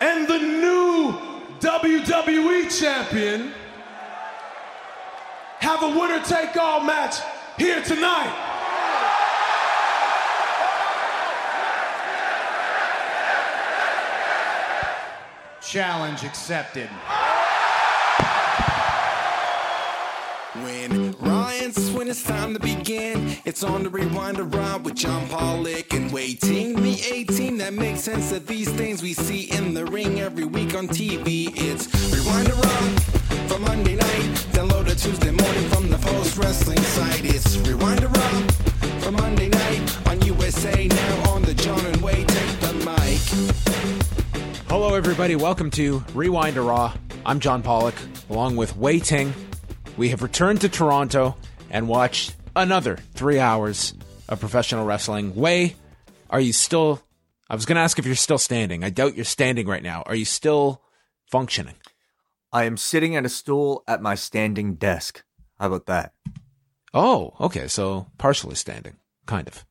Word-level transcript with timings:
and 0.00 0.26
the 0.26 0.38
new 0.38 1.14
WWE 1.60 2.80
Champion 2.80 3.52
have 5.58 5.82
a 5.82 5.88
winner 5.88 6.22
take 6.24 6.56
all 6.56 6.80
match 6.80 7.16
here 7.58 7.82
tonight? 7.82 8.46
Challenge 15.60 16.24
accepted. 16.24 16.88
When 20.64 21.14
Ryan's 21.60 21.90
when 21.90 22.08
it's 22.08 22.22
time 22.22 22.54
to 22.54 22.60
begin, 22.60 23.36
it's 23.44 23.62
on 23.62 23.82
the 23.82 23.90
rewind 23.90 24.38
around 24.40 24.82
with 24.82 24.94
John 24.94 25.28
Pollock 25.28 25.92
and 25.92 26.10
waiting 26.10 26.74
the 26.82 27.02
18 27.12 27.58
that 27.58 27.74
makes 27.74 28.00
sense 28.00 28.32
of 28.32 28.46
these 28.46 28.70
things 28.70 29.02
we 29.02 29.12
see 29.12 29.42
in 29.50 29.74
the 29.74 29.84
ring 29.84 30.20
every 30.20 30.46
week 30.46 30.74
on 30.74 30.88
TV. 30.88 31.52
It's 31.54 31.86
rewind 32.10 32.48
around 32.48 33.02
for 33.50 33.58
Monday 33.58 33.96
night, 33.96 34.30
download 34.52 34.88
it 34.88 34.96
Tuesday 34.96 35.32
morning 35.32 35.68
from 35.68 35.90
the 35.90 35.98
Post 35.98 36.38
Wrestling 36.38 36.80
site. 36.80 37.26
It's 37.26 37.58
rewind 37.58 38.04
around 38.04 38.54
for 39.02 39.12
Monday 39.12 39.50
night 39.50 40.08
on 40.08 40.22
USA 40.22 40.88
now 40.88 41.30
on 41.30 41.42
the 41.42 41.52
John 41.52 41.84
and 41.84 42.00
Wade 42.00 42.26
take 42.26 42.60
the 42.60 42.72
mic. 42.86 44.64
Hello, 44.66 44.94
everybody. 44.94 45.36
Welcome 45.36 45.70
to 45.72 46.02
Rewind 46.14 46.54
to 46.54 46.62
Raw. 46.62 46.94
I'm 47.26 47.38
John 47.38 47.62
Pollock, 47.62 47.96
along 48.30 48.56
with 48.56 48.76
Wai 48.76 48.98
Ting. 48.98 49.34
We 49.98 50.08
have 50.08 50.22
returned 50.22 50.62
to 50.62 50.68
Toronto 50.70 51.36
and 51.70 51.88
watched 51.88 52.34
another 52.56 52.96
three 53.14 53.38
hours 53.38 53.94
of 54.28 54.40
professional 54.40 54.84
wrestling. 54.84 55.34
Wai, 55.34 55.74
are 56.28 56.40
you 56.40 56.52
still? 56.52 57.02
I 57.48 57.54
was 57.54 57.66
going 57.66 57.76
to 57.76 57.82
ask 57.82 57.98
if 57.98 58.06
you're 58.06 58.14
still 58.14 58.38
standing. 58.38 58.84
I 58.84 58.90
doubt 58.90 59.16
you're 59.16 59.24
standing 59.24 59.66
right 59.66 59.82
now. 59.82 60.02
Are 60.06 60.14
you 60.14 60.24
still 60.24 60.82
functioning? 61.30 61.74
I 62.52 62.64
am 62.64 62.76
sitting 62.76 63.16
at 63.16 63.24
a 63.24 63.28
stool 63.28 63.84
at 63.86 64.02
my 64.02 64.14
standing 64.14 64.74
desk. 64.74 65.22
How 65.58 65.68
about 65.68 65.86
that? 65.86 66.12
Oh, 66.92 67.34
okay. 67.40 67.68
So 67.68 68.06
partially 68.18 68.56
standing, 68.56 68.96
kind 69.26 69.46
of. 69.46 69.64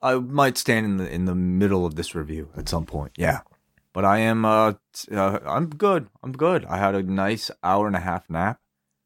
I 0.00 0.14
might 0.14 0.56
stand 0.56 0.86
in 0.86 0.96
the 0.96 1.12
in 1.12 1.24
the 1.24 1.34
middle 1.34 1.84
of 1.84 1.96
this 1.96 2.14
review 2.14 2.50
at 2.56 2.68
some 2.68 2.86
point. 2.86 3.12
Yeah. 3.16 3.40
But 3.92 4.04
I 4.04 4.18
am 4.18 4.44
uh, 4.44 4.74
uh 5.12 5.38
I'm 5.44 5.68
good. 5.70 6.08
I'm 6.22 6.32
good. 6.32 6.64
I 6.66 6.78
had 6.78 6.94
a 6.94 7.02
nice 7.02 7.50
hour 7.62 7.86
and 7.86 7.96
a 7.96 8.00
half 8.00 8.28
nap 8.30 8.60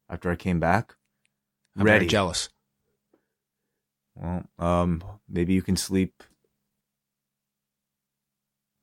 after 0.09 0.31
I 0.31 0.35
came 0.35 0.59
back. 0.59 0.95
I'm 1.77 1.83
Ready. 1.85 1.99
very 1.99 2.09
jealous. 2.09 2.49
Well, 4.15 4.43
um 4.59 5.03
maybe 5.27 5.53
you 5.53 5.61
can 5.61 5.75
sleep 5.75 6.23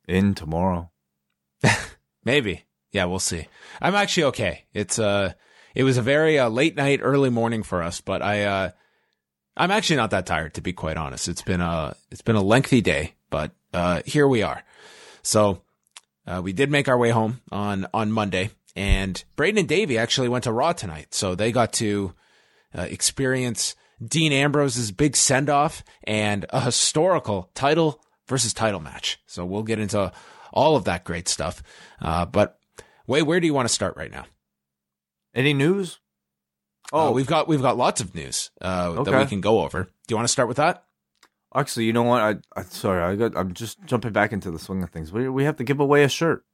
in 0.09 0.34
tomorrow. 0.34 0.91
Maybe. 2.25 2.65
Yeah, 2.93 3.05
we'll 3.05 3.21
see. 3.21 3.47
I'm 3.81 3.95
actually 3.95 4.25
okay. 4.25 4.65
It's 4.75 4.99
uh 4.99 5.34
it 5.75 5.84
was 5.84 5.97
a 5.99 6.03
very 6.03 6.37
uh, 6.39 6.49
late 6.49 6.77
night, 6.77 6.99
early 7.03 7.31
morning 7.31 7.62
for 7.62 7.83
us, 7.83 8.00
but 8.00 8.23
I 8.23 8.45
uh 8.45 8.71
I'm 9.56 9.71
actually 9.71 9.97
not 9.97 10.11
that 10.11 10.27
tired 10.27 10.55
to 10.55 10.61
be 10.61 10.73
quite 10.73 10.97
honest. 10.97 11.29
It's 11.29 11.43
been 11.43 11.61
a 11.61 11.95
it's 12.11 12.23
been 12.23 12.37
a 12.37 12.43
lengthy 12.43 12.81
day, 12.81 13.15
but 13.31 13.53
uh 13.73 14.03
here 14.05 14.27
we 14.27 14.43
are. 14.43 14.65
So 15.23 15.62
uh, 16.27 16.41
we 16.43 16.53
did 16.53 16.71
make 16.71 16.89
our 16.89 16.99
way 16.99 17.11
home 17.11 17.41
on 17.53 17.87
on 17.95 18.11
Monday, 18.11 18.50
and 18.75 19.23
Braden 19.37 19.59
and 19.59 19.69
Davey 19.69 19.97
actually 19.97 20.29
went 20.29 20.45
to 20.45 20.53
Raw 20.53 20.73
tonight, 20.73 21.15
so 21.15 21.34
they 21.34 21.53
got 21.53 21.73
to 21.75 22.15
uh, 22.76 22.82
experience 22.82 23.75
Dean 24.03 24.32
Ambrose's 24.32 24.92
big 24.92 25.16
send 25.16 25.50
off 25.50 25.84
and 26.04 26.47
a 26.50 26.60
historical 26.60 27.50
title 27.54 28.03
versus 28.28 28.54
title 28.54 28.81
match. 28.81 29.19
So 29.26 29.44
we'll 29.44 29.62
get 29.62 29.78
into 29.78 30.12
all 30.53 30.76
of 30.76 30.84
that 30.84 31.04
great 31.04 31.28
stuff. 31.28 31.62
Uh, 32.00 32.25
but 32.26 32.58
wait, 33.06 33.22
where 33.22 33.41
do 33.41 33.47
you 33.47 33.54
want 33.54 33.69
to 33.69 33.75
start 33.75 33.97
right 33.97 34.10
now? 34.10 34.25
Any 35.34 35.53
news? 35.53 35.98
Oh, 36.92 37.08
Oh, 37.08 37.10
we've 37.12 37.26
got 37.26 37.47
we've 37.47 37.62
got 37.62 37.76
lots 37.76 38.00
of 38.00 38.14
news 38.14 38.50
uh, 38.60 39.02
that 39.04 39.19
we 39.19 39.26
can 39.26 39.41
go 39.41 39.60
over. 39.60 39.84
Do 39.84 39.91
you 40.08 40.16
want 40.16 40.26
to 40.26 40.32
start 40.32 40.48
with 40.48 40.56
that? 40.56 40.84
actually, 41.54 41.84
you 41.84 41.92
know 41.92 42.02
what? 42.04 42.22
I, 42.22 42.37
I 42.56 42.62
sorry, 42.62 43.02
I 43.02 43.16
got 43.16 43.37
I'm 43.37 43.54
just 43.54 43.78
jumping 43.84 44.12
back 44.12 44.32
into 44.32 44.50
the 44.50 44.58
swing 44.58 44.82
of 44.82 44.91
things. 44.91 45.12
We 45.12 45.28
we 45.28 45.44
have 45.44 45.56
to 45.56 45.64
give 45.64 45.81
away 45.81 46.04
a 46.04 46.08
shirt. 46.08 46.44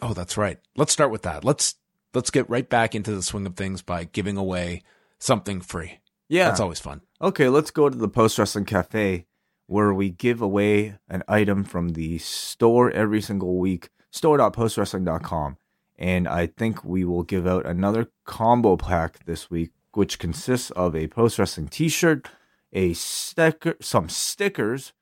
Oh, 0.00 0.14
that's 0.14 0.36
right. 0.36 0.58
Let's 0.76 0.92
start 0.92 1.10
with 1.10 1.22
that. 1.22 1.44
Let's 1.44 1.74
let's 2.14 2.30
get 2.30 2.48
right 2.50 2.68
back 2.68 2.94
into 2.94 3.14
the 3.14 3.22
swing 3.22 3.46
of 3.46 3.56
things 3.56 3.82
by 3.82 4.04
giving 4.04 4.36
away 4.36 4.82
something 5.22 5.60
free. 5.60 6.00
Yeah. 6.28 6.48
That's 6.48 6.60
always 6.60 6.80
fun. 6.80 7.02
Okay, 7.20 7.48
let's 7.48 7.70
go 7.70 7.88
to 7.88 7.96
the 7.96 8.08
Post 8.08 8.38
Wrestling 8.38 8.64
Cafe 8.64 9.26
where 9.66 9.94
we 9.94 10.10
give 10.10 10.42
away 10.42 10.96
an 11.08 11.22
item 11.28 11.64
from 11.64 11.90
the 11.90 12.18
store 12.18 12.90
every 12.90 13.22
single 13.22 13.56
week, 13.56 13.88
store.postwrestling.com. 14.10 15.56
And 15.96 16.26
I 16.26 16.46
think 16.46 16.84
we 16.84 17.04
will 17.04 17.22
give 17.22 17.46
out 17.46 17.64
another 17.64 18.08
combo 18.24 18.76
pack 18.76 19.24
this 19.24 19.50
week, 19.50 19.70
which 19.94 20.18
consists 20.18 20.70
of 20.72 20.96
a 20.96 21.06
Post 21.06 21.38
Wrestling 21.38 21.68
t 21.68 21.88
shirt, 21.88 22.28
a 22.72 22.92
sticker, 22.94 23.76
some 23.80 24.08
stickers, 24.08 24.92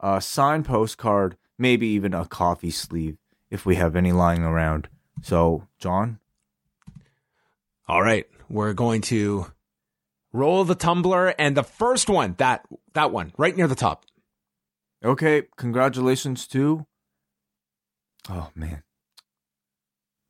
a 0.00 0.20
signed 0.20 0.66
postcard, 0.66 1.36
maybe 1.58 1.86
even 1.88 2.12
a 2.12 2.26
coffee 2.26 2.70
sleeve 2.70 3.16
if 3.50 3.64
we 3.64 3.76
have 3.76 3.96
any 3.96 4.12
lying 4.12 4.42
around. 4.42 4.88
So, 5.22 5.66
John, 5.78 6.18
All 7.88 8.02
right, 8.02 8.26
we're 8.48 8.74
going 8.74 9.00
to 9.02 9.46
roll 10.32 10.64
the 10.64 10.74
tumbler, 10.74 11.34
and 11.38 11.56
the 11.56 11.62
first 11.62 12.08
one 12.08 12.34
that 12.38 12.64
that 12.94 13.10
one 13.12 13.32
right 13.36 13.56
near 13.56 13.66
the 13.68 13.74
top. 13.74 14.04
Okay, 15.04 15.44
congratulations 15.56 16.46
to. 16.48 16.86
Oh 18.28 18.50
man. 18.54 18.82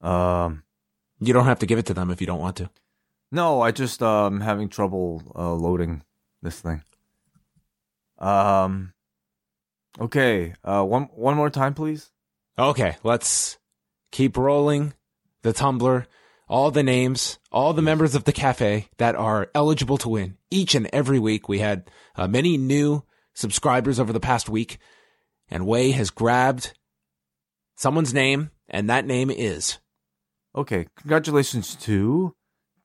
Um, 0.01 0.63
You 1.19 1.33
don't 1.35 1.45
have 1.47 1.59
to 1.59 1.67
give 1.67 1.79
it 1.79 1.87
to 1.87 1.95
them 1.95 2.11
if 2.11 2.21
you 2.21 2.27
don't 2.27 2.41
want 2.41 2.57
to. 2.57 2.71
no, 3.33 3.61
I 3.61 3.71
just 3.73 4.03
um 4.03 4.41
having 4.41 4.69
trouble 4.69 5.23
uh, 5.35 5.53
loading 5.55 6.03
this 6.43 6.61
thing. 6.61 6.83
Um, 8.19 8.93
okay. 10.01 10.55
Uh, 10.65 10.85
one 10.85 11.05
one 11.15 11.37
more 11.37 11.51
time, 11.51 11.75
please. 11.75 12.11
Okay, 12.59 12.97
let's 13.03 13.59
keep 14.13 14.37
rolling 14.37 14.95
the 15.43 15.53
tumbler. 15.53 16.07
All 16.51 16.73
the 16.73 16.83
names, 16.83 17.39
all 17.53 17.73
the 17.73 17.81
members 17.81 18.17
of 18.17 18.25
the 18.25 18.33
cafe 18.33 18.89
that 18.99 19.15
are 19.15 19.49
eligible 19.55 19.99
to 19.99 20.09
win 20.09 20.37
each 20.51 20.75
and 20.75 20.89
every 20.93 21.21
week. 21.21 21.49
We 21.49 21.61
had 21.61 21.89
uh, 22.17 22.27
many 22.27 22.57
new 22.59 23.05
subscribers 23.35 24.01
over 24.01 24.13
the 24.13 24.19
past 24.19 24.49
week, 24.49 24.79
and 25.49 25.65
Wai 25.65 25.93
has 25.93 26.11
grabbed 26.11 26.73
someone's 27.77 28.13
name, 28.13 28.51
and 28.69 28.91
that 28.91 29.07
name 29.07 29.31
is 29.31 29.79
Okay, 30.57 30.89
congratulations 30.97 31.77
to 31.77 32.35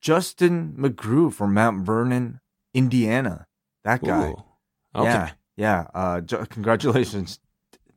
Justin 0.00 0.76
McGrew 0.78 1.32
from 1.32 1.52
Mount 1.52 1.84
Vernon, 1.84 2.38
Indiana. 2.72 3.48
That 3.82 4.04
guy. 4.04 4.28
Ooh, 4.28 4.44
Okay. 4.94 5.10
Yeah, 5.10 5.30
yeah. 5.56 5.86
Uh, 5.92 6.20
ju- 6.20 6.46
congratulations, 6.48 7.40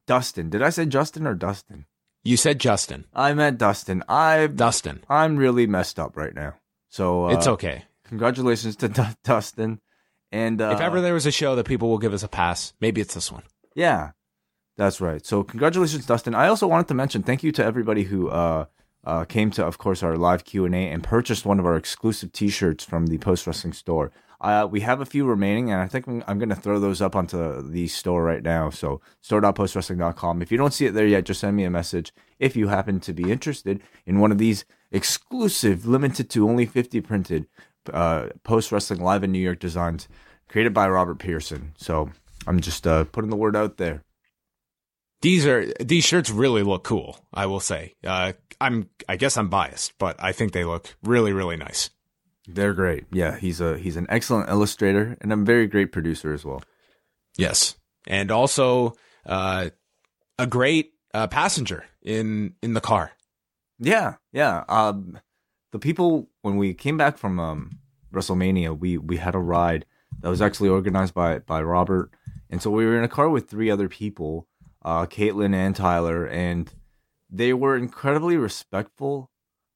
Dustin. 0.07 0.49
Did 0.49 0.63
I 0.63 0.71
say 0.71 0.87
Justin 0.87 1.27
or 1.27 1.35
Dustin? 1.35 1.85
You 2.23 2.37
said 2.37 2.59
Justin. 2.59 3.05
I 3.13 3.33
meant 3.33 3.57
Dustin. 3.57 4.03
I 4.09 4.47
Dustin. 4.47 5.03
I'm 5.09 5.37
really 5.37 5.67
messed 5.67 5.99
up 5.99 6.17
right 6.17 6.33
now. 6.33 6.55
So 6.89 7.25
uh, 7.27 7.33
it's 7.33 7.47
okay. 7.47 7.83
Congratulations 8.05 8.75
to 8.77 8.89
Du- 8.89 9.15
Dustin. 9.23 9.79
And 10.31 10.61
uh, 10.61 10.71
if 10.73 10.81
ever 10.81 11.01
there 11.01 11.13
was 11.13 11.25
a 11.25 11.31
show 11.31 11.55
that 11.55 11.65
people 11.65 11.89
will 11.89 11.97
give 11.97 12.13
us 12.13 12.23
a 12.23 12.27
pass, 12.27 12.73
maybe 12.81 13.01
it's 13.01 13.13
this 13.15 13.31
one. 13.31 13.43
yeah, 13.73 14.11
that's 14.77 15.01
right. 15.01 15.25
So 15.25 15.43
congratulations, 15.43 16.05
Dustin. 16.05 16.35
I 16.35 16.47
also 16.47 16.67
wanted 16.67 16.87
to 16.89 16.93
mention 16.93 17.23
thank 17.23 17.41
you 17.43 17.51
to 17.53 17.63
everybody 17.65 18.03
who 18.03 18.29
uh, 18.29 18.65
uh, 19.03 19.25
came 19.25 19.49
to, 19.51 19.65
of 19.65 19.77
course, 19.77 20.03
our 20.03 20.15
live 20.17 20.43
Q 20.45 20.65
and 20.65 20.75
A 20.75 20.77
and 20.89 21.03
purchased 21.03 21.45
one 21.45 21.59
of 21.59 21.65
our 21.65 21.75
exclusive 21.75 22.31
T-shirts 22.31 22.83
from 22.83 23.07
the 23.07 23.17
Post 23.17 23.47
Wrestling 23.47 23.73
store. 23.73 24.11
Uh, 24.41 24.67
we 24.69 24.79
have 24.81 25.01
a 25.01 25.05
few 25.05 25.25
remaining, 25.25 25.71
and 25.71 25.81
I 25.81 25.87
think 25.87 26.07
I'm, 26.07 26.23
I'm 26.27 26.39
going 26.39 26.49
to 26.49 26.55
throw 26.55 26.79
those 26.79 27.01
up 27.01 27.15
onto 27.15 27.61
the 27.61 27.87
store 27.87 28.23
right 28.23 28.41
now. 28.41 28.69
So 28.69 29.01
store.postwrestling.com. 29.21 30.41
If 30.41 30.51
you 30.51 30.57
don't 30.57 30.73
see 30.73 30.85
it 30.85 30.93
there 30.93 31.07
yet, 31.07 31.25
just 31.25 31.41
send 31.41 31.57
me 31.57 31.65
a 31.65 31.69
message 31.69 32.13
if 32.39 32.55
you 32.55 32.69
happen 32.69 32.99
to 33.01 33.13
be 33.13 33.31
interested 33.31 33.81
in 34.05 34.19
one 34.19 34.31
of 34.31 34.37
these 34.37 34.63
exclusive, 34.91 35.85
limited 35.85 36.29
to 36.29 36.47
only 36.47 36.65
50 36.65 37.01
printed 37.01 37.47
uh, 37.91 38.27
Post 38.43 38.71
Wrestling 38.71 39.01
Live 39.01 39.23
in 39.23 39.31
New 39.31 39.39
York 39.39 39.59
designs 39.59 40.07
created 40.47 40.73
by 40.73 40.87
Robert 40.87 41.19
Pearson. 41.19 41.73
So 41.77 42.09
I'm 42.47 42.59
just 42.59 42.87
uh, 42.87 43.05
putting 43.05 43.29
the 43.29 43.35
word 43.35 43.55
out 43.55 43.77
there. 43.77 44.03
These 45.21 45.45
are 45.45 45.65
these 45.81 46.05
shirts 46.05 46.29
really 46.29 46.63
look 46.63 46.85
cool. 46.85 47.19
I 47.33 47.45
will 47.45 47.59
say. 47.59 47.95
Uh, 48.05 48.33
I'm 48.61 48.89
I 49.09 49.17
guess 49.17 49.35
I'm 49.35 49.49
biased, 49.49 49.97
but 49.97 50.15
I 50.17 50.31
think 50.31 50.53
they 50.53 50.63
look 50.63 50.95
really 51.03 51.33
really 51.33 51.57
nice. 51.57 51.89
They're 52.51 52.73
great. 52.73 53.05
Yeah, 53.11 53.37
he's 53.37 53.61
a 53.61 53.77
he's 53.77 53.95
an 53.95 54.07
excellent 54.09 54.49
illustrator 54.49 55.17
and 55.21 55.31
a 55.31 55.35
very 55.35 55.67
great 55.67 55.91
producer 55.91 56.33
as 56.33 56.43
well. 56.43 56.63
Yes, 57.37 57.75
and 58.07 58.31
also 58.31 58.95
uh, 59.25 59.69
a 60.37 60.47
great 60.47 60.93
uh, 61.13 61.27
passenger 61.27 61.85
in 62.01 62.55
in 62.63 62.73
the 62.73 62.81
car. 62.81 63.11
Yeah, 63.77 64.15
yeah. 64.31 64.63
Um, 64.67 65.19
the 65.71 65.79
people 65.79 66.29
when 66.41 66.57
we 66.57 66.73
came 66.73 66.97
back 66.97 67.17
from 67.17 67.39
um, 67.39 67.79
WrestleMania, 68.11 68.77
we 68.77 68.97
we 68.97 69.17
had 69.17 69.35
a 69.35 69.39
ride 69.39 69.85
that 70.21 70.29
was 70.29 70.41
actually 70.41 70.69
organized 70.69 71.13
by 71.13 71.39
by 71.39 71.61
Robert, 71.61 72.11
and 72.49 72.61
so 72.61 72.71
we 72.71 72.85
were 72.85 72.97
in 72.97 73.03
a 73.03 73.09
car 73.09 73.29
with 73.29 73.47
three 73.47 73.69
other 73.69 73.87
people, 73.87 74.47
uh, 74.83 75.05
Caitlin 75.05 75.53
and 75.53 75.75
Tyler, 75.75 76.25
and 76.25 76.73
they 77.29 77.53
were 77.53 77.77
incredibly 77.77 78.37
respectful 78.37 79.29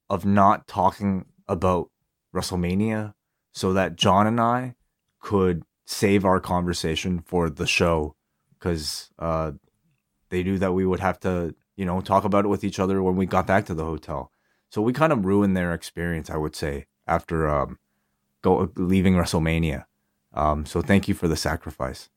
of 0.10 0.26
not 0.26 0.68
talking 0.68 1.26
about 1.48 1.90
WrestleMania, 2.34 3.14
so 3.52 3.74
that 3.74 3.96
John 3.96 4.28
and 4.28 4.40
I 4.40 4.76
could 5.20 5.64
save 5.86 6.26
our 6.26 6.40
conversation 6.40 7.20
for 7.20 7.50
the 7.50 7.68
show, 7.68 8.16
because 8.58 9.12
uh, 9.20 9.52
they 10.30 10.44
knew 10.44 10.58
that 10.60 10.74
we 10.74 10.86
would 10.86 11.00
have 11.00 11.20
to, 11.22 11.54
you 11.76 11.86
know, 11.86 12.02
talk 12.02 12.24
about 12.24 12.46
it 12.46 12.50
with 12.50 12.64
each 12.64 12.80
other 12.80 13.04
when 13.04 13.16
we 13.16 13.26
got 13.26 13.46
back 13.46 13.66
to 13.66 13.74
the 13.74 13.86
hotel. 13.86 14.32
So 14.70 14.82
we 14.82 14.94
kind 14.94 15.14
of 15.14 15.26
ruined 15.26 15.56
their 15.56 15.74
experience, 15.74 16.30
I 16.30 16.38
would 16.38 16.56
say, 16.56 16.88
after 17.06 17.48
um, 17.48 17.78
go 18.42 18.72
leaving 18.76 19.14
WrestleMania. 19.14 19.86
Um, 20.34 20.66
so 20.66 20.82
thank 20.82 21.08
you 21.08 21.14
for 21.14 21.28
the 21.28 21.36
sacrifice. 21.36 22.10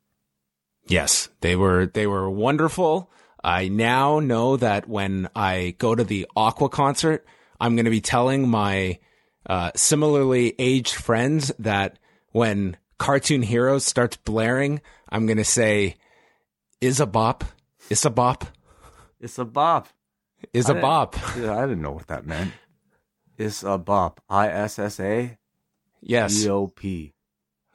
Yes, 0.87 1.29
they 1.41 1.57
were 1.57 1.87
they 1.87 2.07
were 2.07 2.31
wonderful. 2.31 3.11
I 3.45 3.69
now 3.69 4.21
know 4.21 4.57
that 4.57 4.89
when 4.89 5.29
I 5.35 5.75
go 5.79 5.95
to 5.95 6.05
the 6.05 6.27
Aqua 6.35 6.69
concert, 6.69 7.27
I'm 7.61 7.77
going 7.77 7.85
to 7.85 7.91
be 7.91 8.01
telling 8.01 8.49
my 8.49 8.99
uh, 9.47 9.71
similarly 9.77 10.55
aged 10.59 10.95
friends 10.95 11.53
that 11.59 11.99
when 12.33 12.77
Cartoon 12.99 13.43
Heroes 13.43 13.85
starts 13.85 14.17
blaring, 14.17 14.81
I'm 15.09 15.27
going 15.27 15.39
to 15.39 15.45
say, 15.45 15.97
"Is 16.81 17.01
a 17.01 17.07
bop, 17.07 17.45
is 17.91 18.05
a 18.05 18.11
bop, 18.11 18.45
It's 19.21 19.39
a 19.39 19.45
bop. 19.45 19.89
is 20.53 20.69
a 20.69 20.75
bop." 20.75 21.17
Yeah, 21.39 21.57
I 21.57 21.63
didn't 21.63 21.83
know 21.83 21.93
what 21.93 22.09
that 22.09 22.27
meant. 22.27 22.53
It's 23.39 23.63
a 23.63 23.79
bop. 23.79 24.21
I 24.29 24.49
S 24.49 24.79
S 24.79 24.99
A 25.01 25.39
Yes, 26.01 26.43
B 26.43 26.49
O 26.51 26.67
P. 26.69 27.13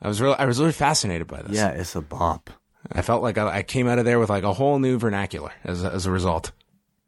I 0.01 0.07
was 0.07 0.19
really 0.21 0.35
I 0.37 0.45
was 0.45 0.59
really 0.59 0.71
fascinated 0.71 1.27
by 1.27 1.41
this. 1.43 1.55
Yeah, 1.55 1.69
it's 1.69 1.95
a 1.95 2.01
bop. 2.01 2.49
I 2.91 3.01
felt 3.03 3.21
like 3.21 3.37
I, 3.37 3.57
I 3.57 3.63
came 3.63 3.87
out 3.87 3.99
of 3.99 4.05
there 4.05 4.17
with 4.19 4.29
like 4.29 4.43
a 4.43 4.53
whole 4.53 4.79
new 4.79 4.97
vernacular 4.97 5.51
as 5.63 5.83
a, 5.83 5.91
as 5.91 6.05
a 6.07 6.11
result. 6.11 6.51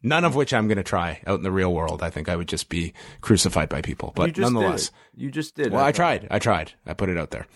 None 0.03 0.25
of 0.25 0.35
which 0.35 0.53
I'm 0.53 0.67
going 0.67 0.77
to 0.77 0.83
try 0.83 1.21
out 1.25 1.37
in 1.37 1.43
the 1.43 1.51
real 1.51 1.73
world. 1.73 2.03
I 2.03 2.09
think 2.09 2.27
I 2.27 2.35
would 2.35 2.49
just 2.49 2.67
be 2.67 2.93
crucified 3.21 3.69
by 3.69 3.81
people. 3.81 4.11
But 4.13 4.37
nonetheless, 4.37 4.91
you 5.15 5.31
just 5.31 5.55
did. 5.55 5.71
well, 5.71 5.83
I 5.83 5.93
tried. 5.93 6.27
I 6.29 6.39
tried. 6.39 6.73
I 6.85 6.93
put 6.93 7.09
it 7.09 7.17
out 7.17 7.31
there. 7.31 7.47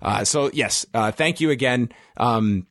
Uh, 0.00 0.24
so 0.24 0.50
yes, 0.52 0.86
uh, 0.94 1.10
thank 1.12 1.40
you 1.40 1.50
again 1.50 1.90
um, 2.16 2.66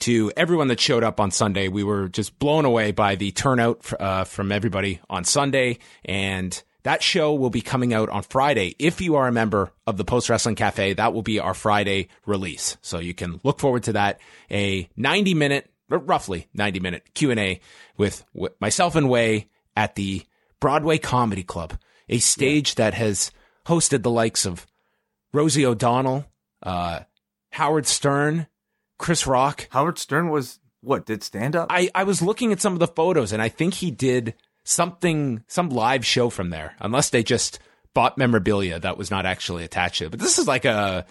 to 0.00 0.32
everyone 0.36 0.68
that 0.68 0.80
showed 0.80 1.02
up 1.04 1.20
on 1.20 1.30
Sunday. 1.30 1.68
We 1.68 1.84
were 1.84 2.08
just 2.08 2.38
blown 2.38 2.64
away 2.64 2.92
by 2.92 3.16
the 3.16 3.32
turnout 3.32 3.92
uh, 4.00 4.24
from 4.24 4.52
everybody 4.52 5.00
on 5.10 5.24
Sunday, 5.24 5.78
and 6.04 6.60
that 6.82 7.02
show 7.02 7.34
will 7.34 7.50
be 7.50 7.62
coming 7.62 7.94
out 7.94 8.08
on 8.10 8.22
Friday. 8.22 8.76
If 8.78 9.00
you 9.00 9.16
are 9.16 9.26
a 9.26 9.32
member 9.32 9.72
of 9.86 9.96
the 9.96 10.04
Post 10.04 10.28
Wrestling 10.28 10.54
Cafe, 10.54 10.94
that 10.94 11.14
will 11.14 11.22
be 11.22 11.40
our 11.40 11.54
Friday 11.54 12.08
release. 12.26 12.76
So 12.82 12.98
you 12.98 13.14
can 13.14 13.40
look 13.42 13.58
forward 13.58 13.84
to 13.84 13.94
that. 13.94 14.20
A 14.50 14.88
90 14.96 15.34
minute, 15.34 15.70
roughly 15.88 16.48
90 16.54 16.80
minute 16.80 17.14
Q 17.14 17.30
and 17.30 17.40
A 17.40 17.60
with 17.96 18.24
w- 18.34 18.54
myself 18.60 18.94
and 18.96 19.08
Way 19.08 19.48
at 19.76 19.94
the 19.94 20.22
Broadway 20.60 20.98
Comedy 20.98 21.42
Club, 21.42 21.78
a 22.08 22.18
stage 22.18 22.76
that 22.76 22.94
has 22.94 23.30
hosted 23.66 24.02
the 24.02 24.10
likes 24.10 24.46
of 24.46 24.66
Rosie 25.32 25.66
O'Donnell, 25.66 26.24
uh, 26.62 27.00
Howard 27.50 27.86
Stern, 27.86 28.46
Chris 28.98 29.26
Rock. 29.26 29.68
Howard 29.70 29.98
Stern 29.98 30.30
was 30.30 30.60
what? 30.80 31.06
Did 31.06 31.22
stand 31.22 31.56
up? 31.56 31.68
I, 31.70 31.90
I 31.94 32.04
was 32.04 32.22
looking 32.22 32.52
at 32.52 32.60
some 32.60 32.72
of 32.72 32.78
the 32.78 32.86
photos 32.86 33.32
and 33.32 33.42
I 33.42 33.48
think 33.48 33.74
he 33.74 33.90
did 33.90 34.34
something, 34.64 35.44
some 35.48 35.70
live 35.70 36.04
show 36.04 36.30
from 36.30 36.50
there, 36.50 36.76
unless 36.80 37.10
they 37.10 37.22
just 37.22 37.58
bought 37.94 38.18
memorabilia 38.18 38.80
that 38.80 38.98
was 38.98 39.10
not 39.10 39.26
actually 39.26 39.64
attached 39.64 39.98
to 39.98 40.06
it. 40.06 40.10
But 40.10 40.20
this 40.20 40.38
is 40.38 40.46
like 40.46 40.64
a, 40.64 41.06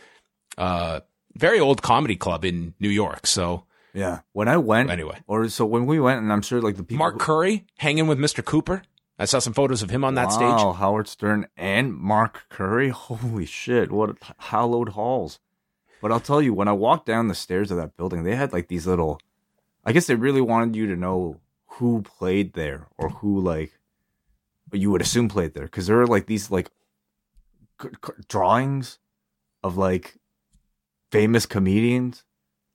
uh, 0.58 1.00
very 1.36 1.60
old 1.60 1.82
comedy 1.82 2.16
club 2.16 2.46
in 2.46 2.74
New 2.80 2.90
York. 2.90 3.26
So 3.26 3.66
yeah. 3.94 4.22
When 4.32 4.48
I 4.48 4.58
went, 4.58 4.90
Anyway. 4.90 5.22
or 5.28 5.48
so 5.50 5.66
when 5.66 5.86
we 5.86 6.00
went, 6.00 6.22
and 6.22 6.32
I'm 6.32 6.42
sure 6.42 6.62
like 6.62 6.78
the 6.78 6.84
people. 6.84 7.00
Mark 7.00 7.20
Curry 7.20 7.66
hanging 7.78 8.08
with 8.08 8.20
Mr. 8.20 8.44
Cooper. 8.44 8.82
I 9.20 9.26
saw 9.26 9.40
some 9.40 9.54
photos 9.54 9.84
of 9.84 9.92
him 9.92 10.04
on 10.04 10.16
that 10.16 10.30
wow, 10.30 10.32
stage. 10.32 10.78
Howard 10.80 11.08
Stern 11.08 11.48
and 11.56 11.94
Mark 11.94 12.46
Curry. 12.50 12.90
Holy 13.10 13.46
shit! 13.46 13.92
What 13.92 14.18
hallowed 14.40 14.90
halls. 14.90 15.40
But 16.02 16.12
I'll 16.12 16.20
tell 16.20 16.42
you, 16.42 16.54
when 16.54 16.68
I 16.68 16.74
walked 16.74 17.06
down 17.06 17.28
the 17.30 17.36
stairs 17.36 17.72
of 17.72 17.78
that 17.78 17.96
building, 17.96 18.24
they 18.24 18.36
had 18.36 18.52
like 18.52 18.68
these 18.68 18.88
little. 18.88 19.20
I 19.86 19.92
guess 19.92 20.08
they 20.08 20.16
really 20.16 20.42
wanted 20.42 20.76
you 20.76 20.88
to 20.88 20.96
know 20.96 21.40
who 21.78 22.02
played 22.02 22.54
there 22.54 22.88
or 22.98 23.10
who 23.10 23.40
like 23.40 23.74
you 24.72 24.90
would 24.92 25.02
assume 25.02 25.30
played 25.30 25.54
there 25.54 25.66
because 25.66 25.88
there 25.88 25.98
were 25.98 26.08
like 26.08 26.26
these 26.26 26.50
like 26.50 26.70
c- 27.82 27.90
c- 28.06 28.14
drawings 28.28 28.98
of 29.64 29.78
like 29.78 30.16
famous 31.12 31.46
comedians 31.46 32.24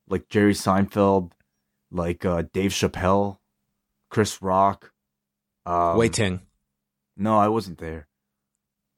like 0.09 0.29
Jerry 0.29 0.55
Seinfeld, 0.55 1.33
like 1.91 2.25
uh, 2.25 2.43
Dave 2.53 2.71
Chappelle, 2.71 3.39
Chris 4.11 4.41
Rock. 4.43 4.93
Um, 5.67 5.97
Wai 5.99 6.09
Ting. 6.09 6.41
no, 7.17 7.39
I 7.39 7.49
wasn't 7.49 7.79
there. 7.79 8.09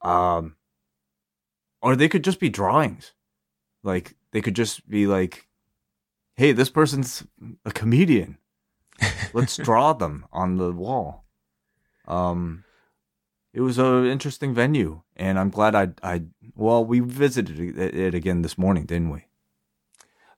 Um, 0.01 0.55
or 1.81 1.95
they 1.95 2.07
could 2.09 2.23
just 2.23 2.39
be 2.39 2.49
drawings. 2.49 3.13
Like 3.83 4.15
they 4.31 4.41
could 4.41 4.55
just 4.55 4.87
be 4.87 5.07
like, 5.07 5.47
"Hey, 6.35 6.51
this 6.51 6.69
person's 6.69 7.25
a 7.65 7.71
comedian. 7.71 8.37
Let's 9.33 9.57
draw 9.67 9.93
them 9.93 10.25
on 10.31 10.57
the 10.57 10.71
wall." 10.71 11.25
Um, 12.07 12.63
it 13.53 13.61
was 13.61 13.77
an 13.77 14.05
interesting 14.05 14.53
venue, 14.53 15.01
and 15.15 15.37
I'm 15.39 15.49
glad 15.49 15.75
I 15.75 15.89
I 16.03 16.23
well 16.55 16.85
we 16.85 16.99
visited 16.99 17.59
it 17.59 17.95
it 17.95 18.13
again 18.15 18.43
this 18.43 18.57
morning, 18.57 18.85
didn't 18.85 19.09
we? 19.09 19.25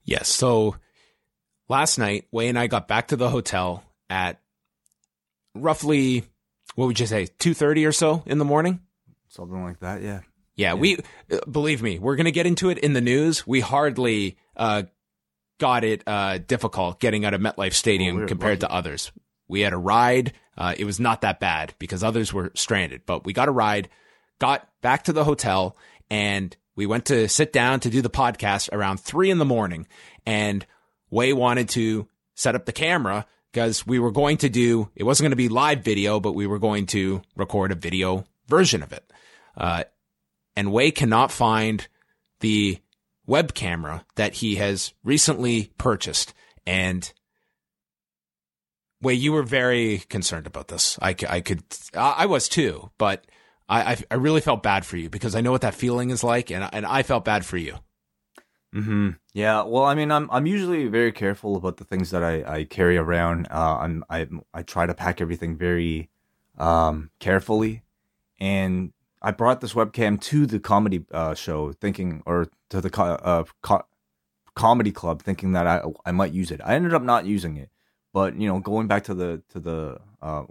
Yes. 0.04 0.28
So 0.28 0.76
last 1.70 1.98
night, 1.98 2.28
Wai 2.32 2.44
and 2.44 2.60
I 2.60 2.68
got 2.68 2.88
back 2.88 3.10
to 3.10 3.16
the 3.16 3.30
hotel 3.30 3.84
at 4.10 4.40
roughly, 5.56 6.24
what 6.76 6.88
would 6.88 7.00
you 7.00 7.06
say, 7.06 7.28
2.30 7.40 7.88
or 7.88 7.92
so 7.92 8.24
in 8.26 8.38
the 8.38 8.46
morning? 8.46 8.82
Something 9.30 9.64
like 9.64 9.80
that, 9.80 10.02
yeah. 10.02 10.22
Yeah, 10.56 10.76
we, 10.76 10.98
uh, 11.32 11.40
believe 11.50 11.82
me, 11.82 11.98
we're 11.98 12.16
going 12.16 12.26
to 12.26 12.32
get 12.32 12.46
into 12.46 12.70
it 12.70 12.78
in 12.78 12.94
the 12.94 13.02
news. 13.02 13.48
We 13.48 13.60
hardly, 13.60 14.38
uh, 14.56 14.84
got 15.60 15.84
it, 15.84 16.04
uh, 16.06 16.38
difficult 16.40 17.00
getting 17.00 17.26
out 17.26 17.34
of 17.34 17.42
MetLife 17.42 17.74
Stadium 17.74 18.18
Oh, 18.18 18.20
we're 18.22 18.28
compared 18.28 18.60
to 18.60 18.72
others. 18.72 19.12
We 19.48 19.62
had 19.62 19.74
a 19.74 19.78
ride. 19.78 20.34
Uh, 20.56 20.76
it 20.78 20.86
was 20.86 21.00
not 21.00 21.22
that 21.22 21.40
bad 21.40 21.74
because 21.80 22.04
others 22.04 22.32
were 22.32 22.52
stranded, 22.54 23.02
but 23.06 23.26
we 23.26 23.34
got 23.34 23.48
a 23.48 23.52
ride, 23.52 23.90
got 24.40 24.68
back 24.82 25.04
to 25.06 25.14
the 25.14 25.24
hotel 25.24 25.76
and 26.12 26.56
we 26.76 26.86
went 26.86 27.06
to 27.06 27.28
sit 27.28 27.54
down 27.54 27.80
to 27.82 27.90
do 27.90 28.02
the 28.02 28.10
podcast 28.10 28.70
around 28.72 29.00
three 29.00 29.30
in 29.30 29.38
the 29.38 29.46
morning 29.46 29.88
and 30.26 30.66
Wai 31.10 31.34
wanted 31.34 31.70
to 31.70 32.08
set 32.36 32.56
up 32.56 32.66
the 32.66 32.72
camera 32.72 33.26
because 33.52 33.86
we 33.86 34.00
were 34.00 34.12
going 34.12 34.38
to 34.38 34.50
do, 34.50 34.90
it 34.96 35.04
wasn't 35.04 35.26
going 35.26 35.32
to 35.32 35.36
be 35.36 35.50
live 35.50 35.84
video, 35.84 36.20
but 36.20 36.34
we 36.34 36.48
were 36.48 36.60
going 36.60 36.88
to 36.88 37.22
record 37.36 37.72
a 37.72 37.76
video 37.76 38.26
version 38.48 38.82
of 38.82 38.92
it. 38.92 39.12
Uh, 39.56 39.84
and 40.56 40.72
Wai 40.72 40.90
cannot 40.90 41.32
find 41.32 41.88
the 42.40 42.80
web 43.28 43.54
camera 43.54 44.06
that 44.16 44.34
he 44.36 44.56
has 44.56 44.94
recently 45.04 45.72
purchased. 45.78 46.34
And 46.66 47.12
Wai, 49.02 49.12
you 49.12 49.34
were 49.34 49.44
very 49.44 50.00
concerned 50.10 50.48
about 50.48 50.70
this. 50.70 50.98
I 51.02 51.14
could, 51.14 51.64
I 51.94 52.10
I 52.18 52.26
was 52.26 52.50
too, 52.50 52.90
but 52.98 53.26
I, 53.74 53.92
I, 53.92 53.98
I 54.12 54.16
really 54.16 54.42
felt 54.42 54.62
bad 54.62 54.86
for 54.86 54.98
you 54.98 55.10
because 55.10 55.34
I 55.36 55.42
know 55.42 55.52
what 55.52 55.62
that 55.62 55.74
feeling 55.74 56.12
is 56.12 56.24
like, 56.24 56.52
and 56.52 56.70
and 56.72 56.86
I 56.86 57.02
felt 57.02 57.26
bad 57.26 57.44
for 57.46 57.58
you. 57.58 57.78
Hmm. 58.72 59.12
Yeah. 59.34 59.64
Well, 59.64 59.84
I 59.84 59.96
mean, 59.96 60.12
I'm 60.12 60.30
I'm 60.32 60.46
usually 60.46 60.88
very 60.88 61.12
careful 61.12 61.56
about 61.56 61.78
the 61.78 61.84
things 61.84 62.12
that 62.12 62.24
I, 62.24 62.44
I 62.58 62.64
carry 62.66 62.98
around. 62.98 63.48
Uh, 63.50 63.78
I'm 63.80 64.04
I 64.10 64.28
I 64.54 64.62
try 64.62 64.86
to 64.86 64.94
pack 64.94 65.22
everything 65.22 65.58
very 65.58 66.10
um, 66.58 67.10
carefully, 67.20 67.84
and 68.40 68.94
I 69.22 69.32
brought 69.32 69.62
this 69.62 69.74
webcam 69.74 70.22
to 70.22 70.46
the 70.46 70.60
comedy 70.60 71.06
uh, 71.12 71.34
show, 71.34 71.72
thinking, 71.74 72.22
or 72.26 72.48
to 72.70 72.80
the 72.82 72.90
co- 72.90 73.04
uh, 73.04 73.44
co- 73.62 73.88
comedy 74.56 74.92
club, 74.92 75.24
thinking 75.24 75.54
that 75.54 75.66
I 75.66 75.82
I 76.06 76.12
might 76.12 76.32
use 76.32 76.52
it. 76.52 76.62
I 76.64 76.76
ended 76.76 76.94
up 76.94 77.04
not 77.04 77.26
using 77.26 77.58
it, 77.58 77.70
but 78.12 78.36
you 78.36 78.48
know, 78.48 78.60
going 78.60 78.88
back 78.88 79.04
to 79.06 79.16
the 79.16 79.42
to 79.50 79.60
the 79.60 80.00
uh, 80.22 80.44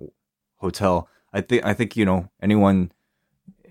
hotel, 0.56 1.08
I 1.32 1.40
think 1.40 1.64
I 1.64 1.72
think 1.74 1.96
you 1.96 2.04
know 2.04 2.30
anyone. 2.40 2.90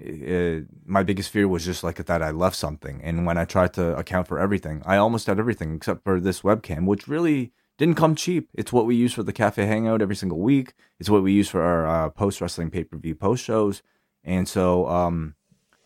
Uh, 0.01 0.62
my 0.86 1.03
biggest 1.03 1.29
fear 1.29 1.48
was 1.48 1.65
just 1.65 1.84
like 1.84 2.03
that 2.03 2.22
I 2.22 2.31
left 2.31 2.55
something, 2.55 3.01
and 3.03 3.25
when 3.25 3.38
I 3.38 3.46
tried 3.46 3.74
to 3.74 3.96
account 3.98 4.27
for 4.27 4.39
everything, 4.39 4.81
I 4.86 4.98
almost 4.98 5.27
had 5.27 5.39
everything 5.39 5.75
except 5.75 6.03
for 6.03 6.20
this 6.20 6.41
webcam, 6.41 6.86
which 6.86 7.08
really 7.08 7.51
didn't 7.77 7.96
come 7.96 8.15
cheap. 8.15 8.50
It's 8.53 8.74
what 8.74 8.86
we 8.86 8.96
use 8.96 9.13
for 9.13 9.24
the 9.24 9.34
cafe 9.34 9.65
hangout 9.65 10.01
every 10.01 10.15
single 10.15 10.39
week. 10.39 10.74
It's 11.00 11.10
what 11.10 11.24
we 11.24 11.34
use 11.34 11.50
for 11.50 11.62
our 11.62 11.88
uh, 11.88 12.10
post 12.10 12.41
wrestling 12.41 12.70
pay 12.72 12.84
per 12.84 12.98
view 12.98 13.15
post 13.15 13.43
shows, 13.43 13.81
and 14.24 14.48
so 14.48 14.88
um, 14.88 15.36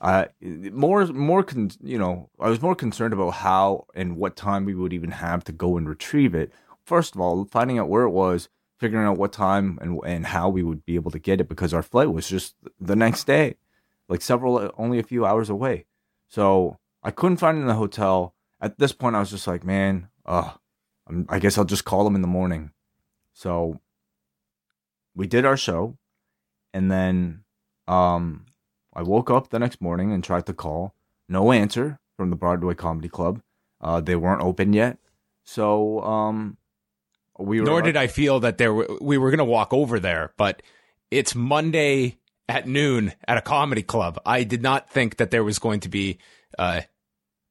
I 0.02 0.28
more 0.42 1.06
more 1.08 1.44
con- 1.44 1.72
you 1.82 1.98
know 1.98 2.30
I 2.40 2.50
was 2.50 2.62
more 2.62 2.76
concerned 2.76 3.14
about 3.14 3.32
how 3.32 3.88
and 3.96 4.18
what 4.18 4.36
time 4.36 4.66
we 4.66 4.76
would 4.76 4.94
even 4.94 5.12
have 5.12 5.44
to 5.46 5.52
go 5.52 5.78
and 5.78 5.88
retrieve 5.88 6.36
it. 6.36 6.54
First 6.86 7.16
of 7.16 7.22
all, 7.22 7.46
finding 7.46 7.80
out 7.80 7.90
where 7.90 8.04
it 8.04 8.12
was, 8.12 8.50
figuring 8.80 9.08
out 9.08 9.18
what 9.18 9.32
time 9.32 9.80
and 9.82 10.00
and 10.06 10.28
how 10.28 10.50
we 10.50 10.64
would 10.64 10.86
be 10.86 10.96
able 10.96 11.12
to 11.12 11.20
get 11.20 11.42
it 11.42 11.48
because 11.48 11.74
our 11.74 11.84
flight 11.84 12.12
was 12.12 12.28
just 12.28 12.56
the 12.80 12.96
next 12.96 13.26
day, 13.26 13.56
like 14.08 14.22
several 14.22 14.72
only 14.78 15.00
a 15.00 15.04
few 15.04 15.26
hours 15.26 15.50
away. 15.50 15.86
So 16.28 16.80
I 17.04 17.12
couldn't 17.12 17.38
find 17.38 17.58
it 17.58 17.62
in 17.62 17.68
the 17.68 17.76
hotel. 17.76 18.34
At 18.62 18.80
this 18.80 18.94
point, 18.94 19.16
I 19.16 19.20
was 19.20 19.32
just 19.32 19.48
like, 19.48 19.64
man, 19.64 20.10
uh, 20.26 20.54
I 21.30 21.40
guess 21.40 21.58
I'll 21.58 21.66
just 21.66 21.86
call 21.86 22.04
them 22.04 22.16
in 22.16 22.22
the 22.22 22.28
morning. 22.28 22.72
So 23.34 23.80
we 25.16 25.28
did 25.28 25.46
our 25.46 25.58
show, 25.58 25.98
and 26.74 26.92
then 26.92 27.44
um, 27.88 28.46
I 28.94 29.02
woke 29.02 29.30
up 29.30 29.50
the 29.50 29.60
next 29.60 29.82
morning 29.82 30.12
and 30.12 30.24
tried 30.24 30.46
to 30.48 30.54
call. 30.54 30.96
No 31.28 31.52
answer 31.52 32.00
from 32.18 32.30
the 32.30 32.36
Broadway 32.36 32.76
Comedy 32.76 33.10
Club. 33.10 33.42
Uh, 33.82 34.02
they 34.02 34.16
weren't 34.16 34.42
open 34.42 34.74
yet. 34.74 34.98
So 35.44 36.02
um, 36.02 36.58
we 37.38 37.60
were. 37.60 37.66
Nor 37.66 37.82
did 37.82 37.98
I 37.98 38.08
feel 38.08 38.40
that 38.40 38.58
there 38.58 38.74
were, 38.74 38.88
we 39.02 39.18
were 39.18 39.30
going 39.30 39.40
to 39.40 39.46
walk 39.46 39.74
over 39.74 40.00
there, 40.00 40.34
but 40.38 40.62
it's 41.12 41.36
Monday 41.36 42.18
at 42.48 42.68
noon 42.68 43.14
at 43.28 43.38
a 43.38 43.42
comedy 43.42 43.84
club. 43.84 44.20
I 44.26 44.44
did 44.44 44.62
not 44.62 44.90
think 44.90 45.18
that 45.18 45.32
there 45.32 45.44
was 45.44 45.60
going 45.60 45.80
to 45.82 45.90
be 45.90 46.18
uh, 46.58 46.82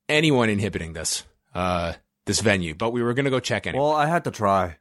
anyone 0.09 0.49
inhibiting 0.49 0.93
this 0.93 1.25
uh, 1.55 1.95
this 2.27 2.41
venue, 2.41 2.75
but 2.75 2.91
we 2.91 3.03
were 3.03 3.15
going 3.15 3.25
to 3.25 3.31
go 3.31 3.41
check 3.41 3.67
anyway. 3.67 3.83
Well, 3.83 3.93
I 3.93 4.07
had 4.07 4.25
to 4.25 4.31
try. 4.31 4.77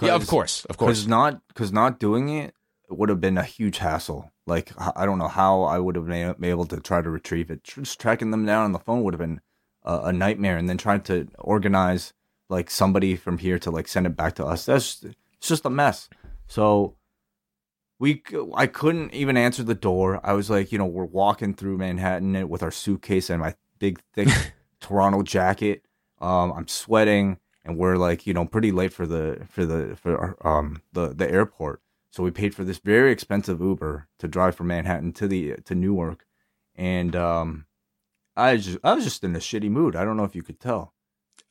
yeah, 0.00 0.14
of 0.14 0.26
course, 0.26 0.64
of 0.66 0.76
course. 0.76 0.98
Because 0.98 1.08
not 1.08 1.46
because 1.48 1.72
not 1.72 1.98
doing 1.98 2.28
it 2.28 2.54
would 2.88 3.08
have 3.08 3.20
been 3.20 3.38
a 3.38 3.44
huge 3.44 3.78
hassle. 3.78 4.30
Like 4.46 4.72
I 4.78 5.06
don't 5.06 5.18
know 5.18 5.28
how 5.28 5.62
I 5.62 5.78
would 5.78 5.96
have 5.96 6.06
been 6.06 6.44
able 6.44 6.66
to 6.66 6.80
try 6.80 7.00
to 7.00 7.10
retrieve 7.10 7.50
it. 7.50 7.64
Just 7.64 8.00
tracking 8.00 8.30
them 8.30 8.44
down 8.44 8.64
on 8.64 8.72
the 8.72 8.78
phone 8.78 9.02
would 9.02 9.14
have 9.14 9.20
been 9.20 9.40
a, 9.82 10.00
a 10.04 10.12
nightmare, 10.12 10.56
and 10.56 10.68
then 10.68 10.78
trying 10.78 11.00
to 11.02 11.28
organize 11.38 12.12
like 12.50 12.70
somebody 12.70 13.16
from 13.16 13.38
here 13.38 13.58
to 13.58 13.70
like 13.70 13.88
send 13.88 14.06
it 14.06 14.16
back 14.16 14.34
to 14.34 14.44
us. 14.44 14.66
That's 14.66 15.02
it's 15.02 15.48
just 15.48 15.64
a 15.64 15.70
mess. 15.70 16.08
So 16.46 16.96
we 17.98 18.22
I 18.54 18.66
couldn't 18.66 19.14
even 19.14 19.36
answer 19.36 19.62
the 19.62 19.74
door. 19.74 20.20
I 20.24 20.32
was 20.32 20.50
like, 20.50 20.72
you 20.72 20.78
know, 20.78 20.86
we're 20.86 21.04
walking 21.04 21.54
through 21.54 21.78
Manhattan 21.78 22.48
with 22.48 22.62
our 22.62 22.70
suitcase 22.70 23.30
and 23.30 23.40
my 23.40 23.54
big 23.78 24.00
thick 24.12 24.28
Toronto 24.80 25.22
jacket. 25.22 25.84
Um, 26.20 26.52
I'm 26.52 26.68
sweating, 26.68 27.38
and 27.64 27.76
we're 27.76 27.96
like, 27.96 28.26
you 28.26 28.34
know, 28.34 28.46
pretty 28.46 28.72
late 28.72 28.92
for 28.92 29.06
the 29.06 29.46
for 29.48 29.64
the 29.64 29.96
for 29.96 30.18
our, 30.18 30.46
um 30.46 30.82
the 30.92 31.14
the 31.14 31.30
airport. 31.30 31.80
So 32.10 32.22
we 32.22 32.30
paid 32.30 32.54
for 32.54 32.64
this 32.64 32.78
very 32.78 33.10
expensive 33.10 33.60
Uber 33.60 34.08
to 34.20 34.28
drive 34.28 34.54
from 34.54 34.68
Manhattan 34.68 35.12
to 35.14 35.26
the 35.26 35.56
to 35.64 35.74
Newark, 35.74 36.26
and 36.76 37.14
um, 37.16 37.66
I 38.36 38.56
just 38.56 38.78
I 38.84 38.94
was 38.94 39.04
just 39.04 39.24
in 39.24 39.34
a 39.34 39.40
shitty 39.40 39.70
mood. 39.70 39.96
I 39.96 40.04
don't 40.04 40.16
know 40.16 40.24
if 40.24 40.34
you 40.34 40.42
could 40.42 40.60
tell. 40.60 40.94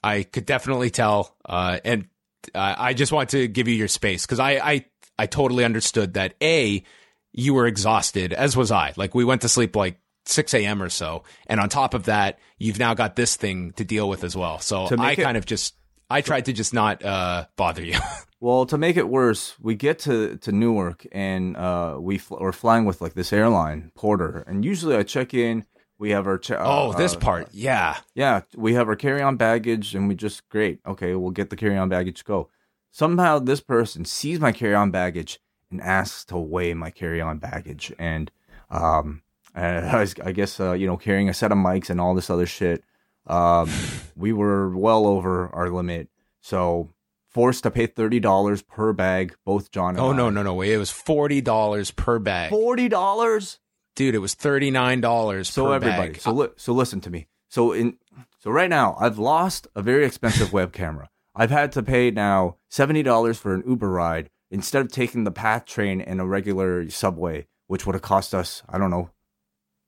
I 0.03 0.23
could 0.23 0.45
definitely 0.45 0.89
tell. 0.89 1.35
Uh, 1.45 1.79
and 1.85 2.07
uh, 2.53 2.75
I 2.77 2.93
just 2.93 3.12
want 3.12 3.29
to 3.29 3.47
give 3.47 3.67
you 3.67 3.75
your 3.75 3.88
space 3.88 4.25
because 4.25 4.39
I, 4.39 4.51
I, 4.51 4.85
I 5.17 5.25
totally 5.27 5.63
understood 5.63 6.13
that 6.15 6.34
A, 6.41 6.84
you 7.32 7.53
were 7.53 7.65
exhausted, 7.67 8.34
as 8.34 8.55
was 8.58 8.72
I. 8.72 8.93
Like 8.96 9.13
we 9.15 9.24
went 9.25 9.41
to 9.41 9.50
sleep 9.50 9.75
like 9.75 10.00
6 10.25 10.53
a.m. 10.53 10.82
or 10.82 10.89
so. 10.89 11.24
And 11.48 11.60
on 11.60 11.70
top 11.70 11.93
of 11.93 12.05
that, 12.05 12.39
you've 12.58 12.79
now 12.79 12.93
got 12.93 13.15
this 13.15 13.36
thing 13.36 13.74
to 13.74 13.84
deal 13.84 14.08
with 14.10 14.24
as 14.24 14.36
well. 14.36 14.60
So 14.60 14.88
I 14.98 15.12
it- 15.13 15.20
kind 15.20 15.38
of 15.38 15.46
just, 15.46 15.75
I 16.10 16.22
tried 16.22 16.46
to 16.46 16.53
just 16.53 16.74
not 16.74 17.03
uh, 17.03 17.46
bother 17.55 17.84
you. 17.84 17.98
Well, 18.39 18.65
to 18.65 18.77
make 18.77 18.98
it 18.98 19.08
worse, 19.08 19.55
we 19.62 19.75
get 19.75 20.00
to, 20.00 20.36
to 20.39 20.51
Newark 20.51 21.08
and 21.13 21.55
uh, 21.55 21.96
we 21.98 22.17
fl- 22.17 22.36
we're 22.41 22.51
flying 22.51 22.84
with 22.84 23.00
like 23.00 23.13
this 23.13 23.32
airline 23.32 23.93
Porter, 23.96 24.43
and 24.46 24.65
usually 24.65 24.98
I 24.98 25.03
check 25.03 25.34
in. 25.34 25.63
We 25.98 26.10
have 26.10 26.27
our 26.27 26.38
che- 26.39 26.58
oh, 26.60 26.91
uh, 26.91 26.98
this 26.98 27.15
uh, 27.15 27.20
part. 27.20 27.48
Yeah. 27.53 27.96
Yeah, 28.15 28.41
we 28.58 28.74
have 28.74 28.89
our 28.89 28.98
carry 28.98 29.22
on 29.22 29.38
baggage 29.38 29.96
and 29.96 30.10
we 30.10 30.15
just 30.15 30.50
great. 30.50 30.79
Okay, 30.86 31.15
we'll 31.15 31.32
get 31.32 31.51
the 31.51 31.55
carry 31.55 31.77
on 31.77 31.88
baggage 31.88 32.25
go. 32.25 32.50
Somehow 32.95 33.39
this 33.39 33.59
person 33.59 34.05
sees 34.05 34.39
my 34.39 34.51
carry 34.51 34.75
on 34.75 34.91
baggage 34.91 35.39
and 35.71 35.81
asks 35.81 36.23
to 36.25 36.38
weigh 36.38 36.75
my 36.75 36.91
carry 36.91 37.19
on 37.19 37.39
baggage 37.39 37.91
and 37.97 38.31
um 38.69 39.23
and 39.55 39.85
I, 39.95 40.00
was, 40.01 40.13
I 40.23 40.31
guess 40.31 40.59
uh, 40.59 40.73
you 40.73 40.85
know 40.85 40.95
carrying 40.97 41.27
a 41.27 41.33
set 41.33 41.51
of 41.51 41.57
mics 41.57 41.89
and 41.89 42.00
all 42.00 42.13
this 42.13 42.29
other 42.29 42.45
shit. 42.45 42.83
Um 43.27 43.67
we 44.15 44.31
were 44.31 44.69
well 44.77 45.07
over 45.07 45.47
our 45.53 45.69
limit. 45.69 46.07
So 46.41 46.89
forced 47.29 47.63
to 47.63 47.71
pay 47.71 47.88
$30 47.88 48.67
per 48.67 48.93
bag 48.93 49.33
both 49.43 49.71
John 49.71 49.95
and 49.95 50.00
Oh, 50.00 50.12
I. 50.12 50.15
no, 50.15 50.29
no, 50.29 50.43
no. 50.43 50.53
Wait, 50.53 50.71
it 50.71 50.77
was 50.77 50.91
$40 50.91 51.95
per 51.95 52.19
bag. 52.19 52.51
$40? 52.51 53.57
Dude, 53.95 54.13
it 54.13 54.19
was 54.19 54.35
$39 54.35 55.45
so 55.47 55.65
per 55.65 55.73
everybody 55.73 56.12
bag. 56.13 56.21
so 56.21 56.31
li- 56.31 56.47
so 56.57 56.73
listen 56.73 57.01
to 57.01 57.09
me 57.09 57.25
so 57.50 57.71
in 57.73 57.95
so 58.39 58.50
right 58.51 58.69
now 58.69 58.95
i've 59.00 59.19
lost 59.19 59.67
a 59.75 59.81
very 59.83 60.05
expensive 60.05 60.51
web 60.59 60.73
camera 60.73 61.09
i've 61.36 61.52
had 61.52 61.72
to 61.72 61.84
pay 61.84 62.12
now 62.12 62.58
$70 62.72 63.36
for 63.38 63.54
an 63.54 63.63
uber 63.68 63.90
ride 63.90 64.30
instead 64.52 64.82
of 64.82 64.92
taking 64.92 65.24
the 65.24 65.32
path 65.32 65.66
train 65.66 66.02
and 66.02 66.22
a 66.22 66.25
regular 66.25 66.90
subway 66.90 67.48
which 67.68 67.86
would 67.86 67.96
have 67.96 68.02
cost 68.02 68.34
us 68.34 68.63
i 68.70 68.78
don't 68.78 68.92
know 68.92 69.10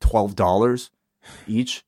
$12 0.01 0.89
each 1.47 1.83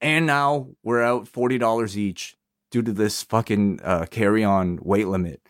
and 0.00 0.26
now 0.26 0.68
we're 0.82 1.02
out 1.02 1.24
$40 1.26 1.96
each 1.96 2.36
due 2.70 2.82
to 2.82 2.92
this 2.92 3.22
fucking 3.22 3.80
uh, 3.82 4.06
carry 4.10 4.44
on 4.44 4.78
weight 4.82 5.08
limit 5.08 5.40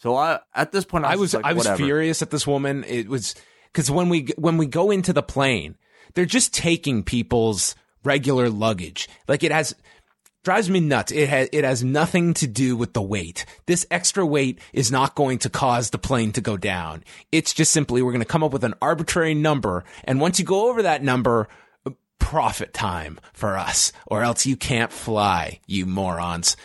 so 0.00 0.14
i 0.16 0.38
at 0.54 0.72
this 0.72 0.84
point 0.84 1.04
i 1.04 1.12
I 1.12 1.16
was 1.16 1.20
was 1.20 1.34
like, 1.34 1.44
I 1.44 1.52
was 1.52 1.68
furious 1.70 2.22
at 2.22 2.30
this 2.30 2.46
woman. 2.46 2.84
It 2.84 3.08
was 3.08 3.34
because 3.72 3.90
when 3.90 4.08
we 4.08 4.28
when 4.36 4.56
we 4.56 4.66
go 4.66 4.90
into 4.90 5.12
the 5.12 5.22
plane, 5.22 5.76
they're 6.14 6.24
just 6.24 6.54
taking 6.54 7.02
people's 7.02 7.74
regular 8.04 8.48
luggage. 8.48 9.08
Like 9.26 9.42
it 9.42 9.52
has 9.52 9.74
drives 10.48 10.70
me 10.70 10.80
nuts. 10.80 11.12
It 11.12 11.28
has 11.28 11.50
it 11.52 11.64
has 11.64 11.84
nothing 11.84 12.32
to 12.32 12.46
do 12.46 12.74
with 12.74 12.94
the 12.94 13.02
weight. 13.02 13.44
This 13.66 13.84
extra 13.90 14.24
weight 14.24 14.58
is 14.72 14.90
not 14.90 15.14
going 15.14 15.40
to 15.40 15.50
cause 15.50 15.90
the 15.90 15.98
plane 15.98 16.32
to 16.32 16.40
go 16.40 16.56
down. 16.56 17.04
It's 17.30 17.52
just 17.52 17.70
simply 17.70 18.00
we're 18.00 18.12
going 18.12 18.22
to 18.22 18.32
come 18.32 18.42
up 18.42 18.54
with 18.54 18.64
an 18.64 18.72
arbitrary 18.80 19.34
number, 19.34 19.84
and 20.04 20.22
once 20.22 20.38
you 20.38 20.46
go 20.46 20.70
over 20.70 20.82
that 20.82 21.02
number. 21.02 21.48
Profit 22.18 22.74
time 22.74 23.18
for 23.32 23.56
us, 23.56 23.90
or 24.06 24.22
else 24.22 24.44
you 24.44 24.54
can't 24.56 24.92
fly, 24.92 25.60
you 25.66 25.86
morons 25.86 26.56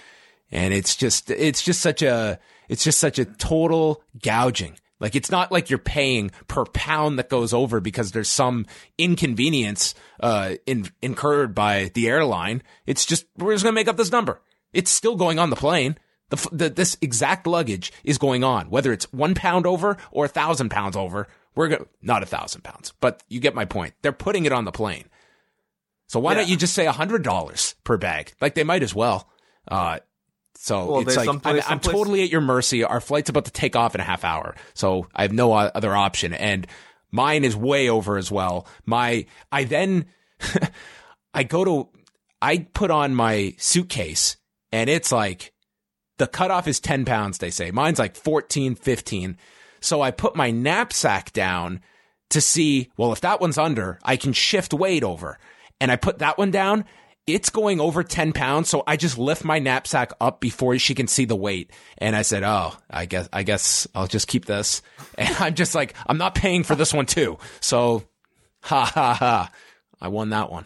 and 0.54 0.74
it's 0.74 0.96
just 0.96 1.30
it's 1.30 1.62
just 1.62 1.82
such 1.82 2.02
a 2.02 2.40
it's 2.70 2.84
just 2.84 3.00
such 3.00 3.20
a 3.20 3.26
total 3.26 4.02
gouging 4.22 4.78
like 5.04 5.18
it's 5.18 5.30
not 5.30 5.52
like 5.52 5.70
you're 5.70 5.78
paying 5.78 6.32
per 6.48 6.64
pound 6.64 7.20
that 7.20 7.30
goes 7.30 7.54
over 7.54 7.82
because 7.82 8.14
there's 8.14 8.30
some 8.30 8.66
inconvenience 8.98 9.94
uh 10.22 10.56
in, 10.66 10.90
incurred 11.02 11.54
by 11.54 11.92
the 11.94 12.08
airline. 12.08 12.64
It's 12.88 13.06
just 13.06 13.26
we're 13.38 13.54
just 13.54 13.66
going 13.66 13.74
to 13.74 13.80
make 13.80 13.90
up 13.90 13.98
this 13.98 14.14
number. 14.14 14.42
It's 14.72 14.90
still 14.90 15.18
going 15.18 15.40
on 15.40 15.50
the 15.50 15.58
plane. 15.58 15.98
The, 16.30 16.48
the 16.54 16.70
this 16.70 16.98
exact 17.02 17.46
luggage 17.46 17.92
is 18.06 18.18
going 18.18 18.46
on. 18.46 18.70
Whether 18.70 18.94
it's 18.94 19.12
1 19.12 19.36
pound 19.36 19.68
over 19.68 19.98
or 20.10 20.24
a 20.24 20.30
1000 20.30 20.70
pounds 20.70 20.96
over 20.96 21.28
we're 21.54 21.68
going 21.68 21.86
not 22.02 22.24
a 22.24 22.26
1000 22.26 22.64
pounds 22.64 22.94
but 23.02 23.22
you 23.28 23.42
get 23.42 23.54
my 23.54 23.66
point. 23.66 23.94
They're 24.02 24.14
putting 24.14 24.46
it 24.46 24.54
on 24.54 24.64
the 24.64 24.72
plane. 24.72 25.10
So 26.08 26.22
why 26.22 26.34
don't 26.34 26.48
you 26.48 26.56
just 26.56 26.74
say 26.74 26.88
a 26.88 26.94
$100 26.94 27.76
per 27.84 27.98
bag? 27.98 28.32
Like 28.40 28.56
they 28.56 28.64
might 28.64 28.84
as 28.84 28.96
well. 28.96 29.28
Uh 29.68 30.00
so 30.64 30.86
Well, 30.90 31.02
it's 31.02 31.18
like 31.18 31.26
some 31.26 31.42
place- 31.42 31.66
I'm, 31.68 31.74
I'm 31.74 31.80
totally 31.82 32.24
at 32.24 32.30
your 32.30 32.40
mercy. 32.40 32.86
Our 32.86 33.02
flight's 33.02 33.30
about 33.30 33.44
to 33.46 33.52
take 33.52 33.76
off 33.76 33.96
in 33.96 34.00
a 34.00 34.06
half 34.06 34.24
hour, 34.24 34.56
so 34.74 35.08
I 35.14 35.24
have 35.24 35.34
no 35.34 35.52
uh, 35.52 35.70
other 35.76 35.94
option. 35.94 36.32
And 36.32 36.66
mine 37.12 37.44
is 37.44 37.54
way 37.54 37.90
over 37.90 38.18
as 38.18 38.32
well. 38.32 38.66
My 38.86 39.26
I 39.52 39.66
then 39.66 40.06
I 41.34 41.44
go 41.44 41.66
to 41.66 41.90
I 42.42 42.60
put 42.74 42.92
on 42.92 43.14
my 43.14 43.56
suitcase, 43.58 44.38
and 44.72 44.90
it's 44.90 45.12
like 45.12 45.52
the 46.18 46.28
cutoff 46.28 46.66
is 46.66 46.80
10 46.80 47.04
pounds. 47.04 47.40
They 47.40 47.52
say 47.52 47.72
mine's 47.72 48.00
like 48.00 48.16
14, 48.16 48.76
15. 48.76 49.38
So 49.82 50.02
I 50.02 50.12
put 50.12 50.38
my 50.38 50.50
knapsack 50.50 51.34
down 51.34 51.82
to 52.30 52.40
see. 52.40 52.90
Well, 52.96 53.12
if 53.12 53.20
that 53.20 53.42
one's 53.42 53.58
under, 53.58 54.00
I 54.02 54.16
can 54.16 54.32
shift 54.32 54.74
weight 54.74 55.04
over, 55.04 55.38
and 55.82 55.92
I 55.92 55.98
put 55.98 56.20
that 56.20 56.38
one 56.38 56.52
down. 56.52 56.86
It's 57.26 57.50
going 57.50 57.80
over 57.80 58.04
10 58.04 58.34
pounds. 58.34 58.70
So 58.70 58.84
I 58.86 58.98
just 58.98 59.18
lift 59.18 59.44
my 59.44 59.60
knapsack 59.60 60.12
up 60.20 60.40
before 60.40 60.78
she 60.80 60.96
can 60.96 61.08
see 61.08 61.26
the 61.26 61.36
weight. 61.36 61.72
And 61.98 62.16
I 62.16 62.22
said, 62.22 62.44
Oh, 62.44 62.76
I 62.90 63.06
guess, 63.06 63.30
I 63.32 63.44
guess 63.44 63.88
I'll 63.96 64.08
just 64.08 64.28
keep 64.28 64.46
this. 64.46 64.82
And 65.16 65.36
I'm 65.40 65.54
just 65.54 65.76
like, 65.76 65.94
I'm 66.08 66.18
not 66.18 66.34
paying 66.34 66.64
for 66.64 66.74
this 66.74 66.92
one 66.92 67.06
too. 67.06 67.38
So 67.60 68.04
ha 68.64 68.84
ha 68.84 69.14
ha. 69.14 69.52
I 70.02 70.08
won 70.08 70.32
that 70.32 70.50
one. 70.52 70.66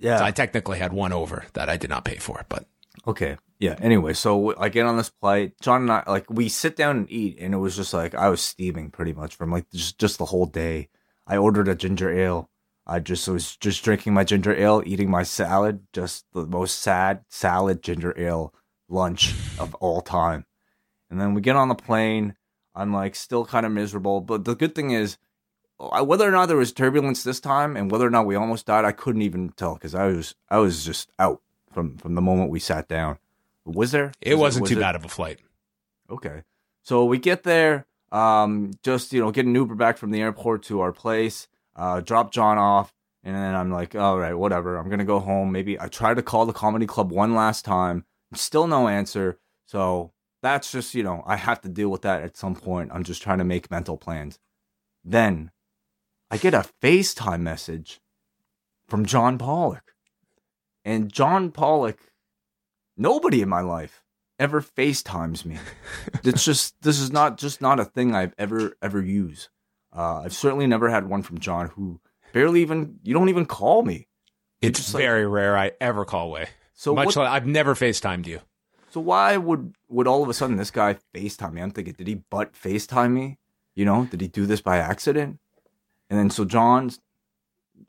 Yeah. 0.00 0.18
So 0.18 0.24
I 0.24 0.32
technically 0.32 0.78
had 0.78 0.92
one 0.92 1.12
over 1.12 1.44
that 1.52 1.68
I 1.68 1.76
did 1.76 1.90
not 1.90 2.04
pay 2.04 2.16
for, 2.16 2.44
but 2.48 2.66
Okay. 3.06 3.36
Yeah. 3.58 3.76
Anyway, 3.80 4.14
so 4.14 4.54
I 4.58 4.68
get 4.68 4.86
on 4.86 4.96
this 4.96 5.10
flight. 5.20 5.52
John 5.60 5.82
and 5.82 5.92
I, 5.92 6.02
like, 6.06 6.28
we 6.30 6.48
sit 6.48 6.76
down 6.76 6.96
and 6.98 7.10
eat, 7.12 7.38
and 7.40 7.54
it 7.54 7.58
was 7.58 7.76
just 7.76 7.92
like 7.92 8.14
I 8.14 8.28
was 8.28 8.40
steaming 8.40 8.90
pretty 8.90 9.12
much 9.12 9.36
from 9.36 9.50
like 9.50 9.70
just 9.70 9.98
just 9.98 10.18
the 10.18 10.24
whole 10.26 10.46
day. 10.46 10.88
I 11.26 11.36
ordered 11.36 11.68
a 11.68 11.74
ginger 11.74 12.10
ale. 12.10 12.50
I 12.90 12.98
just 12.98 13.28
was 13.28 13.54
just 13.56 13.84
drinking 13.84 14.14
my 14.14 14.24
ginger 14.24 14.52
ale, 14.54 14.82
eating 14.84 15.08
my 15.10 15.22
salad, 15.22 15.86
just 15.92 16.24
the 16.32 16.44
most 16.46 16.80
sad 16.80 17.24
salad 17.28 17.82
ginger 17.82 18.12
ale 18.18 18.52
lunch 18.88 19.32
of 19.60 19.74
all 19.76 20.00
time. 20.00 20.44
And 21.08 21.20
then 21.20 21.32
we 21.34 21.40
get 21.40 21.54
on 21.56 21.68
the 21.68 21.74
plane. 21.76 22.34
I'm 22.74 22.92
like 22.92 23.14
still 23.14 23.44
kind 23.46 23.64
of 23.64 23.70
miserable, 23.72 24.20
but 24.20 24.44
the 24.44 24.54
good 24.56 24.74
thing 24.74 24.90
is, 24.90 25.18
whether 25.78 26.26
or 26.28 26.32
not 26.32 26.46
there 26.46 26.56
was 26.56 26.72
turbulence 26.72 27.22
this 27.22 27.40
time, 27.40 27.76
and 27.76 27.90
whether 27.90 28.06
or 28.06 28.10
not 28.10 28.26
we 28.26 28.34
almost 28.34 28.66
died, 28.66 28.84
I 28.84 28.92
couldn't 28.92 29.22
even 29.22 29.50
tell 29.50 29.74
because 29.74 29.94
I 29.94 30.06
was 30.06 30.34
I 30.48 30.58
was 30.58 30.84
just 30.84 31.10
out 31.18 31.40
from 31.72 31.96
from 31.96 32.14
the 32.16 32.20
moment 32.20 32.50
we 32.50 32.58
sat 32.60 32.88
down. 32.88 33.18
Was 33.64 33.92
there? 33.92 34.12
it 34.20 34.34
Was 34.34 34.40
wasn't 34.40 34.62
was 34.62 34.70
too 34.72 34.78
it- 34.78 34.80
bad 34.80 34.96
of 34.96 35.04
a 35.04 35.08
flight. 35.08 35.38
Okay. 36.10 36.42
So 36.82 37.04
we 37.04 37.18
get 37.18 37.44
there, 37.44 37.86
um, 38.10 38.72
just, 38.82 39.12
you 39.12 39.20
know, 39.20 39.30
get 39.30 39.46
an 39.46 39.54
Uber 39.54 39.74
back 39.76 39.96
from 39.96 40.10
the 40.10 40.20
airport 40.20 40.62
to 40.64 40.80
our 40.80 40.92
place, 40.92 41.46
uh, 41.76 42.00
drop 42.00 42.32
John 42.32 42.58
off, 42.58 42.92
and 43.22 43.34
then 43.34 43.54
I'm 43.54 43.70
like, 43.70 43.94
all 43.94 44.18
right, 44.18 44.34
whatever. 44.34 44.76
I'm 44.76 44.88
going 44.88 44.98
to 44.98 45.04
go 45.04 45.20
home. 45.20 45.52
Maybe 45.52 45.78
I 45.78 45.88
try 45.88 46.14
to 46.14 46.22
call 46.22 46.46
the 46.46 46.52
comedy 46.52 46.86
club 46.86 47.12
one 47.12 47.34
last 47.34 47.64
time, 47.64 48.04
still 48.34 48.66
no 48.66 48.88
answer. 48.88 49.38
So 49.66 50.12
that's 50.42 50.72
just, 50.72 50.94
you 50.94 51.02
know, 51.02 51.22
I 51.26 51.36
have 51.36 51.60
to 51.62 51.68
deal 51.68 51.90
with 51.90 52.02
that 52.02 52.22
at 52.22 52.36
some 52.36 52.54
point. 52.54 52.90
I'm 52.92 53.04
just 53.04 53.22
trying 53.22 53.38
to 53.38 53.44
make 53.44 53.70
mental 53.70 53.96
plans. 53.96 54.38
Then 55.04 55.50
I 56.30 56.36
get 56.36 56.54
a 56.54 56.66
FaceTime 56.82 57.40
message 57.40 58.00
from 58.88 59.04
John 59.04 59.38
Pollock. 59.38 59.94
And 60.84 61.12
John 61.12 61.50
Pollock, 61.50 61.98
nobody 62.96 63.42
in 63.42 63.48
my 63.48 63.60
life 63.60 64.02
ever 64.38 64.62
FaceTimes 64.62 65.44
me. 65.44 65.58
it's 66.24 66.44
just 66.44 66.74
this 66.82 66.98
is 66.98 67.12
not 67.12 67.36
just 67.36 67.60
not 67.60 67.78
a 67.78 67.84
thing 67.84 68.14
I've 68.14 68.34
ever 68.38 68.76
ever 68.80 69.02
used. 69.02 69.48
Uh, 69.94 70.22
I've 70.24 70.34
certainly 70.34 70.66
never 70.66 70.88
had 70.88 71.08
one 71.08 71.22
from 71.22 71.38
John 71.38 71.68
who 71.68 72.00
barely 72.32 72.62
even 72.62 72.98
you 73.02 73.12
don't 73.14 73.28
even 73.28 73.46
call 73.46 73.82
me. 73.82 74.06
It's 74.60 74.78
just 74.78 74.94
like- 74.94 75.02
very 75.02 75.26
rare 75.26 75.56
I 75.56 75.72
ever 75.80 76.04
call 76.04 76.28
away. 76.28 76.48
So 76.74 76.94
Much 76.94 77.06
what, 77.06 77.16
like 77.16 77.28
I've 77.30 77.46
never 77.46 77.74
FaceTimed 77.74 78.26
you. 78.26 78.40
so 78.90 79.00
why 79.00 79.36
would 79.36 79.74
would 79.88 80.06
all 80.06 80.22
of 80.22 80.28
a 80.28 80.34
sudden 80.34 80.56
this 80.56 80.70
guy 80.70 80.96
FaceTime 81.14 81.52
me? 81.52 81.60
I'm 81.60 81.70
thinking, 81.72 81.94
did 81.94 82.06
he 82.06 82.14
butt 82.14 82.52
FaceTime 82.54 83.12
me? 83.12 83.38
You 83.74 83.84
know, 83.84 84.04
did 84.06 84.20
he 84.20 84.28
do 84.28 84.46
this 84.46 84.60
by 84.60 84.78
accident? 84.78 85.38
And 86.08 86.18
then 86.18 86.30
so 86.30 86.44
John's 86.44 87.00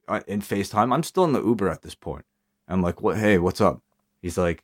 uh, 0.08 0.22
in 0.28 0.42
FaceTime. 0.42 0.94
I'm 0.94 1.04
still 1.04 1.24
in 1.24 1.34
the 1.34 1.44
Uber 1.44 1.70
at 1.70 1.82
this 1.84 1.96
point. 1.96 2.26
I'm 2.68 2.82
like, 2.82 3.02
what? 3.02 3.18
Hey, 3.18 3.38
what's 3.38 3.62
up? 3.62 3.82
He's 4.22 4.38
like, 4.38 4.64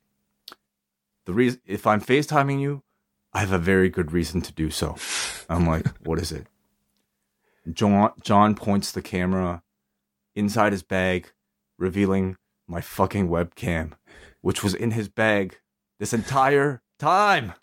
the 1.25 1.33
reason 1.33 1.61
if 1.65 1.85
I'm 1.87 2.01
FaceTiming 2.01 2.59
you, 2.61 2.83
I 3.33 3.39
have 3.39 3.51
a 3.51 3.57
very 3.57 3.89
good 3.89 4.11
reason 4.11 4.41
to 4.41 4.51
do 4.53 4.69
so. 4.69 4.95
I'm 5.49 5.65
like, 5.65 5.85
what 6.05 6.19
is 6.19 6.31
it? 6.31 6.47
John 7.71 8.11
John 8.23 8.55
points 8.55 8.91
the 8.91 9.01
camera 9.01 9.63
inside 10.35 10.71
his 10.71 10.83
bag, 10.83 11.31
revealing 11.77 12.37
my 12.67 12.81
fucking 12.81 13.29
webcam, 13.29 13.93
which 14.41 14.63
was 14.63 14.73
in 14.73 14.91
his 14.91 15.09
bag 15.09 15.57
this 15.99 16.13
entire 16.13 16.81
time. 16.99 17.53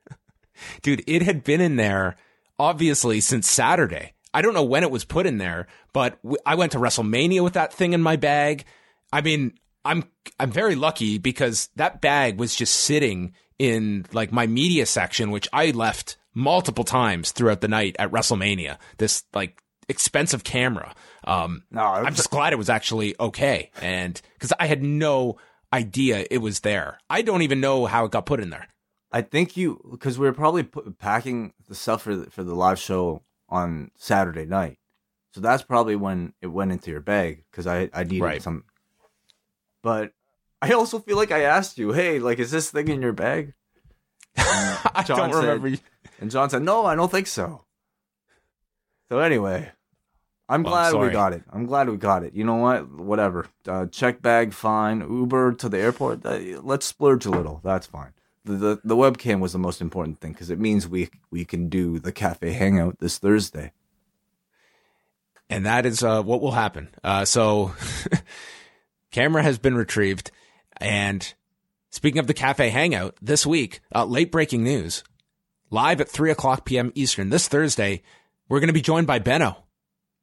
Dude, 0.82 1.04
it 1.06 1.22
had 1.22 1.44
been 1.44 1.60
in 1.60 1.76
there 1.76 2.16
obviously 2.58 3.20
since 3.20 3.48
Saturday. 3.50 4.14
I 4.34 4.42
don't 4.42 4.54
know 4.54 4.64
when 4.64 4.82
it 4.82 4.90
was 4.90 5.04
put 5.04 5.26
in 5.26 5.38
there, 5.38 5.66
but 5.92 6.18
I 6.44 6.54
went 6.54 6.72
to 6.72 6.78
WrestleMania 6.78 7.42
with 7.42 7.54
that 7.54 7.72
thing 7.72 7.92
in 7.92 8.02
my 8.02 8.16
bag. 8.16 8.64
I 9.12 9.20
mean, 9.20 9.54
I'm 9.84 10.04
I'm 10.38 10.50
very 10.50 10.74
lucky 10.74 11.18
because 11.18 11.70
that 11.76 12.00
bag 12.00 12.38
was 12.38 12.54
just 12.54 12.74
sitting 12.74 13.34
in 13.58 14.06
like 14.12 14.32
my 14.32 14.46
media 14.46 14.86
section, 14.86 15.30
which 15.30 15.48
I 15.52 15.70
left 15.70 16.18
multiple 16.38 16.84
times 16.84 17.32
throughout 17.32 17.60
the 17.60 17.68
night 17.68 17.96
at 17.98 18.10
WrestleMania. 18.12 18.78
This 18.98 19.24
like 19.34 19.60
expensive 19.88 20.44
camera. 20.44 20.94
Um, 21.24 21.64
No, 21.70 21.82
it 21.94 22.04
I'm 22.06 22.14
just 22.14 22.30
glad 22.30 22.52
it 22.52 22.56
was 22.58 22.70
actually 22.70 23.14
okay, 23.18 23.70
and 23.82 24.20
because 24.34 24.52
I 24.60 24.66
had 24.66 24.82
no 24.82 25.36
idea 25.72 26.24
it 26.30 26.38
was 26.38 26.60
there. 26.60 26.98
I 27.10 27.22
don't 27.22 27.42
even 27.42 27.60
know 27.60 27.86
how 27.86 28.04
it 28.06 28.12
got 28.12 28.24
put 28.26 28.40
in 28.40 28.50
there. 28.50 28.68
I 29.12 29.22
think 29.22 29.56
you 29.56 29.80
because 29.90 30.18
we 30.18 30.26
were 30.26 30.32
probably 30.34 30.62
pu- 30.62 30.94
packing 30.98 31.52
the 31.68 31.74
stuff 31.74 32.02
for 32.02 32.14
the, 32.16 32.30
for 32.30 32.44
the 32.44 32.54
live 32.54 32.78
show 32.78 33.22
on 33.48 33.90
Saturday 33.96 34.44
night, 34.44 34.78
so 35.32 35.40
that's 35.40 35.62
probably 35.62 35.96
when 35.96 36.34
it 36.42 36.46
went 36.48 36.70
into 36.72 36.90
your 36.90 37.00
bag 37.00 37.44
because 37.50 37.66
I 37.66 37.88
I 37.92 38.04
needed 38.04 38.22
Right. 38.22 38.42
some. 38.42 38.64
But 39.82 40.12
I 40.60 40.72
also 40.72 40.98
feel 40.98 41.16
like 41.16 41.30
I 41.32 41.42
asked 41.42 41.78
you, 41.78 41.92
hey, 41.92 42.18
like, 42.18 42.38
is 42.38 42.50
this 42.50 42.70
thing 42.70 42.88
in 42.88 43.00
your 43.00 43.12
bag? 43.12 43.54
I 44.36 45.04
don't 45.06 45.32
said- 45.32 45.34
remember. 45.34 45.78
And 46.18 46.30
John 46.30 46.50
said, 46.50 46.62
no, 46.62 46.84
I 46.84 46.94
don't 46.94 47.10
think 47.10 47.26
so. 47.26 47.64
So 49.08 49.20
anyway, 49.20 49.70
I'm 50.48 50.62
Well, 50.62 50.72
glad 50.90 51.00
we 51.00 51.10
got 51.10 51.32
it. 51.32 51.42
I'm 51.52 51.66
glad 51.66 51.88
we 51.88 51.96
got 51.96 52.24
it. 52.24 52.34
You 52.34 52.44
know 52.44 52.56
what? 52.56 52.90
Whatever. 52.90 53.46
Uh, 53.66 53.86
check 53.86 54.20
bag, 54.20 54.52
fine. 54.52 55.00
Uber 55.00 55.52
to 55.54 55.68
the 55.68 55.78
airport. 55.78 56.24
Uh, 56.26 56.38
let's 56.62 56.86
splurge 56.86 57.24
a 57.26 57.30
little. 57.30 57.60
That's 57.62 57.86
fine. 57.86 58.12
The, 58.44 58.54
the 58.54 58.80
the 58.84 58.96
webcam 58.96 59.40
was 59.40 59.52
the 59.52 59.58
most 59.58 59.80
important 59.82 60.20
thing 60.20 60.32
because 60.32 60.48
it 60.50 60.58
means 60.58 60.88
we 60.88 61.10
we 61.30 61.44
can 61.44 61.68
do 61.68 61.98
the 61.98 62.12
cafe 62.12 62.52
hangout 62.52 62.98
this 62.98 63.18
Thursday. 63.18 63.72
and 65.50 65.66
that 65.66 65.84
is 65.86 66.02
uh, 66.02 66.22
what 66.22 66.40
will 66.40 66.52
happen. 66.52 66.88
Uh, 67.04 67.24
so, 67.26 67.72
camera 69.10 69.42
has 69.42 69.58
been 69.58 69.74
retrieved, 69.74 70.30
and 70.78 71.34
speaking 71.90 72.18
of 72.20 72.26
the 72.26 72.34
cafe 72.34 72.70
hangout, 72.70 73.16
this 73.20 73.44
week, 73.46 73.80
uh, 73.94 74.04
late 74.04 74.30
breaking 74.32 74.62
news, 74.64 75.04
live 75.70 76.00
at 76.00 76.08
three 76.08 76.30
o'clock 76.30 76.64
p.m. 76.64 76.92
Eastern 76.94 77.30
this 77.30 77.48
Thursday, 77.48 78.02
we're 78.48 78.60
going 78.60 78.68
to 78.68 78.72
be 78.74 78.80
joined 78.82 79.06
by 79.06 79.18
Benno. 79.18 79.64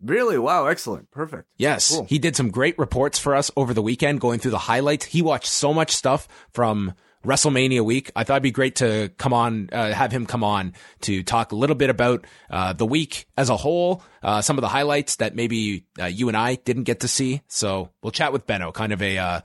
Really? 0.01 0.37
Wow! 0.37 0.65
Excellent. 0.67 1.09
Perfect. 1.11 1.47
Yes, 1.57 1.89
Cool. 1.95 2.05
he 2.05 2.19
did 2.19 2.35
some 2.35 2.51
great 2.51 2.77
reports 2.77 3.17
for 3.17 3.33
us 3.35 3.49
over 3.55 3.73
the 3.73 3.81
weekend, 3.81 4.19
going 4.19 4.39
through 4.39 4.51
the 4.51 4.57
highlights. 4.57 5.05
He 5.05 5.21
watched 5.21 5.47
so 5.47 5.73
much 5.73 5.91
stuff 5.91 6.27
from 6.51 6.93
WrestleMania 7.25 7.83
week. 7.83 8.11
I 8.15 8.23
thought 8.23 8.33
it'd 8.35 8.43
be 8.43 8.51
great 8.51 8.75
to 8.75 9.09
come 9.17 9.33
on, 9.33 9.69
uh, 9.71 9.93
have 9.93 10.11
him 10.11 10.25
come 10.27 10.43
on 10.43 10.73
to 11.01 11.23
talk 11.23 11.53
a 11.53 11.55
little 11.55 11.75
bit 11.77 11.89
about 11.89 12.25
uh, 12.51 12.73
the 12.73 12.85
week 12.85 13.25
as 13.37 13.49
a 13.49 13.57
whole, 13.57 14.03
uh, 14.21 14.41
some 14.41 14.57
of 14.57 14.61
the 14.61 14.67
highlights 14.67 15.15
that 15.15 15.33
maybe 15.33 15.85
uh, 15.99 16.05
you 16.05 16.27
and 16.27 16.37
I 16.37 16.55
didn't 16.55 16.83
get 16.83 16.99
to 16.99 17.07
see. 17.07 17.41
So 17.47 17.89
we'll 18.03 18.11
chat 18.11 18.31
with 18.33 18.45
Benno, 18.45 18.71
kind 18.73 18.91
of 18.91 19.01
a 19.01 19.17
uh, 19.17 19.41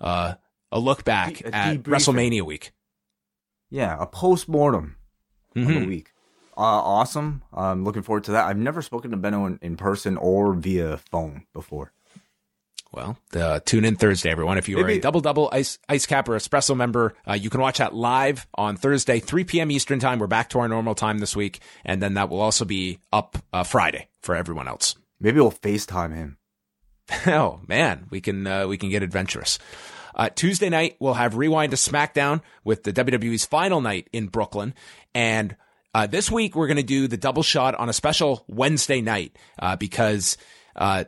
uh, 0.00 0.34
a 0.72 0.78
look 0.80 1.04
back 1.04 1.40
a 1.42 1.54
at 1.54 1.76
debriefing. 1.78 1.82
WrestleMania 1.84 2.42
week. 2.42 2.72
Yeah, 3.70 3.96
a 3.98 4.06
post 4.06 4.48
mortem 4.48 4.96
on 5.56 5.62
Mhm. 5.64 5.80
the 5.82 5.86
week. 5.86 6.12
Uh, 6.56 6.60
awesome. 6.60 7.42
I'm 7.52 7.82
looking 7.84 8.02
forward 8.02 8.24
to 8.24 8.32
that. 8.32 8.46
I've 8.46 8.58
never 8.58 8.82
spoken 8.82 9.10
to 9.12 9.16
Benno 9.16 9.46
in, 9.46 9.58
in 9.62 9.76
person 9.76 10.16
or 10.18 10.52
via 10.54 10.98
phone 10.98 11.46
before. 11.54 11.92
Well, 12.92 13.16
uh, 13.34 13.60
tune 13.64 13.86
in 13.86 13.96
Thursday, 13.96 14.30
everyone. 14.30 14.58
If 14.58 14.68
you 14.68 14.78
are 14.78 14.86
a 14.86 14.98
double 15.00 15.22
double 15.22 15.48
ice 15.50 15.78
ice 15.88 16.04
cap 16.04 16.28
or 16.28 16.32
espresso 16.32 16.76
member, 16.76 17.14
uh, 17.26 17.32
you 17.32 17.48
can 17.48 17.62
watch 17.62 17.78
that 17.78 17.94
live 17.94 18.46
on 18.54 18.76
Thursday, 18.76 19.18
3 19.18 19.44
p.m. 19.44 19.70
Eastern 19.70 19.98
time. 19.98 20.18
We're 20.18 20.26
back 20.26 20.50
to 20.50 20.58
our 20.58 20.68
normal 20.68 20.94
time 20.94 21.18
this 21.18 21.34
week, 21.34 21.60
and 21.86 22.02
then 22.02 22.14
that 22.14 22.28
will 22.28 22.42
also 22.42 22.66
be 22.66 22.98
up 23.10 23.38
uh, 23.54 23.62
Friday 23.62 24.08
for 24.20 24.34
everyone 24.36 24.68
else. 24.68 24.94
Maybe 25.20 25.40
we'll 25.40 25.52
FaceTime 25.52 26.14
him. 26.14 26.36
oh 27.28 27.60
man, 27.66 28.08
we 28.10 28.20
can 28.20 28.46
uh, 28.46 28.66
we 28.66 28.76
can 28.76 28.90
get 28.90 29.02
adventurous. 29.02 29.58
Uh, 30.14 30.28
Tuesday 30.28 30.68
night 30.68 30.96
we'll 31.00 31.14
have 31.14 31.36
rewind 31.36 31.70
to 31.70 31.76
SmackDown 31.76 32.42
with 32.64 32.82
the 32.82 32.92
WWE's 32.92 33.44
final 33.44 33.80
night 33.80 34.08
in 34.12 34.26
Brooklyn, 34.26 34.74
and 35.14 35.56
uh, 35.94 36.06
this 36.06 36.30
week 36.30 36.54
we're 36.54 36.66
going 36.66 36.76
to 36.76 36.82
do 36.82 37.08
the 37.08 37.16
double 37.16 37.42
shot 37.42 37.74
on 37.74 37.88
a 37.88 37.92
special 37.92 38.44
Wednesday 38.48 39.00
night 39.00 39.36
uh, 39.58 39.76
because 39.76 40.36
uh, 40.76 41.04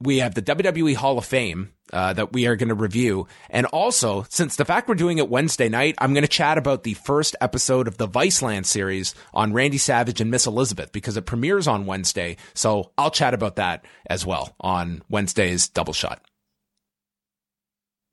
we 0.00 0.18
have 0.18 0.34
the 0.34 0.42
WWE 0.42 0.96
Hall 0.96 1.18
of 1.18 1.24
Fame 1.24 1.72
uh, 1.92 2.12
that 2.12 2.32
we 2.32 2.46
are 2.46 2.56
going 2.56 2.68
to 2.68 2.74
review, 2.74 3.26
and 3.50 3.66
also 3.66 4.24
since 4.28 4.56
the 4.56 4.64
fact 4.64 4.88
we're 4.88 4.94
doing 4.94 5.18
it 5.18 5.28
Wednesday 5.28 5.68
night, 5.68 5.96
I'm 5.98 6.14
going 6.14 6.22
to 6.22 6.28
chat 6.28 6.58
about 6.58 6.84
the 6.84 6.94
first 6.94 7.36
episode 7.40 7.88
of 7.88 7.98
the 7.98 8.08
Viceland 8.08 8.66
series 8.66 9.14
on 9.34 9.52
Randy 9.52 9.78
Savage 9.78 10.20
and 10.20 10.30
Miss 10.30 10.46
Elizabeth 10.46 10.92
because 10.92 11.16
it 11.16 11.26
premieres 11.26 11.66
on 11.66 11.86
Wednesday. 11.86 12.36
So 12.54 12.92
I'll 12.96 13.10
chat 13.10 13.34
about 13.34 13.56
that 13.56 13.84
as 14.08 14.24
well 14.24 14.54
on 14.60 15.02
Wednesday's 15.08 15.68
double 15.68 15.92
shot. 15.92 16.22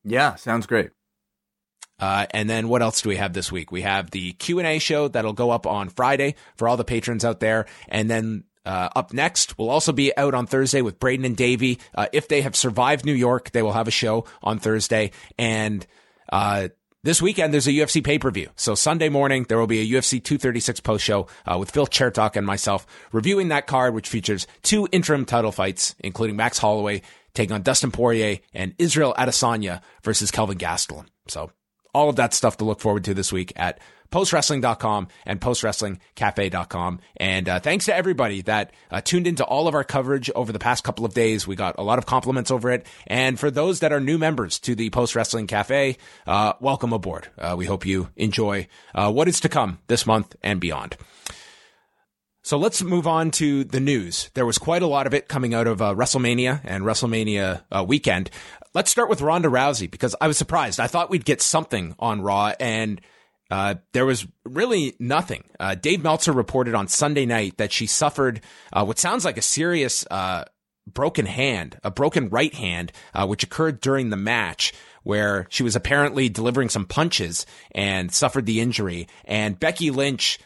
Yeah, 0.07 0.35
sounds 0.35 0.65
great. 0.65 0.91
Uh, 1.99 2.27
and 2.31 2.49
then 2.49 2.69
what 2.69 2.81
else 2.81 3.01
do 3.01 3.09
we 3.09 3.15
have 3.15 3.33
this 3.33 3.51
week? 3.51 3.71
We 3.71 3.81
have 3.81 4.11
the 4.11 4.33
Q 4.33 4.59
and 4.59 4.67
A 4.67 4.79
show 4.79 5.07
that'll 5.07 5.33
go 5.33 5.49
up 5.51 5.65
on 5.65 5.89
Friday 5.89 6.35
for 6.55 6.69
all 6.69 6.77
the 6.77 6.83
patrons 6.83 7.25
out 7.25 7.39
there, 7.39 7.65
and 7.89 8.09
then 8.09 8.43
uh, 8.65 8.89
up 8.95 9.13
next. 9.13 9.57
We'll 9.57 9.69
also 9.69 9.91
be 9.91 10.15
out 10.15 10.33
on 10.33 10.45
Thursday 10.45 10.81
with 10.81 10.99
Braden 10.99 11.25
and 11.25 11.35
Davey. 11.35 11.79
Uh, 11.95 12.07
if 12.13 12.27
they 12.27 12.41
have 12.41 12.55
survived 12.55 13.05
New 13.05 13.13
York, 13.13 13.51
they 13.51 13.61
will 13.61 13.71
have 13.71 13.87
a 13.87 13.91
show 13.91 14.25
on 14.43 14.59
Thursday. 14.59 15.11
And 15.39 15.87
uh, 16.31 16.67
this 17.01 17.21
weekend, 17.21 17.53
there's 17.53 17.67
a 17.67 17.71
UFC 17.71 18.03
pay 18.03 18.19
per 18.19 18.29
view. 18.29 18.49
So 18.55 18.75
Sunday 18.75 19.09
morning, 19.09 19.45
there 19.47 19.57
will 19.57 19.67
be 19.67 19.79
a 19.79 19.97
UFC 19.97 20.23
236 20.23 20.81
post 20.81 21.03
show 21.03 21.27
uh, 21.45 21.57
with 21.57 21.71
Phil 21.71 21.87
Chertok 21.87 22.35
and 22.35 22.45
myself 22.45 22.85
reviewing 23.11 23.47
that 23.47 23.65
card, 23.65 23.95
which 23.95 24.09
features 24.09 24.45
two 24.61 24.87
interim 24.91 25.25
title 25.25 25.51
fights, 25.51 25.95
including 25.99 26.35
Max 26.35 26.59
Holloway 26.59 27.01
taking 27.37 27.53
on 27.53 27.61
Dustin 27.61 27.91
Poirier 27.91 28.39
and 28.53 28.73
Israel 28.77 29.13
Adesanya 29.17 29.81
versus 30.03 30.31
Kelvin 30.31 30.57
Gastelum. 30.57 31.05
So 31.27 31.51
all 31.93 32.09
of 32.09 32.17
that 32.17 32.33
stuff 32.33 32.57
to 32.57 32.65
look 32.65 32.79
forward 32.79 33.05
to 33.05 33.13
this 33.13 33.31
week 33.31 33.53
at 33.55 33.79
postwrestling.com 34.11 35.07
and 35.25 35.41
postwrestlingcafe.com. 35.41 36.99
And 37.17 37.49
uh, 37.49 37.59
thanks 37.59 37.85
to 37.85 37.95
everybody 37.95 38.41
that 38.43 38.71
uh, 38.89 39.01
tuned 39.01 39.27
into 39.27 39.43
all 39.43 39.67
of 39.67 39.75
our 39.75 39.83
coverage 39.83 40.29
over 40.35 40.51
the 40.51 40.59
past 40.59 40.83
couple 40.83 41.05
of 41.05 41.13
days. 41.13 41.47
We 41.47 41.55
got 41.55 41.75
a 41.77 41.83
lot 41.83 41.97
of 41.97 42.05
compliments 42.05 42.51
over 42.51 42.71
it. 42.71 42.85
And 43.05 43.39
for 43.39 43.51
those 43.51 43.81
that 43.81 43.91
are 43.91 43.99
new 43.99 44.17
members 44.17 44.59
to 44.59 44.75
the 44.75 44.89
Post 44.89 45.15
Wrestling 45.15 45.47
Cafe, 45.47 45.97
uh, 46.25 46.53
welcome 46.59 46.93
aboard. 46.93 47.27
Uh, 47.37 47.55
we 47.57 47.65
hope 47.65 47.85
you 47.85 48.09
enjoy 48.15 48.67
uh, 48.95 49.11
what 49.11 49.27
is 49.27 49.41
to 49.41 49.49
come 49.49 49.79
this 49.87 50.05
month 50.05 50.35
and 50.41 50.59
beyond. 50.59 50.95
So 52.47 52.57
let's 52.57 52.81
move 52.81 53.07
on 53.07 53.31
to 53.31 53.65
the 53.65 53.81
news. 53.81 54.31
There 54.33 54.45
was 54.45 54.57
quite 54.57 54.81
a 54.81 54.87
lot 54.87 55.05
of 55.05 55.13
it 55.13 55.27
coming 55.27 55.53
out 55.53 55.67
of 55.67 55.81
uh, 55.81 55.93
WrestleMania 55.93 56.61
and 56.63 56.85
WrestleMania 56.85 57.63
uh, 57.69 57.83
weekend. 57.85 58.29
Let's 58.73 58.89
start 58.89 59.09
with 59.09 59.19
Ronda 59.19 59.49
Rousey 59.49 59.91
because 59.91 60.15
I 60.21 60.27
was 60.27 60.37
surprised. 60.37 60.79
I 60.79 60.87
thought 60.87 61.09
we'd 61.09 61.25
get 61.25 61.41
something 61.41 61.93
on 61.99 62.21
Raw 62.21 62.53
and 62.57 63.01
uh, 63.51 63.75
there 63.91 64.05
was 64.05 64.25
really 64.45 64.95
nothing. 64.97 65.43
Uh, 65.59 65.75
Dave 65.75 66.01
Meltzer 66.01 66.31
reported 66.31 66.73
on 66.73 66.87
Sunday 66.87 67.25
night 67.25 67.57
that 67.57 67.73
she 67.73 67.85
suffered 67.85 68.39
uh, 68.71 68.85
what 68.85 68.97
sounds 68.97 69.25
like 69.25 69.35
a 69.35 69.41
serious 69.41 70.07
uh, 70.09 70.45
broken 70.87 71.25
hand, 71.25 71.77
a 71.83 71.91
broken 71.91 72.29
right 72.29 72.53
hand, 72.53 72.93
which 73.25 73.43
occurred 73.43 73.81
during 73.81 74.09
the 74.09 74.15
match 74.15 74.71
where 75.03 75.47
she 75.49 75.63
was 75.63 75.75
apparently 75.75 76.29
delivering 76.29 76.69
some 76.69 76.85
punches 76.85 77.45
and 77.73 78.13
suffered 78.13 78.45
the 78.45 78.61
injury. 78.61 79.05
And 79.25 79.59
Becky 79.59 79.91
Lynch 79.91 80.39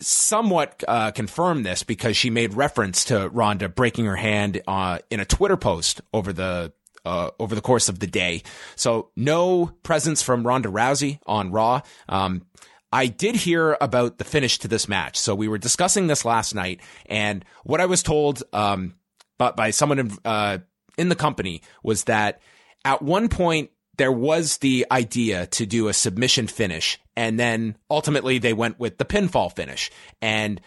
somewhat 0.00 0.82
uh, 0.86 1.10
confirmed 1.10 1.64
this 1.64 1.82
because 1.82 2.16
she 2.16 2.30
made 2.30 2.54
reference 2.54 3.04
to 3.06 3.28
Ronda 3.28 3.68
breaking 3.68 4.06
her 4.06 4.16
hand 4.16 4.62
in 5.10 5.20
a 5.20 5.24
Twitter 5.24 5.56
post 5.56 6.00
over 6.12 6.32
the 6.32 6.72
uh, 7.04 7.30
over 7.38 7.54
the 7.54 7.60
course 7.60 7.88
of 7.88 7.98
the 7.98 8.06
day. 8.06 8.42
So 8.76 9.10
no 9.16 9.66
presence 9.82 10.22
from 10.22 10.46
Ronda 10.46 10.68
Rousey 10.68 11.18
on 11.26 11.50
Raw. 11.50 11.82
Um, 12.08 12.46
I 12.92 13.08
did 13.08 13.34
hear 13.34 13.76
about 13.80 14.18
the 14.18 14.24
finish 14.24 14.58
to 14.60 14.68
this 14.68 14.88
match. 14.88 15.18
So 15.18 15.34
we 15.34 15.48
were 15.48 15.58
discussing 15.58 16.06
this 16.06 16.24
last 16.24 16.54
night, 16.54 16.80
and 17.06 17.44
what 17.64 17.80
I 17.80 17.86
was 17.86 18.02
told 18.02 18.42
um, 18.52 18.94
by, 19.36 19.50
by 19.50 19.70
someone 19.70 19.98
in, 19.98 20.12
uh, 20.24 20.58
in 20.96 21.08
the 21.08 21.16
company 21.16 21.62
was 21.82 22.04
that 22.04 22.40
at 22.84 23.02
one 23.02 23.28
point 23.28 23.70
there 23.96 24.12
was 24.12 24.58
the 24.58 24.86
idea 24.90 25.46
to 25.46 25.66
do 25.66 25.88
a 25.88 25.92
submission 25.92 26.46
finish, 26.46 26.98
and 27.16 27.38
then 27.38 27.76
ultimately 27.90 28.38
they 28.38 28.52
went 28.52 28.78
with 28.78 28.98
the 28.98 29.04
pinfall 29.04 29.54
finish. 29.54 29.90
And 30.20 30.60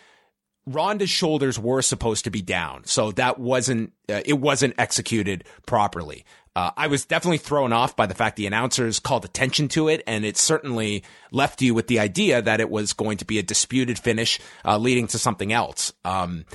Ronda's 0.68 1.10
shoulders 1.10 1.58
were 1.58 1.82
supposed 1.82 2.26
to 2.26 2.30
be 2.30 2.42
down, 2.42 2.84
so 2.84 3.12
that 3.14 3.40
wasn't 3.40 3.94
uh, 4.10 4.22
it 4.26 4.40
wasn't 4.40 4.76
executed 4.78 5.46
properly. 5.66 6.26
Uh, 6.58 6.72
I 6.76 6.88
was 6.88 7.06
definitely 7.06 7.38
thrown 7.38 7.72
off 7.72 7.96
by 7.96 8.06
the 8.06 8.16
fact 8.16 8.36
the 8.36 8.48
announcers 8.48 9.00
called 9.00 9.24
attention 9.24 9.70
to 9.70 9.88
it, 9.88 10.04
and 10.08 10.26
it 10.26 10.36
certainly 10.36 11.04
left 11.32 11.62
you 11.62 11.74
with 11.74 11.88
the 11.88 12.00
idea 12.00 12.42
that 12.42 12.60
it 12.60 12.70
was 12.70 12.94
going 12.94 13.18
to 13.20 13.26
be 13.26 13.40
a 13.40 13.44
disputed 13.44 13.98
finish, 13.98 14.40
uh, 14.66 14.78
leading 14.78 15.08
to 15.08 15.20
something 15.20 15.54
else. 15.54 15.94
Um, 16.04 16.46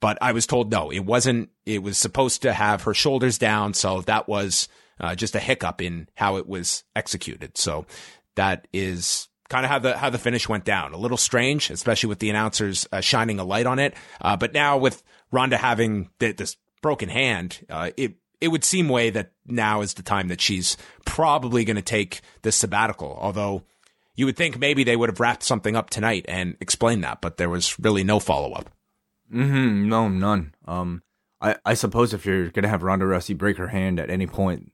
but 0.00 0.18
I 0.20 0.32
was 0.32 0.46
told 0.46 0.70
no, 0.70 0.90
it 0.90 1.06
wasn't. 1.06 1.48
It 1.64 1.82
was 1.82 1.96
supposed 1.96 2.42
to 2.42 2.52
have 2.52 2.82
her 2.82 2.92
shoulders 2.92 3.38
down, 3.38 3.72
so 3.72 4.02
that 4.02 4.28
was 4.28 4.68
uh, 5.00 5.14
just 5.14 5.34
a 5.34 5.40
hiccup 5.40 5.80
in 5.80 6.08
how 6.14 6.36
it 6.36 6.46
was 6.46 6.84
executed. 6.94 7.56
So 7.56 7.86
that 8.34 8.68
is 8.72 9.28
kind 9.52 9.66
of 9.66 9.70
how 9.70 9.78
the 9.78 9.96
how 9.96 10.08
the 10.08 10.18
finish 10.18 10.48
went 10.48 10.64
down. 10.64 10.94
A 10.94 10.96
little 10.96 11.18
strange, 11.18 11.70
especially 11.70 12.08
with 12.08 12.20
the 12.20 12.30
announcers 12.30 12.88
uh, 12.90 13.02
shining 13.02 13.38
a 13.38 13.44
light 13.44 13.66
on 13.66 13.78
it. 13.78 13.94
Uh, 14.20 14.34
but 14.34 14.54
now 14.54 14.78
with 14.78 15.02
Ronda 15.30 15.58
having 15.58 16.08
the, 16.18 16.32
this 16.32 16.56
broken 16.80 17.10
hand, 17.10 17.64
uh, 17.68 17.90
it 17.98 18.14
it 18.40 18.48
would 18.48 18.64
seem 18.64 18.88
way 18.88 19.10
that 19.10 19.32
now 19.46 19.82
is 19.82 19.94
the 19.94 20.02
time 20.02 20.28
that 20.28 20.40
she's 20.40 20.78
probably 21.04 21.64
going 21.64 21.76
to 21.76 21.82
take 21.82 22.22
this 22.40 22.56
sabbatical. 22.56 23.16
Although 23.20 23.64
you 24.16 24.24
would 24.24 24.38
think 24.38 24.58
maybe 24.58 24.84
they 24.84 24.96
would 24.96 25.10
have 25.10 25.20
wrapped 25.20 25.42
something 25.42 25.76
up 25.76 25.90
tonight 25.90 26.24
and 26.28 26.56
explained 26.60 27.04
that, 27.04 27.20
but 27.20 27.36
there 27.36 27.50
was 27.50 27.78
really 27.78 28.04
no 28.04 28.18
follow 28.20 28.52
up. 28.52 28.70
Mm-hmm. 29.32 29.88
No, 29.88 30.08
none. 30.08 30.54
Um, 30.64 31.02
I 31.42 31.56
I 31.66 31.74
suppose 31.74 32.14
if 32.14 32.24
you're 32.24 32.48
gonna 32.48 32.68
have 32.68 32.82
Ronda 32.82 33.04
Rousey 33.04 33.36
break 33.36 33.58
her 33.58 33.68
hand 33.68 34.00
at 34.00 34.08
any 34.08 34.26
point, 34.26 34.72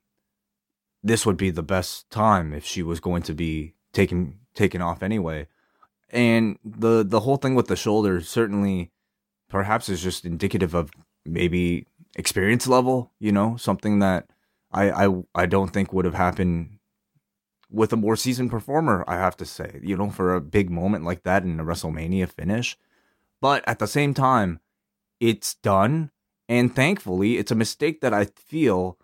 this 1.02 1.26
would 1.26 1.36
be 1.36 1.50
the 1.50 1.64
best 1.64 2.08
time 2.10 2.52
if 2.52 2.64
she 2.64 2.84
was 2.84 3.00
going 3.00 3.22
to 3.22 3.34
be 3.34 3.74
taken 3.92 4.38
taken 4.58 4.82
off 4.82 5.02
anyway. 5.02 5.46
And 6.10 6.58
the 6.64 7.04
the 7.04 7.20
whole 7.20 7.36
thing 7.36 7.54
with 7.54 7.68
the 7.68 7.76
shoulder 7.76 8.20
certainly 8.20 8.90
perhaps 9.48 9.88
is 9.88 10.02
just 10.02 10.24
indicative 10.24 10.74
of 10.74 10.90
maybe 11.24 11.86
experience 12.16 12.66
level, 12.66 13.12
you 13.18 13.32
know, 13.32 13.56
something 13.56 13.98
that 14.00 14.28
I 14.72 15.06
I 15.06 15.22
I 15.34 15.46
don't 15.46 15.72
think 15.72 15.92
would 15.92 16.04
have 16.04 16.14
happened 16.14 16.78
with 17.70 17.92
a 17.92 17.96
more 17.96 18.16
seasoned 18.16 18.50
performer, 18.50 19.04
I 19.06 19.16
have 19.16 19.36
to 19.36 19.44
say, 19.44 19.80
you 19.82 19.96
know, 19.96 20.10
for 20.10 20.34
a 20.34 20.40
big 20.40 20.70
moment 20.70 21.04
like 21.04 21.22
that 21.24 21.42
in 21.42 21.60
a 21.60 21.64
WrestleMania 21.64 22.28
finish. 22.28 22.76
But 23.40 23.62
at 23.68 23.78
the 23.78 23.86
same 23.86 24.14
time, 24.14 24.60
it's 25.20 25.54
done. 25.54 26.10
And 26.48 26.74
thankfully, 26.74 27.36
it's 27.36 27.50
a 27.50 27.54
mistake 27.56 28.00
that 28.00 28.14
I 28.14 28.24
feel 28.24 28.98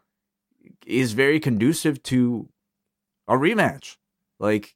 is 0.87 1.13
very 1.13 1.39
conducive 1.41 2.03
to 2.05 2.49
a 3.29 3.35
rematch. 3.35 3.97
Like 4.39 4.75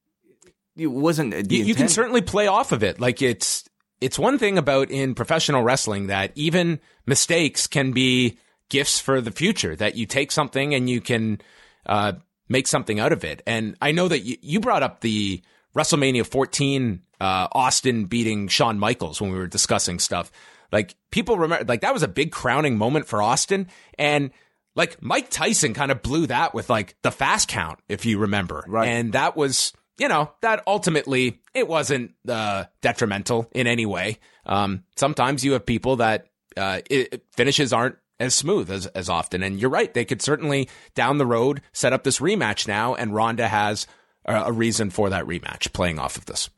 it 0.78 0.86
wasn't 0.86 1.50
you, 1.50 1.64
you, 1.64 1.74
can 1.74 1.88
certainly 1.88 2.22
play 2.22 2.46
off 2.46 2.72
of 2.72 2.82
it. 2.82 3.00
Like 3.00 3.20
it's 3.20 3.68
it's 4.00 4.18
one 4.18 4.38
thing 4.38 4.58
about 4.58 4.90
in 4.90 5.14
professional 5.14 5.62
wrestling 5.62 6.06
that 6.06 6.30
even 6.36 6.80
mistakes 7.04 7.66
can 7.66 7.92
be 7.92 8.38
gifts 8.68 9.00
for 9.00 9.20
the 9.20 9.32
future. 9.32 9.74
That 9.74 9.96
you 9.96 10.06
take 10.06 10.30
something 10.30 10.74
and 10.74 10.88
you 10.88 11.00
can 11.00 11.40
uh, 11.84 12.12
make 12.48 12.68
something 12.68 13.00
out 13.00 13.12
of 13.12 13.24
it. 13.24 13.42
And 13.46 13.76
I 13.82 13.92
know 13.92 14.08
that 14.08 14.20
you, 14.20 14.36
you 14.40 14.60
brought 14.60 14.84
up 14.84 15.00
the 15.00 15.42
WrestleMania 15.74 16.24
14 16.24 17.02
uh, 17.20 17.48
Austin 17.52 18.04
beating 18.04 18.46
Shawn 18.46 18.78
Michaels 18.78 19.20
when 19.20 19.32
we 19.32 19.38
were 19.38 19.48
discussing 19.48 19.98
stuff. 19.98 20.30
Like 20.70 20.94
people 21.10 21.38
remember, 21.38 21.64
like 21.64 21.80
that 21.80 21.92
was 21.92 22.04
a 22.04 22.08
big 22.08 22.30
crowning 22.30 22.78
moment 22.78 23.06
for 23.06 23.20
Austin 23.22 23.68
and. 23.98 24.30
Like 24.74 25.02
Mike 25.02 25.28
Tyson 25.28 25.74
kind 25.74 25.90
of 25.90 26.02
blew 26.02 26.28
that 26.28 26.54
with 26.54 26.70
like 26.70 26.94
the 27.02 27.10
fast 27.10 27.48
count, 27.48 27.80
if 27.88 28.06
you 28.06 28.18
remember. 28.18 28.64
Right. 28.68 28.86
And 28.86 29.12
that 29.14 29.36
was 29.36 29.72
you 29.98 30.08
know, 30.08 30.32
that 30.40 30.62
ultimately 30.66 31.40
it 31.54 31.66
wasn't 31.68 32.14
uh, 32.28 32.64
detrimental 32.80 33.48
in 33.52 33.66
any 33.66 33.86
way. 33.86 34.18
Um, 34.46 34.84
sometimes 34.96 35.44
you 35.44 35.52
have 35.52 35.66
people 35.66 35.96
that 35.96 36.28
uh, 36.56 36.80
it, 36.88 37.24
finishes 37.36 37.72
aren't 37.72 37.96
as 38.20 38.34
smooth 38.34 38.70
as, 38.70 38.86
as 38.86 39.08
often. 39.08 39.42
And 39.42 39.60
you're 39.60 39.70
right. 39.70 39.92
They 39.92 40.04
could 40.04 40.22
certainly 40.22 40.68
down 40.94 41.18
the 41.18 41.26
road 41.26 41.62
set 41.72 41.92
up 41.92 42.04
this 42.04 42.18
rematch 42.18 42.66
now. 42.66 42.94
And 42.94 43.14
Ronda 43.14 43.46
has 43.48 43.86
a, 44.24 44.44
a 44.44 44.52
reason 44.52 44.90
for 44.90 45.10
that 45.10 45.24
rematch 45.26 45.72
playing 45.72 45.98
off 45.98 46.16
of 46.16 46.26
this. 46.26 46.50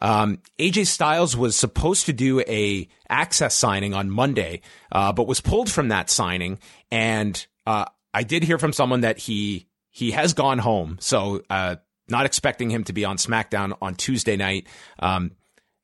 Um, 0.00 0.38
AJ 0.58 0.86
Styles 0.86 1.36
was 1.36 1.56
supposed 1.56 2.06
to 2.06 2.12
do 2.12 2.40
a 2.40 2.88
Axxess 3.10 3.52
signing 3.52 3.94
on 3.94 4.10
Monday, 4.10 4.60
uh, 4.92 5.12
but 5.12 5.26
was 5.26 5.40
pulled 5.40 5.70
from 5.70 5.88
that 5.88 6.10
signing. 6.10 6.58
And, 6.90 7.44
uh, 7.66 7.86
I 8.14 8.22
did 8.22 8.42
hear 8.42 8.58
from 8.58 8.72
someone 8.72 9.02
that 9.02 9.18
he, 9.18 9.66
he 9.90 10.12
has 10.12 10.34
gone 10.34 10.58
home. 10.58 10.96
So, 11.00 11.42
uh, 11.50 11.76
not 12.08 12.26
expecting 12.26 12.70
him 12.70 12.84
to 12.84 12.92
be 12.92 13.04
on 13.04 13.16
SmackDown 13.16 13.76
on 13.80 13.94
Tuesday 13.94 14.36
night. 14.36 14.66
Um, 14.98 15.32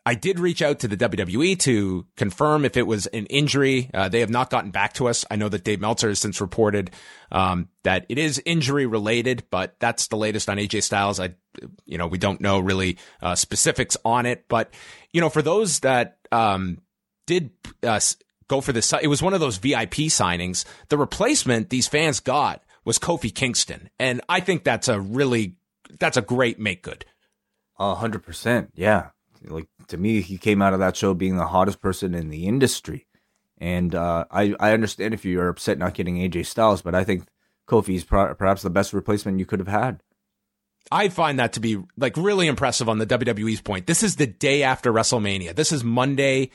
I 0.07 0.15
did 0.15 0.39
reach 0.39 0.61
out 0.61 0.81
to 0.81 0.89
the 0.89 0.97
WWE 0.99 1.59
to 1.61 2.07
confirm 2.17 2.67
if 2.67 2.77
it 2.77 2.87
was 2.87 3.07
an 3.07 3.25
injury. 3.27 3.91
Uh, 3.95 4.09
they 4.11 4.21
have 4.21 4.29
not 4.29 4.51
gotten 4.51 4.71
back 4.71 4.93
to 4.95 5.09
us. 5.09 5.25
I 5.31 5.37
know 5.37 5.49
that 5.49 5.65
Dave 5.65 5.81
Meltzer 5.81 6.09
has 6.09 6.19
since 6.19 6.43
reported 6.43 6.91
um, 7.33 7.69
that 7.85 8.05
it 8.11 8.19
is 8.19 8.43
injury 8.45 8.85
related, 8.85 9.45
but 9.51 9.77
that's 9.79 10.09
the 10.09 10.17
latest 10.17 10.51
on 10.51 10.59
AJ 10.59 10.83
Styles. 10.83 11.21
I, 11.21 11.35
you 11.87 11.97
know, 11.97 12.07
we 12.07 12.19
don't 12.19 12.43
know 12.43 12.61
really 12.61 12.99
uh, 13.23 13.35
specifics 13.35 13.97
on 14.05 14.27
it, 14.27 14.45
but 14.49 14.75
you 15.13 15.23
know, 15.23 15.31
for 15.31 15.41
those 15.41 15.81
that 15.81 16.19
um, 16.31 16.83
did 17.27 17.51
uh, 17.83 18.01
go 18.47 18.61
for 18.61 18.73
this, 18.73 18.93
it 19.01 19.07
was 19.07 19.23
one 19.23 19.33
of 19.33 19.41
those 19.41 19.57
VIP 19.57 20.11
signings. 20.11 20.67
The 20.89 20.99
replacement 20.99 21.71
these 21.71 21.89
fans 21.89 22.21
got 22.21 22.63
was 22.85 22.99
Kofi 22.99 23.35
Kingston, 23.35 23.89
and 23.99 24.21
I 24.29 24.41
think 24.41 24.65
that's 24.65 24.89
a 24.89 25.01
really 25.01 25.57
that's 25.99 26.17
a 26.17 26.23
great 26.23 26.59
make 26.59 26.83
good. 26.83 27.05
A 27.79 27.95
hundred 27.95 28.23
percent, 28.23 28.71
yeah. 28.75 29.11
Like 29.47 29.69
to 29.89 29.97
me, 29.97 30.21
he 30.21 30.39
came 30.39 30.63
out 30.63 30.73
of 30.73 30.79
that 30.79 30.97
show 30.97 31.15
being 31.15 31.37
the 31.37 31.47
hottest 31.47 31.81
person 31.81 32.15
in 32.15 32.31
the 32.31 32.47
industry, 32.47 33.07
and 33.59 33.95
uh, 33.95 34.25
I 34.31 34.55
I 34.61 34.73
understand 34.73 35.13
if 35.13 35.25
you're 35.25 35.49
upset 35.49 35.79
not 35.79 35.95
getting 35.95 36.17
AJ 36.17 36.47
Styles, 36.47 36.83
but 36.83 36.95
I 36.95 37.05
think 37.05 37.27
Kofi's 37.69 38.05
pro- 38.05 38.35
perhaps 38.35 38.63
the 38.63 38.71
best 38.71 38.93
replacement 38.93 39.39
you 39.39 39.47
could 39.47 39.61
have 39.61 39.69
had. 39.69 40.01
I 40.91 41.09
find 41.09 41.39
that 41.39 41.55
to 41.55 41.61
be 41.61 41.83
like 41.97 42.17
really 42.17 42.47
impressive 42.47 42.89
on 42.89 42.99
the 42.99 43.07
WWE's 43.07 43.61
point. 43.61 43.87
This 43.87 44.03
is 44.03 44.17
the 44.17 44.27
day 44.27 44.63
after 44.63 44.93
WrestleMania. 44.93 45.55
This 45.55 45.73
is 45.73 45.83
Monday. 45.83 46.51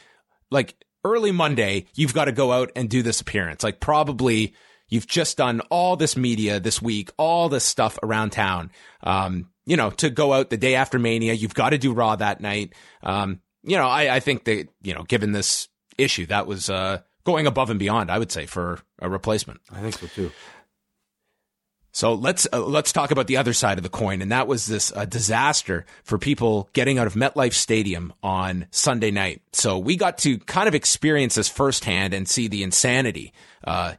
Like 0.51 0.75
early 1.03 1.31
Monday, 1.31 1.85
you've 1.95 2.13
got 2.13 2.25
to 2.25 2.31
go 2.31 2.51
out 2.51 2.71
and 2.75 2.89
do 2.89 3.01
this 3.01 3.21
appearance. 3.21 3.63
Like 3.63 3.79
probably 3.79 4.53
you've 4.89 5.07
just 5.07 5.37
done 5.37 5.61
all 5.69 5.95
this 5.95 6.17
media 6.17 6.59
this 6.59 6.81
week, 6.81 7.11
all 7.17 7.49
this 7.49 7.63
stuff 7.63 7.97
around 8.03 8.31
town. 8.31 8.71
Um, 9.03 9.49
you 9.65 9.77
know, 9.77 9.91
to 9.91 10.09
go 10.09 10.33
out 10.33 10.49
the 10.49 10.57
day 10.57 10.75
after 10.75 10.99
Mania, 10.99 11.33
you've 11.33 11.53
got 11.53 11.69
to 11.69 11.77
do 11.77 11.93
Raw 11.93 12.15
that 12.15 12.41
night. 12.41 12.73
Um, 13.03 13.41
you 13.63 13.77
know, 13.77 13.87
I, 13.87 14.15
I 14.15 14.19
think 14.19 14.45
that, 14.45 14.67
you 14.81 14.93
know, 14.93 15.03
given 15.03 15.31
this 15.31 15.67
issue, 15.97 16.25
that 16.25 16.47
was, 16.47 16.69
uh, 16.69 17.01
going 17.25 17.45
above 17.45 17.69
and 17.69 17.79
beyond, 17.79 18.09
I 18.09 18.17
would 18.17 18.31
say, 18.31 18.45
for 18.45 18.79
a 18.99 19.09
replacement. 19.09 19.59
I 19.71 19.81
think 19.81 19.95
so 19.95 20.07
too. 20.07 20.31
So 21.91 22.13
let's 22.13 22.47
uh, 22.53 22.61
let's 22.61 22.91
talk 22.91 23.11
about 23.11 23.27
the 23.27 23.37
other 23.37 23.53
side 23.53 23.77
of 23.77 23.83
the 23.83 23.89
coin, 23.89 24.21
and 24.21 24.31
that 24.31 24.47
was 24.47 24.67
this 24.67 24.91
uh, 24.95 25.05
disaster 25.05 25.85
for 26.03 26.17
people 26.17 26.69
getting 26.73 26.99
out 26.99 27.07
of 27.07 27.15
MetLife 27.15 27.53
Stadium 27.53 28.13
on 28.21 28.67
Sunday 28.71 29.11
night. 29.11 29.41
So 29.53 29.77
we 29.77 29.97
got 29.97 30.19
to 30.19 30.37
kind 30.37 30.67
of 30.67 30.75
experience 30.75 31.35
this 31.35 31.49
firsthand 31.49 32.13
and 32.13 32.27
see 32.27 32.47
the 32.47 32.63
insanity, 32.63 33.33
uh, 33.63 33.95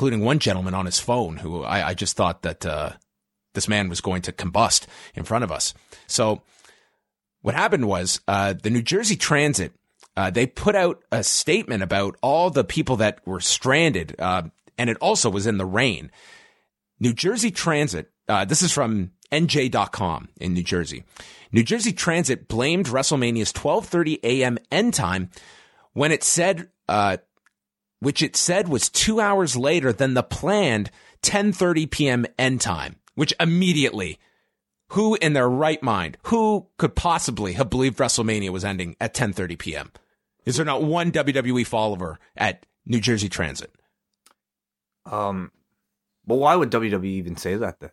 including 0.00 0.24
one 0.24 0.38
gentleman 0.38 0.72
on 0.72 0.86
his 0.86 0.98
phone 0.98 1.36
who 1.36 1.62
I, 1.62 1.88
I 1.88 1.94
just 1.94 2.16
thought 2.16 2.40
that 2.40 2.64
uh, 2.64 2.92
this 3.52 3.68
man 3.68 3.90
was 3.90 4.00
going 4.00 4.22
to 4.22 4.32
combust 4.32 4.86
in 5.14 5.24
front 5.24 5.44
of 5.44 5.52
us. 5.52 5.74
So 6.06 6.40
what 7.42 7.54
happened 7.54 7.86
was 7.86 8.18
uh, 8.26 8.54
the 8.54 8.70
New 8.70 8.80
Jersey 8.80 9.16
Transit. 9.16 9.74
Uh, 10.16 10.30
they 10.30 10.46
put 10.46 10.74
out 10.74 11.04
a 11.12 11.22
statement 11.22 11.82
about 11.82 12.16
all 12.22 12.48
the 12.48 12.64
people 12.64 12.96
that 12.96 13.20
were 13.26 13.40
stranded, 13.40 14.14
and 14.18 14.50
it 14.78 14.96
also 15.02 15.28
was 15.28 15.46
in 15.46 15.58
the 15.58 15.66
rain. 15.66 16.10
New 16.98 17.12
Jersey 17.12 17.50
Transit, 17.50 18.10
uh, 18.26 18.46
this 18.46 18.62
is 18.62 18.72
from 18.72 19.10
NJ.com 19.30 20.30
in 20.40 20.54
New 20.54 20.62
Jersey. 20.62 21.04
New 21.52 21.62
Jersey 21.62 21.92
Transit 21.92 22.48
blamed 22.48 22.86
WrestleMania's 22.86 23.52
12:30 23.52 24.20
a.m. 24.22 24.56
end 24.72 24.94
time 24.94 25.28
when 25.92 26.10
it 26.10 26.24
said, 26.24 26.70
uh, 26.88 27.18
which 28.00 28.22
it 28.22 28.36
said 28.36 28.68
was 28.68 28.88
two 28.88 29.20
hours 29.20 29.56
later 29.56 29.92
than 29.92 30.14
the 30.14 30.22
planned 30.22 30.90
10:30 31.22 31.90
p.m. 31.90 32.26
end 32.38 32.60
time. 32.60 32.96
Which 33.14 33.34
immediately, 33.38 34.18
who 34.90 35.14
in 35.16 35.34
their 35.34 35.48
right 35.48 35.82
mind, 35.82 36.16
who 36.24 36.66
could 36.78 36.96
possibly 36.96 37.52
have 37.52 37.70
believed 37.70 37.98
WrestleMania 37.98 38.50
was 38.50 38.64
ending 38.64 38.96
at 39.00 39.14
10:30 39.14 39.58
p.m.? 39.58 39.92
Is 40.44 40.56
there 40.56 40.66
not 40.66 40.82
one 40.82 41.12
WWE 41.12 41.66
follower 41.66 42.18
at 42.36 42.64
New 42.86 43.00
Jersey 43.00 43.28
Transit? 43.28 43.72
Um, 45.04 45.52
but 46.26 46.36
why 46.36 46.56
would 46.56 46.70
WWE 46.70 47.04
even 47.04 47.36
say 47.36 47.56
that 47.56 47.80
then? 47.80 47.90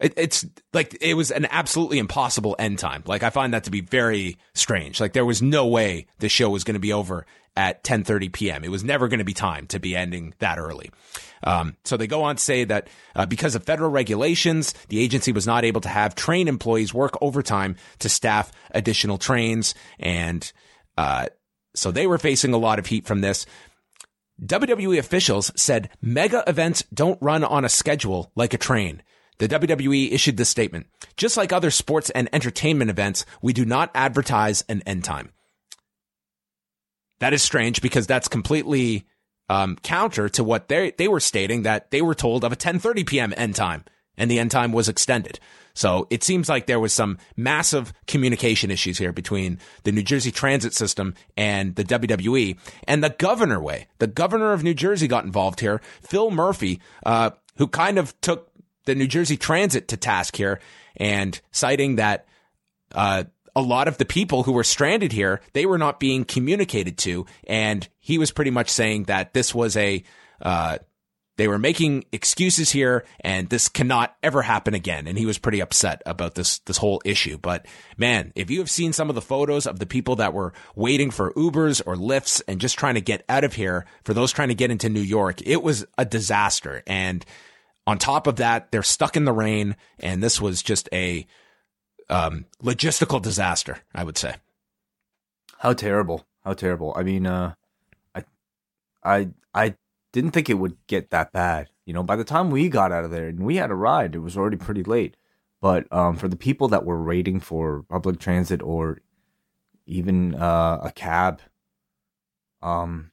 It, 0.00 0.14
it's 0.16 0.44
like 0.72 0.96
it 1.00 1.14
was 1.14 1.30
an 1.30 1.46
absolutely 1.50 1.98
impossible 1.98 2.56
end 2.58 2.78
time. 2.78 3.04
Like 3.06 3.22
I 3.22 3.30
find 3.30 3.54
that 3.54 3.64
to 3.64 3.70
be 3.70 3.80
very 3.80 4.38
strange. 4.54 5.00
Like 5.00 5.12
there 5.12 5.24
was 5.24 5.40
no 5.40 5.66
way 5.66 6.06
the 6.18 6.28
show 6.28 6.50
was 6.50 6.64
going 6.64 6.74
to 6.74 6.80
be 6.80 6.92
over 6.92 7.26
at 7.56 7.84
10:30 7.84 8.32
p.m. 8.32 8.64
It 8.64 8.70
was 8.70 8.84
never 8.84 9.08
going 9.08 9.18
to 9.18 9.24
be 9.24 9.34
time 9.34 9.66
to 9.68 9.78
be 9.78 9.94
ending 9.94 10.34
that 10.38 10.58
early. 10.58 10.90
Um, 11.42 11.76
so 11.84 11.96
they 11.96 12.06
go 12.06 12.22
on 12.22 12.36
to 12.36 12.42
say 12.42 12.64
that 12.64 12.88
uh, 13.14 13.26
because 13.26 13.54
of 13.54 13.64
federal 13.64 13.90
regulations, 13.90 14.74
the 14.88 14.98
agency 15.00 15.32
was 15.32 15.46
not 15.46 15.64
able 15.64 15.80
to 15.82 15.88
have 15.88 16.14
train 16.14 16.48
employees 16.48 16.94
work 16.94 17.16
overtime 17.20 17.76
to 18.00 18.08
staff 18.08 18.50
additional 18.72 19.18
trains, 19.18 19.74
and 19.98 20.52
uh, 20.96 21.26
so 21.74 21.90
they 21.90 22.06
were 22.06 22.18
facing 22.18 22.52
a 22.52 22.58
lot 22.58 22.78
of 22.78 22.86
heat 22.86 23.06
from 23.06 23.20
this. 23.20 23.46
WWE 24.44 24.98
officials 24.98 25.52
said 25.54 25.90
mega 26.02 26.42
events 26.46 26.82
don't 26.92 27.22
run 27.22 27.44
on 27.44 27.64
a 27.64 27.68
schedule 27.68 28.32
like 28.34 28.52
a 28.52 28.58
train. 28.58 29.02
The 29.38 29.48
WWE 29.48 30.12
issued 30.12 30.36
this 30.36 30.48
statement. 30.48 30.86
Just 31.16 31.36
like 31.36 31.52
other 31.52 31.70
sports 31.70 32.10
and 32.10 32.28
entertainment 32.32 32.90
events, 32.90 33.26
we 33.42 33.52
do 33.52 33.64
not 33.64 33.90
advertise 33.94 34.64
an 34.68 34.82
end 34.86 35.04
time. 35.04 35.32
That 37.24 37.32
is 37.32 37.42
strange 37.42 37.80
because 37.80 38.06
that's 38.06 38.28
completely 38.28 39.06
um, 39.48 39.76
counter 39.76 40.28
to 40.28 40.44
what 40.44 40.68
they 40.68 40.90
they 40.90 41.08
were 41.08 41.20
stating 41.20 41.62
that 41.62 41.90
they 41.90 42.02
were 42.02 42.14
told 42.14 42.44
of 42.44 42.52
a 42.52 42.56
10:30 42.56 43.06
p.m. 43.06 43.32
end 43.34 43.54
time, 43.54 43.86
and 44.18 44.30
the 44.30 44.38
end 44.38 44.50
time 44.50 44.72
was 44.72 44.90
extended. 44.90 45.40
So 45.72 46.06
it 46.10 46.22
seems 46.22 46.50
like 46.50 46.66
there 46.66 46.78
was 46.78 46.92
some 46.92 47.16
massive 47.34 47.94
communication 48.06 48.70
issues 48.70 48.98
here 48.98 49.10
between 49.10 49.58
the 49.84 49.92
New 49.92 50.02
Jersey 50.02 50.32
transit 50.32 50.74
system 50.74 51.14
and 51.34 51.74
the 51.76 51.84
WWE 51.84 52.58
and 52.86 53.02
the 53.02 53.08
governor 53.08 53.58
way. 53.58 53.86
The 54.00 54.06
governor 54.06 54.52
of 54.52 54.62
New 54.62 54.74
Jersey 54.74 55.08
got 55.08 55.24
involved 55.24 55.60
here, 55.60 55.80
Phil 56.02 56.30
Murphy, 56.30 56.78
uh, 57.06 57.30
who 57.56 57.68
kind 57.68 57.96
of 57.96 58.20
took 58.20 58.50
the 58.84 58.94
New 58.94 59.06
Jersey 59.06 59.38
transit 59.38 59.88
to 59.88 59.96
task 59.96 60.36
here 60.36 60.60
and 60.98 61.40
citing 61.52 61.96
that, 61.96 62.26
uh, 62.94 63.24
a 63.56 63.62
lot 63.62 63.88
of 63.88 63.98
the 63.98 64.04
people 64.04 64.42
who 64.42 64.52
were 64.52 64.64
stranded 64.64 65.12
here, 65.12 65.40
they 65.52 65.66
were 65.66 65.78
not 65.78 66.00
being 66.00 66.24
communicated 66.24 66.98
to. 66.98 67.26
And 67.46 67.88
he 68.00 68.18
was 68.18 68.32
pretty 68.32 68.50
much 68.50 68.68
saying 68.68 69.04
that 69.04 69.32
this 69.32 69.54
was 69.54 69.76
a, 69.76 70.02
uh, 70.42 70.78
they 71.36 71.48
were 71.48 71.58
making 71.58 72.04
excuses 72.12 72.70
here 72.70 73.04
and 73.20 73.48
this 73.48 73.68
cannot 73.68 74.16
ever 74.22 74.42
happen 74.42 74.74
again. 74.74 75.06
And 75.06 75.18
he 75.18 75.26
was 75.26 75.38
pretty 75.38 75.60
upset 75.60 76.02
about 76.06 76.34
this, 76.34 76.58
this 76.60 76.76
whole 76.76 77.02
issue. 77.04 77.38
But 77.38 77.66
man, 77.96 78.32
if 78.36 78.50
you 78.50 78.58
have 78.60 78.70
seen 78.70 78.92
some 78.92 79.08
of 79.08 79.14
the 79.14 79.20
photos 79.20 79.66
of 79.66 79.78
the 79.78 79.86
people 79.86 80.16
that 80.16 80.32
were 80.32 80.52
waiting 80.76 81.10
for 81.10 81.32
Ubers 81.32 81.82
or 81.84 81.96
lifts 81.96 82.40
and 82.42 82.60
just 82.60 82.78
trying 82.78 82.94
to 82.94 83.00
get 83.00 83.24
out 83.28 83.44
of 83.44 83.54
here 83.54 83.84
for 84.04 84.14
those 84.14 84.32
trying 84.32 84.48
to 84.48 84.54
get 84.54 84.70
into 84.70 84.88
New 84.88 85.00
York, 85.00 85.40
it 85.44 85.62
was 85.62 85.84
a 85.98 86.04
disaster. 86.04 86.82
And 86.86 87.24
on 87.86 87.98
top 87.98 88.26
of 88.26 88.36
that, 88.36 88.70
they're 88.70 88.82
stuck 88.82 89.16
in 89.16 89.24
the 89.24 89.32
rain. 89.32 89.76
And 89.98 90.22
this 90.22 90.40
was 90.40 90.62
just 90.62 90.88
a, 90.92 91.26
um, 92.08 92.46
logistical 92.62 93.20
disaster, 93.20 93.78
I 93.94 94.04
would 94.04 94.18
say. 94.18 94.36
How 95.58 95.72
terrible. 95.72 96.26
How 96.44 96.52
terrible. 96.52 96.92
I 96.96 97.02
mean, 97.02 97.26
uh, 97.26 97.54
I, 98.14 98.24
I, 99.02 99.28
I 99.54 99.74
didn't 100.12 100.32
think 100.32 100.50
it 100.50 100.54
would 100.54 100.76
get 100.86 101.10
that 101.10 101.32
bad. 101.32 101.70
You 101.86 101.92
know, 101.92 102.02
by 102.02 102.16
the 102.16 102.24
time 102.24 102.50
we 102.50 102.68
got 102.68 102.92
out 102.92 103.04
of 103.04 103.10
there 103.10 103.28
and 103.28 103.40
we 103.40 103.56
had 103.56 103.70
a 103.70 103.74
ride, 103.74 104.14
it 104.14 104.20
was 104.20 104.36
already 104.36 104.56
pretty 104.56 104.82
late. 104.82 105.16
But 105.60 105.90
um, 105.92 106.16
for 106.16 106.28
the 106.28 106.36
people 106.36 106.68
that 106.68 106.84
were 106.84 107.02
waiting 107.02 107.40
for 107.40 107.84
public 107.88 108.18
transit 108.18 108.62
or 108.62 109.00
even 109.86 110.34
uh, 110.34 110.80
a 110.82 110.92
cab, 110.94 111.40
um, 112.62 113.10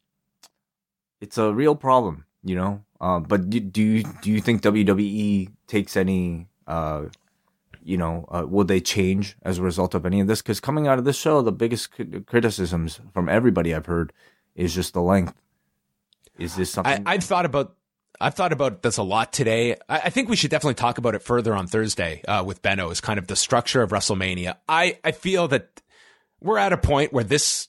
it's 1.21 1.37
a 1.37 1.53
real 1.53 1.75
problem. 1.75 2.25
You 2.43 2.55
know, 2.55 2.83
uh, 2.99 3.19
but 3.19 3.49
do, 3.49 3.59
do 3.59 3.81
you 3.81 4.03
do 4.21 4.31
you 4.31 4.41
think 4.41 4.63
WWE 4.63 5.49
takes 5.67 5.95
any 5.95 6.47
uh, 6.67 7.05
you 7.83 7.97
know, 7.97 8.25
uh, 8.29 8.45
will 8.47 8.63
they 8.63 8.79
change 8.79 9.37
as 9.41 9.57
a 9.57 9.61
result 9.61 9.95
of 9.95 10.05
any 10.05 10.19
of 10.19 10.27
this? 10.27 10.41
Because 10.41 10.59
coming 10.59 10.87
out 10.87 10.99
of 10.99 11.05
this 11.05 11.17
show, 11.17 11.41
the 11.41 11.51
biggest 11.51 11.89
criticisms 12.25 12.99
from 13.13 13.29
everybody 13.29 13.73
I've 13.73 13.85
heard 13.85 14.13
is 14.55 14.73
just 14.75 14.93
the 14.93 15.01
length. 15.01 15.33
Is 16.37 16.55
this 16.55 16.71
something 16.71 17.03
I, 17.05 17.13
have 17.13 17.23
thought 17.23 17.45
about? 17.45 17.75
I've 18.19 18.35
thought 18.35 18.51
about 18.51 18.81
this 18.81 18.97
a 18.97 19.03
lot 19.03 19.33
today. 19.33 19.75
I, 19.87 19.99
I, 20.05 20.09
think 20.09 20.29
we 20.29 20.35
should 20.35 20.51
definitely 20.51 20.75
talk 20.75 20.97
about 20.97 21.15
it 21.15 21.23
further 21.23 21.55
on 21.55 21.67
Thursday 21.67 22.23
uh, 22.27 22.43
with 22.43 22.61
Benno. 22.61 22.89
Is 22.89 23.01
kind 23.01 23.19
of 23.19 23.27
the 23.27 23.35
structure 23.35 23.81
of 23.81 23.91
WrestleMania. 23.91 24.57
I 24.67 24.97
I 25.03 25.11
feel 25.11 25.47
that 25.49 25.81
we're 26.41 26.57
at 26.57 26.73
a 26.73 26.77
point 26.77 27.13
where 27.13 27.23
this. 27.23 27.67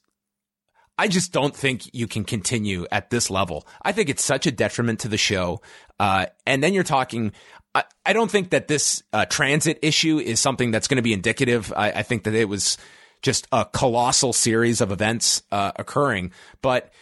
I 0.99 1.09
just 1.09 1.33
don't 1.33 1.57
think 1.57 1.93
you 1.95 2.07
can 2.07 2.23
continue 2.23 2.87
at 2.93 3.11
this 3.11 3.31
level. 3.31 3.67
I 3.81 3.93
think 3.93 4.09
it's 4.09 4.23
such 4.23 4.47
a 4.47 4.53
detriment 4.53 5.01
to 5.01 5.09
the 5.09 5.17
show. 5.17 5.63
Uh, 5.99 6.27
and 6.47 6.63
then 6.63 6.75
you're 6.75 6.85
talking. 6.85 7.33
I, 7.75 7.85
I 8.05 8.13
don't 8.13 8.31
think 8.31 8.51
that 8.51 8.69
this 8.69 9.03
uh, 9.13 9.25
transit 9.27 9.79
issue 9.83 10.19
is 10.19 10.41
something 10.41 10.71
that's 10.71 10.89
going 10.89 10.97
to 10.97 11.03
be 11.03 11.13
indicative. 11.13 11.73
I, 11.75 11.93
I, 11.93 12.03
think 12.03 12.25
that 12.25 12.35
it 12.35 12.49
was 12.49 12.77
just 13.23 13.47
a 13.53 13.65
colossal 13.65 14.33
series 14.33 14.81
of 14.81 14.93
events 14.93 15.43
uh, 15.51 15.73
occurring, 15.77 16.33
but 16.61 16.93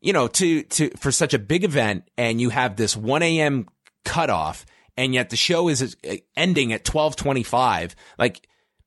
you 0.00 0.12
know, 0.12 0.28
to, 0.28 0.62
to, 0.62 0.90
for 0.96 1.12
such 1.12 1.34
a 1.34 1.38
big 1.38 1.64
event 1.64 2.08
and 2.16 2.40
you 2.40 2.48
have 2.48 2.76
this 2.76 2.96
1 2.96 3.22
a.m. 3.22 3.68
cutoff 4.04 4.64
and 4.96 5.14
yet 5.14 5.30
the 5.30 5.36
show 5.36 5.68
is 5.68 5.96
uh, 6.08 6.16
ending 6.36 6.72
at 6.72 6.86
1225, 6.86 7.96
like, 8.18 8.46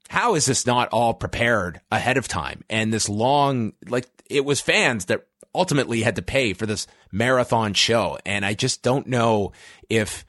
how 0.10 0.36
is 0.36 0.46
this 0.46 0.66
not 0.66 0.90
all 0.90 1.14
prepared 1.14 1.82
ahead 1.92 2.18
of 2.18 2.28
time? 2.28 2.64
And 2.70 2.94
this 2.94 3.10
long, 3.10 3.74
like, 3.88 4.08
it 4.30 4.46
was 4.46 4.62
fans 4.62 5.06
that 5.06 5.26
ultimately 5.56 6.02
had 6.02 6.18
to 6.18 6.22
pay 6.22 6.54
for 6.54 6.66
this 6.66 6.88
marathon 7.12 7.74
show. 7.74 8.18
And 8.26 8.46
I 8.46 8.54
just 8.54 8.84
don't 8.84 9.08
know 9.08 9.54
if, 9.90 10.26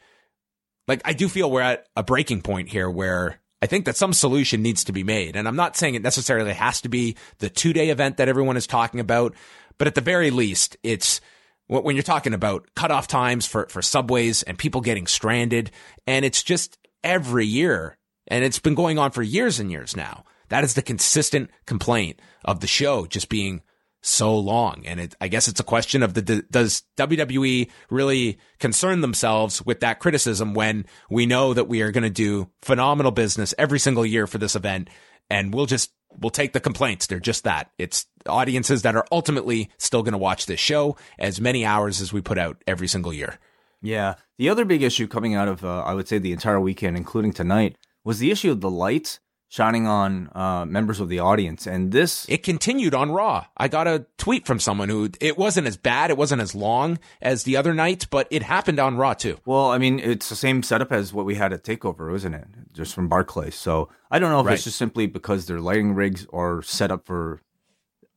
like, 0.86 1.02
I 1.04 1.12
do 1.12 1.28
feel 1.28 1.50
we're 1.50 1.60
at 1.60 1.86
a 1.96 2.02
breaking 2.02 2.42
point 2.42 2.68
here 2.68 2.90
where 2.90 3.40
I 3.62 3.66
think 3.66 3.86
that 3.86 3.96
some 3.96 4.12
solution 4.12 4.62
needs 4.62 4.84
to 4.84 4.92
be 4.92 5.04
made. 5.04 5.36
And 5.36 5.48
I'm 5.48 5.56
not 5.56 5.76
saying 5.76 5.94
it 5.94 6.02
necessarily 6.02 6.52
has 6.52 6.82
to 6.82 6.88
be 6.88 7.16
the 7.38 7.48
two 7.48 7.72
day 7.72 7.88
event 7.88 8.18
that 8.18 8.28
everyone 8.28 8.56
is 8.56 8.66
talking 8.66 9.00
about, 9.00 9.34
but 9.78 9.86
at 9.86 9.94
the 9.94 10.00
very 10.00 10.30
least, 10.30 10.76
it's 10.82 11.20
when 11.66 11.96
you're 11.96 12.02
talking 12.02 12.34
about 12.34 12.68
cutoff 12.76 13.08
times 13.08 13.46
for, 13.46 13.66
for 13.68 13.80
subways 13.80 14.42
and 14.42 14.58
people 14.58 14.82
getting 14.82 15.06
stranded, 15.06 15.70
and 16.06 16.24
it's 16.24 16.42
just 16.42 16.78
every 17.02 17.46
year, 17.46 17.96
and 18.28 18.44
it's 18.44 18.58
been 18.58 18.74
going 18.74 18.98
on 18.98 19.10
for 19.10 19.22
years 19.22 19.60
and 19.60 19.70
years 19.70 19.96
now. 19.96 20.24
That 20.50 20.64
is 20.64 20.74
the 20.74 20.82
consistent 20.82 21.50
complaint 21.66 22.20
of 22.44 22.60
the 22.60 22.66
show 22.66 23.06
just 23.06 23.30
being 23.30 23.62
so 24.04 24.38
long. 24.38 24.82
And 24.86 25.00
it, 25.00 25.14
I 25.20 25.28
guess 25.28 25.48
it's 25.48 25.60
a 25.60 25.64
question 25.64 26.02
of 26.02 26.14
the, 26.14 26.44
does 26.50 26.82
WWE 26.98 27.70
really 27.90 28.38
concern 28.58 29.00
themselves 29.00 29.64
with 29.64 29.80
that 29.80 29.98
criticism 29.98 30.54
when 30.54 30.86
we 31.10 31.26
know 31.26 31.54
that 31.54 31.68
we 31.68 31.82
are 31.82 31.90
going 31.90 32.04
to 32.04 32.10
do 32.10 32.50
phenomenal 32.62 33.12
business 33.12 33.54
every 33.58 33.78
single 33.78 34.04
year 34.04 34.26
for 34.26 34.38
this 34.38 34.56
event 34.56 34.90
and 35.30 35.54
we'll 35.54 35.66
just 35.66 35.90
we'll 36.18 36.30
take 36.30 36.52
the 36.52 36.60
complaints. 36.60 37.06
They're 37.06 37.18
just 37.18 37.44
that. 37.44 37.70
It's 37.78 38.06
audiences 38.26 38.82
that 38.82 38.94
are 38.94 39.06
ultimately 39.10 39.70
still 39.78 40.02
going 40.02 40.12
to 40.12 40.18
watch 40.18 40.46
this 40.46 40.60
show 40.60 40.96
as 41.18 41.40
many 41.40 41.64
hours 41.64 42.00
as 42.00 42.12
we 42.12 42.20
put 42.20 42.38
out 42.38 42.62
every 42.66 42.88
single 42.88 43.12
year. 43.12 43.38
Yeah. 43.82 44.14
The 44.38 44.48
other 44.48 44.64
big 44.64 44.82
issue 44.82 45.06
coming 45.06 45.34
out 45.34 45.48
of, 45.48 45.64
uh, 45.64 45.82
I 45.82 45.94
would 45.94 46.08
say, 46.08 46.18
the 46.18 46.32
entire 46.32 46.60
weekend, 46.60 46.96
including 46.96 47.32
tonight, 47.32 47.76
was 48.04 48.18
the 48.18 48.30
issue 48.30 48.50
of 48.50 48.60
the 48.60 48.70
lights 48.70 49.20
shining 49.54 49.86
on 49.86 50.28
uh, 50.34 50.64
members 50.64 50.98
of 50.98 51.08
the 51.08 51.20
audience. 51.20 51.64
And 51.64 51.92
this. 51.92 52.26
It 52.28 52.42
continued 52.42 52.92
on 52.92 53.12
Raw. 53.12 53.46
I 53.56 53.68
got 53.68 53.86
a 53.86 54.04
tweet 54.18 54.46
from 54.48 54.58
someone 54.58 54.88
who 54.88 55.10
it 55.20 55.38
wasn't 55.38 55.68
as 55.68 55.76
bad, 55.76 56.10
it 56.10 56.16
wasn't 56.16 56.42
as 56.42 56.56
long 56.56 56.98
as 57.22 57.44
the 57.44 57.56
other 57.56 57.72
nights, 57.72 58.04
but 58.04 58.26
it 58.32 58.42
happened 58.42 58.80
on 58.80 58.96
Raw 58.96 59.14
too. 59.14 59.38
Well, 59.46 59.70
I 59.70 59.78
mean, 59.78 60.00
it's 60.00 60.28
the 60.28 60.34
same 60.34 60.64
setup 60.64 60.90
as 60.90 61.12
what 61.12 61.24
we 61.24 61.36
had 61.36 61.52
at 61.52 61.62
TakeOver, 61.62 62.12
isn't 62.16 62.34
it? 62.34 62.48
Just 62.72 62.96
from 62.96 63.06
Barclays. 63.08 63.54
So 63.54 63.90
I 64.10 64.18
don't 64.18 64.30
know 64.32 64.40
if 64.40 64.46
Right. 64.46 64.54
it's 64.54 64.64
just 64.64 64.76
simply 64.76 65.06
because 65.06 65.46
their 65.46 65.60
lighting 65.60 65.94
rigs 65.94 66.26
are 66.32 66.60
set 66.62 66.90
up 66.90 67.06
for 67.06 67.40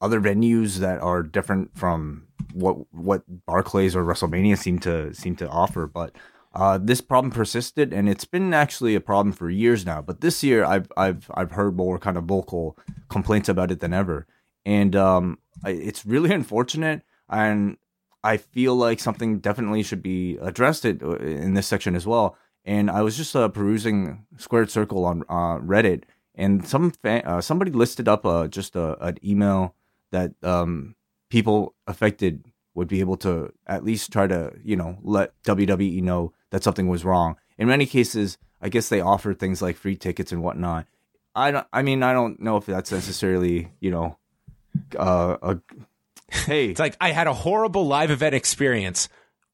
other 0.01 0.19
venues 0.19 0.77
that 0.77 0.99
are 1.01 1.21
different 1.21 1.77
from 1.77 2.23
what 2.53 2.91
what 2.91 3.21
Barclays 3.45 3.95
or 3.95 4.03
WrestleMania 4.03 4.57
seem 4.57 4.79
to 4.79 5.13
seem 5.13 5.35
to 5.35 5.47
offer, 5.47 5.85
but 5.85 6.15
uh, 6.57 6.79
this 6.79 7.01
problem 7.01 7.31
persisted, 7.31 7.93
and 7.93 8.09
it's 8.09 8.25
been 8.25 8.51
actually 8.51 8.95
a 8.95 8.99
problem 8.99 9.31
for 9.31 9.47
years 9.47 9.85
now. 9.85 10.01
But 10.01 10.21
this 10.21 10.43
year, 10.43 10.65
I've 10.65 10.91
I've 10.97 11.29
I've 11.35 11.51
heard 11.51 11.77
more 11.77 11.99
kind 11.99 12.17
of 12.17 12.23
vocal 12.23 12.75
complaints 13.09 13.47
about 13.47 13.69
it 13.69 13.79
than 13.79 13.93
ever, 13.93 14.25
and 14.65 14.95
um, 14.95 15.37
it's 15.63 16.03
really 16.03 16.33
unfortunate. 16.41 17.03
And 17.29 17.77
I 18.23 18.37
feel 18.37 18.75
like 18.75 18.99
something 18.99 19.37
definitely 19.37 19.83
should 19.83 20.01
be 20.01 20.37
addressed 20.41 20.83
uh, 20.83 21.17
in 21.17 21.53
this 21.53 21.67
section 21.67 21.95
as 21.95 22.07
well. 22.07 22.35
And 22.65 22.89
I 22.89 23.03
was 23.03 23.15
just 23.15 23.35
uh, 23.35 23.49
perusing 23.49 24.25
Squared 24.37 24.71
Circle 24.71 25.05
on 25.05 25.21
uh, 25.29 25.59
Reddit, 25.59 26.05
and 26.33 26.67
some 26.67 26.89
fan, 26.89 27.21
uh, 27.23 27.39
somebody 27.39 27.69
listed 27.69 28.07
up 28.07 28.23
just 28.49 28.75
a, 28.75 28.97
an 29.05 29.17
email 29.23 29.75
that 30.11 30.33
um, 30.41 30.95
people 31.29 31.75
affected 31.85 32.45
would 32.73 32.87
be 32.87 32.99
able 32.99 33.17
to 33.17 33.53
at 33.67 33.83
least 33.83 34.11
try 34.11 34.25
to 34.25 34.53
you 34.63 34.75
know 34.75 34.97
let 35.03 35.39
WWE 35.43 36.01
know 36.01 36.33
that 36.51 36.63
something 36.63 36.87
was 36.87 37.03
wrong. 37.05 37.35
In 37.57 37.67
many 37.67 37.85
cases, 37.85 38.37
I 38.61 38.69
guess 38.69 38.89
they 38.89 39.01
offer 39.01 39.33
things 39.33 39.61
like 39.61 39.75
free 39.77 39.95
tickets 39.95 40.31
and 40.31 40.41
whatnot. 40.43 40.85
I 41.35 41.51
don't. 41.51 41.67
I 41.71 41.81
mean, 41.83 42.01
I 42.03 42.13
don't 42.13 42.39
know 42.39 42.57
if 42.57 42.65
that's 42.65 42.91
necessarily 42.91 43.71
you 43.79 43.91
know 43.91 44.17
uh, 44.97 45.37
a 45.41 45.57
hey. 46.31 46.69
It's 46.69 46.79
like 46.79 46.97
I 46.99 47.11
had 47.11 47.27
a 47.27 47.33
horrible 47.33 47.85
live 47.85 48.09
event 48.11 48.33
experience. 48.35 49.09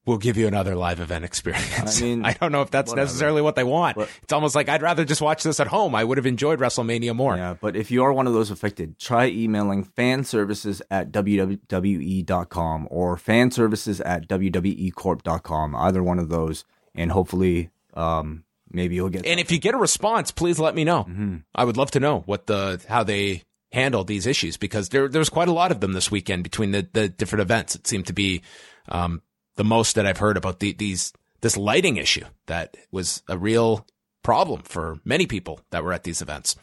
We'll 0.06 0.18
give 0.18 0.36
you 0.36 0.46
another 0.46 0.74
live 0.76 1.00
event 1.00 1.24
experience. 1.24 2.02
I 2.02 2.04
mean, 2.04 2.24
I 2.26 2.34
don't 2.34 2.52
know 2.52 2.60
if 2.60 2.70
that's 2.70 2.90
whatever. 2.90 3.06
necessarily 3.06 3.40
what 3.40 3.56
they 3.56 3.64
want. 3.64 3.96
But- 3.96 4.10
it's 4.22 4.34
almost 4.34 4.54
like 4.54 4.68
I'd 4.68 4.82
rather 4.82 5.02
just 5.06 5.22
watch 5.22 5.42
this 5.42 5.60
at 5.60 5.66
home. 5.66 5.94
I 5.94 6.04
would 6.04 6.18
have 6.18 6.26
enjoyed 6.26 6.58
WrestleMania 6.58 7.16
more. 7.16 7.36
Yeah, 7.36 7.54
but 7.58 7.74
if 7.74 7.90
you 7.90 8.04
are 8.04 8.12
one 8.12 8.26
of 8.26 8.34
those 8.34 8.50
affected, 8.50 8.98
try 8.98 9.26
emailing 9.28 9.82
fanservices 9.82 10.82
at 10.90 11.10
www.com 11.10 12.88
or 12.90 13.16
fanservices 13.16 14.02
at 14.04 14.28
wwecorp.com. 14.28 15.74
Either 15.74 16.02
one 16.02 16.18
of 16.18 16.28
those, 16.28 16.64
and 16.94 17.10
hopefully, 17.10 17.70
um, 17.94 18.44
maybe 18.70 18.94
you'll 18.94 19.08
get. 19.08 19.26
And 19.26 19.40
if 19.40 19.50
you 19.50 19.58
get 19.58 19.74
a 19.74 19.78
response, 19.78 20.30
please 20.30 20.58
let 20.58 20.74
me 20.74 20.84
know. 20.84 21.04
Mm-hmm. 21.04 21.36
I 21.54 21.64
would 21.64 21.76
love 21.76 21.90
to 21.92 22.00
know 22.00 22.20
what 22.26 22.46
the 22.46 22.80
how 22.88 23.04
they 23.04 23.42
handle 23.72 24.04
these 24.04 24.26
issues 24.26 24.56
because 24.56 24.88
there 24.90 25.08
there's 25.08 25.28
quite 25.28 25.48
a 25.48 25.52
lot 25.52 25.72
of 25.72 25.80
them 25.80 25.92
this 25.92 26.10
weekend 26.10 26.42
between 26.42 26.70
the 26.70 26.88
the 26.92 27.08
different 27.08 27.42
events. 27.42 27.74
It 27.74 27.86
seemed 27.86 28.06
to 28.06 28.12
be 28.12 28.42
um, 28.88 29.22
the 29.56 29.64
most 29.64 29.94
that 29.96 30.06
I've 30.06 30.18
heard 30.18 30.36
about 30.36 30.60
the, 30.60 30.72
these 30.72 31.12
this 31.40 31.56
lighting 31.56 31.96
issue 31.96 32.24
that 32.46 32.76
was 32.90 33.22
a 33.28 33.36
real 33.36 33.86
problem 34.22 34.62
for 34.62 34.98
many 35.04 35.26
people 35.26 35.60
that 35.70 35.84
were 35.84 35.92
at 35.92 36.04
these 36.04 36.22
events. 36.22 36.56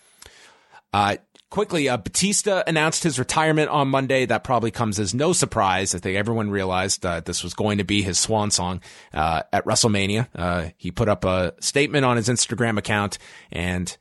Uh, 0.94 1.18
quickly, 1.52 1.88
uh, 1.88 1.98
Batista 1.98 2.64
announced 2.66 3.04
his 3.04 3.20
retirement 3.20 3.70
on 3.70 3.90
Monday. 3.90 4.26
That 4.26 4.44
probably 4.44 4.72
comes 4.72 5.00
as 5.00 5.14
no 5.14 5.34
surprise. 5.34 5.94
I 5.94 6.00
think 6.00 6.18
everyone 6.18 6.50
realized 6.50 7.06
uh, 7.06 7.20
this 7.20 7.44
was 7.44 7.54
going 7.54 7.78
to 7.78 7.84
be 7.84 8.02
his 8.02 8.18
swan 8.18 8.50
song 8.50 8.82
uh, 9.14 9.44
at 9.54 9.66
WrestleMania. 9.66 10.28
Uh, 10.34 10.70
he 10.78 10.90
put 10.90 11.08
up 11.08 11.24
a 11.24 11.54
statement 11.60 12.06
on 12.06 12.18
his 12.18 12.28
Instagram 12.28 12.80
account, 12.80 13.20
and 13.52 13.96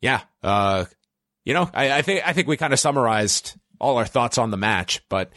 yeah, 0.00 0.22
uh, 0.42 0.86
you 1.44 1.54
know, 1.54 1.70
I, 1.72 1.98
I 1.98 2.02
think 2.02 2.26
I 2.26 2.32
think 2.32 2.48
we 2.48 2.56
kind 2.56 2.72
of 2.72 2.80
summarized 2.80 3.56
all 3.78 3.98
our 3.98 4.06
thoughts 4.06 4.38
on 4.38 4.50
the 4.50 4.56
match. 4.56 5.02
But 5.08 5.30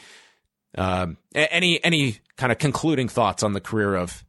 um, 0.75 1.17
any 1.35 1.83
any 1.83 2.17
kind 2.37 2.51
of 2.51 2.57
concluding 2.57 3.09
thoughts 3.09 3.43
on 3.43 3.53
the 3.53 3.61
career 3.61 3.95
of 3.95 4.23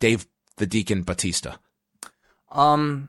Dave 0.00 0.26
the 0.58 0.66
Deacon 0.66 1.04
Batista? 1.04 1.54
Um, 2.50 3.08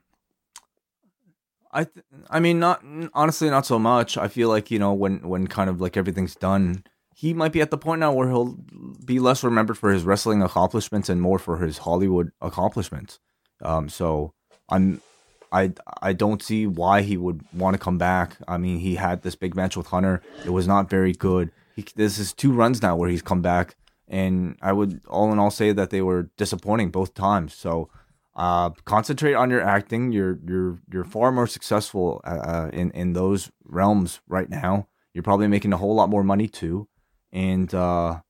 I 1.71 1.83
th- 1.83 2.05
I 2.29 2.39
mean, 2.39 2.59
not 2.59 2.83
honestly, 3.13 3.49
not 3.49 3.65
so 3.65 3.79
much. 3.79 4.17
I 4.17 4.27
feel 4.27 4.49
like 4.49 4.71
you 4.71 4.79
know 4.79 4.93
when 4.93 5.27
when 5.27 5.47
kind 5.47 5.69
of 5.69 5.81
like 5.81 5.97
everything's 5.97 6.35
done, 6.35 6.83
he 7.15 7.33
might 7.33 7.51
be 7.51 7.61
at 7.61 7.71
the 7.71 7.77
point 7.77 7.99
now 7.99 8.13
where 8.13 8.27
he'll 8.29 8.57
be 9.05 9.19
less 9.19 9.43
remembered 9.43 9.77
for 9.77 9.91
his 9.91 10.03
wrestling 10.03 10.41
accomplishments 10.41 11.09
and 11.09 11.21
more 11.21 11.39
for 11.39 11.57
his 11.57 11.79
Hollywood 11.79 12.31
accomplishments. 12.41 13.19
Um, 13.61 13.89
so 13.89 14.33
I'm. 14.69 15.01
I, 15.49 15.71
I 16.01 16.11
don't 16.11 16.43
see 16.43 16.67
why 16.67 17.03
he 17.03 17.15
would 17.15 17.41
want 17.53 17.73
to 17.73 17.79
come 17.79 17.97
back. 17.97 18.35
I 18.49 18.57
mean, 18.57 18.79
he 18.79 18.95
had 18.95 19.21
this 19.21 19.35
big 19.35 19.55
match 19.55 19.77
with 19.77 19.87
Hunter. 19.87 20.21
It 20.45 20.49
was 20.49 20.67
not 20.67 20.89
very 20.89 21.13
good. 21.13 21.51
He, 21.73 21.85
this 21.95 22.19
is 22.19 22.33
two 22.33 22.51
runs 22.51 22.81
now 22.81 22.97
where 22.97 23.07
he's 23.09 23.21
come 23.21 23.41
back, 23.41 23.77
and 24.09 24.57
I 24.61 24.73
would 24.73 24.99
all 25.07 25.31
in 25.31 25.39
all 25.39 25.49
say 25.49 25.71
that 25.71 25.89
they 25.89 26.01
were 26.01 26.29
disappointing 26.35 26.91
both 26.91 27.13
times. 27.13 27.53
So 27.53 27.89
uh, 28.37 28.69
concentrate 28.85 29.33
on 29.33 29.49
your 29.49 29.61
acting. 29.61 30.11
You're 30.13 30.39
you're 30.47 30.79
you're 30.93 31.03
far 31.03 31.31
more 31.31 31.47
successful 31.47 32.21
uh, 32.23 32.69
in 32.71 32.91
in 32.91 33.13
those 33.13 33.51
realms 33.65 34.21
right 34.27 34.49
now. 34.49 34.87
You're 35.13 35.23
probably 35.23 35.47
making 35.47 35.73
a 35.73 35.77
whole 35.77 35.95
lot 35.95 36.09
more 36.09 36.23
money 36.23 36.47
too, 36.47 36.87
and 37.33 37.73
uh, 37.73 38.21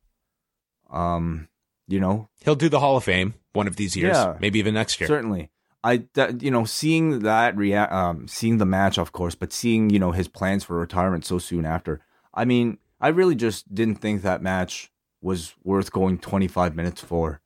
um, 0.89 1.47
you 1.87 1.99
know, 1.99 2.29
He'll 2.43 2.55
do 2.55 2.69
the 2.69 2.79
Hall 2.79 2.97
of 2.97 3.03
Fame 3.03 3.33
one 3.53 3.67
of 3.67 3.75
these 3.75 3.95
years, 3.95 4.15
Yeah. 4.15 4.37
maybe 4.39 4.59
even 4.59 4.73
next 4.73 4.99
year. 4.99 5.07
certainly. 5.07 5.51
I 5.83 6.05
that, 6.15 6.41
you 6.41 6.51
know 6.51 6.65
seeing 6.65 7.19
that 7.19 7.55
rea- 7.55 7.75
um 7.75 8.27
seeing 8.27 8.57
the 8.57 8.65
match 8.65 8.97
of 8.97 9.11
course, 9.11 9.35
but 9.35 9.53
seeing 9.53 9.89
you 9.89 9.99
know 9.99 10.11
his 10.11 10.27
plans 10.27 10.63
for 10.63 10.77
retirement 10.79 11.23
so 11.25 11.37
soon 11.37 11.65
after. 11.65 12.01
I 12.33 12.45
mean, 12.45 12.77
I 12.99 13.09
really 13.09 13.35
just 13.35 13.73
didn't 13.73 13.95
think 13.95 14.21
that 14.21 14.41
match 14.41 14.91
was 15.21 15.55
worth 15.63 15.91
going 15.91 16.17
25 16.17 16.75
minutes 16.75 17.01
for. 17.01 17.41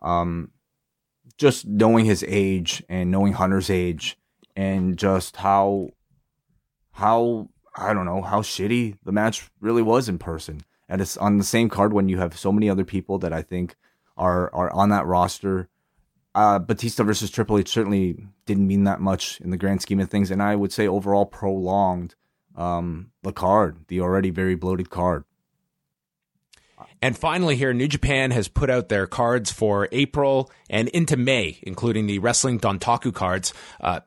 Um 0.00 0.50
just 1.42 1.66
knowing 1.66 2.04
his 2.04 2.24
age 2.28 2.84
and 2.88 3.10
knowing 3.10 3.32
Hunter's 3.32 3.68
age 3.68 4.16
and 4.54 4.96
just 4.96 5.38
how 5.38 5.90
how 6.92 7.48
I 7.76 7.92
don't 7.92 8.06
know 8.06 8.22
how 8.22 8.42
shitty 8.42 8.98
the 9.04 9.10
match 9.10 9.50
really 9.60 9.82
was 9.82 10.08
in 10.08 10.18
person. 10.18 10.60
And 10.88 11.00
it's 11.00 11.16
on 11.16 11.38
the 11.38 11.44
same 11.44 11.68
card 11.68 11.92
when 11.92 12.08
you 12.08 12.18
have 12.18 12.38
so 12.38 12.52
many 12.52 12.70
other 12.70 12.84
people 12.84 13.18
that 13.18 13.32
I 13.32 13.42
think 13.42 13.74
are 14.16 14.54
are 14.54 14.72
on 14.72 14.90
that 14.90 15.04
roster. 15.04 15.68
Uh, 16.32 16.60
Batista 16.60 17.02
versus 17.02 17.28
Triple 17.28 17.58
H 17.58 17.68
certainly 17.68 18.24
didn't 18.46 18.68
mean 18.68 18.84
that 18.84 19.00
much 19.00 19.40
in 19.40 19.50
the 19.50 19.56
grand 19.56 19.82
scheme 19.82 19.98
of 19.98 20.08
things, 20.08 20.30
and 20.30 20.40
I 20.40 20.54
would 20.54 20.72
say 20.72 20.86
overall 20.86 21.26
prolonged 21.26 22.14
um, 22.54 23.10
the 23.22 23.32
card, 23.32 23.84
the 23.88 24.00
already 24.00 24.30
very 24.30 24.54
bloated 24.54 24.90
card. 24.90 25.24
And 27.00 27.16
finally, 27.16 27.56
here, 27.56 27.72
New 27.72 27.88
Japan 27.88 28.30
has 28.30 28.48
put 28.48 28.70
out 28.70 28.88
their 28.88 29.06
cards 29.06 29.50
for 29.50 29.88
April 29.92 30.50
and 30.70 30.88
into 30.88 31.16
May, 31.16 31.58
including 31.62 32.06
the 32.06 32.18
Wrestling 32.18 32.60
Dontaku 32.60 33.14
cards. 33.14 33.52
Uh, 33.80 34.00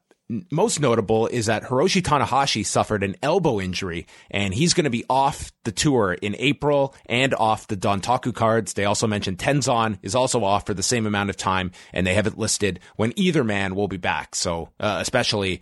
most 0.52 0.80
notable 0.80 1.28
is 1.28 1.46
that 1.46 1.64
Hiroshi 1.64 2.02
Tanahashi 2.02 2.66
suffered 2.66 3.04
an 3.04 3.16
elbow 3.22 3.62
injury, 3.62 4.08
and 4.32 4.54
he's 4.54 4.74
going 4.74 4.86
to 4.86 4.90
be 4.90 5.06
off 5.08 5.52
the 5.66 5.72
tour 5.72 6.14
in 6.14 6.36
April 6.40 6.96
and 7.06 7.34
off 7.36 7.68
the 7.68 7.78
Dontaku 7.78 8.34
cards. 8.34 8.74
They 8.74 8.86
also 8.86 9.06
mentioned 9.06 9.38
Tenzan 9.38 10.00
is 10.02 10.16
also 10.16 10.44
off 10.44 10.66
for 10.66 10.74
the 10.74 10.84
same 10.84 11.06
amount 11.06 11.30
of 11.30 11.38
time, 11.38 11.72
and 11.94 12.08
they 12.08 12.16
haven't 12.16 12.40
listed 12.40 12.80
when 12.96 13.14
either 13.16 13.44
man 13.44 13.76
will 13.76 13.88
be 13.88 13.98
back. 13.98 14.34
So, 14.34 14.70
uh, 14.80 14.98
especially 15.00 15.62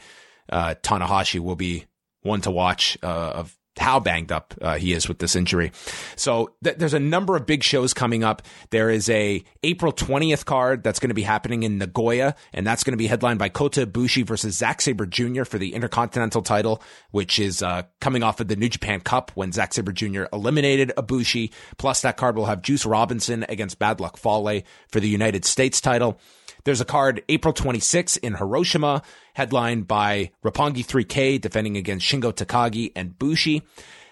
uh, 0.50 0.76
Tanahashi 0.82 1.40
will 1.40 1.58
be 1.58 1.86
one 2.22 2.42
to 2.42 2.52
watch 2.52 2.98
uh, 3.04 3.08
of 3.36 3.58
how 3.78 4.00
banged 4.00 4.32
up 4.32 4.54
uh, 4.62 4.78
he 4.78 4.94
is 4.94 5.08
with 5.08 5.20
this 5.20 5.36
injury. 5.36 5.72
So 6.16 6.54
th- 6.64 6.78
there's 6.78 6.94
a 6.94 7.00
number 7.00 7.36
of 7.36 7.46
big 7.46 7.64
shows 7.64 7.94
coming 7.94 8.24
up. 8.24 8.42
There 8.70 8.90
is 8.90 9.10
a 9.10 9.44
April 9.64 9.92
20th 9.92 10.46
card 10.46 10.84
that's 10.84 11.00
going 11.00 11.10
to 11.10 11.16
be 11.16 11.24
happening 11.24 11.64
in 11.64 11.78
Nagoya, 11.78 12.36
and 12.54 12.66
that's 12.66 12.84
going 12.84 12.94
to 12.94 12.98
be 12.98 13.08
headlined 13.08 13.40
by 13.40 13.50
Kota 13.50 13.88
Ibushi 13.88 14.26
versus 14.26 14.56
Zack 14.56 14.82
Sabre 14.82 15.06
Jr. 15.06 15.44
for 15.44 15.58
the 15.58 15.74
Intercontinental 15.74 16.42
title, 16.42 16.82
which 17.12 17.40
is 17.40 17.64
uh, 17.64 17.84
coming 18.00 18.24
off 18.24 18.40
of 18.40 18.48
the 18.48 18.56
New 18.56 18.70
Japan 18.70 19.00
Cup 19.02 19.32
when 19.36 19.52
Zack 19.52 19.74
Sabre 19.74 19.92
Jr. 19.92 20.26
eliminated 20.32 20.92
Ibushi. 20.98 21.52
Plus, 21.78 22.02
that 22.02 22.18
card 22.18 22.36
will 22.36 22.46
have 22.46 22.62
Juice 22.62 22.86
Robinson 22.86 23.46
against 23.50 23.80
Bad 23.80 24.00
Luck 24.00 24.18
Fale 24.18 24.62
for 24.90 25.00
the 25.00 25.10
United 25.10 25.46
States 25.46 25.82
title. 25.82 26.20
There's 26.66 26.80
a 26.80 26.86
card 26.86 27.24
April 27.28 27.54
26 27.54 28.18
in 28.18 28.36
Hiroshima, 28.36 29.02
headlined 29.34 29.86
by 29.86 30.32
Roppongi 30.46 30.86
3K 30.86 31.42
defending 31.42 31.76
against 31.76 32.08
Shingo 32.08 32.32
Takagi 32.32 32.94
and 32.96 33.20
Bushi. 33.20 33.64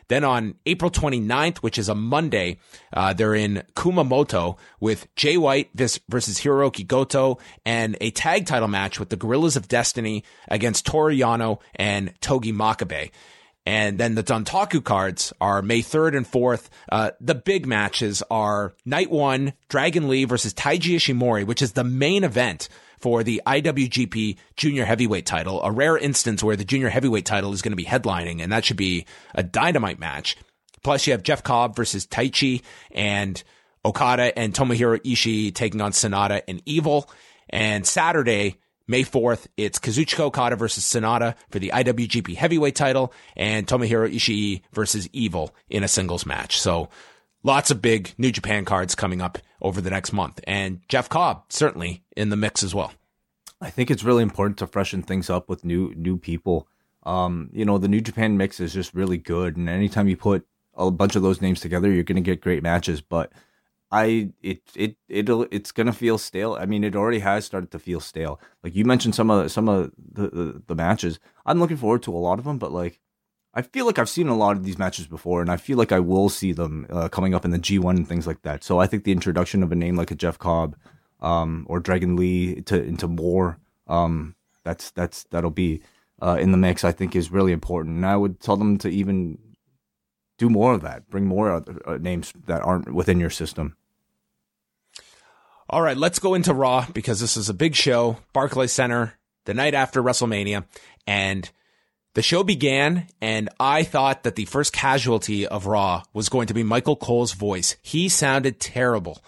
Then 0.10 0.26
on 0.26 0.56
April 0.66 0.92
29th, 0.92 1.60
which 1.60 1.78
is 1.78 1.88
a 1.88 1.96
Monday, 1.96 2.58
uh, 2.92 3.14
they're 3.14 3.34
in 3.34 3.64
Kumamoto 3.78 4.58
with 4.82 5.08
Jay 5.16 5.38
White 5.38 5.70
versus 5.74 6.42
Hiroki 6.42 6.86
Goto 6.86 7.38
and 7.66 7.96
a 8.02 8.12
tag 8.12 8.46
title 8.46 8.68
match 8.68 9.00
with 9.00 9.08
the 9.08 9.16
Guerrillas 9.16 9.56
of 9.56 9.70
Destiny 9.70 10.26
against 10.50 10.86
Toru 10.86 11.16
Yano 11.16 11.62
and 11.76 12.14
Togi 12.20 12.52
Makabe. 12.52 13.12
And 13.66 14.00
then 14.00 14.16
the 14.16 14.24
Dontaku 14.24 14.84
cards 14.84 15.34
are 15.40 15.62
May 15.62 15.82
3rd 15.82 16.18
and 16.18 16.26
4th. 16.26 16.70
Uh, 16.92 17.12
the 17.20 17.36
big 17.36 17.68
matches 17.68 18.24
are 18.32 18.74
night 18.86 19.12
one, 19.12 19.54
Dragon 19.70 20.10
Lee 20.10 20.26
versus 20.26 20.54
Taiji 20.54 20.96
Ishimori, 20.96 21.46
which 21.46 21.62
is 21.62 21.74
the 21.74 21.84
main 21.84 22.24
event 22.24 22.70
for 23.00 23.24
the 23.24 23.42
IWGP 23.46 24.38
Junior 24.56 24.86
Heavyweight 24.86 25.26
title, 25.26 25.62
a 25.64 25.72
rare 25.72 25.98
instance 25.98 26.44
where 26.44 26.56
the 26.56 26.66
Junior 26.66 26.90
Heavyweight 26.90 27.26
title 27.26 27.54
is 27.54 27.62
going 27.62 27.72
to 27.72 27.76
be 27.76 27.86
headlining, 27.86 28.42
and 28.42 28.52
that 28.52 28.66
should 28.66 28.78
be 28.78 29.06
a 29.36 29.44
dynamite 29.44 30.00
match. 30.00 30.38
Plus, 30.84 31.06
you 31.06 31.14
have 31.14 31.24
Jeff 31.24 31.44
Cobb 31.44 31.76
versus 31.76 32.08
Taichi 32.08 32.62
and 32.92 33.44
Okada 33.84 34.38
and 34.38 34.54
Tomohiro 34.54 35.00
Ishii 35.00 35.54
taking 35.54 35.82
on 35.82 35.92
Sanada 35.92 36.42
and 36.48 36.62
Evil. 36.66 37.10
And 37.50 37.86
Saturday, 37.86 38.61
May 38.92 39.04
4th, 39.04 39.48
it's 39.56 39.80
Kazuchika 39.80 40.20
Okada 40.20 40.58
versus 40.58 40.84
Sanada 40.84 41.36
for 41.50 41.60
the 41.60 41.72
IWGP 41.74 42.36
heavyweight 42.36 42.76
title 42.76 43.14
and 43.38 43.66
Tomohiro 43.66 44.14
Ishii 44.14 44.64
versus 44.74 45.08
Evil 45.14 45.56
in 45.70 45.86
a 45.86 45.88
singles 45.88 46.26
match. 46.26 46.60
So 46.60 46.90
lots 47.42 47.72
of 47.72 47.82
big 47.82 48.14
New 48.18 48.34
Japan 48.34 48.66
cards 48.66 48.94
coming 48.94 49.22
up 49.22 49.38
over 49.62 49.80
the 49.80 49.90
next 49.90 50.12
month. 50.12 50.42
And 50.46 50.82
Jeff 50.90 51.08
Cobb 51.08 51.46
certainly 51.48 52.04
in 52.18 52.28
the 52.28 52.36
mix 52.36 52.64
as 52.64 52.76
well. 52.76 52.92
I 53.62 53.70
think 53.70 53.90
it's 53.90 54.04
really 54.04 54.24
important 54.24 54.58
to 54.58 54.68
freshen 54.68 55.04
things 55.04 55.30
up 55.30 55.48
with 55.48 55.64
new 55.64 55.94
new 55.96 56.18
people. 56.18 56.68
Um, 57.04 57.50
you 57.54 57.64
know, 57.64 57.78
the 57.78 57.88
New 57.88 58.02
Japan 58.02 58.36
mix 58.36 58.60
is 58.60 58.74
just 58.74 58.94
really 58.94 59.18
good, 59.18 59.56
and 59.56 59.70
anytime 59.70 60.10
you 60.10 60.18
put 60.18 60.46
a 60.76 60.92
bunch 60.92 61.16
of 61.16 61.24
those 61.24 61.42
names 61.42 61.62
together, 61.62 61.90
you're 61.90 62.04
going 62.04 62.22
to 62.22 62.22
get 62.22 62.42
great 62.42 62.62
matches. 62.62 63.00
But 63.00 63.32
I 63.92 64.32
it 64.42 64.62
it 64.76 64.96
it'll 65.10 65.48
it's 65.52 65.72
gonna 65.72 65.94
feel 65.94 66.18
stale. 66.18 66.58
I 66.60 66.66
mean, 66.66 66.84
it 66.84 66.96
already 66.96 67.20
has 67.20 67.46
started 67.46 67.72
to 67.72 67.80
feel 67.80 68.00
stale. 68.00 68.40
Like 68.64 68.76
you 68.76 68.86
mentioned 68.86 69.16
some 69.16 69.30
of 69.30 69.52
some 69.52 69.68
of 69.68 69.92
the, 69.98 70.30
the, 70.30 70.64
the 70.68 70.76
matches. 70.76 71.20
I'm 71.46 71.60
looking 71.60 71.78
forward 71.78 72.04
to 72.04 72.16
a 72.16 72.18
lot 72.18 72.40
of 72.40 72.46
them, 72.46 72.58
but 72.58 72.72
like 72.72 73.00
I 73.54 73.62
feel 73.62 73.86
like 73.86 74.00
I've 74.00 74.10
seen 74.10 74.30
a 74.30 74.38
lot 74.38 74.56
of 74.56 74.64
these 74.64 74.78
matches 74.78 75.08
before, 75.08 75.42
and 75.42 75.52
I 75.52 75.58
feel 75.58 75.78
like 75.78 75.92
I 75.92 76.00
will 76.00 76.30
see 76.30 76.54
them 76.54 76.88
uh, 76.90 77.10
coming 77.10 77.34
up 77.34 77.44
in 77.44 77.52
the 77.52 77.60
G1 77.60 77.98
and 77.98 78.08
things 78.08 78.26
like 78.26 78.44
that. 78.44 78.64
So 78.64 78.80
I 78.80 78.88
think 78.88 79.04
the 79.04 79.12
introduction 79.12 79.62
of 79.62 79.72
a 79.74 79.76
name 79.76 79.98
like 79.98 80.12
a 80.12 80.16
Jeff 80.16 80.40
Cobb 80.40 80.78
um, 81.20 81.66
or 81.70 81.82
Dragon 81.82 82.16
Lee 82.16 82.62
to 82.62 82.82
into 82.82 83.10
more 83.10 83.60
um, 83.88 84.36
that's 84.64 84.92
that's 84.92 85.24
that'll 85.26 85.52
be 85.52 85.82
uh, 86.22 86.38
in 86.40 86.52
the 86.52 86.58
mix. 86.58 86.84
I 86.84 86.92
think 86.92 87.16
is 87.16 87.32
really 87.32 87.52
important, 87.52 87.98
and 87.98 88.06
I 88.06 88.16
would 88.16 88.40
tell 88.40 88.58
them 88.58 88.78
to 88.80 88.90
even 88.90 89.38
do 90.38 90.50
more 90.50 90.74
of 90.74 90.82
that. 90.82 91.10
Bring 91.10 91.26
more 91.26 91.52
other, 91.52 91.82
uh, 91.86 91.98
names 91.98 92.34
that 92.46 92.62
aren't 92.62 92.94
within 92.94 93.20
your 93.20 93.30
system. 93.30 93.76
All 95.72 95.82
right, 95.82 95.96
let's 95.96 96.20
go 96.20 96.34
into 96.34 96.54
Raw 96.54 96.86
because 96.94 97.22
this 97.22 97.38
is 97.38 97.48
a 97.48 97.54
big 97.54 97.76
show, 97.76 98.18
Barclays 98.34 98.74
Center, 98.74 99.18
the 99.46 99.54
night 99.54 99.74
after 99.74 100.04
WrestleMania. 100.04 100.66
And 101.08 101.50
the 102.14 102.22
show 102.22 102.44
began, 102.44 103.08
and 103.22 103.48
I 103.58 103.84
thought 103.84 104.24
that 104.24 104.36
the 104.36 104.44
first 104.44 104.74
casualty 104.74 105.48
of 105.48 105.68
Raw 105.68 106.04
was 106.12 106.28
going 106.28 106.48
to 106.48 106.54
be 106.54 106.62
Michael 106.62 106.98
Cole's 106.98 107.32
voice. 107.32 107.78
He 107.82 108.10
sounded 108.10 108.60
terrible. 108.60 109.24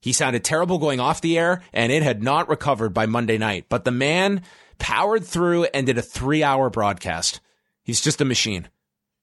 He 0.00 0.12
sounded 0.12 0.42
terrible 0.42 0.78
going 0.78 0.98
off 0.98 1.20
the 1.20 1.38
air, 1.38 1.62
and 1.72 1.92
it 1.92 2.02
had 2.02 2.20
not 2.20 2.48
recovered 2.48 2.92
by 2.92 3.06
Monday 3.06 3.38
night. 3.38 3.66
But 3.68 3.84
the 3.84 3.92
man 3.92 4.42
powered 4.78 5.24
through 5.24 5.66
and 5.66 5.86
did 5.86 5.98
a 5.98 6.02
three 6.02 6.42
hour 6.42 6.68
broadcast. 6.68 7.40
He's 7.84 8.00
just 8.00 8.20
a 8.20 8.24
machine. 8.24 8.66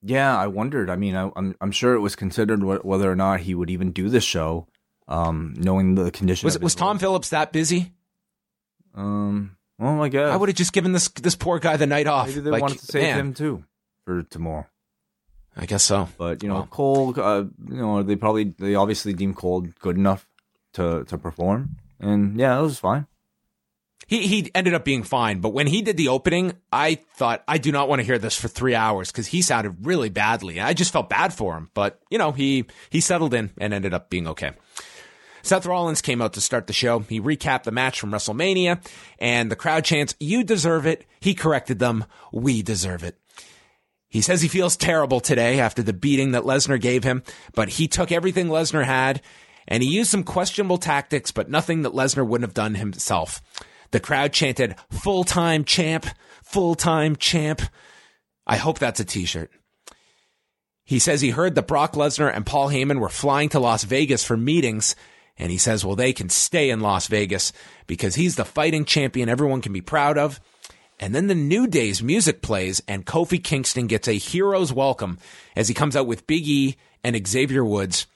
Yeah, 0.00 0.34
I 0.34 0.46
wondered. 0.46 0.88
I 0.88 0.96
mean, 0.96 1.14
I, 1.14 1.24
am 1.24 1.32
I'm, 1.36 1.56
I'm 1.60 1.72
sure 1.72 1.92
it 1.92 2.00
was 2.00 2.16
considered 2.16 2.64
whether 2.64 3.12
or 3.12 3.16
not 3.16 3.40
he 3.40 3.54
would 3.54 3.68
even 3.68 3.92
do 3.92 4.08
this 4.08 4.24
show 4.24 4.66
um, 5.08 5.54
knowing 5.56 5.94
the 5.94 6.10
condition. 6.10 6.46
Was 6.46 6.58
was 6.58 6.74
Tom 6.74 6.98
Phillips 6.98 7.30
that 7.30 7.52
busy? 7.52 7.92
Um. 8.94 9.56
Oh 9.80 9.96
my 9.96 10.08
god! 10.08 10.30
I 10.30 10.36
would 10.36 10.48
have 10.48 10.56
just 10.56 10.72
given 10.72 10.92
this 10.92 11.08
this 11.08 11.34
poor 11.34 11.58
guy 11.58 11.76
the 11.76 11.86
night 11.86 12.06
off. 12.06 12.28
Maybe 12.28 12.40
they 12.40 12.50
like, 12.50 12.62
wanted 12.62 12.78
to 12.78 12.86
save 12.86 13.02
man. 13.02 13.18
him 13.18 13.34
too 13.34 13.64
for 14.04 14.22
tomorrow. 14.22 14.66
I 15.56 15.66
guess 15.66 15.82
so. 15.82 16.08
But 16.16 16.42
you 16.42 16.48
know, 16.48 16.56
well. 16.56 16.66
Cole. 16.66 17.20
Uh, 17.20 17.44
you 17.68 17.76
know, 17.76 18.02
they 18.02 18.16
probably 18.16 18.54
they 18.58 18.74
obviously 18.74 19.12
deem 19.12 19.34
Cole 19.34 19.62
good 19.80 19.96
enough 19.96 20.26
to 20.74 21.04
to 21.04 21.18
perform, 21.18 21.76
and 22.00 22.38
yeah, 22.38 22.58
it 22.58 22.62
was 22.62 22.78
fine. 22.78 23.06
He 24.06 24.26
he 24.26 24.50
ended 24.54 24.74
up 24.74 24.84
being 24.84 25.02
fine, 25.02 25.40
but 25.40 25.50
when 25.50 25.66
he 25.66 25.80
did 25.80 25.96
the 25.96 26.08
opening, 26.08 26.52
I 26.70 26.96
thought 27.14 27.42
I 27.48 27.58
do 27.58 27.72
not 27.72 27.88
want 27.88 28.00
to 28.00 28.04
hear 28.04 28.18
this 28.18 28.36
for 28.36 28.48
three 28.48 28.74
hours 28.74 29.10
because 29.10 29.28
he 29.28 29.40
sounded 29.40 29.86
really 29.86 30.10
badly. 30.10 30.60
I 30.60 30.74
just 30.74 30.92
felt 30.92 31.08
bad 31.08 31.32
for 31.32 31.56
him, 31.56 31.70
but 31.72 32.00
you 32.10 32.18
know 32.18 32.32
he 32.32 32.66
he 32.90 33.00
settled 33.00 33.32
in 33.32 33.50
and 33.58 33.72
ended 33.72 33.94
up 33.94 34.10
being 34.10 34.26
okay. 34.28 34.52
Seth 35.44 35.66
Rollins 35.66 36.00
came 36.00 36.22
out 36.22 36.32
to 36.32 36.40
start 36.40 36.66
the 36.66 36.72
show. 36.72 37.00
He 37.00 37.20
recapped 37.20 37.64
the 37.64 37.70
match 37.70 38.00
from 38.00 38.12
WrestleMania 38.12 38.82
and 39.18 39.50
the 39.50 39.56
crowd 39.56 39.84
chants, 39.84 40.14
you 40.18 40.42
deserve 40.42 40.86
it. 40.86 41.04
He 41.20 41.34
corrected 41.34 41.78
them. 41.78 42.06
We 42.32 42.62
deserve 42.62 43.04
it. 43.04 43.18
He 44.08 44.22
says 44.22 44.40
he 44.40 44.48
feels 44.48 44.76
terrible 44.76 45.20
today 45.20 45.60
after 45.60 45.82
the 45.82 45.92
beating 45.92 46.30
that 46.30 46.44
Lesnar 46.44 46.80
gave 46.80 47.04
him, 47.04 47.22
but 47.54 47.68
he 47.68 47.88
took 47.88 48.10
everything 48.10 48.46
Lesnar 48.46 48.84
had 48.84 49.20
and 49.68 49.82
he 49.82 49.90
used 49.90 50.10
some 50.10 50.24
questionable 50.24 50.78
tactics, 50.78 51.30
but 51.30 51.50
nothing 51.50 51.82
that 51.82 51.92
Lesnar 51.92 52.26
wouldn't 52.26 52.48
have 52.48 52.54
done 52.54 52.76
himself. 52.76 53.42
The 53.90 54.00
crowd 54.00 54.32
chanted, 54.32 54.76
full 54.90 55.24
time 55.24 55.64
champ, 55.64 56.06
full 56.42 56.74
time 56.74 57.16
champ. 57.16 57.60
I 58.46 58.56
hope 58.56 58.78
that's 58.78 59.00
a 59.00 59.04
t-shirt. 59.04 59.50
He 60.84 60.98
says 60.98 61.20
he 61.20 61.30
heard 61.30 61.54
that 61.54 61.66
Brock 61.66 61.92
Lesnar 61.92 62.34
and 62.34 62.46
Paul 62.46 62.70
Heyman 62.70 62.98
were 62.98 63.08
flying 63.10 63.50
to 63.50 63.58
Las 63.58 63.84
Vegas 63.84 64.24
for 64.24 64.36
meetings 64.36 64.96
and 65.38 65.50
he 65.50 65.58
says, 65.58 65.84
well, 65.84 65.96
they 65.96 66.12
can 66.12 66.28
stay 66.28 66.70
in 66.70 66.80
Las 66.80 67.08
Vegas 67.08 67.52
because 67.86 68.14
he's 68.14 68.36
the 68.36 68.44
fighting 68.44 68.84
champion 68.84 69.28
everyone 69.28 69.60
can 69.60 69.72
be 69.72 69.80
proud 69.80 70.16
of. 70.16 70.40
And 71.00 71.14
then 71.14 71.26
the 71.26 71.34
New 71.34 71.66
Day's 71.66 72.02
music 72.02 72.40
plays 72.40 72.80
and 72.86 73.04
Kofi 73.04 73.42
Kingston 73.42 73.88
gets 73.88 74.06
a 74.06 74.12
hero's 74.12 74.72
welcome 74.72 75.18
as 75.56 75.66
he 75.66 75.74
comes 75.74 75.96
out 75.96 76.06
with 76.06 76.26
Big 76.26 76.46
E 76.46 76.76
and 77.02 77.26
Xavier 77.26 77.64
Woods. 77.64 78.06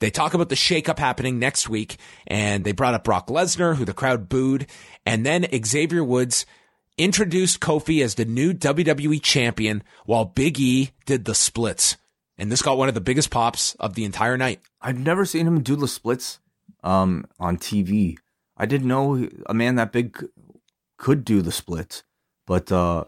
They 0.00 0.10
talk 0.10 0.34
about 0.34 0.48
the 0.48 0.56
shakeup 0.56 0.98
happening 0.98 1.38
next 1.38 1.68
week 1.68 1.96
and 2.26 2.64
they 2.64 2.72
brought 2.72 2.94
up 2.94 3.04
Brock 3.04 3.28
Lesnar, 3.28 3.76
who 3.76 3.84
the 3.84 3.94
crowd 3.94 4.28
booed. 4.28 4.66
And 5.06 5.24
then 5.24 5.46
Xavier 5.64 6.02
Woods 6.02 6.46
introduced 6.98 7.60
Kofi 7.60 8.02
as 8.02 8.16
the 8.16 8.24
new 8.24 8.52
WWE 8.52 9.22
champion 9.22 9.84
while 10.04 10.24
Big 10.24 10.58
E 10.58 10.90
did 11.06 11.24
the 11.24 11.34
splits. 11.34 11.96
And 12.36 12.50
this 12.50 12.60
got 12.60 12.76
one 12.76 12.88
of 12.88 12.94
the 12.94 13.00
biggest 13.00 13.30
pops 13.30 13.76
of 13.76 13.94
the 13.94 14.04
entire 14.04 14.36
night. 14.36 14.60
I've 14.82 14.98
never 14.98 15.24
seen 15.24 15.46
him 15.46 15.62
do 15.62 15.76
the 15.76 15.88
splits 15.88 16.40
um, 16.82 17.26
on 17.38 17.56
TV. 17.56 18.16
I 18.56 18.66
didn't 18.66 18.88
know 18.88 19.28
a 19.46 19.54
man 19.54 19.76
that 19.76 19.92
big 19.92 20.24
could 20.96 21.24
do 21.24 21.42
the 21.42 21.52
splits, 21.52 22.02
but 22.46 22.72
uh, 22.72 23.04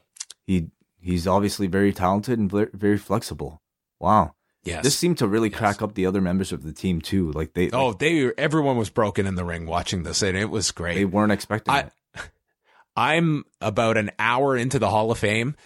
he 0.47 0.69
he's 1.01 1.27
obviously 1.27 1.67
very 1.67 1.93
talented 1.93 2.39
and 2.39 2.51
very 2.51 2.99
flexible. 2.99 3.63
Wow. 3.99 4.35
Yes. 4.65 4.83
This 4.83 4.99
seemed 4.99 5.19
to 5.19 5.29
really 5.29 5.49
yes. 5.49 5.59
crack 5.59 5.83
up 5.83 5.95
the 5.95 6.07
other 6.07 6.21
members 6.21 6.53
of 6.53 6.63
the 6.63 6.73
team 6.73 7.01
too. 7.01 7.33
Like 7.33 7.55
they 7.55 7.71
Oh, 7.71 7.89
like, 7.89 7.99
they 7.99 8.33
everyone 8.37 8.77
was 8.77 8.91
broken 8.91 9.27
in 9.27 9.35
the 9.35 9.45
ring 9.45 9.67
watching 9.67 10.03
this 10.03 10.23
and 10.23 10.37
it 10.37 10.51
was 10.51 10.71
great. 10.73 10.95
They 10.95 11.05
weren't 11.05 11.33
expecting 11.33 11.75
I, 11.75 11.81
it. 11.81 11.93
I'm 12.97 13.45
about 13.61 13.97
an 13.97 14.11
hour 14.19 14.57
into 14.57 14.79
the 14.79 14.91
Hall 14.91 15.11
of 15.11 15.19
Fame. 15.19 15.57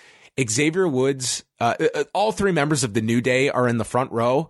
Xavier 0.41 0.87
Woods, 0.87 1.45
uh, 1.61 1.75
uh 1.95 2.05
all 2.15 2.33
three 2.33 2.53
members 2.53 2.85
of 2.85 2.95
the 2.95 3.01
New 3.01 3.21
Day 3.21 3.49
are 3.51 3.67
in 3.67 3.79
the 3.79 3.85
front 3.85 4.13
row. 4.13 4.49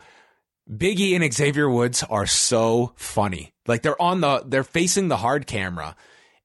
Biggie 0.71 1.15
and 1.15 1.33
Xavier 1.33 1.69
Woods 1.69 2.03
are 2.05 2.27
so 2.27 2.93
funny. 2.97 3.53
Like 3.67 3.83
they're 3.83 4.01
on 4.01 4.21
the, 4.21 4.43
they're 4.47 4.65
facing 4.65 5.09
the 5.09 5.17
hard 5.17 5.47
camera 5.47 5.97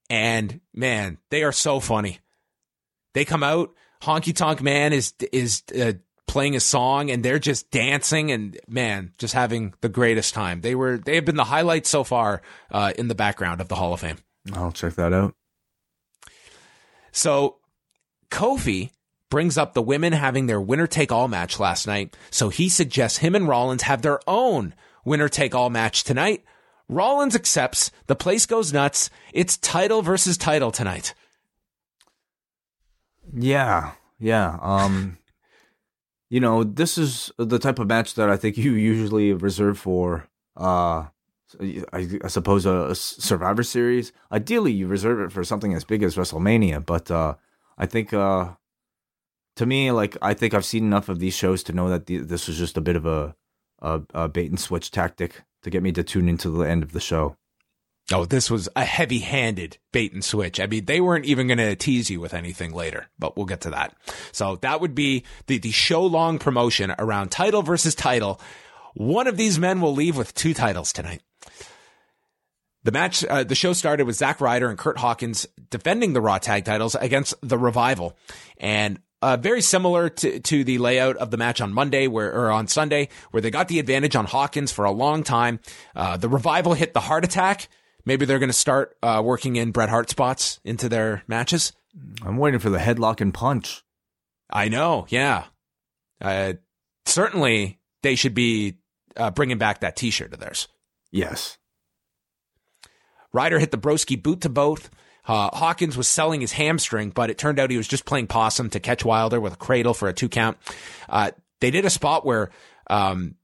and 0.10 0.62
man, 0.74 1.18
they 1.30 1.44
are 1.44 1.52
so 1.52 1.80
funny. 1.80 2.20
They 3.14 3.26
come 3.26 3.44
out, 3.44 3.74
Honky 4.02 4.36
Tonk 4.36 4.62
Man 4.62 4.94
is, 4.94 5.14
is, 5.32 5.64
uh, 5.80 5.94
playing 6.28 6.56
a 6.56 6.60
song 6.60 7.10
and 7.10 7.24
they're 7.24 7.40
just 7.40 7.72
dancing 7.72 8.32
and 8.32 8.60
man, 8.68 9.14
just 9.18 9.34
having 9.34 9.74
the 9.82 9.90
greatest 9.90 10.34
time. 10.34 10.62
They 10.62 10.76
were, 10.76 10.98
they 10.98 11.16
have 11.16 11.26
been 11.26 11.38
the 11.38 11.46
highlights 11.46 11.90
so 11.90 12.04
far, 12.04 12.42
uh, 12.70 12.94
in 12.98 13.08
the 13.08 13.16
background 13.16 13.62
of 13.62 13.70
the 13.70 13.76
Hall 13.76 13.94
of 13.94 14.02
Fame. 14.02 14.18
I'll 14.54 14.72
check 14.72 14.96
that 14.96 15.14
out. 15.14 15.36
So 17.12 17.58
Kofi 18.30 18.92
brings 19.30 19.58
up 19.58 19.74
the 19.74 19.82
women 19.82 20.14
having 20.14 20.48
their 20.48 20.62
winner 20.62 20.88
take 20.88 21.12
all 21.12 21.28
match 21.28 21.60
last 21.60 21.88
night. 21.88 22.16
So 22.30 22.50
he 22.50 22.70
suggests 22.70 23.20
him 23.20 23.36
and 23.36 23.48
Rollins 23.48 23.84
have 23.84 24.02
their 24.02 24.20
own 24.28 24.74
winner 25.06 25.30
take 25.30 25.54
all 25.54 25.70
match 25.70 26.04
tonight. 26.04 26.44
Rollins 26.90 27.36
accepts. 27.36 27.92
The 28.08 28.16
place 28.16 28.46
goes 28.46 28.72
nuts. 28.72 29.10
It's 29.34 29.58
title 29.58 30.02
versus 30.02 30.38
title 30.38 30.72
tonight. 30.72 31.14
Yeah. 33.34 33.92
Yeah. 34.20 34.58
Um, 34.62 35.18
you 36.30 36.40
know, 36.40 36.64
this 36.64 36.98
is 36.98 37.32
the 37.38 37.60
type 37.60 37.80
of 37.80 37.88
match 37.88 38.16
that 38.16 38.30
I 38.30 38.38
think 38.38 38.58
you 38.58 38.74
usually 38.74 39.34
reserve 39.34 39.78
for, 39.78 40.28
uh, 40.56 41.08
I, 41.62 42.20
I 42.24 42.28
suppose 42.28 42.66
a, 42.66 42.88
a, 42.90 42.96
Survivor 42.96 43.64
Series. 43.64 44.12
Ideally, 44.32 44.74
you 44.74 44.88
reserve 44.88 45.20
it 45.22 45.32
for 45.32 45.44
something 45.44 45.74
as 45.74 45.86
big 45.86 46.04
as 46.04 46.16
WrestleMania, 46.16 46.86
but 46.86 47.10
uh, 47.10 47.36
I 47.78 47.86
think 47.86 48.14
uh, 48.14 48.50
to 49.58 49.66
me, 49.66 49.92
like 49.92 50.18
I 50.22 50.34
think 50.34 50.54
I've 50.54 50.66
seen 50.66 50.86
enough 50.86 51.10
of 51.10 51.20
these 51.20 51.36
shows 51.36 51.62
to 51.64 51.74
know 51.74 51.90
that 51.90 52.06
the, 52.06 52.18
this 52.18 52.48
was 52.48 52.58
just 52.58 52.78
a 52.78 52.82
bit 52.82 52.96
of 52.96 53.06
a, 53.06 53.36
a 53.82 54.02
a 54.14 54.28
bait 54.30 54.50
and 54.50 54.60
switch 54.60 54.90
tactic 54.92 55.44
to 55.64 55.70
get 55.70 55.84
me 55.84 55.92
to 55.92 56.04
tune 56.04 56.30
into 56.30 56.50
the 56.50 56.64
end 56.64 56.84
of 56.84 56.94
the 56.94 57.00
show. 57.00 57.36
Oh, 58.14 58.24
this 58.24 58.50
was 58.50 58.70
a 58.76 58.86
heavy 58.86 59.20
handed 59.20 59.80
bait 59.92 60.14
and 60.14 60.24
switch. 60.24 60.62
I 60.62 60.68
mean, 60.68 60.86
they 60.86 61.02
weren't 61.02 61.26
even 61.26 61.48
going 61.48 61.58
to 61.58 61.76
tease 61.76 62.10
you 62.10 62.22
with 62.22 62.34
anything 62.34 62.72
later, 62.72 63.08
but 63.20 63.36
we'll 63.36 63.46
get 63.46 63.62
to 63.62 63.72
that. 63.72 63.98
So 64.32 64.56
that 64.58 64.80
would 64.80 64.96
be 64.96 65.26
the, 65.48 65.58
the 65.58 65.72
show 65.72 66.06
long 66.06 66.40
promotion 66.40 66.96
around 66.98 67.32
title 67.32 67.64
versus 67.64 67.96
title. 67.96 68.40
One 68.94 69.28
of 69.28 69.36
these 69.36 69.60
men 69.60 69.82
will 69.82 69.94
leave 69.94 70.16
with 70.16 70.34
two 70.34 70.54
titles 70.54 70.94
tonight. 70.94 71.22
The 72.84 72.94
match, 72.94 73.26
uh, 73.26 73.44
the 73.44 73.56
show 73.56 73.74
started 73.74 74.08
with 74.08 74.16
Zack 74.16 74.40
Ryder 74.40 74.70
and 74.70 74.78
Curt 74.78 74.98
Hawkins 74.98 75.46
defending 75.70 76.14
the 76.14 76.22
Raw 76.22 76.38
tag 76.38 76.64
titles 76.64 76.96
against 76.96 77.34
the 77.42 77.58
Revival. 77.58 78.18
And 78.58 79.02
uh, 79.22 79.38
very 79.38 79.62
similar 79.62 80.10
to, 80.10 80.40
to 80.40 80.64
the 80.64 80.78
layout 80.78 81.18
of 81.18 81.32
the 81.32 81.38
match 81.38 81.62
on 81.62 81.74
Monday 81.74 82.08
where, 82.08 82.32
or 82.34 82.52
on 82.52 82.68
Sunday, 82.68 83.10
where 83.32 83.42
they 83.42 83.52
got 83.52 83.68
the 83.68 83.80
advantage 83.80 84.16
on 84.16 84.26
Hawkins 84.26 84.72
for 84.72 84.86
a 84.86 84.92
long 84.92 85.24
time. 85.24 85.60
Uh, 85.96 86.18
the 86.18 86.30
revival 86.30 86.74
hit 86.74 86.94
the 86.94 87.00
heart 87.00 87.26
attack. 87.26 87.68
Maybe 88.06 88.26
they're 88.26 88.40
going 88.40 88.50
to 88.50 88.54
start 88.54 88.96
uh, 89.02 89.22
working 89.24 89.56
in 89.56 89.72
Bret 89.72 89.90
Hart 89.90 90.10
spots 90.10 90.60
into 90.64 90.88
their 90.88 91.24
matches. 91.28 91.74
I'm 92.22 92.38
waiting 92.38 92.60
for 92.60 92.70
the 92.70 92.78
headlock 92.78 93.22
and 93.22 93.34
punch. 93.34 93.84
I 94.50 94.70
know. 94.70 95.06
Yeah. 95.10 95.46
Uh, 96.22 96.54
certainly 97.06 97.80
they 98.04 98.16
should 98.16 98.34
be 98.34 98.78
uh, 99.16 99.32
bringing 99.32 99.58
back 99.58 99.82
that 99.82 99.96
t-shirt 99.96 100.34
of 100.34 100.40
theirs. 100.40 100.68
Yes. 101.12 101.58
Ryder 103.34 103.60
hit 103.60 103.72
the 103.72 103.78
broski 103.78 104.22
boot 104.22 104.42
to 104.42 104.50
both. 104.50 104.90
Uh, 105.28 105.50
Hawkins 105.56 105.98
was 105.98 106.08
selling 106.08 106.42
his 106.42 106.54
hamstring, 106.54 107.10
but 107.10 107.30
it 107.30 107.38
turned 107.38 107.60
out 107.60 107.70
he 107.70 107.78
was 107.78 107.88
just 107.88 108.06
playing 108.06 108.28
possum 108.28 108.70
to 108.72 108.80
catch 108.80 109.04
Wilder 109.04 109.40
with 109.40 109.54
a 109.54 109.58
cradle 109.58 109.94
for 109.94 110.08
a 110.08 110.14
two 110.14 110.30
count. 110.30 110.58
Uh, 111.10 111.32
they 111.60 111.72
did 111.72 111.86
a 111.86 111.90
spot 111.90 112.26
where 112.26 112.50
um, 112.90 113.36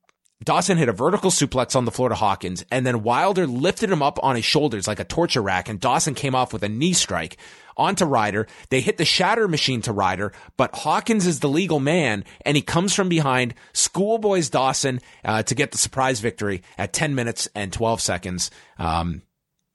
Dawson 0.44 0.78
hit 0.78 0.90
a 0.90 0.94
vertical 0.94 1.32
suplex 1.32 1.76
on 1.76 1.86
the 1.86 1.92
floor 1.92 2.10
to 2.10 2.16
Hawkins, 2.16 2.66
and 2.72 2.86
then 2.86 3.04
Wilder 3.04 3.48
lifted 3.48 3.90
him 3.90 4.02
up 4.02 4.20
on 4.24 4.36
his 4.36 4.46
shoulders 4.46 4.88
like 4.88 5.00
a 5.00 5.06
torture 5.06 5.42
rack, 5.42 5.70
and 5.70 5.80
Dawson 5.80 6.16
came 6.16 6.36
off 6.36 6.54
with 6.54 6.64
a 6.64 6.70
knee 6.70 6.94
strike 6.94 7.38
onto 7.78 8.06
Ryder. 8.06 8.48
They 8.70 8.82
hit 8.82 8.98
the 8.98 9.06
shatter 9.06 9.48
machine 9.48 9.82
to 9.84 9.94
Ryder, 9.94 10.34
but 10.58 10.76
Hawkins 10.76 11.26
is 11.26 11.40
the 11.40 11.50
legal 11.50 11.80
man, 11.80 12.24
and 12.46 12.56
he 12.56 12.62
comes 12.62 12.94
from 12.94 13.10
behind, 13.10 13.54
schoolboys 13.74 14.50
Dawson 14.50 15.00
uh, 15.24 15.44
to 15.44 15.56
get 15.56 15.72
the 15.72 15.78
surprise 15.78 16.20
victory 16.20 16.62
at 16.78 16.94
10 16.94 17.16
minutes 17.16 17.48
and 17.56 17.72
12 17.72 18.02
seconds. 18.02 18.52
Um, 18.78 19.22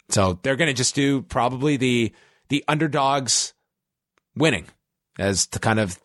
so 0.09 0.39
they're 0.43 0.57
going 0.57 0.69
to 0.69 0.75
just 0.75 0.95
do 0.95 1.23
probably 1.23 1.77
the 1.77 2.13
the 2.49 2.65
underdogs 2.69 3.55
winning 4.37 4.67
as 5.19 5.47
to 5.49 5.59
kind 5.59 5.79
of 5.79 5.99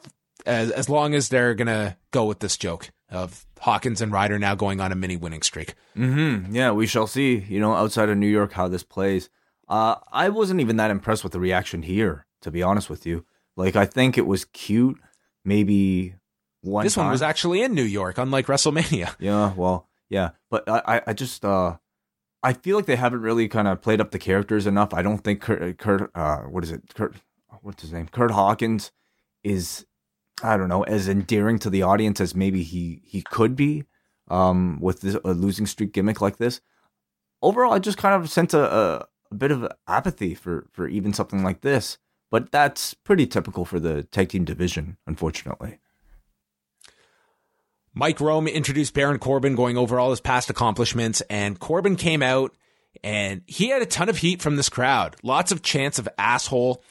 as 0.45 0.72
as 0.72 0.89
long 0.89 1.14
as 1.14 1.30
they're 1.30 1.54
going 1.54 1.68
to 1.68 1.95
go 2.12 2.26
with 2.26 2.39
this 2.39 2.58
joke 2.58 2.89
of 3.10 3.45
Hawkins 3.60 4.01
and 4.01 4.12
Ryder 4.12 4.39
now 4.39 4.56
going 4.56 4.82
on 4.82 4.91
a 4.91 4.95
mini 4.95 5.16
winning 5.16 5.41
streak. 5.41 5.76
Mm-hmm. 5.95 6.54
Yeah, 6.54 6.72
we 6.72 6.86
shall 6.88 7.08
see. 7.08 7.38
You 7.38 7.60
know, 7.60 7.74
outside 7.74 8.10
of 8.10 8.18
New 8.18 8.28
York, 8.28 8.54
how 8.54 8.68
this 8.68 8.84
plays. 8.84 9.30
Uh, 9.70 9.95
I 10.12 10.30
wasn't 10.30 10.60
even 10.60 10.78
that 10.78 10.91
impressed 10.91 11.24
with 11.24 11.32
the 11.32 11.39
reaction 11.39 11.84
here, 11.84 12.26
to 12.41 12.51
be 12.51 12.62
honest 12.62 12.89
with 12.89 13.06
you. 13.06 13.26
Like, 13.56 13.76
I 13.76 13.86
think 13.86 14.18
it 14.18 14.26
was 14.26 14.45
cute. 14.45 14.99
Maybe 15.45 16.16
one. 16.62 16.84
This 16.84 16.95
time. 16.95 17.06
one 17.06 17.12
was 17.12 17.22
actually 17.22 17.62
in 17.62 17.74
New 17.74 17.84
York, 17.84 18.18
unlike 18.18 18.47
WrestleMania. 18.47 19.16
Yeah, 19.20 19.54
well, 19.54 19.88
yeah, 20.10 20.32
but 20.49 20.68
I, 20.68 21.01
I 21.08 21.14
just, 21.14 21.45
uh, 21.45 21.78
I 22.44 22.54
feel 22.54 22.76
like 22.76 22.86
they 22.86 22.98
haven't 22.98 23.22
really 23.22 23.48
kind 23.48 23.68
of 23.68 23.82
played 23.82 24.02
up 24.02 24.12
the 24.12 24.20
characters 24.20 24.68
enough. 24.68 24.94
I 24.94 25.02
don't 25.02 25.20
think 25.20 25.41
Curt, 25.41 25.78
Curt 25.78 26.12
uh, 26.14 26.39
what 26.39 26.64
is 26.64 26.72
it, 26.72 26.94
Curt, 26.94 27.16
what's 27.62 27.82
his 27.82 27.94
name, 27.94 28.08
Curt 28.10 28.32
Hawkins, 28.32 28.91
is, 29.44 29.86
I 30.44 30.58
don't 30.58 30.70
know, 30.70 30.84
as 30.84 31.08
endearing 31.08 31.58
to 31.60 31.70
the 31.70 31.84
audience 31.84 32.20
as 32.20 32.36
maybe 32.36 32.64
he 32.64 33.02
he 33.06 33.22
could 33.22 33.56
be, 33.56 33.86
um, 34.30 34.80
with 34.82 35.02
this, 35.02 35.18
a 35.24 35.34
losing 35.34 35.66
streak 35.66 35.94
gimmick 35.94 36.20
like 36.20 36.38
this. 36.38 36.60
Overall, 37.41 37.74
I 37.74 37.80
just 37.80 37.98
kind 37.98 38.16
of 38.22 38.30
sense 38.30 38.54
a, 38.54 38.60
a, 38.60 39.08
a 39.32 39.36
bit 39.36 39.52
of 39.52 39.68
apathy 39.88 40.36
for 40.36 40.68
for 40.72 40.88
even 40.88 41.14
something 41.14 41.44
like 41.44 41.62
this. 41.62 41.98
But 42.30 42.52
that's 42.52 42.94
pretty 42.96 43.28
typical 43.28 43.64
for 43.64 43.80
the 43.80 44.04
tag 44.04 44.30
team 44.30 44.44
division, 44.44 44.98
unfortunately. 45.06 45.80
Mike 47.94 48.20
Rome 48.20 48.48
introduced 48.48 48.94
Baron 48.94 49.20
Corbin 49.20 49.56
going 49.56 49.78
over 49.78 50.00
all 50.00 50.10
his 50.10 50.22
past 50.22 50.50
accomplishments 50.50 51.22
and 51.30 51.60
Corbin 51.60 51.96
came 51.96 52.24
out 52.24 52.56
and 53.04 53.41
he 53.46 53.70
had 53.70 53.82
a 53.82 53.88
ton 53.88 54.10
of 54.10 54.18
heat 54.18 54.41
from 54.41 54.56
this 54.56 54.70
crowd. 54.70 55.16
Lots 55.22 55.52
of 55.52 55.62
chants 55.62 56.00
of 56.00 56.10
asshole. 56.18 56.84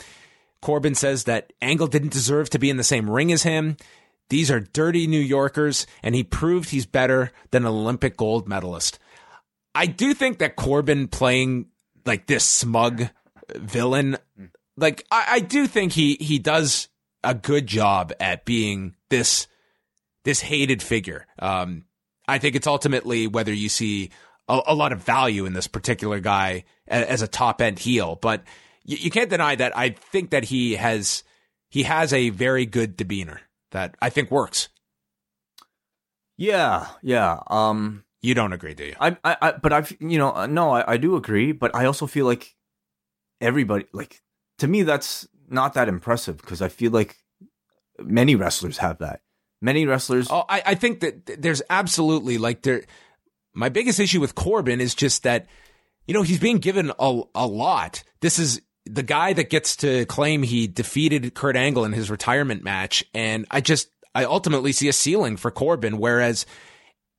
Corbin 0.61 0.95
says 0.95 1.25
that 1.25 1.53
Angle 1.61 1.89
didn't 1.89 2.13
deserve 2.13 2.51
to 2.51 2.59
be 2.59 2.71
in 2.71 2.77
the 2.77 2.85
same 2.85 3.11
ring 3.11 3.33
as 3.33 3.43
him. 3.43 3.77
These 4.29 4.51
are 4.51 4.61
dirty 4.61 5.07
New 5.07 5.21
Yorkers 5.21 5.87
and 6.03 6.15
he 6.15 6.23
proved 6.23 6.71
he's 6.71 6.87
better 6.87 7.33
than 7.51 7.65
an 7.65 7.73
Olympic 7.73 8.17
gold 8.17 8.49
medalist. 8.49 8.99
I 9.75 9.87
do 9.87 10.15
think 10.15 10.39
that 10.39 10.57
Corbin 10.57 11.09
playing 11.09 11.67
like 12.07 12.27
this 12.27 12.45
smug 12.45 13.09
villain, 13.57 14.19
like 14.77 15.05
I, 15.11 15.27
I 15.31 15.41
do 15.41 15.67
think 15.67 15.93
he, 15.93 16.17
he 16.21 16.39
does 16.39 16.89
a 17.25 17.35
good 17.35 17.67
job 17.67 18.13
at 18.21 18.45
being 18.45 18.95
this 19.09 19.49
this 20.25 20.41
hated 20.41 20.83
figure. 20.83 21.27
Um, 21.39 21.85
I 22.29 22.39
think 22.39 22.55
it's 22.55 22.67
ultimately 22.67 23.27
whether 23.27 23.53
you 23.53 23.69
see 23.69 24.11
a, 24.49 24.61
a, 24.67 24.75
lot 24.75 24.93
of 24.93 25.03
value 25.03 25.47
in 25.47 25.53
this 25.53 25.67
particular 25.67 26.21
guy 26.21 26.65
as, 26.87 27.07
as 27.07 27.23
a 27.23 27.29
top 27.29 27.61
end 27.61 27.79
heel, 27.79 28.17
but 28.17 28.45
you, 28.85 28.97
you, 28.97 29.11
can't 29.11 29.31
deny 29.31 29.55
that 29.57 29.77
I 29.77 29.91
think 29.91 30.31
that 30.31 30.45
he 30.45 30.75
has 30.75 31.25
he 31.69 31.85
has 31.85 32.13
a 32.13 32.31
very 32.31 32.67
good 32.67 32.97
demeanor 32.97 33.41
that 33.71 33.97
I 34.01 34.11
think 34.11 34.31
works. 34.31 34.69
Yeah, 36.37 36.89
yeah. 37.03 37.41
Um, 37.49 38.05
you 38.21 38.35
don't 38.35 38.53
agree, 38.53 38.75
do 38.75 38.85
you? 38.85 38.95
I, 39.01 39.17
I, 39.25 39.37
I 39.41 39.53
but 39.53 39.73
I've 39.73 39.97
you 40.01 40.19
know 40.19 40.47
no, 40.47 40.71
I, 40.71 40.93
I 40.93 40.97
do 40.97 41.17
agree, 41.17 41.53
but 41.53 41.75
I 41.75 41.87
also 41.87 42.07
feel 42.07 42.27
like 42.27 42.55
everybody 43.41 43.87
like 43.93 44.23
to 44.59 44.69
me 44.69 44.83
that's 44.83 45.27
not 45.49 45.75
that 45.75 45.89
impressive 45.89 46.37
because 46.37 46.63
I 46.63 46.69
feel 46.69 46.93
like 46.93 47.17
many 47.99 48.37
wrestlers 48.37 48.79
have 48.79 48.99
that 48.99 49.22
many 49.63 49.87
wrestlers. 49.87 50.29
Oh, 50.31 50.45
I, 50.49 50.63
I 50.67 50.75
think 50.75 51.01
that 51.01 51.41
there's 51.41 51.63
absolutely 51.71 52.37
like 52.37 52.63
there. 52.63 52.83
My 53.55 53.69
biggest 53.69 54.01
issue 54.01 54.21
with 54.21 54.35
Corbin 54.35 54.81
is 54.81 54.95
just 54.95 55.23
that, 55.23 55.47
you 56.07 56.15
know, 56.15 56.23
he's 56.23 56.41
being 56.41 56.59
given 56.59 56.91
a, 56.99 57.23
a 57.35 57.47
lot. 57.47 58.03
This 58.21 58.39
is 58.39 58.61
the 58.85 59.03
guy 59.03 59.33
that 59.35 59.51
gets 59.51 59.77
to 59.77 60.05
claim 60.07 60.43
he 60.43 60.67
defeated 60.67 61.35
Kurt 61.35 61.57
Angle 61.57 61.85
in 61.85 61.93
his 61.93 62.11
retirement 62.11 62.65
match. 62.65 63.05
And 63.15 63.47
I 63.51 63.61
just, 63.61 63.89
I 64.15 64.25
ultimately 64.25 64.73
see 64.73 64.89
a 64.89 64.93
ceiling 64.93 65.37
for 65.37 65.51
Corbin. 65.51 65.99
Whereas 65.99 66.47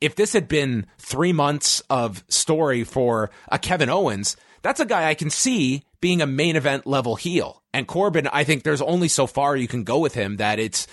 if 0.02 0.16
this 0.16 0.34
had 0.34 0.48
been 0.48 0.88
three 0.98 1.34
months 1.34 1.82
of 1.90 2.24
story 2.28 2.84
for 2.84 3.32
a 3.50 3.58
Kevin 3.58 3.90
Owens, 3.90 4.36
that's 4.62 4.80
a 4.80 4.86
guy 4.86 5.10
I 5.10 5.14
can 5.14 5.30
see 5.30 5.84
being 6.02 6.22
a 6.22 6.28
main 6.28 6.56
event 6.56 6.86
level 6.86 7.16
heel. 7.16 7.64
And 7.74 7.88
Corbin, 7.88 8.28
I 8.28 8.44
think 8.44 8.64
there's 8.64 8.82
only 8.82 9.08
so 9.08 9.28
far 9.28 9.56
you 9.56 9.68
can 9.68 9.84
go 9.84 10.00
with 10.00 10.14
him 10.14 10.38
that 10.38 10.60
it's, 10.60 10.88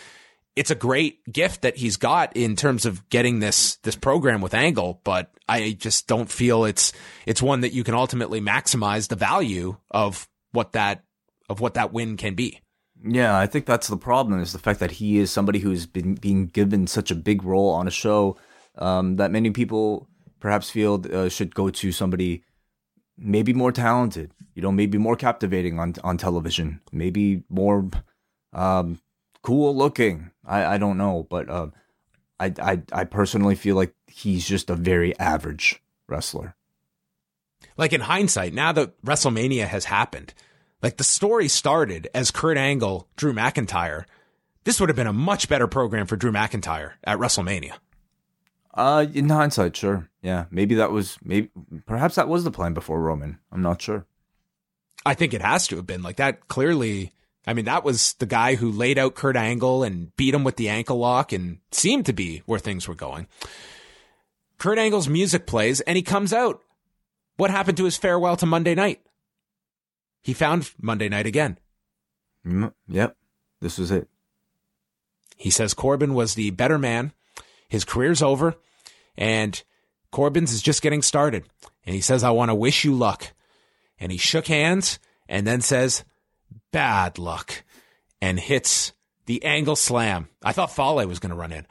it's 0.61 0.71
a 0.71 0.75
great 0.75 1.25
gift 1.33 1.63
that 1.63 1.79
he's 1.79 1.97
got 1.97 2.37
in 2.37 2.55
terms 2.55 2.85
of 2.85 3.09
getting 3.09 3.41
this 3.41 3.77
this 3.77 3.97
program 3.97 4.43
with 4.43 4.53
Angle, 4.53 5.01
but 5.05 5.31
I 5.49 5.73
just 5.73 6.07
don't 6.07 6.31
feel 6.31 6.67
it's 6.67 6.93
it's 7.25 7.41
one 7.41 7.63
that 7.63 7.73
you 7.73 7.83
can 7.83 7.95
ultimately 7.95 8.43
maximize 8.43 9.09
the 9.09 9.17
value 9.17 9.79
of 9.91 10.29
what 10.53 10.73
that 10.73 11.03
of 11.49 11.61
what 11.61 11.75
that 11.75 11.95
win 11.95 12.19
can 12.19 12.35
be. 12.35 12.61
Yeah, 13.03 13.39
I 13.39 13.47
think 13.47 13.65
that's 13.65 13.89
the 13.89 13.97
problem 13.97 14.39
is 14.39 14.53
the 14.53 14.59
fact 14.59 14.81
that 14.81 14.91
he 14.91 15.17
is 15.17 15.31
somebody 15.31 15.61
who's 15.61 15.87
been 15.87 16.15
being 16.17 16.45
given 16.45 16.87
such 16.87 17.11
a 17.11 17.15
big 17.15 17.43
role 17.43 17.71
on 17.71 17.89
a 17.89 17.91
show 17.91 18.37
um, 18.77 19.17
that 19.17 19.31
many 19.31 19.53
people 19.53 20.11
perhaps 20.41 20.69
feel 20.69 21.03
uh, 21.11 21.31
should 21.31 21.55
go 21.55 21.71
to 21.71 21.91
somebody 21.91 22.45
maybe 23.17 23.55
more 23.55 23.73
talented, 23.73 24.31
you 24.55 24.61
know, 24.61 24.73
maybe 24.73 24.99
more 24.99 25.17
captivating 25.17 25.79
on 25.79 25.95
on 26.05 26.19
television, 26.19 26.83
maybe 26.93 27.45
more 27.49 27.89
um, 28.53 29.01
cool 29.43 29.77
looking. 29.77 30.31
I, 30.45 30.75
I 30.75 30.79
don't 30.79 30.99
know, 30.99 31.27
but 31.29 31.49
uh, 31.49 31.69
I, 32.39 32.53
I 32.61 32.83
I 32.93 33.05
personally 33.05 33.55
feel 33.55 33.77
like 33.77 33.95
he's 34.07 34.47
just 34.47 34.71
a 34.71 34.75
very 34.75 35.17
average 35.19 35.83
wrestler. 36.09 36.55
Like 37.77 37.93
in 37.93 38.03
hindsight, 38.03 38.53
now 38.53 38.73
that 38.73 39.01
WrestleMania 39.03 39.67
has 39.67 39.87
happened, 39.87 40.35
like 40.83 40.97
the 40.97 41.05
story 41.05 41.49
started 41.49 42.09
as 42.15 42.31
Kurt 42.31 42.57
Angle, 42.57 43.09
Drew 43.17 43.33
McIntyre. 43.33 44.05
This 44.65 44.79
would 44.79 44.89
have 44.91 44.97
been 44.97 45.07
a 45.07 45.13
much 45.13 45.49
better 45.49 45.67
program 45.67 46.07
for 46.07 46.17
Drew 46.17 46.33
McIntyre 46.33 46.93
at 47.05 47.19
WrestleMania. 47.19 47.73
Uh, 48.75 49.07
in 49.13 49.29
hindsight, 49.29 49.77
sure, 49.77 50.09
yeah, 50.23 50.45
maybe 50.51 50.75
that 50.77 50.93
was 50.93 51.19
maybe 51.25 51.51
perhaps 51.87 52.15
that 52.15 52.29
was 52.29 52.45
the 52.45 52.51
plan 52.51 52.73
before 52.73 53.01
Roman. 53.01 53.39
I'm 53.51 53.63
not 53.63 53.83
sure. 53.83 54.07
I 55.05 55.15
think 55.15 55.33
it 55.33 55.43
has 55.43 55.67
to 55.69 55.77
have 55.77 55.87
been 55.87 56.03
like 56.03 56.17
that. 56.17 56.49
Clearly, 56.49 57.13
I 57.51 57.53
mean, 57.53 57.65
that 57.65 57.83
was 57.83 58.13
the 58.21 58.27
guy 58.27 58.55
who 58.55 58.71
laid 58.71 58.97
out 58.97 59.17
Kurt 59.17 59.35
Angle 59.35 59.83
and 59.83 60.15
beat 60.15 60.33
him 60.33 60.45
with 60.45 60.55
the 60.55 60.69
ankle 60.69 60.99
lock 60.99 61.33
and 61.33 61.59
seemed 61.73 62.07
to 62.07 62.13
be 62.13 62.45
where 62.47 62.61
things 62.61 62.87
were 62.87 62.95
going. 62.95 63.27
Kurt 64.59 64.79
Angle's 64.79 65.09
music 65.09 65.49
plays 65.49 65.81
and 65.81 65.97
he 65.97 66.03
comes 66.03 66.33
out. 66.33 66.63
What 67.39 67.51
happened 67.51 67.77
to 67.79 67.87
his 67.87 67.97
farewell 67.97 68.37
to 68.37 68.47
Monday 68.47 68.77
night? 68.77 69.01
He 70.23 70.33
found 70.33 70.71
Monday 70.81 71.09
night 71.09 71.27
again. 71.27 71.59
Mm, 72.47 72.73
yep. 72.87 73.17
This 73.61 73.79
was 73.79 73.91
it. 73.91 74.07
He 75.37 75.51
says 75.51 75.75
Corbin 75.75 76.15
was 76.15 76.35
the 76.35 76.51
better 76.51 76.79
man. 76.79 77.11
His 77.69 77.85
career's 77.85 78.23
over 78.23 78.55
and 79.17 79.61
Corbin's 80.13 80.53
is 80.53 80.63
just 80.63 80.83
getting 80.83 81.03
started. 81.03 81.49
And 81.85 81.97
he 81.97 82.01
says, 82.01 82.23
I 82.23 82.31
want 82.31 82.51
to 82.51 82.55
wish 82.55 82.85
you 82.85 82.95
luck. 82.95 83.33
And 83.99 84.13
he 84.13 84.19
shook 84.19 84.47
hands 84.47 85.01
and 85.29 85.49
then 85.49 85.63
says, 85.63 86.05
bad 86.73 87.19
luck 87.19 87.65
and 88.21 88.39
hits 88.39 88.93
the 89.27 89.45
angle 89.45 89.77
slam. 89.77 90.29
I 90.43 90.53
thought 90.53 90.75
Fale 90.75 91.07
was 91.07 91.19
going 91.19 91.31
to 91.31 91.37
run 91.37 91.53
in 91.53 91.67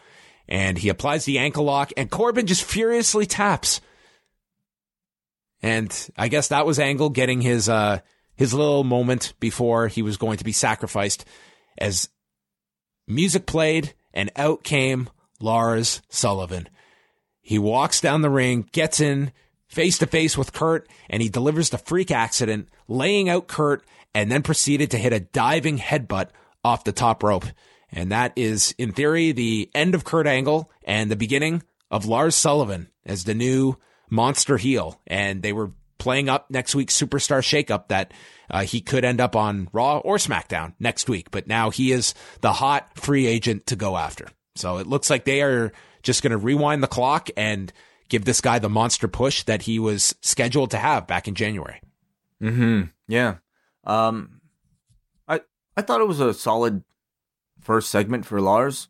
and 0.48 0.78
he 0.78 0.90
applies 0.90 1.26
the 1.26 1.40
ankle 1.40 1.64
lock 1.64 1.92
and 1.96 2.10
Corbin 2.10 2.48
just 2.48 2.64
furiously 2.64 3.26
taps. 3.26 3.82
And 5.62 5.94
I 6.18 6.30
guess 6.30 6.48
that 6.50 6.66
was 6.66 6.80
Angle 6.80 7.10
getting 7.10 7.42
his, 7.42 7.68
uh, 7.68 8.00
his 8.36 8.54
little 8.54 8.86
moment 8.86 9.34
before 9.42 9.88
he 9.90 10.02
was 10.02 10.16
going 10.16 10.38
to 10.38 10.46
be 10.46 10.54
sacrificed 10.54 11.26
as 11.78 12.10
music 13.08 13.46
played 13.46 13.94
and 14.14 14.32
out 14.38 14.64
came 14.64 15.10
Lars 15.42 16.02
Sullivan. 16.10 16.70
He 17.42 17.60
walks 17.60 18.00
down 18.00 18.22
the 18.22 18.30
ring, 18.30 18.70
gets 18.72 19.00
in 19.00 19.32
face 19.68 19.98
to 20.00 20.08
face 20.08 20.38
with 20.38 20.54
Kurt, 20.54 20.88
and 21.10 21.22
he 21.22 21.30
delivers 21.30 21.70
the 21.70 21.78
freak 21.78 22.12
accident, 22.12 22.70
laying 22.88 23.30
out 23.30 23.48
Kurt, 23.48 23.84
and 24.14 24.32
then 24.32 24.42
proceeded 24.42 24.92
to 24.92 24.98
hit 24.98 25.14
a 25.14 25.20
diving 25.20 25.78
headbutt 25.78 26.30
off 26.64 26.84
the 26.84 26.92
top 26.92 27.24
rope. 27.24 27.46
And 27.92 28.12
that 28.12 28.34
is, 28.36 28.74
in 28.78 28.92
theory, 28.92 29.32
the 29.32 29.70
end 29.74 29.96
of 29.96 30.04
Kurt 30.04 30.28
Angle 30.28 30.72
and 30.84 31.10
the 31.10 31.16
beginning 31.16 31.64
of 31.90 32.06
Lars 32.06 32.36
Sullivan 32.36 32.90
as 33.06 33.24
the 33.24 33.34
new 33.34 33.78
monster 34.10 34.58
heel. 34.58 35.02
And 35.08 35.42
they 35.42 35.54
were 35.54 35.72
playing 35.98 36.30
up 36.30 36.50
next 36.50 36.76
week's 36.76 37.00
superstar 37.00 37.42
shakeup 37.42 37.88
that 37.90 38.14
uh, 38.50 38.64
he 38.64 38.82
could 38.82 39.06
end 39.06 39.20
up 39.20 39.36
on 39.36 39.70
Raw 39.74 39.98
or 40.00 40.18
SmackDown 40.18 40.74
next 40.80 41.10
week. 41.10 41.32
But 41.32 41.48
now 41.48 41.70
he 41.72 41.92
is 41.92 42.14
the 42.42 42.54
hot 42.54 42.98
free 42.98 43.28
agent 43.28 43.68
to 43.68 43.76
go 43.76 43.98
after. 43.98 44.28
So 44.56 44.78
it 44.78 44.88
looks 44.88 45.10
like 45.10 45.26
they 45.26 45.42
are 45.42 45.72
just 46.04 46.24
going 46.24 46.32
to 46.32 46.38
rewind 46.38 46.84
the 46.84 46.88
clock 46.88 47.30
and 47.38 47.72
give 48.08 48.26
this 48.26 48.42
guy 48.42 48.60
the 48.60 48.70
monster 48.70 49.08
push 49.08 49.44
that 49.44 49.64
he 49.64 49.80
was 49.80 50.16
scheduled 50.22 50.72
to 50.72 50.78
have 50.78 51.08
back 51.08 51.28
in 51.28 51.36
January. 51.36 51.82
Hmm. 52.40 52.84
Yeah. 53.08 53.36
Um. 53.84 54.42
I 55.28 55.42
I 55.78 55.82
thought 55.82 56.02
it 56.02 56.08
was 56.08 56.20
a 56.20 56.34
solid 56.34 56.84
first 57.60 57.90
segment 57.90 58.26
for 58.26 58.42
Lars. 58.42 58.90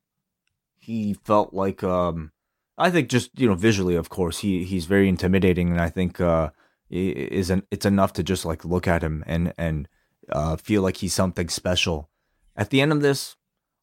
He 0.77 1.13
felt 1.13 1.53
like 1.53 1.83
um. 1.83 2.31
I 2.77 2.89
think 2.91 3.09
just 3.09 3.37
you 3.39 3.47
know 3.47 3.55
visually, 3.55 3.95
of 3.95 4.09
course, 4.09 4.39
he 4.39 4.63
he's 4.63 4.85
very 4.85 5.09
intimidating, 5.09 5.69
and 5.69 5.81
I 5.81 5.89
think 5.89 6.21
uh 6.21 6.49
is 6.89 7.49
an, 7.49 7.63
it's 7.69 7.85
enough 7.85 8.13
to 8.13 8.23
just 8.23 8.45
like 8.45 8.65
look 8.65 8.87
at 8.87 9.03
him 9.03 9.23
and 9.27 9.53
and 9.57 9.87
uh, 10.31 10.55
feel 10.57 10.81
like 10.81 10.97
he's 10.97 11.13
something 11.13 11.49
special. 11.49 12.09
At 12.55 12.69
the 12.69 12.81
end 12.81 12.91
of 12.91 13.01
this, 13.01 13.35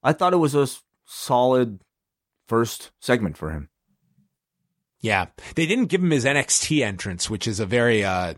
I 0.03 0.13
thought 0.13 0.33
it 0.33 0.39
was 0.39 0.55
a 0.55 0.69
solid 1.05 1.81
first 2.47 2.91
segment 3.01 3.37
for 3.37 3.51
him. 3.51 3.69
Yeah, 5.01 5.27
they 5.55 5.67
didn't 5.67 5.87
give 5.87 6.03
him 6.03 6.11
his 6.11 6.25
NXT 6.25 6.83
entrance, 6.83 7.31
which 7.31 7.47
is 7.47 7.61
a 7.61 7.67
very 7.67 8.05
uh, 8.05 8.35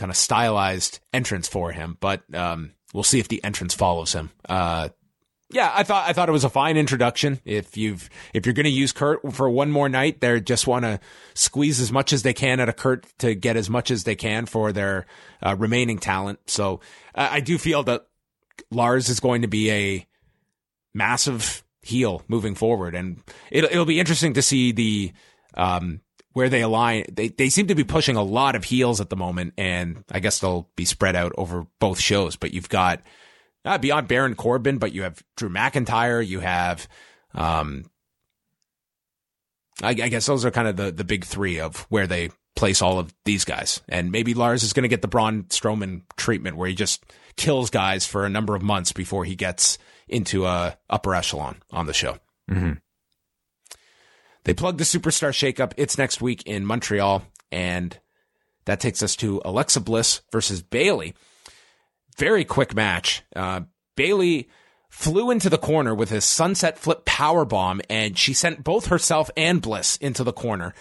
kind 0.00 0.10
of 0.10 0.16
stylized 0.16 0.98
entrance 1.12 1.46
for 1.46 1.72
him. 1.72 1.98
But 2.00 2.22
um, 2.34 2.72
we'll 2.94 3.04
see 3.04 3.20
if 3.20 3.28
the 3.28 3.44
entrance 3.44 3.74
follows 3.74 4.14
him. 4.14 4.30
Uh, 4.48 4.88
yeah, 5.52 5.70
I 5.74 5.82
thought 5.82 6.08
I 6.08 6.12
thought 6.12 6.28
it 6.28 6.32
was 6.32 6.44
a 6.44 6.50
fine 6.50 6.76
introduction. 6.76 7.40
If 7.44 7.76
you've 7.76 8.08
if 8.32 8.46
you're 8.46 8.54
going 8.54 8.64
to 8.64 8.70
use 8.70 8.92
Kurt 8.92 9.34
for 9.34 9.50
one 9.50 9.70
more 9.70 9.88
night, 9.88 10.20
they 10.20 10.40
just 10.40 10.66
want 10.66 10.84
to 10.84 11.00
squeeze 11.34 11.80
as 11.80 11.92
much 11.92 12.12
as 12.12 12.22
they 12.22 12.32
can 12.32 12.60
out 12.60 12.68
of 12.68 12.76
Kurt 12.76 13.06
to 13.18 13.34
get 13.34 13.56
as 13.56 13.68
much 13.68 13.90
as 13.90 14.04
they 14.04 14.14
can 14.14 14.46
for 14.46 14.72
their 14.72 15.06
uh, 15.42 15.56
remaining 15.58 15.98
talent. 15.98 16.38
So 16.46 16.80
uh, 17.14 17.28
I 17.32 17.40
do 17.40 17.58
feel 17.58 17.82
that 17.82 18.06
Lars 18.70 19.08
is 19.08 19.20
going 19.20 19.42
to 19.42 19.48
be 19.48 19.70
a 19.70 20.06
massive 20.94 21.64
heel 21.82 22.22
moving 22.28 22.54
forward, 22.54 22.94
and 22.94 23.20
it'll 23.50 23.70
it'll 23.70 23.84
be 23.84 24.00
interesting 24.00 24.34
to 24.34 24.42
see 24.42 24.70
the 24.70 25.12
um, 25.54 26.00
where 26.32 26.48
they 26.48 26.62
align. 26.62 27.04
They 27.10 27.28
they 27.28 27.48
seem 27.48 27.68
to 27.68 27.74
be 27.74 27.84
pushing 27.84 28.16
a 28.16 28.22
lot 28.22 28.56
of 28.56 28.64
heels 28.64 29.00
at 29.00 29.10
the 29.10 29.16
moment, 29.16 29.54
and 29.58 30.04
I 30.10 30.20
guess 30.20 30.38
they'll 30.38 30.68
be 30.76 30.84
spread 30.84 31.16
out 31.16 31.32
over 31.36 31.66
both 31.78 32.00
shows. 32.00 32.36
But 32.36 32.52
you've 32.52 32.68
got 32.68 33.02
uh, 33.64 33.78
beyond 33.78 34.08
Baron 34.08 34.34
Corbin, 34.34 34.78
but 34.78 34.92
you 34.92 35.02
have 35.02 35.22
Drew 35.36 35.48
McIntyre, 35.48 36.26
you 36.26 36.40
have, 36.40 36.88
um, 37.34 37.84
I, 39.82 39.90
I, 39.90 39.92
guess 39.92 40.26
those 40.26 40.44
are 40.44 40.50
kind 40.50 40.68
of 40.68 40.76
the, 40.76 40.90
the 40.90 41.04
big 41.04 41.24
three 41.24 41.60
of 41.60 41.80
where 41.88 42.06
they 42.06 42.30
place 42.56 42.82
all 42.82 42.98
of 42.98 43.14
these 43.24 43.44
guys. 43.44 43.80
And 43.88 44.10
maybe 44.10 44.34
Lars 44.34 44.62
is 44.62 44.72
going 44.72 44.84
to 44.84 44.88
get 44.88 45.02
the 45.02 45.08
Braun 45.08 45.44
Strowman 45.44 46.02
treatment 46.16 46.56
where 46.56 46.68
he 46.68 46.74
just 46.74 47.04
kills 47.36 47.70
guys 47.70 48.06
for 48.06 48.24
a 48.24 48.30
number 48.30 48.54
of 48.54 48.62
months 48.62 48.92
before 48.92 49.24
he 49.24 49.36
gets 49.36 49.78
into 50.08 50.46
a 50.46 50.76
upper 50.88 51.14
echelon 51.14 51.62
on 51.70 51.86
the 51.86 51.94
show. 51.94 52.18
Mm-hmm. 52.50 52.72
They 54.44 54.54
plug 54.54 54.78
the 54.78 54.84
superstar 54.84 55.30
shakeup. 55.30 55.72
It's 55.76 55.98
next 55.98 56.20
week 56.20 56.42
in 56.46 56.64
Montreal. 56.64 57.22
And 57.52 57.98
that 58.64 58.80
takes 58.80 59.02
us 59.02 59.16
to 59.16 59.40
Alexa 59.44 59.80
Bliss 59.80 60.22
versus 60.32 60.62
Bayley. 60.62 61.14
very 62.16 62.44
quick 62.44 62.74
match. 62.74 63.22
Uh, 63.34 63.62
Bayley 63.96 64.48
flew 64.90 65.30
into 65.30 65.48
the 65.48 65.58
corner 65.58 65.94
with 65.94 66.10
his 66.10 66.24
sunset 66.24 66.78
flip 66.78 67.04
power 67.04 67.44
bomb, 67.44 67.80
and 67.88 68.18
she 68.18 68.34
sent 68.34 68.64
both 68.64 68.86
herself 68.86 69.30
and 69.36 69.62
Bliss 69.62 69.96
into 69.96 70.24
the 70.24 70.32
corner. 70.32 70.74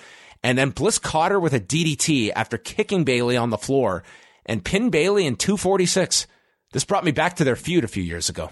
And 0.43 0.57
then 0.57 0.71
Bliss 0.71 0.99
caught 0.99 1.31
her 1.31 1.39
with 1.39 1.53
a 1.53 1.59
DDT 1.59 2.31
after 2.35 2.57
kicking 2.57 3.03
Bayley 3.03 3.37
on 3.37 3.49
the 3.49 3.57
floor 3.57 4.03
and 4.45 4.63
pinned 4.63 4.91
Bayley 4.91 5.25
in 5.25 5.35
246. 5.35 6.27
This 6.71 6.85
brought 6.85 7.03
me 7.03 7.11
back 7.11 7.35
to 7.37 7.43
their 7.43 7.55
feud 7.55 7.83
a 7.83 7.89
few 7.89 8.03
years 8.03 8.29
ago. 8.29 8.51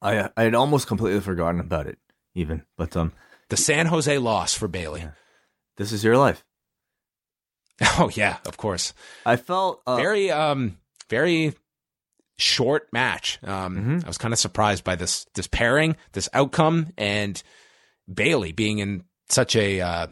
I 0.00 0.28
I 0.36 0.42
had 0.42 0.54
almost 0.54 0.86
completely 0.86 1.20
forgotten 1.20 1.60
about 1.60 1.86
it, 1.86 1.98
even. 2.34 2.64
But 2.76 2.96
um, 2.96 3.12
the 3.52 3.56
San 3.58 3.84
Jose 3.84 4.16
loss 4.16 4.54
for 4.54 4.66
Bayley. 4.66 5.00
Yeah. 5.02 5.10
This 5.76 5.92
is 5.92 6.02
your 6.02 6.16
life. 6.16 6.42
Oh 7.98 8.10
yeah, 8.14 8.36
of 8.46 8.56
course. 8.56 8.94
I 9.26 9.36
felt 9.36 9.82
uh, 9.86 9.96
very 9.96 10.30
um 10.30 10.78
very 11.10 11.52
short 12.38 12.88
match. 12.92 13.38
Um, 13.42 13.76
mm-hmm. 13.76 13.98
I 14.04 14.06
was 14.06 14.18
kind 14.18 14.32
of 14.32 14.38
surprised 14.38 14.84
by 14.84 14.94
this 14.94 15.26
this 15.34 15.48
pairing, 15.48 15.96
this 16.12 16.28
outcome, 16.32 16.92
and 16.96 17.42
Bayley 18.12 18.52
being 18.52 18.78
in 18.78 19.04
such 19.28 19.56
a 19.56 19.80
uh, 19.80 20.06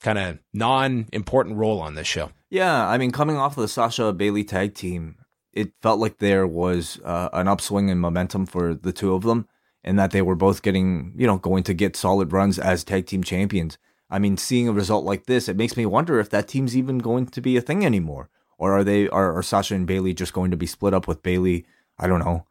kind 0.00 0.18
of 0.18 0.38
non 0.52 1.06
important 1.12 1.56
role 1.56 1.80
on 1.80 1.94
this 1.94 2.08
show. 2.08 2.30
Yeah, 2.50 2.88
I 2.88 2.98
mean, 2.98 3.12
coming 3.12 3.36
off 3.36 3.56
of 3.56 3.62
the 3.62 3.68
Sasha 3.68 4.12
Bayley 4.12 4.44
tag 4.44 4.74
team, 4.74 5.16
it 5.52 5.72
felt 5.82 6.00
like 6.00 6.18
there 6.18 6.46
was 6.46 7.00
uh, 7.04 7.28
an 7.32 7.46
upswing 7.48 7.90
in 7.90 7.98
momentum 7.98 8.46
for 8.46 8.74
the 8.74 8.92
two 8.92 9.14
of 9.14 9.22
them, 9.22 9.46
and 9.84 9.98
that 9.98 10.10
they 10.10 10.22
were 10.22 10.34
both 10.34 10.62
getting, 10.62 11.12
you 11.16 11.26
know, 11.26 11.38
going 11.38 11.62
to 11.64 11.74
get 11.74 11.96
solid 11.96 12.32
runs 12.32 12.58
as 12.58 12.84
tag 12.84 13.06
team 13.06 13.22
champions. 13.22 13.78
I 14.10 14.18
mean, 14.18 14.36
seeing 14.36 14.68
a 14.68 14.72
result 14.72 15.04
like 15.04 15.26
this, 15.26 15.48
it 15.48 15.56
makes 15.56 15.76
me 15.76 15.86
wonder 15.86 16.18
if 16.18 16.30
that 16.30 16.48
team's 16.48 16.76
even 16.76 16.98
going 16.98 17.26
to 17.26 17.40
be 17.40 17.56
a 17.56 17.60
thing 17.60 17.84
anymore 17.84 18.28
or 18.58 18.72
are 18.72 18.84
they 18.84 19.08
are, 19.08 19.36
are 19.36 19.42
Sasha 19.42 19.74
and 19.74 19.86
Bayley 19.86 20.14
just 20.14 20.32
going 20.32 20.50
to 20.50 20.56
be 20.56 20.66
split 20.66 20.94
up 20.94 21.08
with 21.08 21.22
Bayley? 21.22 21.66
I 21.98 22.06
don't 22.06 22.20
know. 22.20 22.46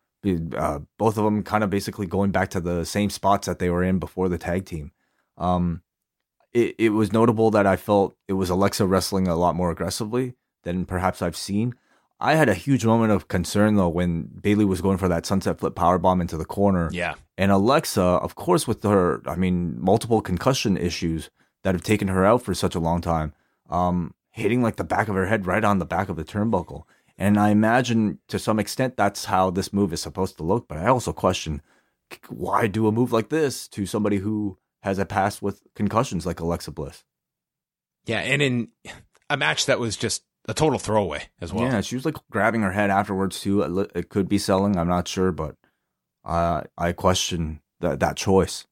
Uh, 0.56 0.80
both 0.98 1.18
of 1.18 1.26
them 1.26 1.44
kind 1.44 1.64
of 1.64 1.70
basically 1.70 2.06
going 2.06 2.32
back 2.32 2.50
to 2.52 2.62
the 2.62 2.86
same 2.86 3.10
spots 3.10 3.46
that 3.48 3.60
they 3.60 3.70
were 3.70 3.84
in 3.84 4.00
before 4.00 4.30
the 4.30 4.38
tag 4.38 4.66
team. 4.66 4.92
Um, 5.38 5.82
it 6.54 6.76
it 6.78 6.90
was 6.90 7.12
notable 7.12 7.52
that 7.52 7.68
I 7.68 7.76
felt 7.76 8.16
it 8.28 8.34
was 8.34 8.50
Alexa 8.50 8.86
wrestling 8.86 9.28
a 9.28 9.36
lot 9.36 9.56
more 9.56 9.72
aggressively 9.72 10.36
than 10.64 10.86
perhaps 10.86 11.22
I've 11.22 11.36
seen. 11.36 11.76
I 12.24 12.36
had 12.36 12.48
a 12.48 12.54
huge 12.54 12.86
moment 12.86 13.12
of 13.12 13.28
concern 13.28 13.76
though 13.76 13.90
when 13.90 14.24
Bayley 14.24 14.64
was 14.64 14.80
going 14.80 14.98
for 14.98 15.10
that 15.10 15.26
sunset 15.26 15.60
flip 15.60 15.76
power 15.76 15.98
bomb 15.98 16.22
into 16.22 16.38
the 16.38 16.46
corner. 16.46 16.90
Yeah. 16.94 17.16
And 17.38 17.52
Alexa, 17.52 18.02
of 18.02 18.36
course, 18.36 18.66
with 18.66 18.82
her, 18.84 19.22
I 19.28 19.36
mean, 19.36 19.76
multiple 19.80 20.22
concussion 20.22 20.78
issues 20.78 21.30
that 21.64 21.76
have 21.76 21.84
taken 21.84 22.08
her 22.08 22.26
out 22.26 22.42
for 22.42 22.54
such 22.54 22.76
a 22.76 22.80
long 22.80 23.02
time. 23.02 23.34
Um, 23.70 24.14
hitting 24.32 24.62
like 24.64 24.78
the 24.78 24.84
back 24.86 25.10
of 25.10 25.16
her 25.16 25.28
head 25.28 25.46
right 25.46 25.64
on 25.64 25.80
the 25.80 25.86
back 25.86 26.08
of 26.08 26.16
the 26.16 26.24
turnbuckle. 26.24 26.84
And 27.18 27.38
I 27.38 27.50
imagine 27.50 28.20
to 28.30 28.40
some 28.40 28.58
extent 28.58 28.96
that's 28.96 29.26
how 29.26 29.50
this 29.50 29.74
move 29.74 29.92
is 29.92 30.02
supposed 30.02 30.38
to 30.38 30.44
look. 30.44 30.70
But 30.70 30.78
I 30.78 30.88
also 30.88 31.12
question 31.12 31.62
why 32.30 32.68
do 32.68 32.88
a 32.88 32.92
move 32.92 33.12
like 33.12 33.30
this 33.30 33.68
to 33.70 33.86
somebody 33.86 34.18
who 34.18 34.58
has 34.82 34.98
a 34.98 35.06
past 35.06 35.42
with 35.42 35.62
concussions 35.76 36.26
like 36.26 36.40
Alexa 36.40 36.72
Bliss? 36.72 37.04
Yeah, 38.06 38.20
and 38.20 38.42
in 38.42 38.68
a 39.30 39.36
match 39.38 39.66
that 39.66 39.80
was 39.80 39.98
just 39.98 40.24
a 40.48 40.54
total 40.54 40.80
throwaway 40.80 41.24
as 41.40 41.54
well. 41.54 41.66
Yeah, 41.66 41.82
she 41.82 41.96
was 41.96 42.06
like 42.06 42.16
grabbing 42.30 42.62
her 42.62 42.72
head 42.72 42.90
afterwards 42.90 43.40
too. 43.40 43.62
It 43.96 44.10
could 44.10 44.28
be 44.28 44.38
selling, 44.38 44.78
I'm 44.78 44.88
not 44.88 45.08
sure, 45.08 45.32
but 45.32 45.56
uh, 46.26 46.64
I 46.78 46.92
question 46.94 47.62
that 47.80 48.00
that 48.00 48.18
choice. 48.18 48.66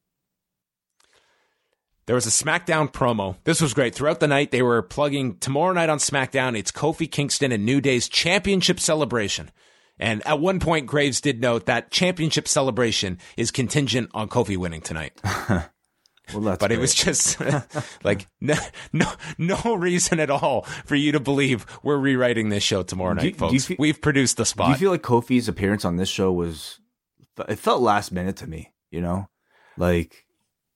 There 2.07 2.15
was 2.15 2.25
a 2.25 2.43
SmackDown 2.43 2.91
promo. 2.91 3.37
This 3.43 3.61
was 3.61 3.73
great. 3.73 3.95
Throughout 3.95 4.19
the 4.19 4.27
night, 4.27 4.51
they 4.51 4.63
were 4.63 4.81
plugging 4.81 5.37
tomorrow 5.37 5.71
night 5.71 5.89
on 5.89 5.99
SmackDown. 5.99 6.57
It's 6.57 6.71
Kofi 6.71 7.09
Kingston 7.09 7.51
and 7.51 7.65
New 7.65 7.79
Day's 7.79 8.09
championship 8.09 8.79
celebration. 8.79 9.51
And 9.99 10.25
at 10.25 10.39
one 10.39 10.59
point, 10.59 10.87
Graves 10.87 11.21
did 11.21 11.39
note 11.39 11.67
that 11.67 11.91
championship 11.91 12.47
celebration 12.47 13.19
is 13.37 13.51
contingent 13.51 14.09
on 14.13 14.29
Kofi 14.29 14.57
winning 14.57 14.81
tonight. 14.81 15.21
well, 16.33 16.43
but 16.43 16.59
great. 16.59 16.71
it 16.71 16.79
was 16.79 16.93
just 16.93 17.39
like 18.03 18.27
no, 18.39 18.55
no, 18.93 19.11
no 19.37 19.75
reason 19.75 20.19
at 20.19 20.29
all 20.29 20.61
for 20.85 20.95
you 20.95 21.11
to 21.11 21.19
believe 21.19 21.65
we're 21.83 21.97
rewriting 21.97 22.49
this 22.49 22.63
show 22.63 22.83
tomorrow 22.83 23.13
night, 23.13 23.37
folks. 23.37 23.65
Feel, 23.65 23.77
We've 23.79 24.01
produced 24.01 24.37
the 24.37 24.45
spot. 24.45 24.67
Do 24.67 24.71
you 24.71 24.77
feel 24.77 24.91
like 24.91 25.03
Kofi's 25.03 25.47
appearance 25.47 25.85
on 25.85 25.97
this 25.97 26.09
show 26.09 26.31
was? 26.31 26.79
It 27.47 27.59
felt 27.59 27.81
last 27.81 28.11
minute 28.11 28.35
to 28.37 28.47
me. 28.47 28.73
You 28.91 29.01
know, 29.01 29.29
Like 29.77 30.25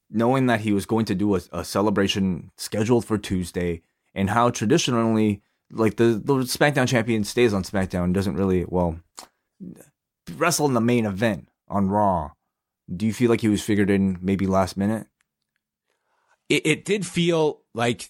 knowing 0.10 0.46
that 0.48 0.62
he 0.62 0.72
was 0.72 0.86
going 0.86 1.06
to 1.06 1.16
do 1.16 1.36
a, 1.36 1.42
a 1.52 1.66
celebration 1.66 2.52
scheduled 2.58 3.06
for 3.06 3.18
Tuesday, 3.18 3.82
and 4.14 4.30
how 4.30 4.50
traditionally, 4.50 5.42
like 5.72 5.98
the 5.98 6.22
the 6.24 6.36
SmackDown 6.36 6.88
champion 6.88 7.24
stays 7.24 7.54
on 7.54 7.64
SmackDown, 7.64 8.14
doesn't 8.14 8.36
really 8.36 8.66
well 8.68 9.00
wrestle 10.38 10.66
in 10.68 10.74
the 10.74 10.82
main 10.82 11.06
event 11.06 11.50
on 11.68 11.90
Raw. 11.90 12.32
Do 12.94 13.06
you 13.06 13.14
feel 13.14 13.30
like 13.30 13.42
he 13.42 13.48
was 13.48 13.64
figured 13.64 13.90
in 13.90 14.18
maybe 14.22 14.48
last 14.48 14.78
minute? 14.78 15.08
It, 16.50 16.66
it 16.66 16.86
did 16.86 17.06
feel 17.06 17.62
like 17.74 18.10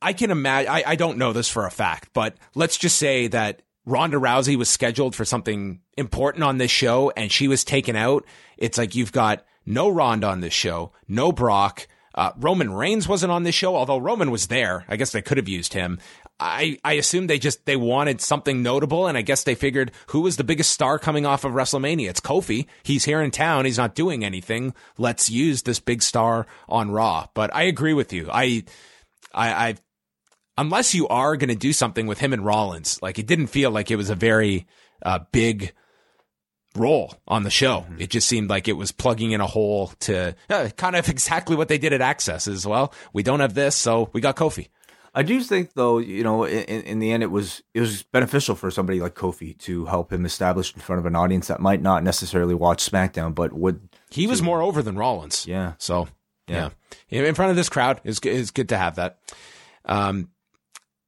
I 0.00 0.12
can 0.12 0.30
imagine. 0.30 0.70
I, 0.70 0.82
I 0.86 0.96
don't 0.96 1.18
know 1.18 1.32
this 1.32 1.48
for 1.48 1.66
a 1.66 1.70
fact, 1.70 2.10
but 2.12 2.36
let's 2.54 2.76
just 2.76 2.96
say 2.96 3.26
that 3.28 3.62
Ronda 3.86 4.16
Rousey 4.18 4.56
was 4.56 4.68
scheduled 4.68 5.14
for 5.14 5.24
something 5.24 5.80
important 5.96 6.44
on 6.44 6.58
this 6.58 6.70
show 6.70 7.10
and 7.16 7.30
she 7.30 7.48
was 7.48 7.64
taken 7.64 7.96
out. 7.96 8.24
It's 8.56 8.78
like 8.78 8.94
you've 8.94 9.12
got 9.12 9.44
no 9.66 9.88
Ronda 9.88 10.26
on 10.26 10.40
this 10.40 10.54
show, 10.54 10.92
no 11.08 11.32
Brock. 11.32 11.86
Uh, 12.14 12.30
Roman 12.38 12.72
Reigns 12.72 13.08
wasn't 13.08 13.32
on 13.32 13.42
this 13.42 13.54
show, 13.54 13.74
although 13.74 13.98
Roman 13.98 14.30
was 14.30 14.46
there. 14.46 14.84
I 14.88 14.96
guess 14.96 15.10
they 15.10 15.22
could 15.22 15.36
have 15.36 15.48
used 15.48 15.72
him. 15.72 15.98
I, 16.40 16.78
I 16.84 16.94
assume 16.94 17.26
they 17.26 17.38
just, 17.38 17.64
they 17.64 17.76
wanted 17.76 18.20
something 18.20 18.62
notable. 18.62 19.06
And 19.06 19.16
I 19.16 19.22
guess 19.22 19.44
they 19.44 19.54
figured 19.54 19.92
who 20.08 20.20
was 20.20 20.36
the 20.36 20.44
biggest 20.44 20.70
star 20.70 20.98
coming 20.98 21.26
off 21.26 21.44
of 21.44 21.52
WrestleMania? 21.52 22.08
It's 22.10 22.20
Kofi. 22.20 22.66
He's 22.82 23.04
here 23.04 23.22
in 23.22 23.30
town. 23.30 23.64
He's 23.64 23.78
not 23.78 23.94
doing 23.94 24.24
anything. 24.24 24.74
Let's 24.98 25.30
use 25.30 25.62
this 25.62 25.80
big 25.80 26.02
star 26.02 26.46
on 26.68 26.90
Raw. 26.90 27.28
But 27.34 27.54
I 27.54 27.62
agree 27.64 27.94
with 27.94 28.12
you. 28.12 28.28
I, 28.32 28.64
I, 29.32 29.68
I 29.68 29.74
unless 30.56 30.94
you 30.94 31.08
are 31.08 31.36
going 31.36 31.48
to 31.48 31.54
do 31.54 31.72
something 31.72 32.06
with 32.06 32.18
him 32.18 32.32
and 32.32 32.44
Rollins, 32.44 33.00
like 33.02 33.18
it 33.18 33.26
didn't 33.26 33.48
feel 33.48 33.70
like 33.70 33.90
it 33.90 33.96
was 33.96 34.10
a 34.10 34.14
very 34.14 34.66
uh, 35.02 35.20
big 35.32 35.72
role 36.76 37.14
on 37.28 37.44
the 37.44 37.50
show. 37.50 37.80
Mm-hmm. 37.80 38.00
It 38.00 38.10
just 38.10 38.28
seemed 38.28 38.50
like 38.50 38.68
it 38.68 38.74
was 38.74 38.92
plugging 38.92 39.32
in 39.32 39.40
a 39.40 39.46
hole 39.46 39.92
to 40.00 40.34
uh, 40.50 40.68
kind 40.76 40.96
of 40.96 41.08
exactly 41.08 41.56
what 41.56 41.68
they 41.68 41.78
did 41.78 41.92
at 41.92 42.00
Axxess 42.00 42.48
as 42.48 42.66
well. 42.66 42.92
We 43.12 43.22
don't 43.22 43.40
have 43.40 43.54
this, 43.54 43.76
so 43.76 44.10
we 44.12 44.20
got 44.20 44.36
Kofi. 44.36 44.68
I 45.14 45.22
do 45.22 45.40
think, 45.40 45.74
though, 45.74 45.98
you 45.98 46.24
know, 46.24 46.44
in, 46.44 46.82
in 46.82 46.98
the 46.98 47.12
end, 47.12 47.22
it 47.22 47.30
was 47.30 47.62
it 47.72 47.80
was 47.80 48.02
beneficial 48.02 48.54
for 48.56 48.70
somebody 48.70 49.00
like 49.00 49.14
Kofi 49.14 49.56
to 49.58 49.84
help 49.84 50.12
him 50.12 50.26
establish 50.26 50.74
in 50.74 50.80
front 50.80 50.98
of 50.98 51.06
an 51.06 51.14
audience 51.14 51.46
that 51.46 51.60
might 51.60 51.80
not 51.80 52.02
necessarily 52.02 52.54
watch 52.54 52.90
SmackDown, 52.90 53.34
but 53.34 53.52
would. 53.52 53.88
He 54.10 54.26
was 54.26 54.42
more 54.42 54.60
over 54.60 54.82
than 54.82 54.96
Rollins. 54.96 55.46
Yeah. 55.46 55.74
So 55.78 56.08
yeah, 56.48 56.70
yeah. 57.08 57.22
in 57.22 57.34
front 57.34 57.50
of 57.50 57.56
this 57.56 57.68
crowd 57.68 58.00
is 58.04 58.18
is 58.20 58.50
good 58.50 58.70
to 58.70 58.76
have 58.76 58.96
that. 58.96 59.18
Um, 59.84 60.30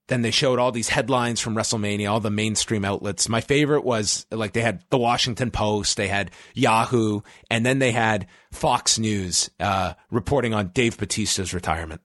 then 0.08 0.22
they 0.22 0.30
showed 0.30 0.58
all 0.58 0.70
these 0.70 0.88
headlines 0.88 1.40
from 1.40 1.56
WrestleMania, 1.56 2.10
all 2.10 2.20
the 2.20 2.30
mainstream 2.30 2.84
outlets. 2.84 3.28
My 3.28 3.40
favorite 3.40 3.84
was 3.84 4.26
like 4.30 4.52
they 4.52 4.60
had 4.60 4.84
the 4.90 4.98
Washington 4.98 5.50
Post, 5.50 5.96
they 5.96 6.06
had 6.06 6.30
Yahoo, 6.54 7.22
and 7.50 7.66
then 7.66 7.80
they 7.80 7.90
had 7.90 8.28
Fox 8.52 8.98
News 8.98 9.50
uh, 9.58 9.94
reporting 10.10 10.54
on 10.54 10.68
Dave 10.68 10.96
Batista's 10.96 11.52
retirement. 11.52 12.02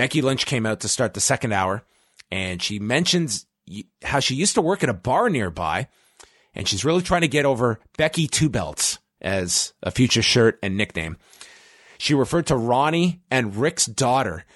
Becky 0.00 0.22
Lynch 0.22 0.46
came 0.46 0.64
out 0.64 0.80
to 0.80 0.88
start 0.88 1.12
the 1.12 1.20
second 1.20 1.52
hour, 1.52 1.82
and 2.30 2.62
she 2.62 2.78
mentions 2.78 3.44
how 4.02 4.18
she 4.18 4.34
used 4.34 4.54
to 4.54 4.62
work 4.62 4.82
at 4.82 4.88
a 4.88 4.94
bar 4.94 5.28
nearby, 5.28 5.88
and 6.54 6.66
she's 6.66 6.86
really 6.86 7.02
trying 7.02 7.20
to 7.20 7.28
get 7.28 7.44
over 7.44 7.78
Becky 7.98 8.26
Two 8.26 8.48
Belts 8.48 8.98
as 9.20 9.74
a 9.82 9.90
future 9.90 10.22
shirt 10.22 10.58
and 10.62 10.74
nickname. 10.74 11.18
She 11.98 12.14
referred 12.14 12.46
to 12.46 12.56
Ronnie 12.56 13.20
and 13.30 13.54
Ric's 13.54 13.84
daughter 13.84 14.46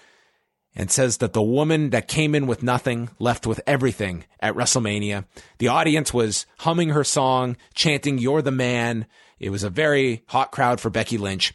and 0.74 0.90
says 0.90 1.18
that 1.18 1.34
the 1.34 1.42
woman 1.42 1.90
that 1.90 2.09
came 2.09 2.34
in 2.34 2.47
with 2.47 2.62
nothing 2.62 3.11
left 3.18 3.47
with 3.47 3.61
everything 3.66 4.24
at 4.40 4.55
WrestleMania. 4.55 5.26
The 5.59 5.68
audience 5.68 6.14
was 6.14 6.47
humming 6.61 6.88
her 6.88 7.05
song, 7.05 7.59
chanting, 7.74 8.16
You're 8.16 8.40
the 8.40 8.51
man. 8.51 9.05
It 9.38 9.51
was 9.51 9.62
a 9.62 9.68
very 9.68 10.24
hot 10.28 10.53
crowd 10.53 10.80
for 10.80 10.88
Becky 10.88 11.18
Lynch. 11.18 11.53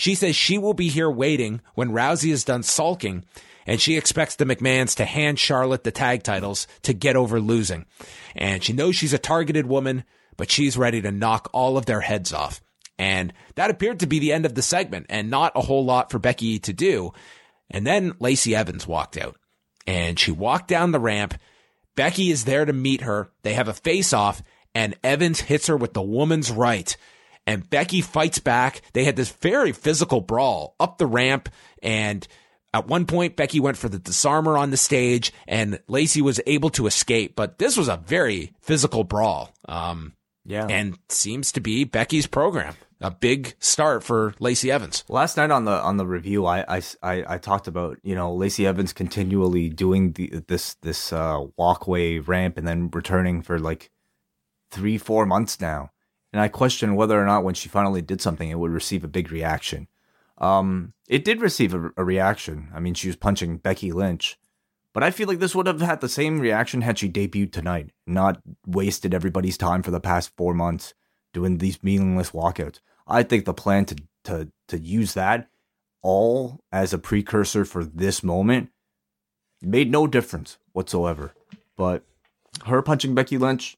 She 0.00 0.14
says 0.14 0.34
she 0.34 0.56
will 0.56 0.72
be 0.72 0.88
here 0.88 1.10
waiting 1.10 1.60
when 1.74 1.90
Rousey 1.90 2.32
is 2.32 2.42
done 2.42 2.62
sulking, 2.62 3.22
and 3.66 3.78
she 3.78 3.98
expects 3.98 4.34
the 4.34 4.46
McMahons 4.46 4.96
to 4.96 5.04
hand 5.04 5.38
Charlotte 5.38 5.84
the 5.84 5.90
tag 5.90 6.22
titles 6.22 6.66
to 6.84 6.94
get 6.94 7.16
over 7.16 7.38
losing. 7.38 7.84
And 8.34 8.64
she 8.64 8.72
knows 8.72 8.96
she's 8.96 9.12
a 9.12 9.18
targeted 9.18 9.66
woman, 9.66 10.04
but 10.38 10.50
she's 10.50 10.78
ready 10.78 11.02
to 11.02 11.12
knock 11.12 11.50
all 11.52 11.76
of 11.76 11.84
their 11.84 12.00
heads 12.00 12.32
off. 12.32 12.62
And 12.98 13.34
that 13.56 13.68
appeared 13.68 14.00
to 14.00 14.06
be 14.06 14.18
the 14.20 14.32
end 14.32 14.46
of 14.46 14.54
the 14.54 14.62
segment 14.62 15.04
and 15.10 15.28
not 15.28 15.52
a 15.54 15.60
whole 15.60 15.84
lot 15.84 16.10
for 16.10 16.18
Becky 16.18 16.58
to 16.60 16.72
do. 16.72 17.12
And 17.70 17.86
then 17.86 18.14
Lacey 18.20 18.56
Evans 18.56 18.86
walked 18.86 19.18
out 19.18 19.36
and 19.86 20.18
she 20.18 20.32
walked 20.32 20.68
down 20.68 20.92
the 20.92 20.98
ramp. 20.98 21.34
Becky 21.94 22.30
is 22.30 22.46
there 22.46 22.64
to 22.64 22.72
meet 22.72 23.02
her. 23.02 23.30
They 23.42 23.52
have 23.52 23.68
a 23.68 23.74
face 23.74 24.14
off 24.14 24.42
and 24.74 24.96
Evans 25.04 25.42
hits 25.42 25.66
her 25.66 25.76
with 25.76 25.92
the 25.92 26.00
woman's 26.00 26.50
right. 26.50 26.96
And 27.46 27.68
Becky 27.68 28.00
fights 28.00 28.38
back. 28.38 28.82
They 28.92 29.04
had 29.04 29.16
this 29.16 29.30
very 29.30 29.72
physical 29.72 30.20
brawl 30.20 30.76
up 30.78 30.98
the 30.98 31.06
ramp. 31.06 31.48
And 31.82 32.26
at 32.72 32.86
one 32.86 33.06
point, 33.06 33.36
Becky 33.36 33.60
went 33.60 33.76
for 33.76 33.88
the 33.88 33.98
disarmer 33.98 34.56
on 34.56 34.70
the 34.70 34.76
stage 34.76 35.32
and 35.48 35.80
Lacey 35.88 36.22
was 36.22 36.40
able 36.46 36.70
to 36.70 36.86
escape. 36.86 37.34
But 37.34 37.58
this 37.58 37.76
was 37.76 37.88
a 37.88 37.96
very 37.96 38.52
physical 38.60 39.04
brawl. 39.04 39.52
Um, 39.68 40.14
yeah. 40.44 40.66
And 40.66 40.98
seems 41.08 41.52
to 41.52 41.60
be 41.60 41.84
Becky's 41.84 42.26
program 42.26 42.76
a 43.00 43.10
big 43.10 43.54
start 43.58 44.04
for 44.04 44.34
Lacey 44.38 44.70
Evans. 44.70 45.04
Last 45.08 45.36
night 45.36 45.50
on 45.50 45.64
the 45.64 45.72
on 45.72 45.96
the 45.96 46.06
review, 46.06 46.46
I 46.46 46.76
I, 46.76 46.82
I, 47.02 47.34
I 47.34 47.38
talked 47.38 47.66
about 47.66 47.98
you 48.02 48.14
know 48.14 48.34
Lacey 48.34 48.66
Evans 48.66 48.92
continually 48.92 49.68
doing 49.68 50.12
the 50.12 50.42
this 50.46 50.74
this 50.82 51.12
uh, 51.12 51.44
walkway 51.56 52.18
ramp 52.18 52.58
and 52.58 52.68
then 52.68 52.90
returning 52.92 53.42
for 53.42 53.58
like 53.58 53.90
three 54.70 54.98
four 54.98 55.24
months 55.26 55.60
now, 55.60 55.90
and 56.32 56.40
I 56.40 56.48
question 56.48 56.94
whether 56.94 57.20
or 57.20 57.26
not 57.26 57.44
when 57.44 57.54
she 57.54 57.68
finally 57.68 58.02
did 58.02 58.20
something, 58.20 58.48
it 58.48 58.58
would 58.58 58.70
receive 58.70 59.04
a 59.04 59.08
big 59.08 59.30
reaction. 59.32 59.88
Um, 60.38 60.94
it 61.08 61.24
did 61.24 61.40
receive 61.40 61.74
a, 61.74 61.90
a 61.96 62.04
reaction. 62.04 62.68
I 62.74 62.80
mean, 62.80 62.94
she 62.94 63.08
was 63.08 63.16
punching 63.16 63.58
Becky 63.58 63.92
Lynch, 63.92 64.38
but 64.92 65.02
I 65.02 65.10
feel 65.10 65.28
like 65.28 65.38
this 65.38 65.54
would 65.54 65.66
have 65.66 65.80
had 65.80 66.00
the 66.00 66.08
same 66.08 66.40
reaction 66.40 66.80
had 66.80 66.98
she 66.98 67.08
debuted 67.08 67.52
tonight, 67.52 67.90
not 68.06 68.40
wasted 68.66 69.14
everybody's 69.14 69.58
time 69.58 69.82
for 69.82 69.90
the 69.90 70.00
past 70.00 70.32
four 70.36 70.54
months 70.54 70.94
doing 71.32 71.58
these 71.58 71.82
meaningless 71.82 72.30
walkouts. 72.30 72.80
I 73.06 73.22
think 73.22 73.44
the 73.44 73.54
plan 73.54 73.84
to 73.86 73.96
to 74.24 74.48
to 74.68 74.78
use 74.78 75.14
that 75.14 75.48
all 76.02 76.60
as 76.72 76.92
a 76.92 76.98
precursor 76.98 77.64
for 77.64 77.84
this 77.84 78.22
moment 78.22 78.70
made 79.60 79.90
no 79.90 80.06
difference 80.06 80.58
whatsoever. 80.72 81.34
But 81.76 82.04
her 82.66 82.82
punching 82.82 83.14
Becky 83.14 83.38
Lynch, 83.38 83.76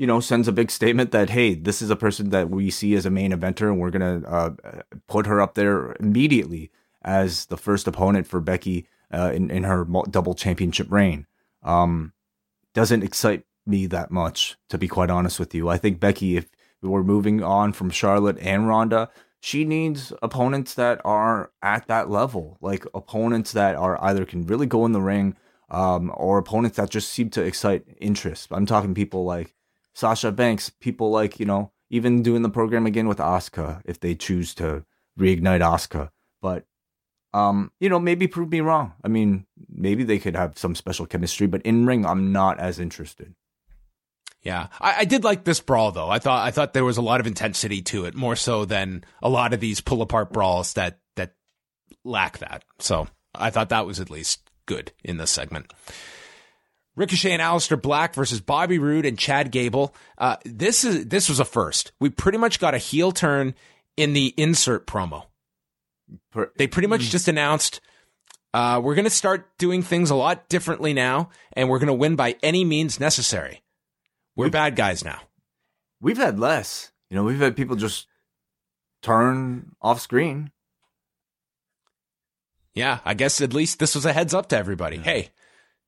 you 0.00 0.06
know, 0.06 0.18
sends 0.18 0.48
a 0.48 0.52
big 0.52 0.70
statement 0.70 1.10
that 1.10 1.28
hey, 1.28 1.54
this 1.54 1.82
is 1.82 1.90
a 1.90 1.94
person 1.94 2.30
that 2.30 2.48
we 2.48 2.70
see 2.70 2.94
as 2.94 3.04
a 3.04 3.10
main 3.10 3.32
eventer, 3.32 3.68
and 3.68 3.78
we're 3.78 3.90
gonna 3.90 4.22
uh, 4.26 4.50
put 5.08 5.26
her 5.26 5.42
up 5.42 5.56
there 5.56 5.94
immediately 6.00 6.70
as 7.02 7.44
the 7.46 7.58
first 7.58 7.86
opponent 7.86 8.26
for 8.26 8.40
Becky 8.40 8.88
uh, 9.12 9.30
in 9.34 9.50
in 9.50 9.64
her 9.64 9.86
double 10.10 10.32
championship 10.32 10.90
reign. 10.90 11.26
Um, 11.62 12.14
doesn't 12.72 13.02
excite 13.02 13.44
me 13.66 13.84
that 13.88 14.10
much, 14.10 14.56
to 14.70 14.78
be 14.78 14.88
quite 14.88 15.10
honest 15.10 15.38
with 15.38 15.54
you. 15.54 15.68
I 15.68 15.76
think 15.76 16.00
Becky, 16.00 16.38
if 16.38 16.48
we're 16.80 17.02
moving 17.02 17.42
on 17.42 17.74
from 17.74 17.90
Charlotte 17.90 18.38
and 18.38 18.66
Ronda. 18.66 19.10
She 19.42 19.64
needs 19.64 20.14
opponents 20.22 20.74
that 20.74 21.00
are 21.04 21.50
at 21.62 21.88
that 21.88 22.10
level, 22.10 22.56
like 22.62 22.86
opponents 22.94 23.52
that 23.52 23.74
are 23.74 24.02
either 24.02 24.24
can 24.24 24.46
really 24.46 24.66
go 24.66 24.84
in 24.86 24.92
the 24.92 25.00
ring, 25.00 25.34
um, 25.70 26.10
or 26.14 26.38
opponents 26.38 26.78
that 26.78 26.90
just 26.90 27.10
seem 27.10 27.28
to 27.30 27.42
excite 27.42 27.84
interest. 27.98 28.48
I'm 28.50 28.66
talking 28.66 28.94
people 28.94 29.24
like 29.24 29.54
Sasha 30.00 30.32
Banks, 30.32 30.70
people 30.70 31.10
like 31.10 31.38
you 31.38 31.44
know, 31.44 31.72
even 31.90 32.22
doing 32.22 32.40
the 32.40 32.48
program 32.48 32.86
again 32.86 33.06
with 33.06 33.18
Asuka 33.18 33.82
if 33.84 34.00
they 34.00 34.14
choose 34.14 34.54
to 34.54 34.84
reignite 35.18 35.60
Asuka. 35.60 36.08
But 36.40 36.64
um, 37.34 37.70
you 37.80 37.90
know, 37.90 38.00
maybe 38.00 38.26
prove 38.26 38.50
me 38.50 38.62
wrong. 38.62 38.94
I 39.04 39.08
mean, 39.08 39.46
maybe 39.68 40.02
they 40.02 40.18
could 40.18 40.34
have 40.34 40.58
some 40.58 40.74
special 40.74 41.04
chemistry, 41.04 41.46
but 41.46 41.62
in 41.62 41.84
ring, 41.84 42.06
I'm 42.06 42.32
not 42.32 42.58
as 42.58 42.80
interested. 42.80 43.34
Yeah, 44.42 44.68
I, 44.80 45.00
I, 45.00 45.04
did 45.04 45.22
like 45.22 45.44
this 45.44 45.60
brawl 45.60 45.92
though. 45.92 46.08
I 46.08 46.18
thought 46.18 46.46
I 46.46 46.50
thought 46.50 46.72
there 46.72 46.82
was 46.82 46.96
a 46.96 47.02
lot 47.02 47.20
of 47.20 47.26
intensity 47.26 47.82
to 47.82 48.06
it, 48.06 48.14
more 48.14 48.36
so 48.36 48.64
than 48.64 49.04
a 49.22 49.28
lot 49.28 49.52
of 49.52 49.60
these 49.60 49.82
pull 49.82 50.00
apart 50.00 50.32
brawls 50.32 50.72
that 50.74 50.98
that 51.16 51.34
lack 52.06 52.38
that. 52.38 52.64
So 52.78 53.06
I 53.34 53.50
thought 53.50 53.68
that 53.68 53.86
was 53.86 54.00
at 54.00 54.08
least 54.08 54.48
good 54.64 54.92
in 55.04 55.18
this 55.18 55.30
segment. 55.30 55.70
Ricochet 57.00 57.32
and 57.32 57.40
Aleister 57.40 57.80
Black 57.80 58.14
versus 58.14 58.42
Bobby 58.42 58.78
Roode 58.78 59.06
and 59.06 59.18
Chad 59.18 59.50
Gable. 59.50 59.94
Uh, 60.18 60.36
this 60.44 60.84
is 60.84 61.06
this 61.06 61.30
was 61.30 61.40
a 61.40 61.46
first. 61.46 61.92
We 61.98 62.10
pretty 62.10 62.36
much 62.36 62.60
got 62.60 62.74
a 62.74 62.78
heel 62.78 63.10
turn 63.10 63.54
in 63.96 64.12
the 64.12 64.34
insert 64.36 64.86
promo. 64.86 65.24
They 66.58 66.66
pretty 66.66 66.88
much 66.88 67.00
mm. 67.00 67.10
just 67.10 67.26
announced 67.26 67.80
uh, 68.52 68.82
we're 68.84 68.94
going 68.94 69.06
to 69.06 69.10
start 69.10 69.48
doing 69.56 69.82
things 69.82 70.10
a 70.10 70.14
lot 70.14 70.50
differently 70.50 70.92
now, 70.92 71.30
and 71.54 71.70
we're 71.70 71.78
going 71.78 71.86
to 71.86 71.94
win 71.94 72.16
by 72.16 72.36
any 72.42 72.66
means 72.66 73.00
necessary. 73.00 73.62
We're 74.36 74.46
we've, 74.46 74.52
bad 74.52 74.76
guys 74.76 75.02
now. 75.02 75.20
We've 76.02 76.18
had 76.18 76.38
less. 76.38 76.92
You 77.08 77.16
know, 77.16 77.24
we've 77.24 77.40
had 77.40 77.56
people 77.56 77.76
just 77.76 78.08
turn 79.00 79.74
off 79.80 80.02
screen. 80.02 80.50
Yeah, 82.74 82.98
I 83.06 83.14
guess 83.14 83.40
at 83.40 83.54
least 83.54 83.78
this 83.78 83.94
was 83.94 84.04
a 84.04 84.12
heads 84.12 84.34
up 84.34 84.50
to 84.50 84.58
everybody. 84.58 84.96
Yeah. 84.96 85.02
Hey, 85.02 85.30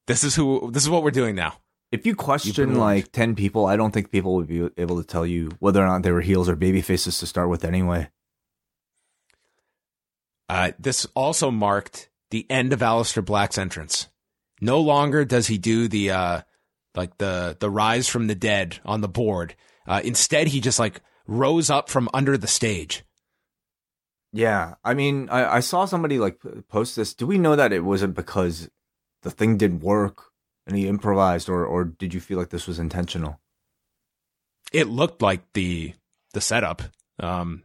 this 0.06 0.24
is 0.24 0.34
who 0.34 0.70
this 0.72 0.82
is 0.82 0.90
what 0.90 1.02
we're 1.02 1.10
doing 1.10 1.34
now. 1.34 1.58
If 1.90 2.06
you 2.06 2.14
question 2.16 2.76
like 2.76 3.12
ten 3.12 3.34
people, 3.34 3.66
I 3.66 3.76
don't 3.76 3.92
think 3.92 4.10
people 4.10 4.34
would 4.36 4.46
be 4.48 4.68
able 4.78 4.96
to 5.00 5.06
tell 5.06 5.26
you 5.26 5.50
whether 5.58 5.82
or 5.82 5.86
not 5.86 6.02
they 6.02 6.12
were 6.12 6.22
heels 6.22 6.48
or 6.48 6.56
baby 6.56 6.80
faces 6.80 7.18
to 7.18 7.26
start 7.26 7.48
with. 7.50 7.64
Anyway, 7.64 8.08
Uh, 10.48 10.72
this 10.78 11.06
also 11.14 11.50
marked 11.50 12.10
the 12.30 12.46
end 12.50 12.72
of 12.72 12.80
Aleister 12.80 13.24
Black's 13.24 13.58
entrance. 13.58 14.08
No 14.60 14.80
longer 14.80 15.24
does 15.24 15.46
he 15.46 15.58
do 15.58 15.88
the 15.88 16.10
uh, 16.10 16.40
like 16.94 17.18
the 17.18 17.56
the 17.58 17.70
rise 17.70 18.08
from 18.08 18.26
the 18.26 18.34
dead 18.34 18.78
on 18.84 19.00
the 19.00 19.08
board. 19.08 19.54
Uh, 19.86 20.00
instead, 20.04 20.48
he 20.48 20.60
just 20.60 20.78
like 20.78 21.00
rose 21.26 21.70
up 21.70 21.88
from 21.88 22.08
under 22.14 22.36
the 22.36 22.46
stage. 22.46 23.04
yeah. 24.32 24.74
I 24.84 24.94
mean, 24.94 25.28
I, 25.30 25.56
I 25.56 25.60
saw 25.60 25.84
somebody 25.84 26.18
like 26.18 26.40
post 26.68 26.96
this. 26.96 27.14
Do 27.14 27.26
we 27.26 27.38
know 27.38 27.56
that 27.56 27.72
it 27.72 27.84
wasn't 27.84 28.14
because 28.14 28.70
the 29.22 29.30
thing 29.30 29.56
didn't 29.56 29.80
work 29.80 30.24
and 30.66 30.76
he 30.76 30.86
improvised, 30.86 31.48
or 31.48 31.64
or 31.64 31.84
did 31.84 32.12
you 32.14 32.20
feel 32.20 32.38
like 32.38 32.50
this 32.50 32.66
was 32.66 32.78
intentional? 32.78 33.40
It 34.72 34.88
looked 34.88 35.22
like 35.22 35.42
the 35.54 35.94
the 36.32 36.40
setup. 36.40 36.82
Um, 37.20 37.64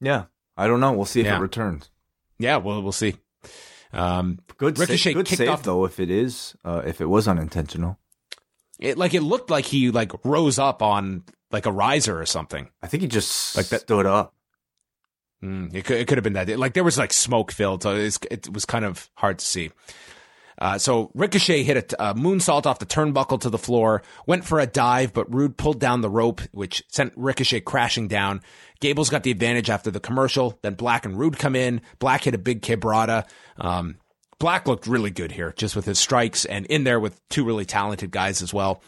Yeah, 0.00 0.24
I 0.56 0.66
don't 0.66 0.80
know. 0.80 0.92
We'll 0.92 1.04
see 1.06 1.20
if 1.20 1.26
Yeah. 1.26 1.36
it 1.38 1.40
returns. 1.40 1.90
yeah, 2.38 2.56
well, 2.58 2.82
we'll 2.82 2.92
see. 2.92 3.16
Um, 3.92 4.38
Good, 4.58 4.78
Ricochet 4.78 5.12
sa- 5.12 5.16
good 5.16 5.26
kicked 5.26 5.38
save 5.38 5.48
off- 5.48 5.62
though. 5.62 5.84
If 5.86 5.98
it 5.98 6.10
is, 6.10 6.54
uh, 6.64 6.82
if 6.84 7.00
it 7.00 7.06
was 7.06 7.26
unintentional, 7.26 7.98
it 8.78 8.98
like 8.98 9.14
it 9.14 9.22
looked 9.22 9.50
like 9.50 9.64
he 9.66 9.90
like 9.90 10.12
rose 10.24 10.58
up 10.58 10.82
on 10.82 11.24
like 11.50 11.64
a 11.66 11.72
riser 11.72 12.20
or 12.20 12.26
something. 12.26 12.68
I 12.82 12.86
think 12.86 13.00
he 13.00 13.08
just 13.08 13.56
Like 13.56 13.68
that- 13.68 13.80
stood 13.82 14.04
up. 14.06 14.34
Mm, 15.42 15.74
it 15.74 15.84
could 15.84 15.98
it 15.98 16.08
could 16.08 16.18
have 16.18 16.24
been 16.24 16.32
that. 16.32 16.58
Like 16.58 16.74
there 16.74 16.84
was 16.84 16.98
like 16.98 17.12
smoke 17.12 17.52
filled, 17.52 17.82
so 17.82 17.94
it 17.94 18.52
was 18.52 18.64
kind 18.64 18.84
of 18.84 19.08
hard 19.14 19.38
to 19.38 19.44
see. 19.44 19.70
Uh, 20.60 20.76
so 20.76 21.10
Ricochet 21.14 21.62
hit 21.62 21.92
a, 21.92 22.10
a 22.10 22.14
moonsault 22.14 22.66
off 22.66 22.80
the 22.80 22.86
turnbuckle 22.86 23.40
to 23.42 23.50
the 23.50 23.58
floor, 23.58 24.02
went 24.26 24.44
for 24.44 24.58
a 24.58 24.66
dive, 24.66 25.12
but 25.12 25.32
Roode 25.32 25.56
pulled 25.56 25.78
down 25.78 26.00
the 26.00 26.10
rope, 26.10 26.40
which 26.50 26.82
sent 26.88 27.12
Ricochet 27.14 27.60
crashing 27.60 28.08
down. 28.08 28.40
Gable's 28.80 29.10
got 29.10 29.22
the 29.22 29.30
advantage 29.30 29.70
after 29.70 29.90
the 29.92 30.00
commercial. 30.00 30.58
Then 30.62 30.74
Black 30.74 31.04
and 31.04 31.16
Roode 31.16 31.38
come 31.38 31.54
in. 31.54 31.80
Black 32.00 32.24
hit 32.24 32.34
a 32.34 32.38
big 32.38 32.62
quebrada. 32.62 33.28
Um, 33.56 33.98
Black 34.40 34.66
looked 34.66 34.86
really 34.88 35.10
good 35.10 35.32
here, 35.32 35.52
just 35.56 35.76
with 35.76 35.84
his 35.84 35.98
strikes 35.98 36.44
and 36.44 36.66
in 36.66 36.84
there 36.84 36.98
with 36.98 37.20
two 37.28 37.44
really 37.44 37.64
talented 37.64 38.10
guys 38.10 38.42
as 38.42 38.52
well. 38.52 38.82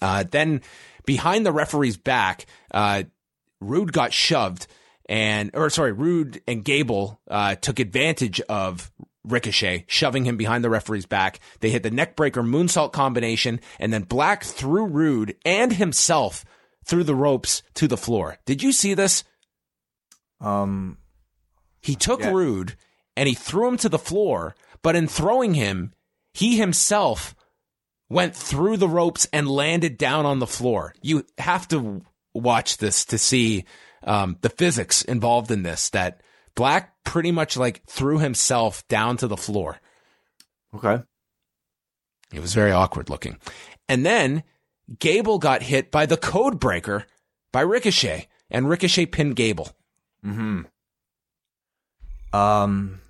Uh, 0.00 0.24
then 0.30 0.62
behind 1.04 1.44
the 1.44 1.52
referee's 1.52 1.96
back, 1.96 2.46
uh, 2.72 3.02
Roode 3.60 3.92
got 3.92 4.12
shoved 4.14 4.66
and, 5.10 5.50
or 5.54 5.68
sorry, 5.70 5.90
Roode 5.90 6.40
and 6.46 6.64
Gable, 6.64 7.20
uh, 7.28 7.56
took 7.56 7.80
advantage 7.80 8.40
of 8.42 8.92
Ricochet, 9.24 9.84
shoving 9.88 10.24
him 10.24 10.36
behind 10.36 10.62
the 10.62 10.70
referee's 10.70 11.04
back. 11.04 11.40
They 11.58 11.70
hit 11.70 11.82
the 11.82 11.90
neckbreaker 11.90 12.46
moonsault 12.46 12.92
combination 12.92 13.60
and 13.80 13.92
then 13.92 14.04
Black 14.04 14.44
threw 14.44 14.86
Roode 14.86 15.34
and 15.44 15.72
himself 15.72 16.44
through 16.84 17.04
the 17.04 17.16
ropes 17.16 17.62
to 17.74 17.88
the 17.88 17.96
floor. 17.96 18.38
Did 18.46 18.62
you 18.62 18.70
see 18.72 18.94
this? 18.94 19.24
Um, 20.40 20.96
He 21.82 21.96
took 21.96 22.20
Yeah. 22.20 22.30
Roode 22.30 22.76
and 23.16 23.28
he 23.28 23.34
threw 23.34 23.66
him 23.68 23.76
to 23.78 23.88
the 23.88 23.98
floor, 23.98 24.54
but 24.80 24.94
in 24.94 25.08
throwing 25.08 25.54
him, 25.54 25.92
he 26.32 26.56
himself 26.56 27.34
went 28.08 28.36
through 28.36 28.76
the 28.76 28.88
ropes 28.88 29.26
and 29.32 29.48
landed 29.48 29.98
down 29.98 30.24
on 30.24 30.38
the 30.38 30.46
floor. 30.46 30.94
You 31.02 31.26
have 31.38 31.66
to 31.68 32.02
watch 32.32 32.78
this 32.78 33.04
to 33.06 33.18
see 33.18 33.64
um, 34.04 34.36
the 34.40 34.48
physics 34.48 35.02
involved 35.02 35.50
in 35.50 35.62
this. 35.62 35.90
That 35.90 36.20
Black 36.54 36.94
pretty 37.04 37.32
much 37.32 37.56
like 37.56 37.84
threw 37.86 38.18
himself 38.18 38.86
down 38.88 39.16
to 39.18 39.26
the 39.26 39.36
floor. 39.36 39.80
okay. 40.74 41.02
It 42.32 42.40
was 42.40 42.54
very 42.54 42.70
awkward 42.70 43.10
looking. 43.10 43.38
And 43.88 44.06
then 44.06 44.44
Gable 45.00 45.38
got 45.38 45.62
hit 45.62 45.90
by 45.90 46.06
the 46.06 46.16
code 46.16 46.60
breaker 46.60 47.06
by 47.52 47.62
Ricochet, 47.62 48.28
and 48.48 48.68
Ricochet 48.68 49.06
pinned 49.06 49.36
Gable. 49.36 49.70
Hmm. 50.22 50.62
Um. 52.32 53.00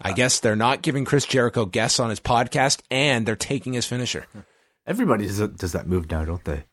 I 0.00 0.12
guess 0.12 0.40
they're 0.40 0.56
not 0.56 0.82
giving 0.82 1.06
Chris 1.06 1.24
Jericho 1.24 1.64
guests 1.64 1.98
on 1.98 2.10
his 2.10 2.20
podcast, 2.20 2.82
and 2.90 3.24
they're 3.24 3.34
taking 3.34 3.72
his 3.72 3.86
finisher. 3.86 4.26
Everybody 4.86 5.26
does, 5.26 5.38
does 5.38 5.72
that 5.72 5.86
move 5.86 6.10
now, 6.10 6.24
don't 6.24 6.44
they? 6.44 6.64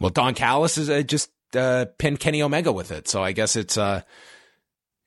Well, 0.00 0.10
Don 0.10 0.34
Callis 0.34 0.78
is 0.78 0.88
uh, 0.88 1.02
just 1.02 1.30
uh, 1.54 1.86
pinned 1.98 2.20
Kenny 2.20 2.42
Omega 2.42 2.72
with 2.72 2.90
it, 2.90 3.08
so 3.08 3.22
I 3.22 3.32
guess 3.32 3.56
it's 3.56 3.76
uh, 3.78 4.02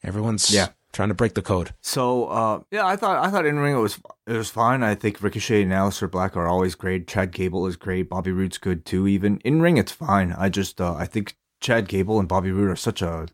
everyone's 0.03 0.49
Yeah. 0.51 0.69
trying 0.93 1.09
to 1.09 1.15
break 1.15 1.33
the 1.33 1.41
code. 1.41 1.73
So, 1.81 2.25
uh, 2.27 2.61
yeah, 2.71 2.85
I 2.85 2.95
thought 2.95 3.23
I 3.25 3.29
thought 3.29 3.45
in 3.45 3.59
ring 3.59 3.75
it 3.75 3.79
was 3.79 3.99
it 4.27 4.33
was 4.33 4.49
fine. 4.49 4.83
I 4.83 4.95
think 4.95 5.21
Ricochet 5.21 5.63
and 5.63 5.71
Aleister 5.71 6.09
Black 6.09 6.35
are 6.37 6.47
always 6.47 6.75
great. 6.75 7.07
Chad 7.07 7.31
Gable 7.31 7.67
is 7.67 7.75
great. 7.75 8.09
Bobby 8.09 8.31
Roode's 8.31 8.57
good 8.57 8.85
too. 8.85 9.07
Even 9.07 9.39
in 9.39 9.61
ring, 9.61 9.77
it's 9.77 9.91
fine. 9.91 10.33
I 10.33 10.49
just 10.49 10.79
uh, 10.81 10.93
I 10.95 11.05
think 11.05 11.35
Chad 11.61 11.87
Gable 11.87 12.19
and 12.19 12.27
Bobby 12.27 12.51
Roode 12.51 12.69
are 12.71 12.75
such 12.75 13.01
a 13.01 13.27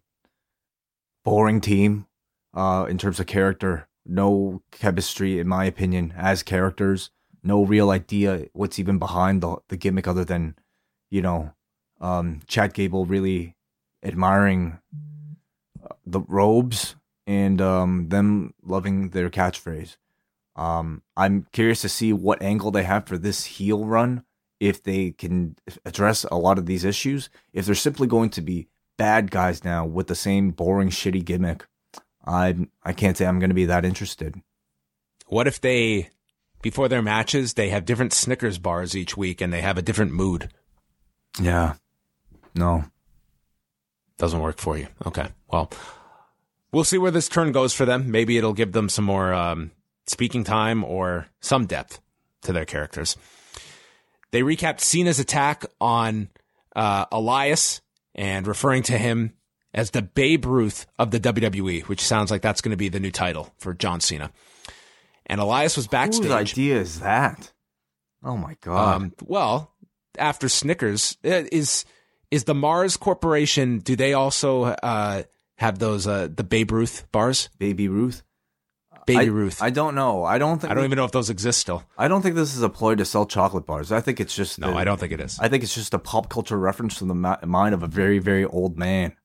boring 1.24 1.62
team 1.62 2.08
uh, 2.54 2.86
in 2.90 2.98
terms 2.98 3.20
of 3.20 3.28
character. 3.28 3.88
No 4.06 4.62
chemistry, 4.72 5.40
in 5.40 5.48
my 5.48 5.66
opinion, 5.66 6.14
as 6.16 6.44
characters. 6.44 7.10
No 7.44 7.64
real 7.64 7.90
idea 7.92 8.48
what's 8.54 8.80
even 8.80 9.00
behind 9.00 9.42
the 9.42 9.58
the 9.70 9.78
gimmick, 9.78 10.08
other 10.08 10.26
than 10.26 10.56
you 11.10 11.22
know, 11.22 11.54
um, 12.06 12.42
Chad 12.48 12.74
Gable 12.74 13.06
really 13.06 13.56
admiring 14.04 14.78
uh, 15.84 15.96
the 16.06 16.22
robes 16.22 16.96
and 17.26 17.60
um, 17.60 18.10
them 18.10 18.54
loving 18.64 19.10
their 19.10 19.30
catchphrase. 19.30 19.98
Um, 20.56 21.02
I'm 21.18 21.48
curious 21.52 21.82
to 21.82 21.90
see 21.90 22.14
what 22.14 22.44
angle 22.44 22.70
they 22.70 22.84
have 22.84 23.08
for 23.08 23.18
this 23.18 23.46
heel 23.46 23.86
run. 23.86 24.24
If 24.60 24.84
they 24.84 25.12
can 25.12 25.58
address 25.84 26.24
a 26.26 26.38
lot 26.38 26.58
of 26.58 26.66
these 26.66 26.86
issues, 26.86 27.30
if 27.52 27.66
they're 27.66 27.76
simply 27.76 28.08
going 28.08 28.30
to 28.32 28.42
be 28.42 28.68
bad 28.98 29.32
guys 29.32 29.66
now 29.66 29.86
with 29.86 30.08
the 30.08 30.16
same 30.16 30.52
boring, 30.52 30.90
shitty 30.90 31.26
gimmick, 31.26 31.66
I 32.26 32.68
I 32.82 32.94
can't 32.94 33.18
say 33.18 33.26
I'm 33.26 33.40
going 33.40 33.50
to 33.50 33.56
be 33.56 33.66
that 33.66 33.84
interested. 33.84 34.42
What 35.28 35.48
if 35.48 35.60
they, 35.60 36.10
before 36.62 36.88
their 36.88 37.02
matches, 37.02 37.56
they 37.56 37.70
have 37.70 37.84
different 37.84 38.14
Snickers 38.14 38.60
bars 38.60 38.96
each 38.96 39.18
week, 39.18 39.42
and 39.42 39.52
they 39.52 39.62
have 39.62 39.78
a 39.78 39.82
different 39.82 40.14
mood? 40.14 40.50
Yeah, 41.42 41.74
no, 42.56 42.86
Doesn't 44.18 44.40
work 44.40 44.60
for 44.60 44.78
you. 44.78 44.88
Okay. 45.06 45.28
Well, 45.52 45.70
we'll 46.72 46.84
see 46.86 46.98
where 46.98 47.12
this 47.12 47.28
turn 47.30 47.52
goes 47.52 47.74
for 47.74 47.86
them. 47.86 48.10
Maybe 48.12 48.38
it'll 48.38 48.54
give 48.54 48.72
them 48.72 48.90
some 48.90 49.06
more 49.06 49.34
um, 49.34 49.72
speaking 50.08 50.44
time 50.44 50.84
or 50.84 51.28
some 51.42 51.66
depth 51.66 52.00
to 52.44 52.54
their 52.54 52.66
characters. 52.66 53.18
They 54.32 54.42
recapped 54.42 54.80
Cena's 54.80 55.20
attack 55.20 55.66
on 55.80 56.30
uh, 56.76 57.06
Elias 57.12 57.82
and 58.14 58.48
referring 58.48 58.84
to 58.84 58.98
him 58.98 59.34
as 59.74 59.92
the 59.92 60.02
Babe 60.02 60.46
Ruth 60.46 60.86
of 60.98 61.12
the 61.12 61.20
WWE, 61.20 61.84
which 61.84 62.02
sounds 62.02 62.32
like 62.32 62.42
that's 62.42 62.62
going 62.62 62.72
to 62.72 62.78
be 62.78 62.90
the 62.90 63.00
new 63.00 63.12
title 63.12 63.54
for 63.58 63.74
John 63.74 64.00
Cena. 64.00 64.32
And 65.26 65.42
Elias 65.42 65.76
was 65.76 65.88
backstage. 65.88 66.24
whose 66.24 66.32
idea 66.32 66.80
is 66.80 67.00
that? 67.02 67.52
Oh 68.24 68.38
my 68.38 68.56
god! 68.62 68.96
Um, 68.96 69.14
well, 69.24 69.72
after 70.18 70.48
Snickers 70.50 71.18
is 71.24 71.86
is 72.32 72.44
the 72.46 72.56
Mars 72.56 72.98
Corporation. 72.98 73.80
Do 73.80 73.96
they 73.96 74.14
also 74.14 74.64
uh, 74.64 75.24
have 75.58 75.80
those 75.80 76.08
uh, 76.08 76.28
the 76.34 76.44
Babe 76.44 76.72
Ruth 76.72 77.08
bars? 77.12 77.50
Baby 77.58 77.88
Ruth. 77.88 78.24
Baby 79.06 79.20
I, 79.20 79.24
Ruth. 79.26 79.62
I, 79.62 79.70
don't 79.70 79.94
know. 79.94 80.24
I 80.24 80.40
don't 80.40 80.60
think. 80.60 80.72
I 80.72 80.74
don't 80.74 80.86
even 80.86 80.96
know 80.96 81.06
if 81.06 81.12
those 81.12 81.30
exist 81.30 81.60
still. 81.60 81.84
I 81.98 82.08
don't 82.08 82.24
think 82.24 82.36
this 82.36 82.56
is 82.56 82.64
a 82.64 82.70
ploy 82.70 82.96
to 82.96 83.06
sell 83.06 83.26
chocolate 83.28 83.66
bars. 83.68 83.92
I 83.92 84.02
think 84.02 84.20
it's 84.20 84.36
just. 84.36 84.60
No, 84.60 84.72
the- 84.72 84.78
I 84.78 84.84
don't 84.84 85.00
think 85.00 85.12
it 85.12 85.22
is. 85.22 85.38
I 85.40 85.48
think 85.48 85.64
it's 85.64 85.76
just 85.76 85.94
a 85.94 86.00
pop 86.00 86.30
culture 86.30 86.58
reference 86.58 86.98
from 86.98 87.10
the 87.10 87.16
ma- 87.16 87.38
mind 87.46 87.76
of 87.76 87.84
a 87.84 87.88
very, 87.88 88.18
very 88.18 88.46
old 88.46 88.78
man 88.78 89.16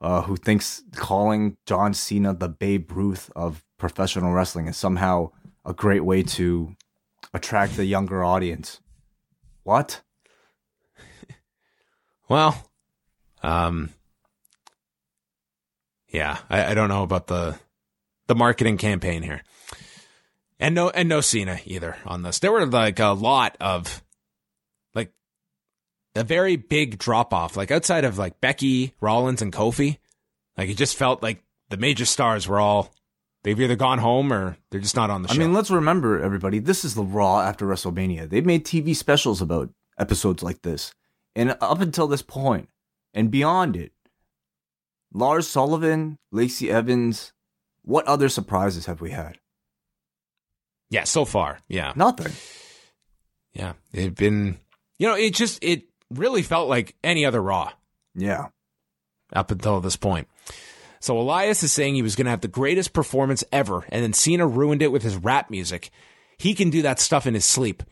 uh, 0.00 0.22
who 0.22 0.36
thinks 0.36 0.82
calling 0.94 1.56
John 1.66 1.92
Cena 1.92 2.34
the 2.34 2.48
Babe 2.48 2.90
Ruth 2.92 3.30
of 3.34 3.64
professional 3.78 4.32
wrestling 4.32 4.68
is 4.68 4.76
somehow 4.76 5.30
a 5.64 5.74
great 5.74 6.04
way 6.04 6.22
to 6.22 6.76
attract 7.34 7.76
the 7.76 7.84
younger 7.84 8.24
audience. 8.24 8.80
What? 9.64 10.02
Well, 12.28 12.70
um, 13.42 13.90
yeah, 16.08 16.38
I, 16.50 16.72
I 16.72 16.74
don't 16.74 16.88
know 16.88 17.02
about 17.02 17.26
the 17.26 17.58
the 18.26 18.34
marketing 18.34 18.78
campaign 18.78 19.22
here, 19.22 19.42
and 20.58 20.74
no, 20.74 20.90
and 20.90 21.08
no 21.08 21.20
Cena 21.20 21.58
either 21.64 21.96
on 22.04 22.22
this. 22.22 22.38
There 22.38 22.52
were 22.52 22.66
like 22.66 22.98
a 22.98 23.08
lot 23.08 23.56
of 23.60 24.02
like 24.94 25.12
a 26.14 26.24
very 26.24 26.56
big 26.56 26.98
drop 26.98 27.32
off, 27.32 27.56
like 27.56 27.70
outside 27.70 28.04
of 28.04 28.18
like 28.18 28.40
Becky, 28.40 28.94
Rollins, 29.00 29.42
and 29.42 29.52
Kofi. 29.52 29.98
Like 30.56 30.70
it 30.70 30.76
just 30.76 30.96
felt 30.96 31.22
like 31.22 31.42
the 31.68 31.76
major 31.76 32.06
stars 32.06 32.48
were 32.48 32.58
all 32.58 32.92
they've 33.42 33.60
either 33.60 33.76
gone 33.76 33.98
home 33.98 34.32
or 34.32 34.56
they're 34.70 34.80
just 34.80 34.96
not 34.96 35.10
on 35.10 35.22
the 35.22 35.28
show. 35.28 35.34
I 35.34 35.38
mean, 35.38 35.52
let's 35.52 35.70
remember, 35.70 36.20
everybody, 36.20 36.58
this 36.58 36.84
is 36.84 36.94
the 36.96 37.04
Raw 37.04 37.40
after 37.40 37.64
WrestleMania. 37.64 38.28
They've 38.28 38.44
made 38.44 38.64
TV 38.64 38.96
specials 38.96 39.40
about 39.40 39.70
episodes 39.98 40.42
like 40.42 40.62
this. 40.62 40.92
And 41.36 41.56
up 41.60 41.80
until 41.80 42.08
this 42.08 42.22
point 42.22 42.68
and 43.14 43.30
beyond 43.30 43.76
it, 43.76 43.92
Lars 45.12 45.46
Sullivan, 45.46 46.18
Lacey 46.32 46.70
Evans, 46.70 47.32
what 47.82 48.06
other 48.06 48.28
surprises 48.28 48.86
have 48.86 49.00
we 49.00 49.10
had? 49.12 49.38
yeah, 50.90 51.04
so 51.04 51.24
far, 51.24 51.58
yeah. 51.68 51.92
Nothing. 51.96 52.32
Yeah, 53.52 53.72
it'd 53.92 54.14
been, 54.14 54.58
you 54.98 55.08
know, 55.08 55.14
it 55.16 55.34
just 55.34 55.58
it 55.62 55.84
really 56.10 56.42
felt 56.42 56.68
like 56.68 56.94
any 57.02 57.24
other 57.26 57.42
Raw 57.42 57.72
Yeah. 58.14 58.46
up 59.32 59.50
until 59.50 59.80
this 59.80 59.96
point. 59.96 60.28
So 61.00 61.18
Elias 61.18 61.62
is 61.62 61.72
saying 61.72 61.94
he 61.94 62.02
was 62.02 62.16
going 62.16 62.26
to 62.26 62.30
have 62.30 62.40
the 62.40 62.48
greatest 62.48 62.92
performance 62.92 63.42
ever, 63.52 63.84
and 63.90 64.02
then 64.02 64.12
Cena 64.12 64.46
ruined 64.46 64.82
it 64.82 64.92
with 64.92 65.02
his 65.02 65.16
rap 65.16 65.50
music. 65.50 65.90
He 66.38 66.54
can 66.54 66.70
do 66.70 66.82
that 66.82 67.00
stuff 67.00 67.26
in 67.26 67.34
his 67.34 67.44
sleep. 67.44 67.82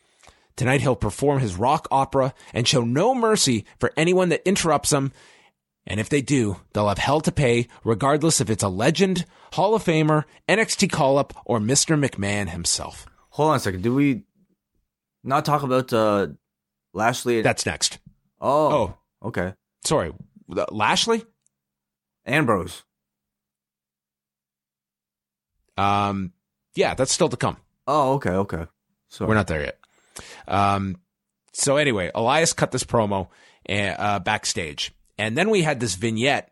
Tonight 0.57 0.81
he'll 0.83 0.95
perform 0.97 1.41
his 1.41 1.57
rock 1.57 1.89
opera 1.91 2.33
and 2.53 2.67
show 2.69 2.83
no 2.83 3.15
mercy 3.15 3.65
for 3.79 3.93
anyone 3.97 4.29
that 4.29 4.47
interrupts 4.47 4.93
him. 4.93 5.13
And 5.87 6.01
if 6.01 6.09
they 6.09 6.23
do, 6.23 6.57
they'll 6.73 6.89
have 6.89 6.99
hell 6.99 7.21
to 7.23 7.33
pay, 7.33 7.67
regardless 7.85 8.41
if 8.41 8.49
it's 8.49 8.63
a 8.63 8.69
legend, 8.69 9.27
Hall 9.53 9.75
of 9.75 9.85
Famer, 9.85 10.25
NXT 10.49 10.91
call 10.91 11.19
up, 11.19 11.35
or 11.45 11.59
Mr. 11.59 11.99
McMahon 12.03 12.49
himself. 12.49 13.05
Hold 13.31 13.51
on 13.51 13.57
a 13.57 13.61
second. 13.61 13.83
Do 13.83 13.95
we 13.95 14.23
not 15.23 15.45
talk 15.45 15.63
about 15.63 15.93
uh, 15.93 16.29
Lashley? 16.95 17.43
That's 17.43 17.67
next. 17.67 17.99
oh, 18.41 18.97
Oh, 19.23 19.29
okay. 19.29 19.55
sorry. 19.85 20.13
Lashley? 20.49 21.25
Ambrose. 22.27 22.85
Um, 25.77 26.33
yeah, 26.75 26.95
that's 26.95 27.13
still 27.13 27.29
to 27.29 27.37
come. 27.37 27.57
Oh, 27.87 28.15
okay, 28.15 28.31
okay. 28.31 28.67
So 29.09 29.27
We're 29.27 29.35
not 29.35 29.49
there 29.49 29.61
yet. 29.63 29.79
Um, 30.47 30.99
so 31.53 31.77
anyway, 31.77 32.11
Elias 32.15 32.53
cut 32.53 32.73
this 32.73 32.85
promo 32.85 33.29
uh, 33.69 34.19
backstage, 34.21 34.93
and 35.19 35.37
then 35.37 35.51
we 35.51 35.63
had 35.63 35.81
this 35.81 35.95
vignette 35.95 36.49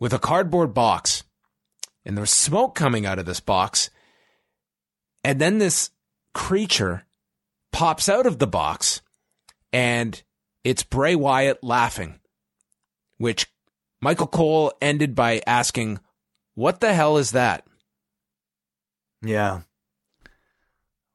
with 0.00 0.12
a 0.12 0.18
cardboard 0.18 0.74
box, 0.74 1.24
and 2.04 2.16
there 2.16 2.22
was 2.22 2.30
smoke 2.30 2.74
coming 2.74 3.04
out 3.06 3.18
of 3.18 3.26
this 3.26 3.40
box, 3.40 3.90
and 5.24 5.40
then 5.40 5.58
this 5.58 5.90
creature 6.34 7.04
pops 7.72 8.08
out 8.08 8.26
of 8.26 8.38
the 8.38 8.46
box, 8.46 9.02
and 9.72 10.22
it's 10.64 10.82
Bray 10.82 11.14
Wyatt 11.14 11.62
laughing, 11.62 12.20
which 13.18 13.46
Michael 14.00 14.26
Cole 14.26 14.72
ended 14.80 15.14
by 15.14 15.42
asking, 15.46 16.00
"What 16.54 16.80
the 16.80 16.94
hell 16.94 17.18
is 17.18 17.32
that?" 17.32 17.66
Yeah. 19.22 19.62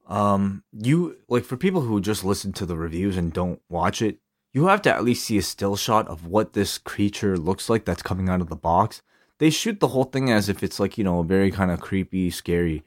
Um, 0.08 0.64
you 0.72 1.18
like 1.30 1.46
for 1.46 1.58
people 1.58 1.82
who 1.82 2.02
just 2.02 2.24
listen 2.24 2.52
to 2.54 2.66
the 2.66 2.78
reviews 2.78 3.16
and 3.18 3.32
don't 3.32 3.62
watch 3.70 4.02
it, 4.02 4.20
you 4.54 4.68
have 4.68 4.82
to 4.84 4.94
at 4.94 5.04
least 5.04 5.26
see 5.26 5.38
a 5.38 5.42
still 5.42 5.76
shot 5.76 6.08
of 6.08 6.26
what 6.26 6.54
this 6.54 6.78
creature 6.78 7.38
looks 7.38 7.70
like 7.70 7.86
that's 7.86 8.04
coming 8.04 8.30
out 8.30 8.42
of 8.42 8.50
the 8.50 8.56
box. 8.56 9.02
They 9.40 9.50
shoot 9.50 9.80
the 9.80 9.90
whole 9.90 10.04
thing 10.04 10.32
as 10.32 10.50
if 10.50 10.62
it's 10.62 10.80
like, 10.80 10.98
you 10.98 11.04
know, 11.04 11.24
very 11.24 11.52
kind 11.52 11.72
of 11.72 11.82
creepy, 11.82 12.30
scary. 12.30 12.84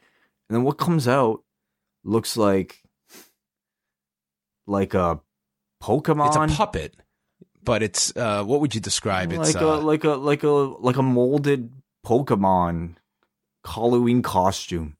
And 0.49 0.57
then 0.57 0.63
what 0.63 0.79
comes 0.79 1.09
out 1.09 1.43
looks 2.05 2.37
like 2.37 2.83
like 4.67 4.95
a 4.95 5.21
Pokemon. 5.83 6.29
It's 6.29 6.53
a 6.53 6.57
puppet, 6.57 6.97
but 7.63 7.83
it's 7.83 8.15
uh, 8.17 8.45
what 8.45 8.61
would 8.61 8.75
you 8.75 8.81
describe? 8.81 9.33
It's 9.33 9.55
like 9.55 9.63
a 9.63 9.69
uh, 9.69 9.81
like 9.81 10.05
a 10.05 10.11
like 10.11 10.43
a 10.43 10.49
like 10.49 10.97
a 10.97 11.03
molded 11.03 11.73
Pokemon 12.05 12.97
Halloween 13.65 14.23
costume. 14.23 14.97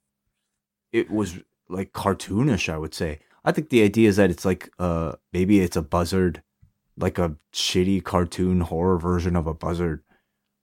It 0.93 1.11
was 1.11 1.39
like 1.69 1.93
cartoonish, 1.93 2.73
I 2.73 2.79
would 2.79 2.95
say. 2.95 3.21
I 3.45 3.53
think 3.53 3.71
the 3.71 3.83
idea 3.83 4.09
is 4.09 4.17
that 4.17 4.31
it's 4.31 4.45
like 4.45 4.71
uh 4.79 5.13
maybe 5.33 5.61
it's 5.61 5.77
a 5.77 5.83
buzzard, 5.83 6.43
like 6.97 7.19
a 7.19 7.37
shitty 7.53 8.03
cartoon 8.05 8.61
horror 8.61 8.99
version 8.99 9.37
of 9.37 9.47
a 9.47 9.55
buzzard. 9.55 10.03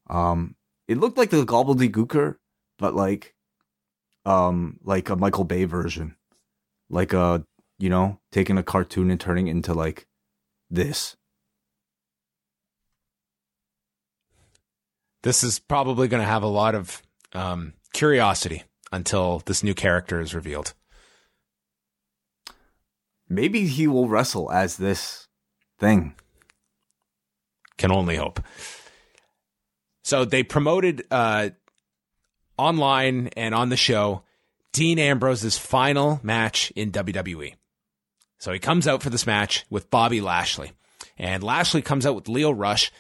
Um, 0.10 0.56
it 0.88 0.98
looked 0.98 1.18
like 1.18 1.30
the 1.30 1.46
Gobbledy 1.46 1.90
Gooker, 1.90 2.38
but 2.78 2.94
like, 2.94 3.36
um, 4.26 4.80
like 4.84 5.10
a 5.10 5.16
Michael 5.16 5.46
Bay 5.46 5.66
version, 5.66 6.16
like 6.90 7.14
a 7.14 7.46
you 7.80 7.90
know 7.90 8.20
taking 8.32 8.58
a 8.58 8.64
cartoon 8.64 9.10
and 9.10 9.20
turning 9.20 9.48
it 9.48 9.52
into 9.52 9.74
like 9.74 10.08
this. 10.70 11.16
this 15.24 15.44
is 15.44 15.58
probably 15.58 16.08
going 16.08 16.22
to 16.22 16.28
have 16.28 16.44
a 16.44 16.48
lot 16.48 16.76
of 16.76 17.02
um, 17.34 17.74
curiosity 17.94 18.64
until 18.92 19.42
this 19.46 19.64
new 19.64 19.74
character 19.74 20.22
is 20.22 20.36
revealed. 20.36 20.74
Maybe 23.34 23.68
he 23.68 23.88
will 23.88 24.08
wrestle 24.08 24.52
as 24.52 24.78
this 24.78 25.28
thing. 25.80 26.16
Can 27.78 27.92
only 27.92 28.16
hope. 28.16 28.40
So 30.04 30.26
they 30.26 30.44
promoted 30.44 31.06
uh, 31.10 31.50
online 32.58 33.30
and 33.36 33.56
on 33.56 33.70
the 33.70 33.78
show 33.78 34.24
Dean 34.74 35.00
Ambrose's 35.00 35.58
final 35.58 36.20
match 36.24 36.72
in 36.76 36.92
WWE. 36.92 37.56
So 38.40 38.52
he 38.52 38.60
comes 38.60 38.88
out 38.88 39.02
for 39.02 39.10
this 39.10 39.26
match 39.26 39.66
with 39.70 39.90
Bobby 39.90 40.20
Lashley. 40.20 40.74
And 41.18 41.44
Lashley 41.44 41.82
comes 41.82 42.06
out 42.06 42.16
with 42.16 42.28
Lio 42.28 42.52
Rush. 42.52 42.92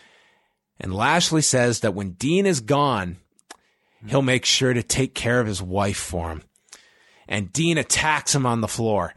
And 0.79 0.93
Lashley 0.93 1.41
says 1.41 1.81
that 1.81 1.93
when 1.93 2.11
Dean 2.11 2.45
is 2.45 2.61
gone, 2.61 3.17
he'll 4.07 4.21
make 4.21 4.45
sure 4.45 4.73
to 4.73 4.83
take 4.83 5.13
care 5.15 5.39
of 5.39 5.47
his 5.47 5.61
wife 5.61 5.97
for 5.97 6.29
him. 6.29 6.43
And 7.27 7.51
Dean 7.51 7.77
attacks 7.77 8.35
him 8.35 8.45
on 8.45 8.61
the 8.61 8.67
floor. 8.67 9.13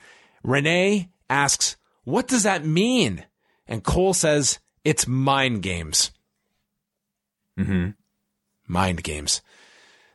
Renee 0.47 1.11
asks, 1.29 1.77
What 2.05 2.29
does 2.29 2.45
that 2.45 2.65
mean? 2.65 3.25
And 3.67 3.83
Cole 3.83 4.15
says, 4.15 4.61
It's 4.85 5.07
mind 5.07 5.63
games. 5.63 6.13
Mm-hmm. 7.59 7.91
Mind 8.69 9.03
games. 9.03 9.43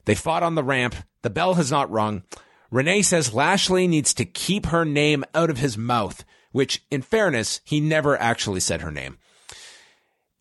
They 0.06 0.16
fought 0.16 0.42
on 0.42 0.56
the 0.56 0.64
ramp. 0.64 0.96
The 1.22 1.30
bell 1.30 1.56
has 1.56 1.70
not 1.70 1.92
rung. 1.92 2.24
Renee 2.72 3.02
says 3.02 3.34
Lashley 3.34 3.88
needs 3.88 4.14
to 4.14 4.26
keep 4.26 4.68
her 4.68 4.86
name 4.86 5.26
out 5.36 5.50
of 5.50 5.58
his 5.58 5.78
mouth, 5.78 6.24
which, 6.54 6.82
in 6.90 7.02
fairness, 7.02 7.60
he 7.66 7.82
never 7.82 8.20
actually 8.20 8.62
said 8.62 8.82
her 8.82 8.92
name. 8.92 9.18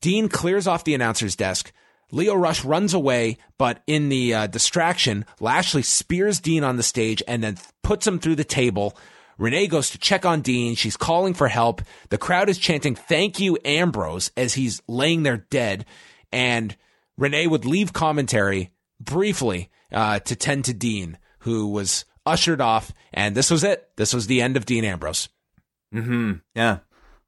Dean 0.01 0.29
clears 0.29 0.69
off 0.69 0.85
the 0.85 0.95
announcer's 0.95 1.35
desk. 1.35 1.73
Lio 2.13 2.35
Rush 2.35 2.65
runs 2.65 2.95
away, 2.95 3.39
but 3.59 3.83
in 3.89 4.09
the 4.09 4.35
uh, 4.35 4.47
distraction, 4.47 5.25
Lashley 5.41 5.83
spears 5.83 6.39
Dean 6.39 6.63
on 6.63 6.77
the 6.77 6.83
stage 6.85 7.23
and 7.27 7.43
then 7.43 7.59
puts 7.83 8.07
him 8.07 8.21
through 8.21 8.37
the 8.37 8.45
table. 8.45 8.97
Renee 9.41 9.69
goes 9.69 9.89
to 9.91 9.99
check 9.99 10.27
on 10.27 10.43
Dean. 10.43 10.75
She's 10.75 10.99
calling 10.99 11.33
for 11.33 11.49
help. 11.49 11.81
The 12.11 12.19
crowd 12.19 12.51
is 12.51 12.59
chanting, 12.59 12.95
Thank 12.95 13.41
you, 13.41 13.57
Ambrose, 13.65 14.31
as 14.37 14.53
he's 14.53 14.83
laying 14.87 15.23
there 15.23 15.39
dead. 15.39 15.87
And 16.31 16.77
Renee 17.17 17.47
would 17.47 17.65
leave 17.65 17.95
commentary 17.95 18.71
briefly 19.01 19.71
uh, 19.91 20.19
to 20.21 20.37
tend 20.37 20.67
to 20.67 20.75
Dean, 20.75 21.17
who 21.41 21.69
was 21.69 22.05
ushered 22.27 22.61
off. 22.61 22.93
And 23.15 23.35
this 23.35 23.51
was 23.51 23.65
it. 23.65 23.89
This 23.97 24.13
was 24.13 24.27
the 24.27 24.43
end 24.43 24.59
of 24.59 24.67
Dean 24.67 24.85
Ambrose. 24.85 25.31
Mm-hmm. 25.95 26.33
Yeah. 26.55 26.81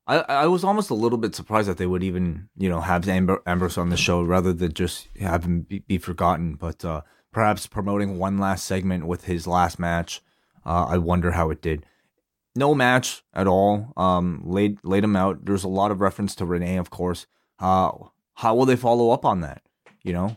I, 0.07 0.19
I 0.19 0.47
was 0.49 0.65
almost 0.65 0.91
a 0.91 0.95
little 0.95 1.19
bit 1.19 1.35
surprised 1.35 1.69
that 1.69 1.79
they 1.79 1.87
would 1.87 2.05
even, 2.05 2.51
you 2.59 2.69
know, 2.69 2.83
have 2.83 3.09
Amber, 3.09 3.41
Ambrose 3.47 3.79
on 3.79 3.89
the 3.89 3.97
show 3.97 4.21
rather 4.21 4.53
than 4.53 4.75
just 4.75 5.09
have 5.19 5.45
him 5.45 5.63
be, 5.63 5.79
be 5.79 5.97
forgotten. 5.97 6.57
But 6.57 6.85
uh, 6.85 7.01
perhaps 7.33 7.67
promoting 7.67 8.19
one 8.19 8.37
last 8.37 8.67
segment 8.67 9.07
with 9.07 9.25
his 9.25 9.47
last 9.47 9.79
match, 9.79 10.21
uh, 10.67 10.85
I 10.91 10.99
wonder 10.99 11.31
how 11.31 11.49
it 11.49 11.63
did. 11.63 11.87
No 12.55 12.75
match 12.75 13.23
at 13.33 13.47
all. 13.47 13.93
Um, 13.97 14.43
laid 14.45 14.79
laid 14.85 15.05
him 15.05 15.17
out. 15.17 15.45
There's 15.45 15.65
a 15.65 15.69
lot 15.69 15.91
of 15.91 16.01
reference 16.01 16.35
to 16.37 16.45
Renee, 16.47 16.77
of 16.77 16.91
course. 16.91 17.27
Uh, 17.59 17.91
how 18.35 18.55
will 18.55 18.67
they 18.67 18.77
follow 18.77 19.11
up 19.11 19.25
on 19.25 19.41
that? 19.41 19.63
You 20.03 20.13
know, 20.13 20.37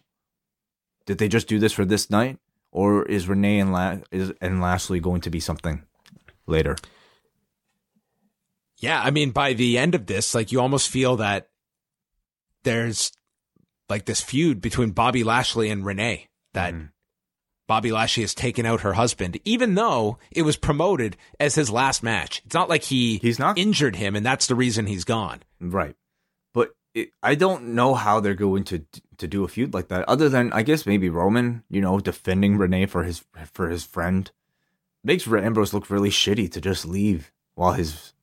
did 1.05 1.17
they 1.17 1.27
just 1.27 1.47
do 1.47 1.59
this 1.59 1.73
for 1.73 1.83
this 1.85 2.09
night, 2.09 2.39
or 2.71 3.03
is 3.05 3.27
Renee 3.27 3.59
and 3.59 3.73
La- 3.73 3.97
is 4.11 4.31
and 4.39 4.61
Lashley 4.61 4.99
going 4.99 5.21
to 5.21 5.29
be 5.29 5.39
something 5.39 5.83
later? 6.47 6.77
Yeah, 8.77 9.01
I 9.01 9.11
mean, 9.11 9.31
by 9.31 9.53
the 9.53 9.77
end 9.77 9.95
of 9.95 10.05
this, 10.05 10.35
like 10.35 10.51
you 10.51 10.59
almost 10.61 10.89
feel 10.89 11.17
that 11.17 11.49
there's 12.63 13.11
like 13.89 14.05
this 14.05 14.21
feud 14.21 14.61
between 14.61 14.91
Bobby 14.91 15.23
Lashley 15.23 15.69
and 15.69 15.85
Renee 15.85 16.27
that 16.53 16.73
Mhm. 16.73 16.89
Bobby 17.67 17.91
Lashley 17.91 18.23
has 18.23 18.35
taken 18.35 18.65
out 18.65 18.81
her 18.81 18.93
husband, 18.93 19.39
even 19.43 19.75
though 19.75 20.17
it 20.31 20.43
was 20.43 20.57
promoted 20.57 21.17
as 21.39 21.55
his 21.55 21.71
last 21.71 22.03
match. 22.03 22.41
It's 22.45 22.53
not 22.53 22.69
like 22.69 22.83
he 22.83 23.17
He's 23.17 23.39
not 23.39 23.57
injured 23.57 23.95
him, 23.95 24.15
and 24.15 24.25
that's 24.25 24.47
the 24.47 24.55
reason 24.55 24.85
he's 24.85 25.03
gone. 25.03 25.41
Right. 25.59 25.95
But 26.53 26.75
it, 26.93 27.09
I 27.23 27.35
don't 27.35 27.69
know 27.69 27.95
how 27.95 28.19
they're 28.19 28.35
going 28.35 28.63
to 28.65 28.85
to 29.17 29.27
do 29.27 29.43
a 29.43 29.47
feud 29.47 29.73
like 29.73 29.87
that 29.87 30.07
other 30.07 30.29
than 30.29 30.51
I 30.53 30.61
guess 30.61 30.85
maybe 30.85 31.09
Roman, 31.09 31.63
you 31.69 31.81
know, 31.81 31.99
defending 31.99 32.57
Renee 32.57 32.85
for 32.85 33.03
his 33.03 33.23
for 33.51 33.69
his 33.69 33.83
friend. 33.83 34.31
Makes 35.03 35.27
Ambrose 35.27 35.73
look 35.73 35.89
really 35.89 36.09
shitty 36.09 36.51
to 36.51 36.61
just 36.61 36.85
leave 36.85 37.31
while 37.53 37.73
his 37.73 38.13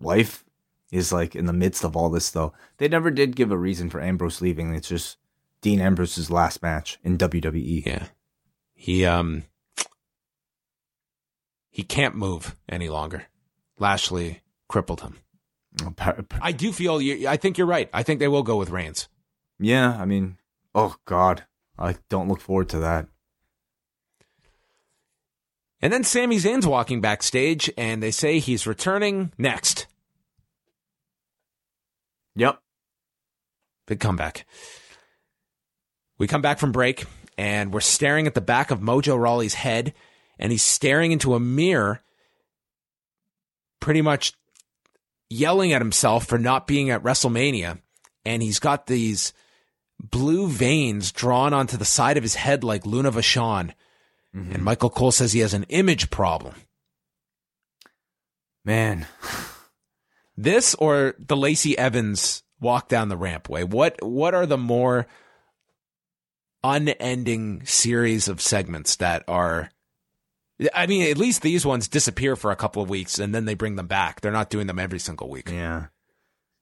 wife 0.00 0.44
is 0.90 1.12
like 1.12 1.36
in 1.36 1.46
the 1.46 1.52
midst 1.52 1.84
of 1.84 1.96
all 1.96 2.10
this 2.10 2.30
though. 2.30 2.52
They 2.78 2.88
never 2.88 3.10
did 3.10 3.36
give 3.36 3.50
a 3.50 3.56
reason 3.56 3.90
for 3.90 4.00
Ambrose 4.00 4.40
leaving. 4.40 4.74
It's 4.74 4.88
just 4.88 5.16
Dean 5.60 5.80
Ambrose's 5.80 6.30
last 6.30 6.62
match 6.62 6.98
in. 7.02 7.18
WWE. 7.18 7.86
Yeah. 7.86 8.06
He 8.80 9.04
um 9.04 9.42
he 11.68 11.82
can't 11.82 12.14
move 12.14 12.54
any 12.68 12.88
longer. 12.88 13.24
Lashley 13.76 14.40
crippled 14.68 15.00
him. 15.00 15.18
Appa- 15.84 16.24
I 16.40 16.52
do 16.52 16.72
feel 16.72 17.00
you 17.02 17.26
I 17.26 17.36
think 17.36 17.58
you're 17.58 17.66
right. 17.66 17.90
I 17.92 18.04
think 18.04 18.20
they 18.20 18.28
will 18.28 18.44
go 18.44 18.56
with 18.56 18.70
Reigns. 18.70 19.08
Yeah, 19.58 19.96
I 20.00 20.04
mean, 20.04 20.38
oh 20.76 20.94
god. 21.06 21.44
I 21.76 21.96
don't 22.08 22.28
look 22.28 22.40
forward 22.40 22.68
to 22.68 22.78
that. 22.78 23.08
And 25.82 25.92
then 25.92 26.04
Sami 26.04 26.36
Zayn's 26.36 26.66
walking 26.66 27.00
backstage, 27.00 27.70
and 27.76 28.00
they 28.00 28.12
say 28.12 28.38
he's 28.38 28.66
returning 28.66 29.32
next. 29.38 29.86
Yep. 32.36 32.60
Big 33.86 33.98
comeback. 33.98 34.46
We 36.18 36.26
come 36.28 36.42
back 36.42 36.58
from 36.58 36.72
break, 36.72 37.06
and 37.38 37.72
we're 37.72 37.80
staring 37.80 38.26
at 38.26 38.34
the 38.34 38.40
back 38.40 38.72
of 38.72 38.80
Mojo 38.80 39.16
Rawley's 39.16 39.54
head, 39.54 39.94
and 40.40 40.50
he's 40.50 40.62
staring 40.62 41.12
into 41.12 41.34
a 41.34 41.40
mirror, 41.40 42.02
pretty 43.80 44.02
much 44.02 44.34
yelling 45.30 45.72
at 45.72 45.80
himself 45.80 46.26
for 46.26 46.36
not 46.36 46.66
being 46.66 46.90
at 46.90 47.04
WrestleMania. 47.04 47.80
And 48.24 48.42
he's 48.42 48.58
got 48.58 48.86
these 48.86 49.32
blue 50.00 50.48
veins 50.48 51.12
drawn 51.12 51.54
onto 51.54 51.76
the 51.76 51.84
side 51.84 52.16
of 52.16 52.24
his 52.24 52.34
head 52.34 52.64
like 52.64 52.84
Luna 52.84 53.12
Vachon. 53.12 53.72
Mm-hmm. 54.34 54.52
And 54.52 54.64
Michael 54.64 54.90
Cole 54.90 55.12
says 55.12 55.32
he 55.32 55.40
has 55.40 55.54
an 55.54 55.64
image 55.68 56.10
problem. 56.10 56.54
Man. 58.64 59.06
This 60.36 60.74
or 60.74 61.14
the 61.18 61.36
Lacey 61.36 61.78
Evans 61.78 62.42
walk 62.60 62.88
down 62.88 63.08
the 63.08 63.16
rampway? 63.16 63.64
What 63.64 63.96
what 64.02 64.34
are 64.34 64.46
the 64.46 64.58
more 64.58 65.06
unending 66.64 67.64
series 67.64 68.28
of 68.28 68.40
segments 68.40 68.96
that 68.96 69.24
are 69.28 69.70
I 70.74 70.86
mean, 70.88 71.08
at 71.08 71.18
least 71.18 71.42
these 71.42 71.64
ones 71.64 71.86
disappear 71.86 72.34
for 72.34 72.50
a 72.50 72.56
couple 72.56 72.82
of 72.82 72.90
weeks 72.90 73.18
and 73.20 73.32
then 73.34 73.44
they 73.44 73.54
bring 73.54 73.76
them 73.76 73.86
back. 73.86 74.20
They're 74.20 74.32
not 74.32 74.50
doing 74.50 74.66
them 74.66 74.78
every 74.80 74.98
single 74.98 75.28
week. 75.30 75.48
Yeah. 75.50 75.86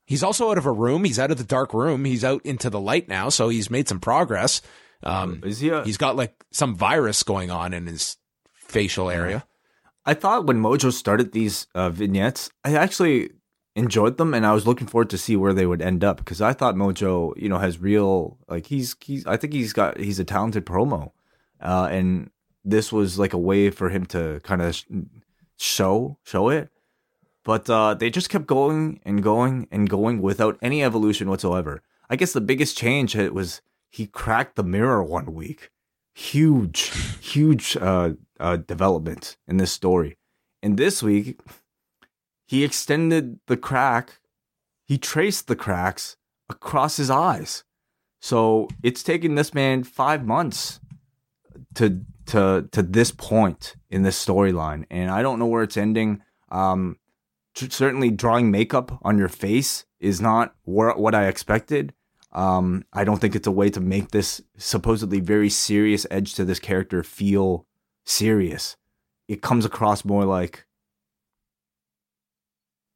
He's 0.05 0.22
also 0.22 0.51
out 0.51 0.59
of 0.59 0.66
a 0.66 0.70
room. 0.72 1.05
He's 1.05 1.18
out 1.18 1.30
of 1.30 1.38
the 1.38 1.44
dark 1.44 1.72
room. 1.72 2.05
He's 2.05 2.22
out 2.24 2.44
into 2.44 2.68
the 2.70 2.78
light 2.78 3.09
now, 3.09 3.28
so 3.30 3.49
he's 3.49 3.70
made 3.70 3.88
some 3.88 3.99
progress. 3.99 4.61
Um, 5.03 5.40
Is 5.44 5.61
he 5.61 5.70
a- 5.70 5.82
he's 5.82 5.97
got 5.97 6.14
like 6.14 6.34
some 6.53 6.76
virus 6.76 7.22
going 7.22 7.51
on 7.51 7.72
in 7.72 7.86
his 7.86 8.16
facial 8.53 9.11
area. 9.11 9.44
I 10.05 10.14
thought 10.14 10.47
when 10.47 10.61
Mojo 10.61 10.92
started 10.92 11.32
these 11.32 11.66
uh, 11.74 11.90
vignettes, 11.90 12.51
I 12.64 12.74
actually 12.74 13.30
enjoyed 13.77 14.16
them, 14.16 14.35
and 14.35 14.45
I 14.45 14.53
was 14.53 14.66
looking 14.66 14.89
forward 14.89 15.11
to 15.11 15.18
see 15.18 15.37
where 15.37 15.53
they 15.53 15.66
would 15.66 15.81
end 15.83 16.03
up 16.03 16.16
because 16.16 16.41
I 16.41 16.53
thought 16.53 16.74
Mojo, 16.74 17.33
you 17.37 17.49
know, 17.49 17.59
has 17.59 17.79
real 17.79 18.39
like 18.49 18.66
he's 18.66 18.97
he's 19.01 19.24
I 19.27 19.37
think 19.37 19.53
he's 19.53 19.72
got 19.72 19.99
he's 19.99 20.18
a 20.18 20.24
talented 20.24 20.66
promo, 20.66 21.12
uh, 21.61 21.89
and 21.91 22.31
this 22.64 22.93
was 22.93 23.18
like 23.18 23.33
a 23.33 23.39
way 23.39 23.70
for 23.70 23.91
him 23.91 24.05
to 24.07 24.41
kind 24.43 24.62
of 24.62 24.74
sh- 24.74 24.85
show 25.57 26.18
show 26.24 26.49
it, 26.49 26.70
but 27.45 27.70
uh, 27.70 27.95
they 27.95 28.11
just 28.11 28.31
kept 28.31 28.47
going 28.47 29.01
and 29.05 29.22
going 29.22 29.68
and 29.70 29.89
going 29.89 30.20
without 30.20 30.59
any 30.61 30.83
evolution 30.83 31.31
whatsoever. 31.31 31.83
I 32.11 32.16
guess 32.16 32.33
the 32.33 32.41
biggest 32.41 32.77
change 32.77 33.14
was 33.14 33.61
he 33.91 34.07
cracked 34.07 34.57
the 34.57 34.64
mirror 34.64 35.03
one 35.03 35.33
week 35.35 35.70
huge, 36.16 36.93
huge 37.20 37.77
uh, 37.77 38.12
uh, 38.41 38.57
development 38.57 39.37
in 39.47 39.59
this 39.59 39.70
story. 39.70 40.16
And 40.62 40.79
this 40.79 41.03
week, 41.03 41.39
he 42.47 42.64
extended 42.64 43.40
the 43.47 43.57
crack, 43.57 44.20
he 44.84 44.99
traced 44.99 45.49
the 45.49 45.57
cracks 45.57 46.16
across 46.49 46.97
his 46.97 47.11
eyes. 47.11 47.64
So 48.20 48.68
it's 48.82 49.03
taken 49.03 49.34
this 49.34 49.53
man 49.53 49.84
five 49.84 50.24
months 50.24 50.80
to 51.74 52.01
to 52.26 52.68
to 52.72 52.82
this 52.82 53.11
point 53.11 53.76
in 53.90 54.03
this 54.03 54.24
storyline, 54.24 54.84
and 54.90 55.11
I 55.11 55.22
don't 55.22 55.38
know 55.38 55.47
where 55.47 55.62
it's 55.62 55.76
ending. 55.76 56.22
Um, 56.51 56.99
certainly, 57.55 58.11
drawing 58.11 58.51
makeup 58.51 58.99
on 59.03 59.18
your 59.18 59.28
face 59.28 59.84
is 60.01 60.20
not 60.20 60.55
wha- 60.64 60.97
what 60.97 61.14
I 61.14 61.26
expected. 61.26 61.92
Um, 62.32 62.84
I 62.92 63.05
don't 63.05 63.18
think 63.18 63.34
it's 63.34 63.47
a 63.47 63.53
way 63.53 63.70
to 63.70 63.80
make 63.80 64.11
this 64.11 64.42
supposedly 64.59 65.20
very 65.20 65.49
serious 65.49 66.07
edge 66.11 66.34
to 66.34 66.44
this 66.44 66.59
character 66.59 67.03
feel 67.03 67.66
serious. 68.05 68.76
It 69.26 69.40
comes 69.40 69.64
across 69.64 70.05
more 70.05 70.24
like, 70.24 70.66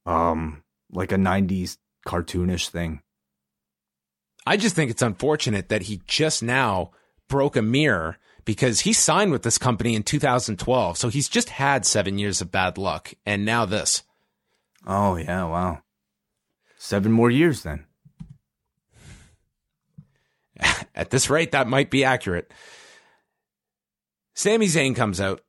um, 0.07 0.63
like 0.91 1.13
a 1.13 1.17
'90s 1.17 1.77
cartoonish 2.07 2.69
thing. 2.69 3.03
I 4.47 4.57
just 4.57 4.75
think 4.75 4.91
it's 4.91 5.03
unfortunate 5.03 5.69
that 5.69 5.83
he 5.83 6.01
just 6.07 6.43
now 6.43 6.93
broke 7.29 7.57
a 7.57 7.63
mirror 7.63 8.19
because 8.45 8.81
he 8.81 8.93
signed 8.93 9.33
with 9.33 9.43
this 9.43 9.59
company 9.59 9.95
in 9.95 10.03
2012. 10.03 10.97
So 10.97 11.09
he's 11.09 11.29
just 11.29 11.51
had 11.51 11.87
seven 11.87 12.19
years 12.19 12.41
of 12.41 12.51
bad 12.51 12.79
luck. 12.79 13.15
And 13.27 13.45
now 13.45 13.65
this. 13.67 14.03
Oh 14.87 15.17
yeah, 15.17 15.45
wow. 15.45 15.83
Seven 16.79 17.13
more 17.13 17.31
years 17.31 17.63
then. 17.63 17.85
At 20.95 21.11
this 21.11 21.31
rate, 21.31 21.53
that 21.53 21.69
might 21.69 21.91
be 21.91 22.05
accurate. 22.05 22.53
Sami 24.35 24.67
Zayn 24.67 24.97
comes 24.97 25.21
out 25.21 25.43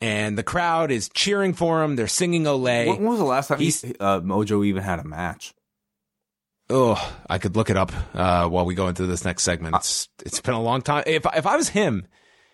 and 0.00 0.36
the 0.36 0.42
crowd 0.42 0.90
is 0.90 1.08
cheering 1.08 1.52
for 1.54 1.82
him. 1.82 1.96
They're 1.96 2.06
singing 2.08 2.44
Olay. 2.44 2.86
When, 2.86 3.04
was 3.04 3.18
the 3.18 3.24
last 3.24 3.48
time 3.48 3.58
he, 3.58 3.66
He's- 3.66 3.84
uh, 4.00 4.20
Mojo 4.20 4.64
even 4.64 4.82
had 4.82 4.98
a 4.98 5.04
match? 5.04 5.54
Oh, 6.68 7.00
I 7.30 7.38
could 7.38 7.54
look 7.54 7.70
it 7.70 7.76
up 7.76 7.92
uh, 8.14 8.48
while 8.48 8.64
we 8.64 8.74
go 8.74 8.88
into 8.88 9.06
this 9.06 9.24
next 9.24 9.44
segment. 9.44 9.76
It's, 9.76 10.08
it's 10.24 10.40
been 10.40 10.54
a 10.54 10.62
long 10.62 10.82
time. 10.82 11.04
If 11.06 11.24
if 11.36 11.46
I 11.46 11.56
was 11.56 11.68
him, 11.68 12.06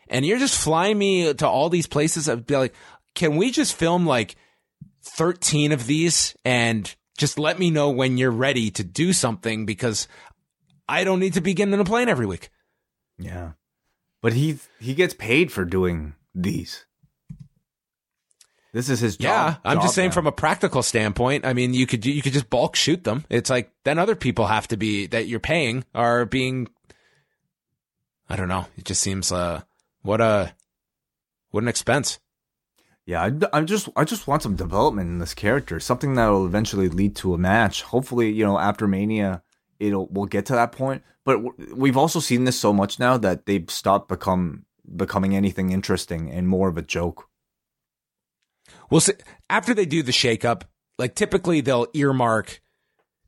and 0.09 0.27
you're 0.27 0.39
just 0.39 0.61
flying 0.61 0.99
me 0.99 1.33
to 1.33 1.49
all 1.49 1.71
these 1.71 1.87
places, 1.87 2.29
I'd 2.29 2.47
be 2.47 2.57
like, 2.57 2.75
can 3.15 3.37
we 3.37 3.51
just 3.51 3.75
film 3.75 4.05
like 4.05 4.37
13 5.03 5.73
of 5.73 5.87
these 5.87 6.37
and 6.45 6.95
just 7.19 7.39
let 7.39 7.59
me 7.59 7.71
know 7.71 7.91
when 7.91 8.19
you're 8.19 8.31
ready 8.31 8.71
to 8.73 8.85
do 8.85 9.13
something 9.13 9.65
because 9.67 10.09
I 10.89 11.05
don't 11.05 11.21
need 11.21 11.35
to 11.35 11.41
be 11.41 11.55
getting 11.55 11.75
in 11.75 11.81
a 11.81 11.85
plane 11.85 12.09
every 12.09 12.27
week. 12.27 12.51
Yeah, 13.19 13.53
but 14.21 14.33
he 14.35 14.59
he 14.81 14.95
gets 14.95 15.15
paid 15.15 15.51
for 15.53 15.65
doing 15.65 16.15
these. 16.35 16.85
This 18.73 18.89
is 18.89 19.01
his 19.01 19.17
job. 19.17 19.25
Yeah, 19.25 19.57
I'm 19.65 19.77
job 19.77 19.83
just 19.85 19.95
saying 19.95 20.09
now. 20.11 20.15
from 20.15 20.27
a 20.27 20.33
practical 20.33 20.83
standpoint. 20.83 21.45
I 21.45 21.53
mean, 21.53 21.75
you 21.75 21.87
could 21.87 22.07
you 22.07 22.23
could 22.23 22.33
just 22.33 22.49
bulk 22.49 22.75
shoot 22.75 23.05
them. 23.05 23.25
It's 23.29 23.51
like 23.51 23.71
then 23.85 23.99
other 23.99 24.17
people 24.17 24.47
have 24.47 24.67
to 24.69 24.77
be 24.77 25.07
that 25.09 25.27
you're 25.27 25.41
paying 25.41 25.85
are 25.95 26.25
being. 26.25 26.69
I 28.29 28.37
don't 28.37 28.49
know. 28.49 28.67
It 28.79 28.85
just 28.85 29.03
seems 29.03 29.31
uh 29.31 29.63
what 30.03 30.21
a 30.21 30.55
what 31.51 31.63
an 31.63 31.69
expense. 31.69 32.19
Yeah, 33.05 33.23
I, 33.23 33.59
I 33.59 33.61
just 33.63 33.89
I 33.95 34.05
just 34.05 34.27
want 34.27 34.43
some 34.43 34.57
development 34.57 35.09
in 35.09 35.19
this 35.19 35.35
character, 35.35 35.79
something 35.81 36.15
that 36.15 36.29
will 36.29 36.47
eventually 36.47 36.89
lead 36.89 37.15
to 37.17 37.35
a 37.35 37.39
match. 37.39 37.83
Hopefully, 37.83 38.31
you 38.31 38.45
know, 38.45 38.59
after 38.59 38.89
Mania, 38.89 39.43
it'll 39.81 40.07
we'll 40.11 40.27
get 40.27 40.47
to 40.47 40.53
that 40.55 40.73
point. 40.73 41.03
But 41.25 41.43
w- 41.43 41.75
we've 41.75 41.97
also 41.97 42.21
seen 42.21 42.45
this 42.45 42.59
so 42.59 42.73
much 42.73 42.99
now 42.99 43.19
that 43.19 43.45
they've 43.45 43.69
stopped 43.71 44.09
become 44.09 44.65
becoming 44.97 45.37
anything 45.37 45.73
interesting 45.73 46.31
and 46.31 46.49
more 46.49 46.69
of 46.69 46.79
a 46.79 46.83
joke. 46.83 47.29
We'll 48.93 49.01
see 49.01 49.15
after 49.49 49.73
they 49.73 49.87
do 49.87 50.03
the 50.03 50.13
shakeup. 50.13 50.65
Like 50.99 51.15
typically, 51.15 51.63
they'll 51.63 51.87
earmark 51.95 52.61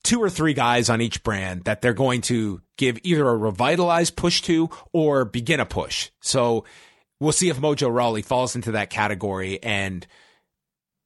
two 0.02 0.22
or 0.22 0.28
three 0.28 0.52
guys 0.52 0.90
on 0.90 1.00
each 1.00 1.22
brand 1.22 1.64
that 1.64 1.80
they're 1.80 1.94
going 1.94 2.20
to 2.20 2.60
give 2.76 2.98
either 3.02 3.26
a 3.26 3.34
revitalized 3.34 4.14
push 4.14 4.42
to 4.42 4.68
or 4.92 5.24
begin 5.24 5.60
a 5.60 5.66
push. 5.66 6.10
So 6.20 6.66
we'll 7.18 7.32
see 7.32 7.48
if 7.48 7.56
Mojo 7.56 7.92
Rawley 7.92 8.20
falls 8.20 8.54
into 8.54 8.72
that 8.72 8.90
category 8.90 9.60
and 9.62 10.06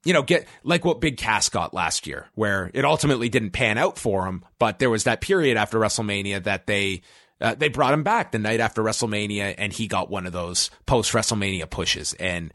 you 0.03 0.11
know 0.11 0.23
get 0.23 0.45
like 0.63 0.83
what 0.83 0.99
Big 0.99 1.15
Cass 1.15 1.47
got 1.47 1.73
last 1.73 2.05
year, 2.05 2.27
where 2.35 2.69
it 2.73 2.83
ultimately 2.83 3.29
didn't 3.29 3.51
pan 3.51 3.77
out 3.77 3.97
for 3.97 4.27
him, 4.27 4.43
but 4.59 4.77
there 4.77 4.89
was 4.89 5.05
that 5.05 5.21
period 5.21 5.55
after 5.55 5.79
WrestleMania 5.79 6.43
that 6.43 6.67
they. 6.67 7.01
Uh, 7.41 7.55
they 7.55 7.69
brought 7.69 7.93
him 7.93 8.03
back 8.03 8.33
the 8.33 8.37
night 8.37 8.59
after 8.59 8.83
WrestleMania, 8.83 9.55
and 9.57 9.71
he 9.71 9.87
got 9.87 10.09
one 10.09 10.25
of 10.25 10.33
those 10.33 10.69
post 10.85 11.13
WrestleMania 11.13 11.69
pushes. 11.69 12.13
And 12.15 12.51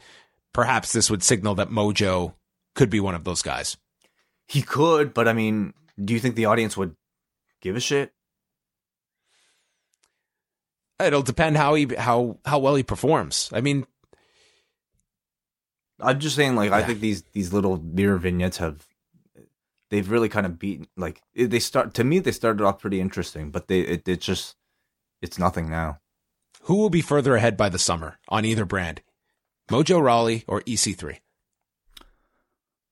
perhaps 0.55 0.93
this 0.93 1.11
would 1.11 1.23
signal 1.23 1.57
that 1.57 1.69
Mojo 1.69 2.33
could 2.75 2.89
be 2.89 3.01
one 3.01 3.15
of 3.15 3.25
those 3.25 3.43
guys. 3.43 3.77
He 4.49 4.63
could, 4.63 5.13
but 5.13 5.29
I 5.29 5.35
mean, 5.35 5.75
do 6.03 6.15
you 6.15 6.21
think 6.21 6.35
the 6.35 6.47
audience 6.47 6.77
would 6.77 6.97
give 7.61 7.77
a 7.77 7.81
shit? 7.81 8.13
It'll 11.01 11.23
depend 11.23 11.57
how 11.57 11.75
he 11.75 11.89
how 11.99 12.39
how 12.47 12.59
well 12.61 12.77
he 12.77 12.83
performs. 12.83 13.51
I 13.53 13.61
mean, 13.61 13.85
I'm 16.01 16.21
just 16.21 16.37
saying, 16.37 16.55
like, 16.57 16.73
I 16.73 16.83
think 16.83 17.01
these 17.01 17.23
these 17.33 17.53
little 17.53 17.79
mirror 17.79 18.17
vignettes 18.17 18.59
have 18.59 18.87
they've 19.91 20.09
really 20.09 20.29
kind 20.29 20.47
of 20.47 20.59
beaten. 20.59 20.87
Like, 20.97 21.21
they 21.35 21.59
start 21.59 21.95
to 21.95 22.05
me, 22.05 22.21
they 22.21 22.33
started 22.33 22.65
off 22.65 22.81
pretty 22.81 23.01
interesting, 23.01 23.51
but 23.51 23.67
they 23.67 23.81
it, 23.81 24.09
it 24.09 24.21
just 24.21 24.57
it's 25.21 25.39
nothing 25.39 25.69
now. 25.69 26.01
who 26.65 26.77
will 26.77 26.91
be 26.91 27.03
further 27.03 27.37
ahead 27.37 27.57
by 27.57 27.69
the 27.69 27.79
summer 27.79 28.19
on 28.29 28.45
either 28.45 28.65
brand? 28.65 29.03
Mojo 29.71 30.03
Rawley 30.03 30.45
or 30.47 30.63
E 30.67 30.75
EC3? 30.75 31.19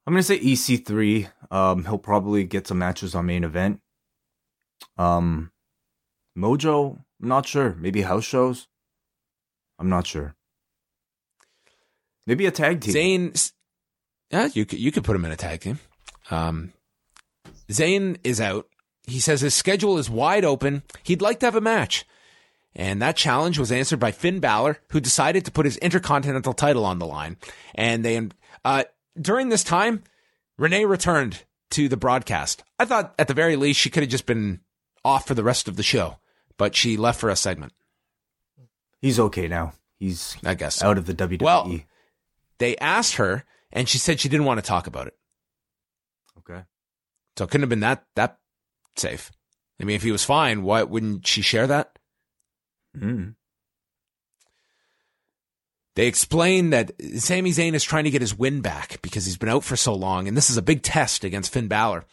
I'm 0.06 0.14
gonna 0.14 0.22
say 0.22 0.38
EC3. 0.38 1.30
Um, 1.50 1.84
he'll 1.84 1.98
probably 1.98 2.44
get 2.44 2.66
some 2.66 2.78
matches 2.78 3.14
on 3.14 3.26
main 3.26 3.44
event. 3.44 3.80
Um, 4.96 5.52
Mojo, 6.36 6.98
I'm 7.20 7.28
not 7.28 7.46
sure. 7.46 7.76
Maybe 7.78 8.02
house 8.02 8.24
shows. 8.24 8.68
I'm 9.78 9.88
not 9.88 10.06
sure. 10.06 10.34
Maybe 12.26 12.46
a 12.46 12.50
tag 12.50 12.80
team. 12.80 13.32
Zayn, 13.32 13.52
yeah, 14.30 14.48
you 14.54 14.64
could 14.64 14.78
you 14.78 14.92
could 14.92 15.04
put 15.04 15.16
him 15.16 15.24
in 15.24 15.32
a 15.32 15.36
tag 15.36 15.60
team. 15.60 15.78
Um, 16.30 16.72
Zayn 17.70 18.16
is 18.24 18.40
out. 18.40 18.66
He 19.06 19.20
says 19.20 19.40
his 19.40 19.54
schedule 19.54 19.98
is 19.98 20.08
wide 20.08 20.44
open. 20.44 20.82
He'd 21.02 21.22
like 21.22 21.40
to 21.40 21.46
have 21.46 21.56
a 21.56 21.60
match. 21.60 22.04
And 22.74 23.02
that 23.02 23.16
challenge 23.16 23.58
was 23.58 23.70
answered 23.70 24.00
by 24.00 24.12
Finn 24.12 24.40
Balor, 24.40 24.78
who 24.90 25.00
decided 25.00 25.44
to 25.44 25.50
put 25.50 25.66
his 25.66 25.76
Intercontinental 25.78 26.54
title 26.54 26.84
on 26.84 26.98
the 26.98 27.06
line. 27.06 27.36
And 27.74 28.04
they, 28.04 28.28
uh, 28.64 28.84
during 29.20 29.50
this 29.50 29.62
time, 29.62 30.04
Renee 30.56 30.86
returned 30.86 31.44
to 31.70 31.88
the 31.88 31.96
broadcast. 31.96 32.62
I 32.78 32.84
thought 32.84 33.14
at 33.18 33.28
the 33.28 33.34
very 33.34 33.56
least 33.56 33.80
she 33.80 33.90
could 33.90 34.02
have 34.02 34.10
just 34.10 34.26
been 34.26 34.60
off 35.04 35.26
for 35.26 35.34
the 35.34 35.44
rest 35.44 35.68
of 35.68 35.76
the 35.76 35.82
show, 35.82 36.18
but 36.56 36.74
she 36.74 36.96
left 36.96 37.20
for 37.20 37.28
a 37.28 37.36
segment. 37.36 37.72
He's 39.00 39.18
okay 39.18 39.48
now. 39.48 39.72
He's 39.98 40.36
I 40.44 40.54
guess 40.54 40.76
so. 40.76 40.88
out 40.88 40.98
of 40.98 41.06
the 41.06 41.14
WWE. 41.14 41.42
Well, 41.42 41.80
they 42.58 42.76
asked 42.78 43.16
her, 43.16 43.44
and 43.72 43.88
she 43.88 43.98
said 43.98 44.20
she 44.20 44.28
didn't 44.28 44.46
want 44.46 44.58
to 44.58 44.66
talk 44.66 44.86
about 44.86 45.08
it. 45.08 45.16
okay. 46.38 46.62
So 47.36 47.44
it 47.44 47.50
couldn't 47.50 47.62
have 47.62 47.70
been 47.70 47.80
that 47.80 48.06
that 48.14 48.38
safe. 48.96 49.30
I 49.80 49.84
mean, 49.84 49.96
if 49.96 50.02
he 50.02 50.12
was 50.12 50.24
fine, 50.24 50.62
why 50.62 50.82
wouldn't 50.84 51.26
she 51.26 51.42
share 51.42 51.66
that? 51.66 51.98
Mm. 52.96 53.34
They 55.94 56.06
explain 56.06 56.70
that 56.70 56.92
Sami 57.18 57.50
Zayn 57.50 57.74
is 57.74 57.84
trying 57.84 58.04
to 58.04 58.10
get 58.10 58.22
his 58.22 58.36
win 58.36 58.62
back 58.62 59.00
because 59.02 59.26
he's 59.26 59.36
been 59.36 59.50
out 59.50 59.64
for 59.64 59.76
so 59.76 59.94
long, 59.94 60.26
and 60.26 60.36
this 60.36 60.48
is 60.48 60.56
a 60.56 60.62
big 60.62 60.82
test 60.82 61.22
against 61.22 61.52
Finn 61.52 61.68
Balor. 61.68 62.04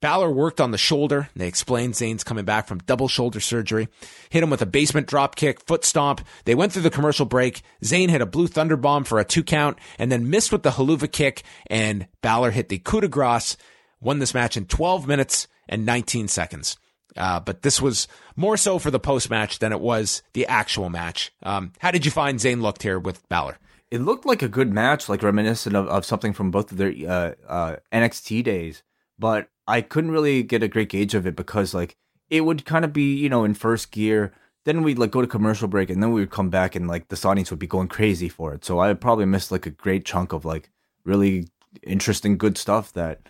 Balor 0.00 0.30
worked 0.30 0.60
on 0.60 0.70
the 0.70 0.78
shoulder. 0.78 1.28
They 1.34 1.48
explained 1.48 1.94
Zayn's 1.94 2.22
coming 2.22 2.44
back 2.44 2.68
from 2.68 2.78
double 2.80 3.08
shoulder 3.08 3.40
surgery. 3.40 3.88
Hit 4.30 4.44
him 4.44 4.50
with 4.50 4.62
a 4.62 4.66
basement 4.66 5.08
drop 5.08 5.34
kick, 5.34 5.60
foot 5.66 5.84
stomp. 5.84 6.20
They 6.44 6.54
went 6.54 6.72
through 6.72 6.82
the 6.82 6.90
commercial 6.90 7.26
break. 7.26 7.62
Zayn 7.82 8.08
hit 8.08 8.20
a 8.20 8.26
blue 8.26 8.46
thunder 8.46 8.76
bomb 8.76 9.02
for 9.02 9.18
a 9.18 9.24
two 9.24 9.42
count 9.42 9.78
and 9.98 10.12
then 10.12 10.30
missed 10.30 10.52
with 10.52 10.62
the 10.62 10.70
Helluva 10.70 11.10
kick 11.10 11.42
and 11.68 12.06
Balor 12.22 12.52
hit 12.52 12.68
the 12.68 12.78
coup 12.78 13.00
de 13.00 13.08
grace, 13.08 13.56
won 14.00 14.20
this 14.20 14.34
match 14.34 14.56
in 14.56 14.66
12 14.66 15.08
minutes 15.08 15.48
and 15.68 15.84
19 15.84 16.28
seconds. 16.28 16.76
Uh, 17.18 17.40
but 17.40 17.62
this 17.62 17.82
was 17.82 18.08
more 18.36 18.56
so 18.56 18.78
for 18.78 18.90
the 18.90 19.00
post 19.00 19.28
match 19.28 19.58
than 19.58 19.72
it 19.72 19.80
was 19.80 20.22
the 20.32 20.46
actual 20.46 20.88
match. 20.88 21.32
Um, 21.42 21.72
how 21.80 21.90
did 21.90 22.04
you 22.04 22.10
find 22.10 22.38
Zayn 22.38 22.62
looked 22.62 22.82
here 22.82 22.98
with 22.98 23.28
Balor? 23.28 23.58
It 23.90 24.00
looked 24.00 24.24
like 24.24 24.42
a 24.42 24.48
good 24.48 24.72
match, 24.72 25.08
like 25.08 25.22
reminiscent 25.22 25.74
of, 25.74 25.88
of 25.88 26.04
something 26.04 26.32
from 26.32 26.50
both 26.50 26.70
of 26.70 26.78
their 26.78 26.92
uh, 27.08 27.32
uh, 27.48 27.76
NXT 27.92 28.44
days. 28.44 28.82
But 29.18 29.48
I 29.66 29.80
couldn't 29.80 30.12
really 30.12 30.42
get 30.42 30.62
a 30.62 30.68
great 30.68 30.90
gauge 30.90 31.14
of 31.14 31.26
it 31.26 31.36
because 31.36 31.74
like 31.74 31.96
it 32.30 32.42
would 32.42 32.64
kind 32.64 32.84
of 32.84 32.92
be 32.92 33.16
you 33.16 33.28
know 33.28 33.44
in 33.44 33.54
first 33.54 33.90
gear. 33.90 34.32
Then 34.64 34.82
we'd 34.82 34.98
like 34.98 35.10
go 35.10 35.22
to 35.22 35.26
commercial 35.26 35.66
break 35.66 35.90
and 35.90 36.02
then 36.02 36.12
we 36.12 36.20
would 36.20 36.30
come 36.30 36.50
back 36.50 36.74
and 36.74 36.86
like 36.86 37.08
the 37.08 37.28
audience 37.28 37.50
would 37.50 37.58
be 37.58 37.66
going 37.66 37.88
crazy 37.88 38.28
for 38.28 38.54
it. 38.54 38.64
So 38.64 38.78
I 38.80 38.92
probably 38.94 39.24
missed 39.24 39.50
like 39.50 39.66
a 39.66 39.70
great 39.70 40.04
chunk 40.04 40.32
of 40.32 40.44
like 40.44 40.70
really 41.04 41.48
interesting 41.82 42.38
good 42.38 42.58
stuff 42.58 42.92
that 42.92 43.20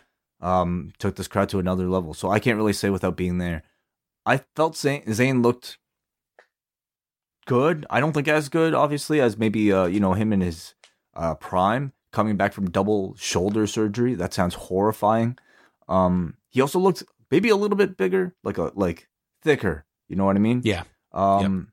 um 0.41 0.93
took 0.99 1.17
this 1.17 1.29
crowd 1.29 1.49
to 1.51 1.59
another 1.59 1.89
level. 1.89 2.13
So 2.13 2.31
I 2.31 2.41
can't 2.41 2.57
really 2.57 2.73
say 2.73 2.91
without 2.91 3.17
being 3.17 3.39
there. 3.39 3.63
I 4.29 4.43
felt 4.55 4.75
Zayn, 4.75 5.07
Zayn 5.07 5.43
looked 5.43 5.79
good. 7.47 7.87
I 7.89 7.99
don't 7.99 8.13
think 8.13 8.29
as 8.29 8.51
good, 8.51 8.75
obviously, 8.75 9.23
as 9.23 9.39
maybe 9.39 9.73
uh, 9.73 9.87
you 9.87 10.01
know 10.01 10.13
him 10.13 10.35
in 10.35 10.43
his 10.43 10.75
uh, 11.17 11.35
prime, 11.35 11.95
coming 12.13 12.37
back 12.37 12.53
from 12.53 12.71
double 12.71 13.17
shoulder 13.17 13.67
surgery. 13.67 14.15
That 14.15 14.35
sounds 14.35 14.55
horrifying. 14.55 15.39
Um, 15.89 16.37
he 16.51 16.61
also 16.61 16.79
looked 16.79 17.03
maybe 17.31 17.49
a 17.49 17.57
little 17.57 17.77
bit 17.77 17.97
bigger, 17.97 18.35
like 18.45 18.59
a 18.59 18.71
like 18.75 19.09
thicker. 19.43 19.87
You 20.09 20.17
know 20.17 20.27
what 20.27 20.37
I 20.37 20.41
mean? 20.41 20.61
Yeah. 20.63 20.83
Um, 21.13 21.73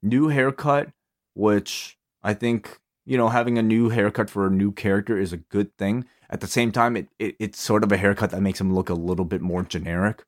new 0.00 0.28
haircut, 0.28 0.92
which 1.34 1.98
I 2.22 2.32
think 2.32 2.78
you 3.06 3.18
know 3.18 3.28
having 3.28 3.58
a 3.58 3.62
new 3.62 3.88
haircut 3.88 4.30
for 4.30 4.46
a 4.46 4.50
new 4.50 4.70
character 4.70 5.18
is 5.18 5.32
a 5.32 5.38
good 5.38 5.76
thing. 5.76 6.04
At 6.30 6.40
the 6.40 6.46
same 6.46 6.70
time, 6.70 6.96
it, 6.96 7.08
it 7.18 7.34
it's 7.40 7.60
sort 7.60 7.82
of 7.82 7.90
a 7.90 7.96
haircut 7.96 8.30
that 8.30 8.40
makes 8.40 8.60
him 8.60 8.72
look 8.72 8.88
a 8.88 8.94
little 8.94 9.24
bit 9.24 9.40
more 9.40 9.64
generic, 9.64 10.24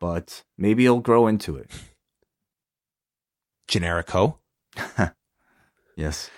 but 0.00 0.42
maybe 0.58 0.82
he'll 0.82 1.00
grow 1.00 1.26
into 1.28 1.56
it. 1.56 1.70
Generico. 3.68 4.38
Yes. 6.00 6.30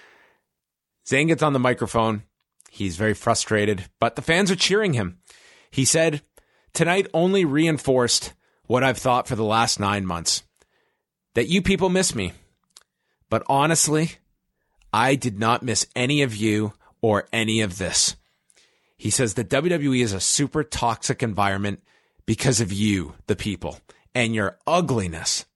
Zayn 1.07 1.29
gets 1.29 1.43
on 1.43 1.53
the 1.53 1.61
microphone. 1.61 2.25
He's 2.69 2.97
very 2.97 3.15
frustrated, 3.15 3.85
but 4.01 4.17
the 4.17 4.23
fans 4.23 4.51
are 4.51 4.57
cheering 4.57 4.95
him. 4.95 5.21
He 5.71 5.85
said, 5.85 6.23
Tonight 6.73 7.07
only 7.15 7.45
reinforced 7.45 8.33
what 8.67 8.83
I've 8.83 8.99
thought 8.99 9.29
for 9.29 9.37
the 9.37 9.45
last 9.45 9.79
nine 9.79 10.05
months 10.05 10.43
that 11.35 11.49
you 11.49 11.63
people 11.63 11.91
miss 11.91 12.13
me. 12.13 12.33
But 13.31 13.45
honestly, 13.47 14.13
I 14.93 15.15
did 15.15 15.39
not 15.39 15.63
miss 15.63 15.87
any 15.95 16.23
of 16.23 16.35
you 16.35 16.73
or 17.01 17.29
any 17.33 17.61
of 17.61 17.79
this. 17.79 18.17
He 18.97 19.11
says 19.11 19.35
that 19.35 19.49
WWE 19.49 20.03
is 20.03 20.13
a 20.13 20.21
super 20.21 20.65
toxic 20.65 21.23
environment 21.23 21.83
because 22.27 22.61
of 22.61 22.73
you, 22.73 23.15
the 23.27 23.37
people, 23.37 23.79
and 24.15 24.35
your 24.35 24.59
ugliness. 24.67 25.47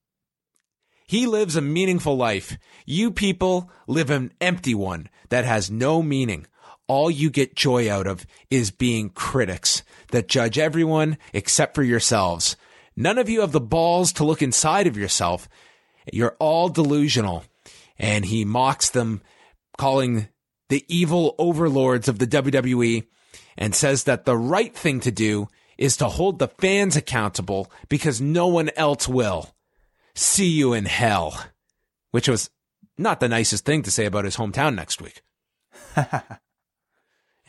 He 1.07 1.25
lives 1.25 1.55
a 1.55 1.61
meaningful 1.61 2.17
life. 2.17 2.57
You 2.85 3.11
people 3.11 3.71
live 3.87 4.09
an 4.09 4.33
empty 4.41 4.75
one 4.75 5.09
that 5.29 5.45
has 5.45 5.71
no 5.71 6.01
meaning. 6.01 6.47
All 6.87 7.09
you 7.09 7.29
get 7.29 7.55
joy 7.55 7.89
out 7.91 8.07
of 8.07 8.25
is 8.49 8.71
being 8.71 9.09
critics 9.09 9.83
that 10.11 10.27
judge 10.27 10.57
everyone 10.57 11.17
except 11.33 11.75
for 11.75 11.83
yourselves. 11.83 12.57
None 12.95 13.17
of 13.17 13.29
you 13.29 13.41
have 13.41 13.51
the 13.51 13.61
balls 13.61 14.11
to 14.13 14.25
look 14.25 14.41
inside 14.41 14.87
of 14.87 14.97
yourself. 14.97 15.47
You're 16.11 16.35
all 16.39 16.69
delusional. 16.69 17.43
And 17.99 18.25
he 18.25 18.45
mocks 18.45 18.89
them, 18.89 19.21
calling 19.77 20.27
the 20.69 20.83
evil 20.87 21.35
overlords 21.37 22.07
of 22.07 22.19
the 22.19 22.27
WWE 22.27 23.05
and 23.57 23.73
says 23.73 24.03
that 24.03 24.25
the 24.25 24.37
right 24.37 24.75
thing 24.75 24.99
to 25.01 25.11
do 25.11 25.47
is 25.77 25.97
to 25.97 26.05
hold 26.09 26.39
the 26.39 26.47
fans 26.47 26.95
accountable 26.95 27.71
because 27.89 28.19
no 28.21 28.47
one 28.47 28.69
else 28.75 29.07
will. 29.07 29.53
See 30.15 30.49
you 30.49 30.73
in 30.73 30.85
hell. 30.85 31.45
Which 32.11 32.27
was 32.27 32.49
not 32.97 33.19
the 33.19 33.29
nicest 33.29 33.65
thing 33.65 33.83
to 33.83 33.91
say 33.91 34.05
about 34.05 34.25
his 34.25 34.37
hometown 34.37 34.75
next 34.75 35.01
week. 35.01 35.21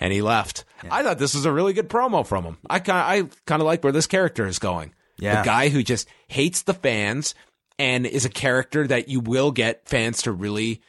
and 0.01 0.13
he 0.13 0.23
left. 0.23 0.65
I 0.91 1.03
thought 1.03 1.19
this 1.19 1.35
was 1.35 1.45
a 1.47 1.53
really 1.53 1.73
good 1.73 1.89
promo 1.89 2.27
from 2.27 2.45
him. 2.45 2.59
I 2.69 2.79
kind 2.81 3.27
I 3.27 3.29
kind 3.47 3.63
of 3.63 3.67
like 3.67 3.83
where 3.83 3.93
this 3.93 4.07
character 4.07 4.47
is 4.47 4.59
going. 4.59 4.93
Yeah. 5.19 5.43
The 5.43 5.47
guy 5.47 5.69
who 5.69 5.83
just 5.83 6.09
hates 6.29 6.63
the 6.63 6.75
fans 6.75 7.35
and 7.79 8.07
is 8.07 8.25
a 8.25 8.31
character 8.31 8.87
that 8.87 9.09
you 9.09 9.21
will 9.21 9.51
get 9.51 9.89
fans 9.89 10.23
to 10.23 10.33
really 10.33 10.83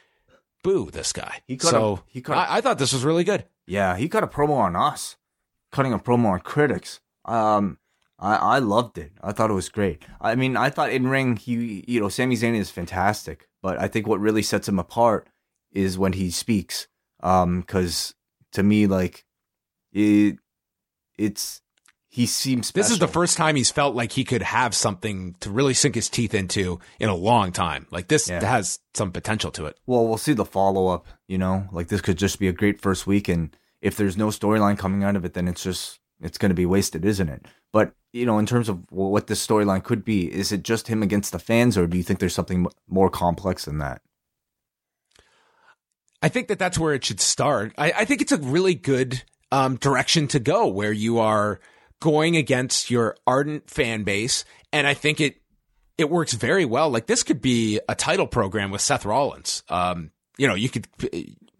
boo 0.62 0.90
this 0.90 1.12
guy. 1.12 1.40
He 1.46 1.56
cut 1.56 1.70
so 1.70 1.94
a- 1.94 2.02
he 2.12 2.20
cut 2.20 2.36
I 2.36 2.60
thought 2.60 2.78
this 2.78 2.92
was 2.92 3.04
really 3.04 3.24
good. 3.24 3.44
Yeah, 3.66 3.96
he 3.96 4.08
cut 4.08 4.24
a 4.24 4.28
promo 4.28 4.56
on 4.58 4.76
us, 4.76 5.16
cutting 5.72 5.92
a 5.92 5.98
promo 5.98 6.26
on 6.32 6.40
critics. 6.40 7.00
Um, 7.24 7.78
I 8.18 8.36
I 8.36 8.58
loved 8.58 8.98
it. 8.98 9.12
I 9.22 9.32
thought 9.32 9.50
it 9.50 9.54
was 9.54 9.68
great. 9.68 10.02
I 10.20 10.34
mean, 10.34 10.56
I 10.56 10.70
thought 10.70 10.90
in 10.90 11.08
ring 11.08 11.36
he, 11.36 11.84
you 11.88 12.00
know, 12.00 12.08
Sami 12.08 12.36
Zayn 12.36 12.54
is 12.56 12.70
fantastic, 12.70 13.48
but 13.62 13.78
I 13.78 13.88
think 13.88 14.06
what 14.06 14.20
really 14.20 14.42
sets 14.42 14.68
him 14.68 14.78
apart 14.78 15.28
is 15.72 15.98
when 15.98 16.12
he 16.14 16.30
speaks. 16.30 16.86
Um, 17.22 17.60
because 17.60 18.14
to 18.52 18.62
me, 18.62 18.86
like, 18.86 19.24
it, 19.92 20.38
it's 21.18 21.60
he 22.08 22.26
seems. 22.26 22.72
This 22.72 22.90
is 22.90 22.98
the 22.98 23.06
first 23.06 23.36
time 23.36 23.54
he's 23.56 23.70
felt 23.70 23.94
like 23.94 24.12
he 24.12 24.24
could 24.24 24.42
have 24.42 24.74
something 24.74 25.36
to 25.40 25.50
really 25.50 25.74
sink 25.74 25.94
his 25.94 26.08
teeth 26.08 26.34
into 26.34 26.80
in 26.98 27.08
a 27.08 27.14
long 27.14 27.52
time. 27.52 27.86
Like 27.90 28.08
this 28.08 28.28
Yeah. 28.28 28.44
has 28.44 28.80
some 28.94 29.12
potential 29.12 29.50
to 29.52 29.66
it. 29.66 29.78
Well, 29.86 30.08
we'll 30.08 30.18
see 30.18 30.32
the 30.32 30.44
follow 30.44 30.88
up. 30.88 31.06
You 31.28 31.38
know, 31.38 31.68
like 31.72 31.88
this 31.88 32.00
could 32.00 32.18
just 32.18 32.38
be 32.40 32.48
a 32.48 32.52
great 32.52 32.80
first 32.80 33.06
week, 33.06 33.28
and 33.28 33.56
if 33.80 33.96
there's 33.96 34.16
no 34.16 34.28
storyline 34.28 34.76
coming 34.76 35.04
out 35.04 35.14
of 35.14 35.24
it, 35.24 35.34
then 35.34 35.46
it's 35.46 35.62
just 35.62 35.99
it's 36.20 36.38
going 36.38 36.50
to 36.50 36.54
be 36.54 36.66
wasted, 36.66 37.04
isn't 37.04 37.28
it? 37.28 37.46
But 37.72 37.92
you 38.12 38.26
know, 38.26 38.38
in 38.38 38.46
terms 38.46 38.68
of 38.68 38.90
what 38.90 39.26
this 39.26 39.44
storyline 39.44 39.84
could 39.84 40.04
be, 40.04 40.32
is 40.32 40.52
it 40.52 40.62
just 40.62 40.88
him 40.88 41.02
against 41.02 41.32
the 41.32 41.38
fans, 41.38 41.78
or 41.78 41.86
do 41.86 41.96
you 41.96 42.02
think 42.02 42.18
there's 42.18 42.34
something 42.34 42.66
more 42.88 43.10
complex 43.10 43.64
than 43.64 43.78
that? 43.78 44.02
I 46.22 46.28
think 46.28 46.48
that 46.48 46.58
that's 46.58 46.78
where 46.78 46.94
it 46.94 47.04
should 47.04 47.20
start. 47.20 47.72
I, 47.78 47.92
I 47.92 48.04
think 48.04 48.20
it's 48.20 48.32
a 48.32 48.36
really 48.36 48.74
good 48.74 49.22
um, 49.50 49.76
direction 49.76 50.28
to 50.28 50.38
go 50.38 50.66
where 50.66 50.92
you 50.92 51.18
are 51.18 51.60
going 52.00 52.36
against 52.36 52.90
your 52.90 53.16
ardent 53.26 53.70
fan 53.70 54.04
base. 54.04 54.44
And 54.72 54.86
I 54.86 54.94
think 54.94 55.20
it, 55.20 55.40
it 55.98 56.10
works 56.10 56.32
very 56.32 56.64
well. 56.64 56.90
Like 56.90 57.06
this 57.06 57.22
could 57.22 57.40
be 57.40 57.80
a 57.88 57.94
title 57.94 58.26
program 58.26 58.70
with 58.70 58.80
Seth 58.80 59.04
Rollins. 59.04 59.62
Um, 59.68 60.10
you 60.38 60.48
know, 60.48 60.54
you 60.54 60.68
could 60.68 60.86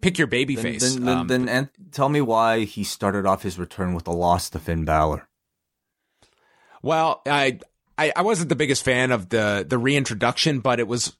pick 0.01 0.17
your 0.17 0.27
baby 0.27 0.55
Then, 0.55 0.63
face. 0.63 0.95
then, 0.95 1.05
then, 1.05 1.17
Um, 1.17 1.27
then 1.27 1.49
and 1.49 1.69
tell 1.91 2.09
me 2.09 2.21
why 2.21 2.61
he 2.65 2.83
started 2.83 3.25
off 3.25 3.43
his 3.43 3.57
return 3.59 3.93
with 3.93 4.07
a 4.07 4.11
loss 4.11 4.49
to 4.51 4.59
Finn 4.59 4.83
Balor. 4.85 5.27
well, 6.81 7.21
I, 7.27 7.59
I, 7.97 8.11
I 8.15 8.21
wasn't 8.23 8.49
the 8.49 8.55
biggest 8.55 8.83
fan 8.83 9.11
of 9.11 9.29
the, 9.29 9.65
the 9.67 9.77
reintroduction, 9.77 10.59
but 10.59 10.79
it 10.79 10.87
was 10.87 11.15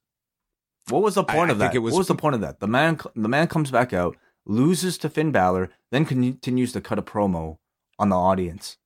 What 0.89 1.03
was 1.03 1.15
the 1.15 1.23
point 1.23 1.49
I 1.49 1.53
of 1.53 1.59
think 1.59 1.71
that? 1.71 1.75
it 1.75 1.79
was- 1.79 1.93
what 1.93 1.99
was 1.99 2.07
the 2.07 2.15
point 2.15 2.35
of 2.35 2.41
that? 2.41 2.59
The 2.59 2.67
man, 2.67 2.99
the 3.15 3.29
man 3.29 3.47
comes 3.47 3.69
back 3.71 3.93
out, 3.93 4.17
loses 4.45 4.97
to 4.99 5.09
Finn 5.09 5.31
Balor, 5.31 5.69
then 5.91 6.05
continues 6.05 6.71
to 6.73 6.81
cut 6.81 6.97
a 6.97 7.03
promo 7.03 7.57
on 7.99 8.09
the 8.09 8.15
audience. 8.17 8.77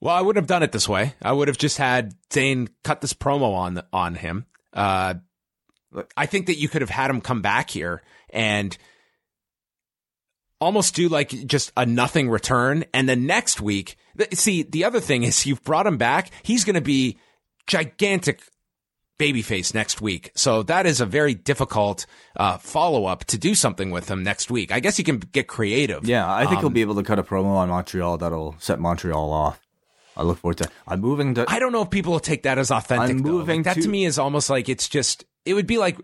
Well, 0.00 0.14
I 0.16 0.22
wouldn't 0.22 0.42
have 0.42 0.48
done 0.48 0.62
it 0.62 0.72
this 0.72 0.88
way. 0.88 1.14
I 1.20 1.32
would 1.32 1.48
have 1.48 1.58
just 1.58 1.76
had 1.76 2.14
Zayn 2.30 2.68
cut 2.82 3.02
this 3.02 3.12
promo 3.12 3.54
on 3.54 3.82
on 3.92 4.14
him. 4.14 4.46
Uh, 4.72 5.14
I 6.16 6.26
think 6.26 6.46
that 6.46 6.58
you 6.58 6.68
could 6.68 6.82
have 6.82 6.90
had 6.90 7.10
him 7.10 7.20
come 7.20 7.42
back 7.42 7.70
here 7.70 8.02
and 8.32 8.76
almost 10.60 10.94
do 10.94 11.08
like 11.08 11.30
just 11.46 11.72
a 11.76 11.86
nothing 11.86 12.28
return, 12.28 12.84
and 12.92 13.08
then 13.08 13.26
next 13.26 13.60
week. 13.60 13.96
th- 14.18 14.34
See, 14.34 14.62
the 14.62 14.84
other 14.84 15.00
thing 15.00 15.22
is 15.22 15.46
you've 15.46 15.62
brought 15.64 15.86
him 15.86 15.96
back. 15.96 16.30
He's 16.42 16.64
going 16.64 16.74
to 16.74 16.80
be 16.80 17.18
gigantic 17.66 18.42
babyface 19.18 19.74
next 19.74 20.00
week. 20.00 20.30
So 20.34 20.62
that 20.64 20.86
is 20.86 21.00
a 21.00 21.06
very 21.06 21.34
difficult 21.34 22.06
uh, 22.36 22.58
follow 22.58 23.06
up 23.06 23.24
to 23.26 23.38
do 23.38 23.54
something 23.54 23.90
with 23.90 24.10
him 24.10 24.22
next 24.22 24.50
week. 24.50 24.72
I 24.72 24.80
guess 24.80 24.98
you 24.98 25.04
can 25.04 25.18
get 25.18 25.46
creative. 25.46 26.04
Yeah, 26.06 26.30
I 26.30 26.46
think 26.46 26.58
he'll 26.60 26.68
Um, 26.68 26.72
be 26.72 26.80
able 26.82 26.94
to 26.96 27.02
cut 27.02 27.18
a 27.18 27.22
promo 27.22 27.56
on 27.56 27.68
Montreal 27.68 28.18
that'll 28.18 28.56
set 28.58 28.80
Montreal 28.80 29.32
off. 29.32 29.60
I 30.16 30.22
look 30.24 30.38
forward 30.38 30.58
to. 30.58 30.70
I'm 30.86 31.00
moving 31.00 31.34
to. 31.34 31.44
I 31.48 31.58
don't 31.58 31.72
know 31.72 31.82
if 31.82 31.90
people 31.90 32.12
will 32.12 32.20
take 32.20 32.42
that 32.42 32.58
as 32.58 32.70
authentic. 32.70 33.10
I'm 33.16 33.22
moving 33.22 33.58
Like, 33.60 33.64
that 33.66 33.74
to, 33.76 33.82
to- 33.82 33.88
me 33.88 34.04
is 34.04 34.18
almost 34.18 34.50
like 34.50 34.68
it's 34.68 34.88
just. 34.88 35.24
It 35.44 35.54
would 35.54 35.66
be 35.66 35.78
like 35.78 35.98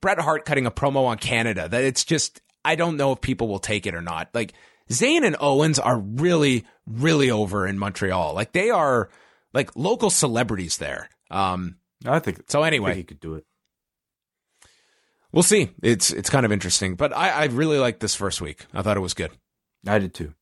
Bret 0.00 0.18
Hart 0.18 0.44
cutting 0.44 0.66
a 0.66 0.70
promo 0.70 1.06
on 1.06 1.18
Canada. 1.18 1.68
That 1.68 1.84
it's 1.84 2.04
just. 2.04 2.40
I 2.64 2.74
don't 2.74 2.96
know 2.96 3.12
if 3.12 3.20
people 3.20 3.46
will 3.46 3.60
take 3.60 3.86
it 3.86 3.94
or 3.94 4.02
not. 4.02 4.28
Like 4.34 4.52
Zayn 4.90 5.24
and 5.24 5.36
Owens 5.38 5.78
are 5.78 5.98
really, 5.98 6.64
really 6.84 7.30
over 7.30 7.64
in 7.66 7.78
Montreal. 7.78 8.34
Like 8.34 8.52
they 8.52 8.70
are 8.70 9.08
like 9.54 9.76
local 9.76 10.10
celebrities 10.10 10.78
there. 10.78 11.08
Um. 11.30 11.76
I 12.04 12.18
think 12.18 12.42
So 12.48 12.62
anyway, 12.62 12.90
think 12.90 12.98
he 12.98 13.04
could 13.04 13.20
do 13.20 13.34
it. 13.34 13.44
we'll 15.32 15.42
see. 15.42 15.70
It's 15.82 16.10
it's 16.10 16.28
kind 16.30 16.44
of 16.44 16.52
interesting, 16.52 16.94
but 16.94 17.16
I, 17.16 17.30
I 17.30 17.44
really 17.46 17.78
liked 17.78 18.00
this 18.00 18.14
first 18.14 18.40
week. 18.40 18.66
I 18.74 18.82
thought 18.82 18.96
it 18.96 19.00
was 19.00 19.14
good. 19.14 19.30
I 19.86 19.98
did 19.98 20.12
too. 20.12 20.34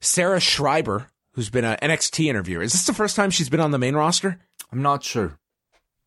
Sarah 0.00 0.40
Schreiber, 0.40 1.08
who's 1.32 1.50
been 1.50 1.64
an 1.64 1.76
NXT 1.82 2.26
interviewer, 2.26 2.62
is 2.62 2.72
this 2.72 2.86
the 2.86 2.94
first 2.94 3.16
time 3.16 3.30
she's 3.30 3.48
been 3.48 3.60
on 3.60 3.70
the 3.70 3.78
main 3.78 3.94
roster? 3.94 4.40
I'm 4.70 4.82
not 4.82 5.02
sure. 5.02 5.38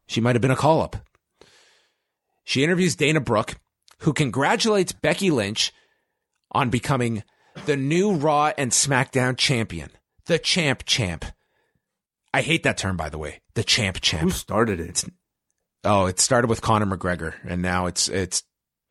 She 0.07 0.21
might 0.21 0.35
have 0.35 0.41
been 0.41 0.51
a 0.51 0.55
call 0.55 0.81
up. 0.81 0.97
She 2.43 2.63
interviews 2.63 2.95
Dana 2.95 3.19
Brooke, 3.19 3.55
who 3.99 4.13
congratulates 4.13 4.91
Becky 4.91 5.31
Lynch 5.31 5.73
on 6.51 6.69
becoming 6.69 7.23
the 7.65 7.75
new 7.75 8.13
Raw 8.13 8.51
and 8.57 8.71
SmackDown 8.71 9.37
champion. 9.37 9.89
The 10.27 10.39
champ 10.39 10.83
champ. 10.85 11.25
I 12.33 12.41
hate 12.41 12.63
that 12.63 12.77
term, 12.77 12.97
by 12.97 13.09
the 13.09 13.17
way. 13.17 13.41
The 13.53 13.63
champ 13.63 14.01
champ. 14.01 14.23
Who 14.23 14.29
started 14.29 14.79
it? 14.79 15.03
Oh, 15.83 16.05
it 16.07 16.19
started 16.19 16.49
with 16.49 16.61
Conor 16.61 16.85
McGregor, 16.85 17.35
and 17.47 17.61
now 17.61 17.85
it's 17.85 18.09
it's 18.09 18.43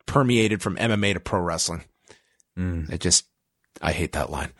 permeated 0.05 0.61
from 0.61 0.77
MMA 0.77 1.13
to 1.13 1.19
pro 1.19 1.41
wrestling. 1.41 1.83
Mm. 2.57 2.91
I 2.91 2.97
just, 2.97 3.25
I 3.81 3.91
hate 3.91 4.13
that 4.13 4.29
line. 4.29 4.51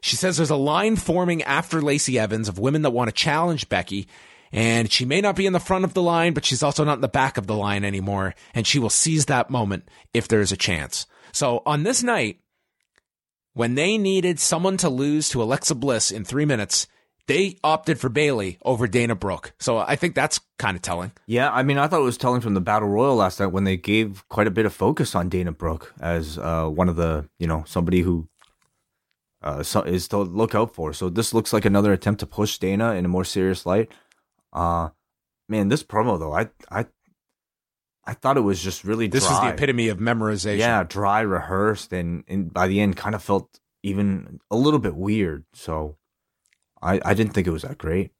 She 0.00 0.16
says 0.16 0.36
there's 0.36 0.50
a 0.50 0.56
line 0.56 0.96
forming 0.96 1.42
after 1.42 1.80
Lacey 1.80 2.18
Evans 2.18 2.48
of 2.48 2.58
women 2.58 2.82
that 2.82 2.90
want 2.90 3.08
to 3.08 3.14
challenge 3.14 3.68
Becky, 3.68 4.06
and 4.52 4.90
she 4.90 5.04
may 5.04 5.20
not 5.20 5.36
be 5.36 5.46
in 5.46 5.52
the 5.52 5.60
front 5.60 5.84
of 5.84 5.94
the 5.94 6.02
line, 6.02 6.32
but 6.32 6.44
she's 6.44 6.62
also 6.62 6.84
not 6.84 6.96
in 6.96 7.00
the 7.00 7.08
back 7.08 7.38
of 7.38 7.46
the 7.46 7.56
line 7.56 7.84
anymore, 7.84 8.34
and 8.54 8.66
she 8.66 8.78
will 8.78 8.90
seize 8.90 9.26
that 9.26 9.50
moment 9.50 9.88
if 10.14 10.28
there's 10.28 10.52
a 10.52 10.56
chance. 10.56 11.06
So 11.32 11.62
on 11.66 11.82
this 11.82 12.02
night, 12.02 12.40
when 13.54 13.74
they 13.74 13.98
needed 13.98 14.38
someone 14.38 14.76
to 14.78 14.88
lose 14.88 15.28
to 15.30 15.42
Alexa 15.42 15.74
Bliss 15.74 16.10
in 16.10 16.24
three 16.24 16.44
minutes, 16.44 16.86
they 17.26 17.58
opted 17.62 18.00
for 18.00 18.08
Bayley 18.08 18.58
over 18.64 18.86
Dana 18.86 19.14
Brooke. 19.14 19.52
So 19.58 19.78
I 19.78 19.96
think 19.96 20.14
that's 20.14 20.40
kind 20.58 20.76
of 20.76 20.82
telling. 20.82 21.12
Yeah, 21.26 21.50
I 21.50 21.62
mean, 21.62 21.76
I 21.76 21.86
thought 21.86 22.00
it 22.00 22.04
was 22.04 22.16
telling 22.16 22.40
from 22.40 22.54
the 22.54 22.60
Battle 22.60 22.88
Royal 22.88 23.16
last 23.16 23.38
night 23.38 23.48
when 23.48 23.64
they 23.64 23.76
gave 23.76 24.26
quite 24.28 24.46
a 24.46 24.50
bit 24.50 24.64
of 24.64 24.72
focus 24.72 25.14
on 25.14 25.28
Dana 25.28 25.52
Brooke 25.52 25.92
as 26.00 26.38
uh, 26.38 26.66
one 26.66 26.88
of 26.88 26.96
the, 26.96 27.28
you 27.38 27.46
know, 27.46 27.64
somebody 27.66 28.00
who 28.00 28.28
uh, 29.42 29.62
is 29.86 30.08
to 30.08 30.18
look 30.18 30.54
out 30.54 30.74
for. 30.74 30.92
So 30.92 31.10
this 31.10 31.34
looks 31.34 31.52
like 31.52 31.64
another 31.64 31.92
attempt 31.92 32.20
to 32.20 32.26
push 32.26 32.58
Dana 32.58 32.94
in 32.94 33.04
a 33.04 33.08
more 33.08 33.24
serious 33.24 33.66
light. 33.66 33.92
Uh, 34.52 34.90
man, 35.48 35.68
this 35.68 35.82
promo 35.82 36.18
though, 36.18 36.32
I, 36.32 36.48
I, 36.70 36.86
I 38.04 38.14
thought 38.14 38.36
it 38.36 38.42
was 38.42 38.62
just 38.62 38.84
really 38.84 39.08
This 39.08 39.28
was 39.28 39.40
the 39.40 39.48
epitome 39.48 39.88
of 39.88 39.98
memorization. 39.98 40.58
Yeah, 40.58 40.82
dry, 40.82 41.20
rehearsed, 41.20 41.92
and, 41.92 42.24
and 42.26 42.52
by 42.52 42.66
the 42.66 42.80
end, 42.80 42.96
kind 42.96 43.14
of 43.14 43.22
felt 43.22 43.60
even 43.82 44.40
a 44.50 44.56
little 44.56 44.80
bit 44.80 44.94
weird. 44.94 45.44
So, 45.52 45.96
I 46.80 47.00
I 47.04 47.14
didn't 47.14 47.34
think 47.34 47.46
it 47.46 47.52
was 47.52 47.62
that 47.62 47.78
great. 47.78 48.12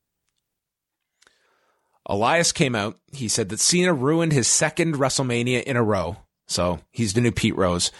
Elias 2.08 2.52
came 2.52 2.74
out. 2.74 2.98
He 3.12 3.28
said 3.28 3.50
that 3.50 3.60
Cena 3.60 3.92
ruined 3.92 4.32
his 4.32 4.48
second 4.48 4.94
WrestleMania 4.94 5.62
in 5.62 5.76
a 5.76 5.82
row. 5.82 6.16
So 6.46 6.80
he's 6.90 7.12
the 7.12 7.20
new 7.20 7.32
Pete 7.32 7.56
Rose. 7.56 7.92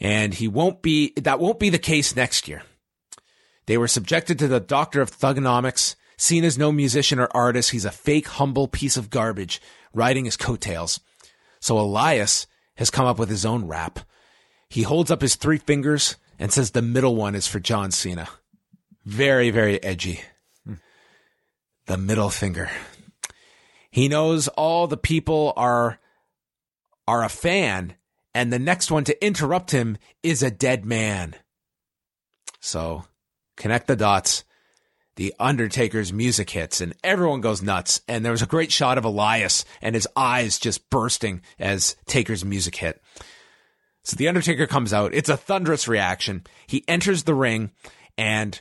And 0.00 0.32
he 0.32 0.48
won't 0.48 0.82
be, 0.82 1.12
that 1.16 1.38
won't 1.38 1.60
be 1.60 1.68
the 1.68 1.78
case 1.78 2.16
next 2.16 2.48
year. 2.48 2.62
They 3.66 3.76
were 3.76 3.86
subjected 3.86 4.38
to 4.38 4.48
the 4.48 4.60
doctor 4.60 5.00
of 5.02 5.10
thuganomics. 5.10 5.94
Cena's 6.22 6.56
no 6.56 6.70
musician 6.70 7.18
or 7.18 7.28
artist. 7.34 7.72
He's 7.72 7.84
a 7.84 7.90
fake, 7.90 8.28
humble 8.28 8.68
piece 8.68 8.96
of 8.96 9.10
garbage 9.10 9.60
riding 9.92 10.24
his 10.24 10.36
coattails. 10.36 11.00
So 11.58 11.76
Elias 11.76 12.46
has 12.76 12.90
come 12.90 13.06
up 13.06 13.18
with 13.18 13.28
his 13.28 13.44
own 13.44 13.66
rap. 13.66 13.98
He 14.68 14.82
holds 14.82 15.10
up 15.10 15.20
his 15.20 15.34
three 15.34 15.58
fingers 15.58 16.16
and 16.38 16.52
says 16.52 16.70
the 16.70 16.80
middle 16.80 17.16
one 17.16 17.34
is 17.34 17.48
for 17.48 17.58
John 17.58 17.90
Cena. 17.90 18.28
Very, 19.04 19.50
very 19.50 19.82
edgy. 19.82 20.20
The 21.86 21.98
middle 21.98 22.30
finger. 22.30 22.70
He 23.90 24.06
knows 24.06 24.46
all 24.46 24.86
the 24.86 24.96
people 24.96 25.52
are 25.56 25.98
are 27.08 27.24
a 27.24 27.28
fan, 27.28 27.96
and 28.32 28.52
the 28.52 28.60
next 28.60 28.92
one 28.92 29.02
to 29.04 29.24
interrupt 29.24 29.72
him 29.72 29.98
is 30.22 30.40
a 30.40 30.52
dead 30.52 30.86
man. 30.86 31.34
So 32.60 33.06
connect 33.56 33.88
the 33.88 33.96
dots. 33.96 34.44
The 35.16 35.34
Undertaker's 35.38 36.12
music 36.12 36.50
hits 36.50 36.80
and 36.80 36.94
everyone 37.04 37.40
goes 37.40 37.62
nuts. 37.62 38.00
And 38.08 38.24
there 38.24 38.32
was 38.32 38.42
a 38.42 38.46
great 38.46 38.72
shot 38.72 38.98
of 38.98 39.04
Elias 39.04 39.64
and 39.80 39.94
his 39.94 40.08
eyes 40.16 40.58
just 40.58 40.88
bursting 40.90 41.42
as 41.58 41.96
Taker's 42.06 42.44
music 42.44 42.76
hit. 42.76 43.02
So 44.04 44.16
the 44.16 44.28
Undertaker 44.28 44.66
comes 44.66 44.92
out. 44.92 45.14
It's 45.14 45.28
a 45.28 45.36
thunderous 45.36 45.86
reaction. 45.86 46.44
He 46.66 46.84
enters 46.88 47.22
the 47.22 47.34
ring 47.34 47.70
and 48.16 48.60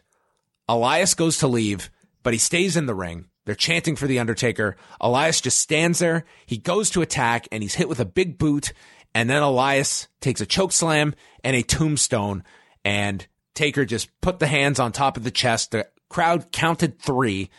Elias 0.68 1.16
goes 1.16 1.38
to 1.40 1.48
leave, 1.48 1.90
but 2.24 2.34
he 2.34 2.40
stays 2.40 2.78
in 2.78 2.86
the 2.86 2.96
ring. 2.96 3.26
They're 3.46 3.56
chanting 3.56 3.96
for 3.96 4.08
the 4.08 4.20
Undertaker. 4.20 4.76
Elias 5.00 5.42
just 5.42 5.60
stands 5.60 6.00
there. 6.00 6.26
He 6.46 6.58
goes 6.58 6.90
to 6.92 7.02
attack 7.02 7.48
and 7.52 7.64
he's 7.64 7.76
hit 7.76 7.90
with 7.90 8.00
a 8.00 8.06
big 8.06 8.38
boot. 8.38 8.74
And 9.16 9.30
then 9.30 9.42
Elias 9.42 10.08
takes 10.20 10.42
a 10.42 10.46
choke 10.46 10.72
slam 10.72 11.16
and 11.44 11.56
a 11.56 11.64
tombstone. 11.64 12.44
And 12.86 13.26
Taker 13.56 13.84
just 13.84 14.10
put 14.22 14.40
the 14.40 14.48
hands 14.48 14.80
on 14.80 14.92
top 14.92 15.18
of 15.18 15.24
the 15.24 15.32
chest. 15.32 15.76
Crowd 16.12 16.52
counted 16.52 17.00
three. 17.00 17.50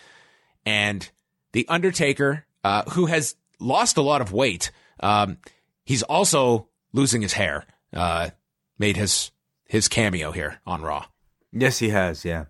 And 0.64 1.10
the 1.52 1.66
Undertaker, 1.68 2.46
uh, 2.62 2.82
who 2.90 3.06
has 3.06 3.34
lost 3.58 3.96
a 3.96 4.02
lot 4.02 4.20
of 4.20 4.32
weight, 4.32 4.70
um, 5.00 5.38
he's 5.84 6.02
also 6.02 6.68
losing 6.92 7.22
his 7.22 7.32
hair, 7.32 7.64
uh, 7.92 8.30
made 8.78 8.96
his, 8.96 9.32
his 9.66 9.88
cameo 9.88 10.30
here 10.30 10.60
on 10.66 10.82
Raw. 10.82 11.06
Yes, 11.52 11.78
he 11.78 11.88
has. 11.88 12.24
Yeah. 12.24 12.44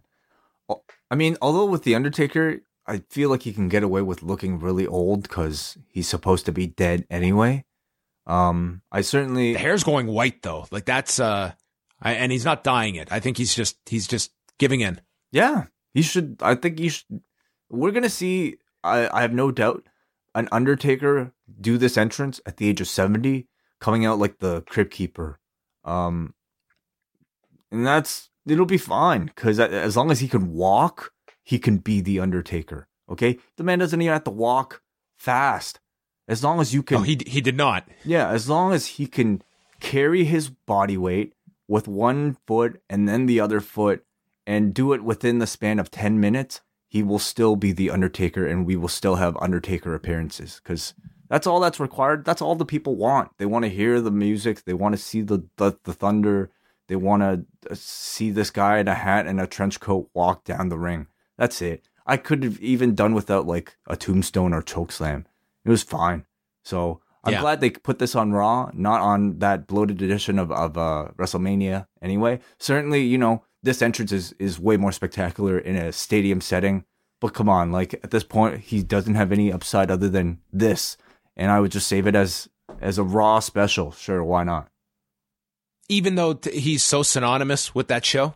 I 1.11 1.15
mean, 1.15 1.37
although 1.41 1.67
with 1.67 1.85
the 1.85 1.95
Undertaker, 1.95 2.61
I 2.87 3.03
feel 3.11 3.31
like 3.31 3.43
he 3.43 3.53
can 3.53 3.69
get 3.69 3.83
away 3.83 4.03
with 4.03 4.23
looking 4.23 4.59
really 4.59 4.87
old 4.87 5.23
because 5.23 5.79
he's 5.89 6.09
supposed 6.09 6.47
to 6.47 6.53
be 6.53 6.67
dead 6.67 7.07
anyway. 7.11 7.65
Um, 8.27 8.83
I 8.91 9.03
certainly 9.03 9.53
The 9.53 9.59
hair's 9.59 9.85
going 9.85 10.07
white 10.07 10.43
though. 10.43 10.67
Like 10.71 10.85
that's 10.85 11.19
uh 11.19 11.53
I, 12.01 12.15
and 12.15 12.33
he's 12.33 12.45
not 12.45 12.65
dyeing 12.65 12.97
it. 12.97 13.09
I 13.11 13.21
think 13.21 13.37
he's 13.37 13.55
just 13.55 13.77
he's 13.87 14.07
just 14.07 14.33
giving 14.59 14.81
in. 14.81 15.01
Yeah, 15.31 15.65
he 15.95 16.03
should. 16.03 16.37
I 16.41 16.55
think 16.55 16.79
he 16.79 16.89
should. 16.89 17.23
We're 17.71 17.91
gonna 17.91 18.11
see. 18.11 18.57
I, 18.85 19.09
I 19.17 19.23
have 19.23 19.33
no 19.33 19.51
doubt 19.51 19.87
an 20.35 20.49
Undertaker 20.51 21.33
do 21.61 21.79
this 21.79 21.97
entrance 21.97 22.41
at 22.47 22.57
the 22.57 22.69
age 22.69 22.81
of 22.81 22.89
seventy, 22.89 23.49
coming 23.81 24.05
out 24.05 24.19
like 24.19 24.39
the 24.39 24.63
Crypt 24.63 24.93
Keeper. 24.93 25.39
Um, 25.85 26.35
and 27.71 27.87
that's 27.87 28.31
it'll 28.47 28.67
be 28.67 28.79
fine 28.79 29.27
because 29.27 29.59
as 29.61 29.97
long 29.97 30.11
as 30.11 30.21
he 30.21 30.29
can 30.29 30.53
walk, 30.53 31.13
he 31.43 31.59
can 31.59 31.79
be 31.79 32.01
the 32.01 32.21
Undertaker. 32.21 32.89
Okay, 33.11 33.39
the 33.57 33.65
man 33.65 33.79
doesn't 33.79 34.01
even 34.01 34.13
have 34.13 34.25
to 34.25 34.31
walk 34.31 34.83
fast. 35.17 35.81
As 36.29 36.43
long 36.43 36.61
as 36.61 36.73
you 36.73 36.83
can, 36.83 36.99
oh, 36.99 37.03
he 37.03 37.21
he 37.27 37.41
did 37.41 37.57
not. 37.57 37.89
yeah, 38.05 38.29
as 38.29 38.49
long 38.49 38.73
as 38.73 38.87
he 38.87 39.07
can 39.07 39.43
carry 39.81 40.25
his 40.25 40.49
body 40.49 40.97
weight 40.97 41.35
with 41.67 41.89
one 41.89 42.37
foot 42.47 42.81
and 42.89 43.09
then 43.09 43.27
the 43.27 43.41
other 43.41 43.61
foot 43.61 44.05
and 44.47 44.75
do 44.75 44.93
it 44.93 45.05
within 45.05 45.39
the 45.39 45.47
span 45.47 45.79
of 45.79 45.91
10 45.91 46.19
minutes, 46.21 46.61
he 46.89 47.03
will 47.03 47.19
still 47.19 47.57
be 47.57 47.73
the 47.73 47.91
Undertaker 47.91 48.47
and 48.47 48.67
we 48.67 48.77
will 48.77 48.89
still 48.89 49.17
have 49.17 49.37
Undertaker 49.39 49.95
appearances 49.95 50.61
because 50.63 50.95
that's 51.29 51.47
all 51.47 51.61
that's 51.61 51.81
required. 51.81 52.25
That's 52.25 52.43
all 52.43 52.55
the 52.55 52.67
people 52.67 52.97
want. 52.97 53.31
They 53.39 53.47
want 53.47 53.65
to 53.65 53.71
hear 53.71 54.01
the 54.01 54.11
music, 54.11 54.65
they 54.65 54.75
want 54.75 54.95
to 54.95 55.01
see 55.01 55.23
the, 55.23 55.45
the, 55.57 55.79
the 55.85 55.95
thunder, 55.95 56.51
they 56.89 56.97
want 56.97 57.23
to 57.23 57.75
see 57.77 58.31
this 58.31 58.51
guy 58.51 58.79
in 58.79 58.89
a 58.89 58.95
hat 58.95 59.27
and 59.27 59.41
a 59.41 59.47
trench 59.47 59.81
coat 59.81 60.11
walk 60.13 60.45
down 60.45 60.69
the 60.69 60.79
ring. 60.79 61.07
That's 61.39 61.63
it. 61.63 61.89
I 62.07 62.17
could 62.17 62.43
have 62.43 62.59
even 62.61 62.95
done 62.95 63.15
without 63.15 63.47
like 63.47 63.77
a 63.87 63.97
tombstone 63.97 64.53
or 64.53 64.61
choke 64.61 64.93
slam. 64.93 65.27
It 65.65 65.71
was 65.71 65.83
fine. 65.85 66.27
So 66.65 67.01
I'm 67.25 67.35
Yeah. 67.35 67.41
glad 67.41 67.61
they 67.61 67.71
put 67.71 68.01
this 68.01 68.15
on 68.17 68.33
Raw, 68.33 68.71
not 68.75 69.01
on 69.01 69.39
that 69.39 69.67
bloated 69.69 70.03
edition 70.03 70.39
of, 70.39 70.51
of 70.51 70.77
uh, 70.77 71.09
WrestleMania 71.17 71.87
anyway. 72.03 72.41
Certainly, 72.59 73.03
you 73.05 73.17
know, 73.17 73.45
this 73.63 73.83
entrance 73.83 74.13
is, 74.13 74.35
is 74.39 74.59
way 74.59 74.77
more 74.77 74.93
spectacular 74.93 75.59
in 75.59 75.77
a 75.77 75.93
stadium 75.93 76.41
setting. 76.41 76.85
But 77.21 77.35
come 77.35 77.49
on, 77.49 77.71
like 77.71 77.95
at 78.03 78.11
this 78.11 78.25
point, 78.25 78.61
he 78.61 78.83
doesn't 78.83 79.15
have 79.15 79.31
any 79.31 79.53
upside 79.53 79.91
other 79.91 80.09
than 80.09 80.41
this. 80.53 80.97
And 81.37 81.51
I 81.51 81.61
would 81.61 81.71
just 81.71 81.87
save 81.87 82.07
it 82.07 82.15
as 82.17 82.49
as 82.81 82.99
a 82.99 83.05
Raw 83.05 83.39
special. 83.39 83.93
Sure, 83.93 84.25
why 84.25 84.45
not? 84.45 84.69
Even 85.89 86.17
though 86.17 86.35
t- 86.35 86.59
he's 86.59 86.83
so 86.83 87.03
synonymous 87.03 87.75
with 87.75 87.89
that 87.89 88.05
show. 88.05 88.35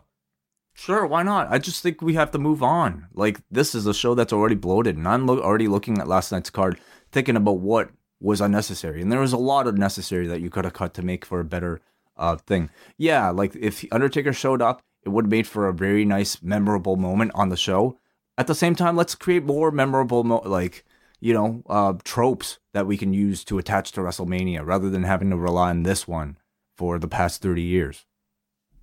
Sure, 0.73 1.05
why 1.05 1.23
not? 1.23 1.47
I 1.51 1.57
just 1.57 1.81
think 1.81 2.01
we 2.01 2.13
have 2.13 2.31
to 2.31 2.37
move 2.37 2.63
on. 2.63 3.07
Like 3.13 3.41
this 3.51 3.75
is 3.75 3.87
a 3.87 3.93
show 3.93 4.15
that's 4.15 4.31
already 4.31 4.55
bloated, 4.55 4.95
and 4.95 5.07
I'm 5.07 5.25
lo- 5.25 5.41
already 5.41 5.67
looking 5.67 5.97
at 5.97 6.07
last 6.07 6.31
night's 6.31 6.49
card, 6.49 6.79
thinking 7.11 7.35
about 7.35 7.59
what 7.59 7.89
was 8.21 8.41
unnecessary, 8.41 9.01
and 9.01 9.11
there 9.11 9.19
was 9.19 9.33
a 9.33 9.37
lot 9.37 9.67
of 9.67 9.77
necessary 9.77 10.27
that 10.27 10.39
you 10.39 10.49
could 10.49 10.65
have 10.65 10.73
cut 10.73 10.93
to 10.93 11.01
make 11.01 11.25
for 11.25 11.39
a 11.39 11.45
better 11.45 11.81
uh 12.15 12.37
thing. 12.37 12.69
Yeah, 12.97 13.31
like 13.31 13.55
if 13.55 13.83
Undertaker 13.91 14.33
showed 14.33 14.61
up, 14.61 14.81
it 15.07 15.11
would 15.11 15.25
have 15.25 15.31
made 15.31 15.47
for 15.47 15.67
a 15.67 15.73
very 15.73 16.03
nice, 16.03 16.43
memorable 16.43 16.97
moment 16.97 17.31
on 17.33 17.47
the 17.47 17.55
show. 17.55 17.97
At 18.37 18.47
the 18.47 18.53
same 18.53 18.75
time, 18.75 18.97
let's 18.97 19.15
create 19.15 19.43
more 19.43 19.71
memorable, 19.71 20.25
mo- 20.25 20.43
like 20.45 20.83
you 21.21 21.33
know, 21.33 21.63
uh, 21.67 21.93
tropes 22.03 22.59
that 22.73 22.85
we 22.85 22.97
can 22.97 23.13
use 23.13 23.43
to 23.45 23.57
attach 23.57 23.93
to 23.93 24.01
WrestleMania, 24.01 24.65
rather 24.65 24.89
than 24.89 25.03
having 25.03 25.29
to 25.29 25.37
rely 25.37 25.69
on 25.69 25.83
this 25.83 26.07
one 26.07 26.37
for 26.75 26.99
the 26.99 27.07
past 27.07 27.41
thirty 27.41 27.61
years. 27.61 28.05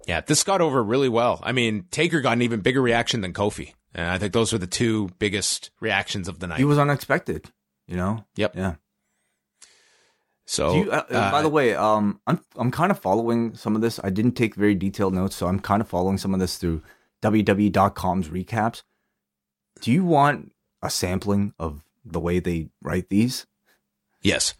Yeah, 0.07 0.23
this 0.23 0.43
got 0.43 0.63
over 0.63 0.83
really 0.83 1.11
well. 1.11 1.41
I 1.43 1.53
mean, 1.53 1.87
Taker 1.91 2.23
got 2.23 2.33
an 2.33 2.43
even 2.43 2.61
bigger 2.61 2.81
reaction 2.81 3.21
than 3.21 3.35
Kofi. 3.35 3.75
And 3.95 4.09
I 4.09 4.19
think 4.19 4.33
those 4.33 4.53
were 4.53 4.59
the 4.59 4.67
two 4.67 5.11
biggest 5.19 5.71
reactions 5.81 6.27
of 6.27 6.41
the 6.41 6.47
night. 6.47 6.59
He 6.59 6.65
was 6.65 6.79
unexpected, 6.79 7.51
you 7.87 7.97
know. 7.97 8.25
Yep. 8.37 8.57
Yeah. 8.57 8.75
So, 10.47 10.73
Do 10.73 10.79
you, 10.81 10.91
uh, 10.91 11.05
uh, 11.11 11.31
by 11.31 11.43
the 11.43 11.49
way, 11.49 11.75
um, 11.75 12.21
I'm 12.27 12.41
I'm 12.57 12.71
kind 12.71 12.91
of 12.91 12.99
following 12.99 13.55
some 13.55 13.75
of 13.75 13.81
this. 13.81 13.99
I 14.05 14.11
didn't 14.11 14.33
take 14.33 14.55
very 14.55 14.75
detailed 14.75 15.15
notes, 15.15 15.37
so 15.37 15.47
I'm 15.47 15.61
kind 15.61 15.81
of 15.81 15.89
following 15.89 16.19
some 16.19 16.35
of 16.35 16.41
this 16.41 16.59
through 16.59 16.83
WWE.com's 17.23 18.29
recaps. 18.29 18.83
Do 19.81 19.91
you 19.91 20.05
want 20.05 20.53
a 20.83 20.91
sampling 20.91 21.55
of 21.59 21.83
the 22.05 22.21
way 22.21 22.41
they 22.41 22.69
write 22.83 23.09
these? 23.09 23.47
yes. 24.23 24.55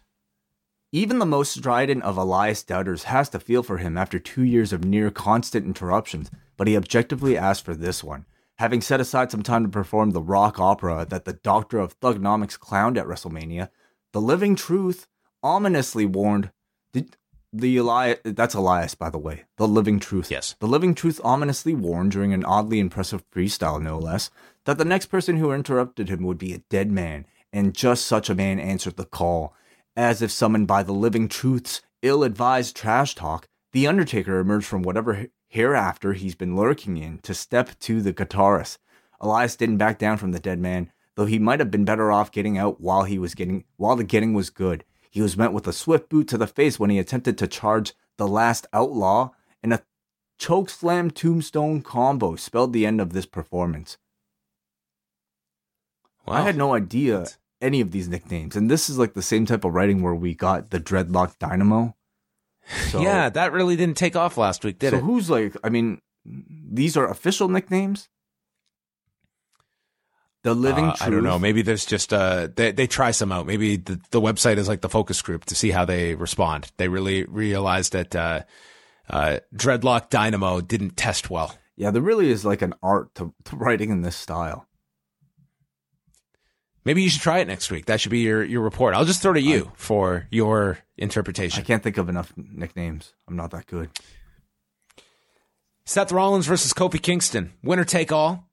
Even 0.91 1.19
the 1.19 1.25
most 1.25 1.51
strident 1.51 2.03
of 2.03 2.15
Elias 2.15 2.63
doubters 2.63 3.03
has 3.03 3.27
to 3.29 3.39
feel 3.39 3.63
for 3.63 3.79
him 3.79 3.97
after 3.97 4.17
two 4.17 4.43
years 4.43 4.71
of 4.71 4.85
near 4.85 5.11
constant 5.11 5.65
interruptions, 5.65 6.31
but 6.55 6.67
he 6.67 6.77
objectively 6.77 7.37
asked 7.37 7.65
for 7.65 7.75
this 7.75 8.01
one. 8.01 8.25
Having 8.59 8.79
set 8.79 9.01
aside 9.01 9.29
some 9.29 9.43
time 9.43 9.63
to 9.63 9.69
perform 9.69 10.11
the 10.11 10.21
rock 10.21 10.57
opera 10.57 11.05
that 11.09 11.25
the 11.25 11.33
Doctor 11.33 11.79
of 11.79 11.99
Thuganomics 11.99 12.57
clowned 12.57 12.97
at 12.97 13.07
WrestleMania, 13.07 13.67
the 14.13 14.21
Living 14.21 14.55
Truth 14.55 15.07
ominously 15.45 16.07
warned 16.07 16.49
did 16.91 17.15
the 17.53 17.77
Elias 17.77 18.17
that's 18.25 18.55
Elias 18.55 18.95
by 18.95 19.11
the 19.11 19.19
way 19.19 19.43
the 19.57 19.67
living 19.67 19.99
truth. 19.99 20.31
Yes. 20.31 20.55
the 20.59 20.67
living 20.67 20.95
truth 20.95 21.21
ominously 21.23 21.75
warned 21.75 22.11
during 22.11 22.33
an 22.33 22.43
oddly 22.43 22.79
impressive 22.79 23.23
freestyle 23.29 23.79
no 23.79 23.99
less 23.99 24.31
that 24.65 24.79
the 24.79 24.83
next 24.83 25.05
person 25.05 25.37
who 25.37 25.51
interrupted 25.51 26.09
him 26.09 26.23
would 26.23 26.39
be 26.39 26.51
a 26.53 26.63
dead 26.71 26.91
man 26.91 27.27
and 27.53 27.75
just 27.75 28.07
such 28.07 28.27
a 28.27 28.35
man 28.35 28.59
answered 28.59 28.97
the 28.97 29.05
call 29.05 29.53
as 29.95 30.23
if 30.23 30.31
summoned 30.31 30.67
by 30.67 30.81
the 30.81 30.91
living 30.91 31.27
truth's 31.27 31.83
ill-advised 32.01 32.75
trash 32.75 33.13
talk 33.13 33.47
the 33.71 33.85
undertaker 33.85 34.39
emerged 34.39 34.65
from 34.65 34.81
whatever 34.81 35.27
hereafter 35.47 36.13
he's 36.13 36.35
been 36.35 36.55
lurking 36.55 36.97
in 36.97 37.19
to 37.19 37.35
step 37.35 37.77
to 37.79 38.01
the 38.01 38.13
guitarist. 38.13 38.79
Elias 39.21 39.55
didn't 39.55 39.77
back 39.77 39.99
down 39.99 40.17
from 40.17 40.31
the 40.31 40.39
dead 40.39 40.59
man 40.59 40.91
though 41.15 41.25
he 41.27 41.37
might 41.37 41.59
have 41.59 41.69
been 41.69 41.85
better 41.85 42.11
off 42.11 42.31
getting 42.31 42.57
out 42.57 42.81
while 42.81 43.03
he 43.03 43.19
was 43.19 43.35
getting 43.35 43.63
while 43.77 43.95
the 43.95 44.03
getting 44.03 44.33
was 44.33 44.49
good 44.49 44.83
he 45.15 45.21
was 45.21 45.37
met 45.37 45.53
with 45.53 45.65
a 45.65 45.71
swift 45.71 46.09
boot 46.09 46.27
to 46.27 46.37
the 46.37 46.45
face 46.45 46.77
when 46.77 46.89
he 46.89 46.99
attempted 46.99 47.37
to 47.37 47.47
charge 47.47 47.93
the 48.17 48.27
last 48.27 48.67
outlaw, 48.73 49.31
and 49.63 49.71
a 49.71 49.81
choke 50.37 50.69
slam 50.69 51.09
tombstone 51.09 51.81
combo 51.81 52.35
spelled 52.35 52.73
the 52.73 52.85
end 52.85 52.99
of 52.99 53.13
this 53.13 53.25
performance. 53.25 53.97
Wow. 56.25 56.33
I 56.33 56.41
had 56.41 56.57
no 56.57 56.75
idea 56.75 57.27
any 57.61 57.79
of 57.79 57.91
these 57.91 58.09
nicknames, 58.09 58.57
and 58.57 58.69
this 58.69 58.89
is 58.89 58.99
like 58.99 59.13
the 59.13 59.21
same 59.21 59.45
type 59.45 59.63
of 59.63 59.73
writing 59.73 60.01
where 60.01 60.13
we 60.13 60.35
got 60.35 60.71
the 60.71 60.81
Dreadlock 60.81 61.39
Dynamo. 61.39 61.95
So, 62.89 63.01
yeah, 63.01 63.29
that 63.29 63.53
really 63.53 63.77
didn't 63.77 63.95
take 63.95 64.17
off 64.17 64.37
last 64.37 64.65
week, 64.65 64.79
did 64.79 64.89
so 64.89 64.97
it? 64.97 64.99
So 64.99 65.05
who's 65.05 65.29
like? 65.29 65.55
I 65.63 65.69
mean, 65.69 66.01
these 66.25 66.97
are 66.97 67.07
official 67.07 67.47
nicknames. 67.47 68.09
The 70.45 70.53
Living 70.53 70.85
Uh, 70.85 70.93
Truth. 70.93 71.01
I 71.01 71.09
don't 71.09 71.23
know. 71.23 71.39
Maybe 71.39 71.63
there's 71.63 71.87
just 71.87 72.13
uh 72.13 72.49
they 72.55 72.71
they 72.71 72.85
try 72.85 73.09
some 73.09 73.31
out. 73.31 73.47
Maybe 73.47 73.77
the 73.77 73.99
the 74.11 74.21
website 74.21 74.57
is 74.57 74.67
like 74.67 74.81
the 74.81 74.89
focus 74.89 75.19
group 75.23 75.45
to 75.45 75.55
see 75.55 75.71
how 75.71 75.85
they 75.85 76.13
respond. 76.13 76.71
They 76.77 76.87
really 76.87 77.23
realized 77.23 77.93
that 77.93 78.15
uh 78.15 78.43
uh 79.09 79.39
Dreadlock 79.55 80.11
Dynamo 80.11 80.61
didn't 80.61 80.97
test 80.97 81.31
well. 81.31 81.57
Yeah, 81.75 81.89
there 81.89 82.03
really 82.03 82.29
is 82.29 82.45
like 82.45 82.61
an 82.61 82.75
art 82.83 83.13
to, 83.15 83.33
to 83.45 83.55
writing 83.55 83.89
in 83.89 84.03
this 84.03 84.15
style. 84.15 84.67
Maybe 86.85 87.01
you 87.01 87.09
should 87.09 87.23
try 87.23 87.39
it 87.39 87.47
next 87.47 87.71
week. 87.71 87.85
That 87.87 87.99
should 87.99 88.11
be 88.11 88.19
your 88.19 88.43
your 88.43 88.61
report. 88.61 88.93
I'll 88.93 89.03
just 89.03 89.23
throw 89.23 89.33
to 89.33 89.41
you 89.41 89.71
for 89.75 90.27
your 90.29 90.77
interpretation. 90.95 91.59
I 91.61 91.65
can't 91.65 91.81
think 91.81 91.97
of 91.97 92.07
enough 92.07 92.31
nicknames. 92.37 93.13
I'm 93.27 93.35
not 93.35 93.49
that 93.49 93.65
good. 93.65 93.89
Seth 95.87 96.11
Rollins 96.11 96.45
versus 96.45 96.71
Kofi 96.71 97.01
Kingston. 97.01 97.53
Winner 97.63 97.83
take 97.83 98.11
all. 98.11 98.47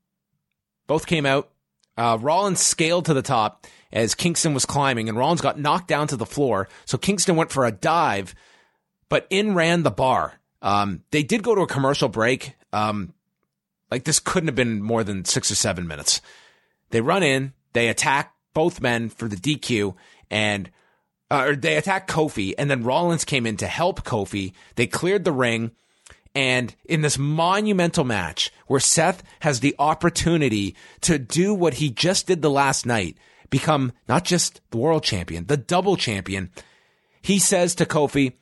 Both 0.86 1.06
came 1.06 1.26
out. 1.26 1.50
Uh, 1.96 2.18
Rollins 2.20 2.60
scaled 2.60 3.06
to 3.06 3.14
the 3.14 3.22
top 3.22 3.66
as 3.92 4.14
Kingston 4.14 4.54
was 4.54 4.64
climbing, 4.64 5.08
and 5.08 5.18
Rollins 5.18 5.40
got 5.40 5.58
knocked 5.58 5.88
down 5.88 6.08
to 6.08 6.16
the 6.16 6.26
floor. 6.26 6.68
So 6.84 6.96
Kingston 6.96 7.36
went 7.36 7.52
for 7.52 7.66
a 7.66 7.72
dive, 7.72 8.34
but 9.08 9.26
in 9.30 9.54
ran 9.54 9.82
the 9.82 9.90
bar. 9.90 10.40
Um, 10.62 11.02
they 11.10 11.22
did 11.22 11.42
go 11.42 11.54
to 11.54 11.62
a 11.62 11.66
commercial 11.66 12.08
break. 12.08 12.54
Um, 12.72 13.12
like 13.90 14.04
this 14.04 14.20
couldn't 14.20 14.48
have 14.48 14.54
been 14.54 14.82
more 14.82 15.04
than 15.04 15.24
six 15.26 15.50
or 15.50 15.54
seven 15.54 15.86
minutes. 15.86 16.22
They 16.90 17.02
run 17.02 17.22
in, 17.22 17.52
they 17.74 17.88
attack 17.88 18.34
both 18.54 18.80
men 18.80 19.10
for 19.10 19.28
the 19.28 19.36
DQ, 19.36 19.94
and 20.30 20.70
uh, 21.30 21.44
or 21.48 21.56
they 21.56 21.76
attack 21.76 22.08
Kofi, 22.08 22.54
and 22.56 22.70
then 22.70 22.84
Rollins 22.84 23.24
came 23.24 23.46
in 23.46 23.56
to 23.58 23.66
help 23.66 24.04
Kofi. 24.04 24.52
They 24.76 24.86
cleared 24.86 25.24
the 25.24 25.32
ring. 25.32 25.72
And 26.34 26.74
in 26.86 27.02
this 27.02 27.18
monumental 27.18 28.04
match 28.04 28.50
where 28.66 28.80
Seth 28.80 29.22
has 29.40 29.60
the 29.60 29.74
opportunity 29.78 30.74
to 31.02 31.18
do 31.18 31.52
what 31.52 31.74
he 31.74 31.90
just 31.90 32.26
did 32.26 32.40
the 32.40 32.50
last 32.50 32.86
night, 32.86 33.18
become 33.50 33.92
not 34.08 34.24
just 34.24 34.60
the 34.70 34.78
world 34.78 35.04
champion, 35.04 35.46
the 35.46 35.56
double 35.58 35.96
champion, 35.96 36.50
he 37.20 37.38
says 37.38 37.74
to 37.76 37.86
Kofi, 37.86 38.32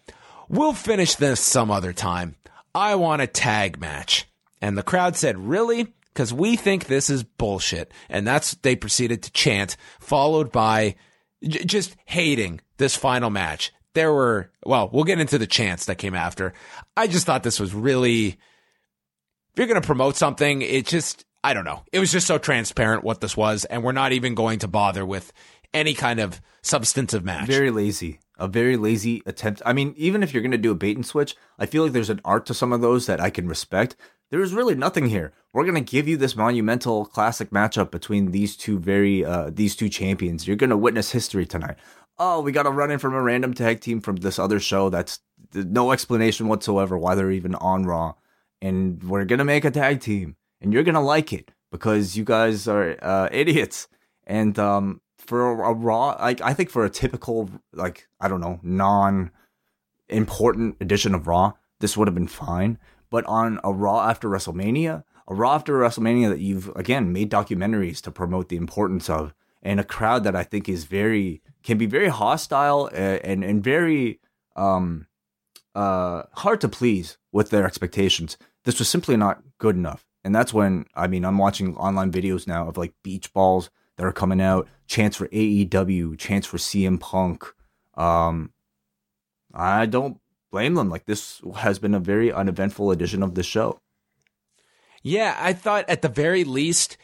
We'll 0.48 0.72
finish 0.72 1.14
this 1.14 1.40
some 1.40 1.70
other 1.70 1.92
time. 1.92 2.34
I 2.74 2.94
want 2.96 3.22
a 3.22 3.26
tag 3.26 3.80
match. 3.80 4.28
And 4.60 4.76
the 4.76 4.82
crowd 4.82 5.16
said, 5.16 5.38
Really? 5.38 5.94
Because 6.12 6.32
we 6.32 6.56
think 6.56 6.86
this 6.86 7.10
is 7.10 7.22
bullshit. 7.22 7.92
And 8.08 8.26
that's 8.26 8.54
they 8.56 8.74
proceeded 8.74 9.22
to 9.22 9.32
chant, 9.32 9.76
followed 10.00 10.50
by 10.50 10.96
j- 11.42 11.64
just 11.64 11.96
hating 12.04 12.60
this 12.78 12.96
final 12.96 13.30
match. 13.30 13.72
There 13.94 14.12
were, 14.12 14.50
well, 14.64 14.88
we'll 14.92 15.04
get 15.04 15.20
into 15.20 15.38
the 15.38 15.46
chants 15.46 15.86
that 15.86 15.98
came 15.98 16.14
after. 16.14 16.52
I 16.96 17.06
just 17.06 17.26
thought 17.26 17.42
this 17.42 17.60
was 17.60 17.74
really, 17.74 18.26
if 18.28 18.36
you're 19.56 19.66
going 19.66 19.80
to 19.80 19.86
promote 19.86 20.16
something, 20.16 20.62
it 20.62 20.86
just, 20.86 21.24
I 21.42 21.54
don't 21.54 21.64
know. 21.64 21.84
It 21.92 22.00
was 22.00 22.12
just 22.12 22.26
so 22.26 22.38
transparent 22.38 23.04
what 23.04 23.20
this 23.20 23.36
was. 23.36 23.64
And 23.64 23.82
we're 23.82 23.92
not 23.92 24.12
even 24.12 24.34
going 24.34 24.58
to 24.60 24.68
bother 24.68 25.06
with 25.06 25.32
any 25.72 25.94
kind 25.94 26.20
of 26.20 26.40
substantive 26.62 27.24
match. 27.24 27.46
Very 27.46 27.70
lazy. 27.70 28.20
A 28.38 28.48
very 28.48 28.76
lazy 28.76 29.22
attempt. 29.26 29.62
I 29.64 29.72
mean, 29.72 29.94
even 29.96 30.22
if 30.22 30.32
you're 30.32 30.42
going 30.42 30.50
to 30.50 30.58
do 30.58 30.72
a 30.72 30.74
bait 30.74 30.96
and 30.96 31.06
switch, 31.06 31.36
I 31.58 31.66
feel 31.66 31.84
like 31.84 31.92
there's 31.92 32.10
an 32.10 32.20
art 32.24 32.46
to 32.46 32.54
some 32.54 32.72
of 32.72 32.80
those 32.80 33.06
that 33.06 33.20
I 33.20 33.30
can 33.30 33.46
respect. 33.46 33.96
There's 34.30 34.54
really 34.54 34.74
nothing 34.74 35.06
here. 35.06 35.32
We're 35.52 35.64
going 35.64 35.74
to 35.74 35.80
give 35.80 36.08
you 36.08 36.16
this 36.16 36.36
monumental 36.36 37.04
classic 37.04 37.50
matchup 37.50 37.90
between 37.90 38.30
these 38.30 38.56
two 38.56 38.78
very 38.78 39.24
uh 39.24 39.50
these 39.52 39.74
two 39.76 39.88
champions. 39.88 40.46
You're 40.46 40.56
going 40.56 40.70
to 40.70 40.76
witness 40.76 41.10
history 41.10 41.44
tonight. 41.46 41.76
Oh, 42.18 42.40
we 42.40 42.52
got 42.52 42.62
to 42.62 42.70
run 42.70 42.90
in 42.90 42.98
from 42.98 43.14
a 43.14 43.22
random 43.22 43.54
tag 43.54 43.80
team 43.80 44.00
from 44.00 44.16
this 44.16 44.38
other 44.38 44.60
show 44.60 44.88
that's 44.88 45.18
th- 45.18 45.24
no 45.54 45.92
explanation 45.92 46.48
whatsoever 46.48 46.96
why 46.96 47.14
they're 47.14 47.30
even 47.30 47.54
on 47.56 47.84
Raw. 47.84 48.14
And 48.62 49.02
we're 49.02 49.24
to 49.38 49.44
make 49.44 49.64
a 49.64 49.70
tag 49.70 50.00
team 50.00 50.36
and 50.60 50.72
you're 50.72 50.84
to 50.94 51.00
like 51.00 51.32
it 51.32 51.50
because 51.70 52.16
you 52.16 52.24
guys 52.24 52.68
are 52.68 52.96
uh 53.02 53.28
idiots. 53.32 53.88
And 54.26 54.58
um 54.58 55.00
for 55.20 55.62
a 55.62 55.72
raw 55.72 56.16
like 56.18 56.40
i 56.40 56.52
think 56.52 56.70
for 56.70 56.84
a 56.84 56.90
typical 56.90 57.48
like 57.72 58.08
i 58.20 58.26
don't 58.26 58.40
know 58.40 58.58
non 58.62 59.30
important 60.08 60.76
edition 60.80 61.14
of 61.14 61.26
raw 61.26 61.52
this 61.78 61.96
would 61.96 62.08
have 62.08 62.14
been 62.14 62.26
fine 62.26 62.78
but 63.10 63.24
on 63.26 63.60
a 63.62 63.72
raw 63.72 64.08
after 64.08 64.28
wrestlemania 64.28 65.04
a 65.28 65.34
raw 65.34 65.54
after 65.54 65.74
wrestlemania 65.74 66.28
that 66.28 66.40
you've 66.40 66.68
again 66.74 67.12
made 67.12 67.30
documentaries 67.30 68.00
to 68.00 68.10
promote 68.10 68.48
the 68.48 68.56
importance 68.56 69.08
of 69.08 69.34
and 69.62 69.78
a 69.78 69.84
crowd 69.84 70.24
that 70.24 70.34
i 70.34 70.42
think 70.42 70.68
is 70.68 70.84
very 70.84 71.42
can 71.62 71.78
be 71.78 71.86
very 71.86 72.08
hostile 72.08 72.90
and 72.92 73.24
and, 73.24 73.44
and 73.44 73.62
very 73.62 74.18
um 74.56 75.06
uh 75.74 76.22
hard 76.34 76.60
to 76.60 76.68
please 76.68 77.18
with 77.32 77.50
their 77.50 77.66
expectations 77.66 78.36
this 78.64 78.78
was 78.78 78.88
simply 78.88 79.16
not 79.16 79.42
good 79.58 79.76
enough 79.76 80.04
and 80.24 80.34
that's 80.34 80.52
when 80.52 80.84
i 80.94 81.06
mean 81.06 81.24
i'm 81.24 81.38
watching 81.38 81.76
online 81.76 82.10
videos 82.10 82.46
now 82.46 82.68
of 82.68 82.76
like 82.76 82.92
beach 83.02 83.32
balls 83.32 83.70
that 84.00 84.06
are 84.06 84.12
coming 84.12 84.40
out, 84.40 84.66
chance 84.86 85.14
for 85.14 85.28
AEW, 85.28 86.18
chance 86.18 86.46
for 86.46 86.56
CM 86.56 86.98
Punk. 86.98 87.44
Um, 87.92 88.50
I 89.52 89.84
don't 89.84 90.18
blame 90.50 90.72
them. 90.72 90.88
Like 90.88 91.04
this 91.04 91.42
has 91.56 91.78
been 91.78 91.92
a 91.92 92.00
very 92.00 92.32
uneventful 92.32 92.90
edition 92.92 93.22
of 93.22 93.34
the 93.34 93.42
show. 93.42 93.78
Yeah, 95.02 95.36
I 95.38 95.52
thought 95.52 95.84
at 95.86 96.00
the 96.00 96.08
very 96.08 96.44
least 96.44 96.96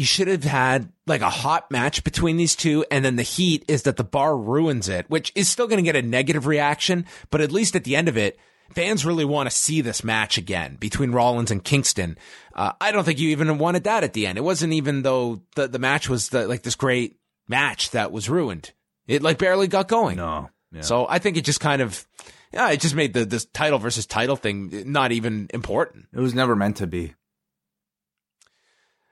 you 0.00 0.06
should 0.06 0.28
have 0.28 0.44
had 0.44 0.90
like 1.06 1.20
a 1.20 1.28
hot 1.28 1.70
match 1.70 2.02
between 2.04 2.38
these 2.38 2.56
two, 2.56 2.86
and 2.90 3.04
then 3.04 3.16
the 3.16 3.22
heat 3.22 3.66
is 3.68 3.82
that 3.82 3.98
the 3.98 4.02
bar 4.02 4.34
ruins 4.34 4.88
it, 4.88 5.04
which 5.10 5.30
is 5.34 5.46
still 5.46 5.66
going 5.66 5.76
to 5.76 5.82
get 5.82 5.94
a 5.94 6.00
negative 6.00 6.46
reaction, 6.46 7.04
but 7.28 7.42
at 7.42 7.52
least 7.52 7.76
at 7.76 7.84
the 7.84 7.94
end 7.94 8.08
of 8.08 8.16
it, 8.16 8.38
fans 8.72 9.04
really 9.04 9.26
want 9.26 9.50
to 9.50 9.54
see 9.54 9.82
this 9.82 10.02
match 10.02 10.38
again 10.38 10.76
between 10.80 11.12
Rollins 11.12 11.50
and 11.50 11.62
Kingston. 11.62 12.16
Uh, 12.54 12.72
I 12.80 12.92
don't 12.92 13.04
think 13.04 13.18
you 13.18 13.28
even 13.28 13.58
wanted 13.58 13.84
that 13.84 14.02
at 14.02 14.14
the 14.14 14.26
end. 14.26 14.38
It 14.38 14.40
wasn't 14.40 14.72
even 14.72 15.02
though 15.02 15.42
the, 15.54 15.68
the 15.68 15.78
match 15.78 16.08
was 16.08 16.30
the, 16.30 16.48
like 16.48 16.62
this 16.62 16.76
great 16.76 17.18
match 17.46 17.90
that 17.90 18.10
was 18.10 18.30
ruined. 18.30 18.72
It 19.06 19.20
like 19.22 19.36
barely 19.36 19.68
got 19.68 19.86
going. 19.86 20.16
No. 20.16 20.48
Yeah. 20.72 20.80
So 20.80 21.06
I 21.10 21.18
think 21.18 21.36
it 21.36 21.44
just 21.44 21.60
kind 21.60 21.82
of, 21.82 22.06
yeah, 22.54 22.70
it 22.70 22.80
just 22.80 22.94
made 22.94 23.12
the 23.12 23.26
this 23.26 23.44
title 23.44 23.78
versus 23.78 24.06
title 24.06 24.36
thing 24.36 24.90
not 24.90 25.12
even 25.12 25.48
important. 25.52 26.06
It 26.14 26.20
was 26.20 26.32
never 26.32 26.56
meant 26.56 26.78
to 26.78 26.86
be. 26.86 27.12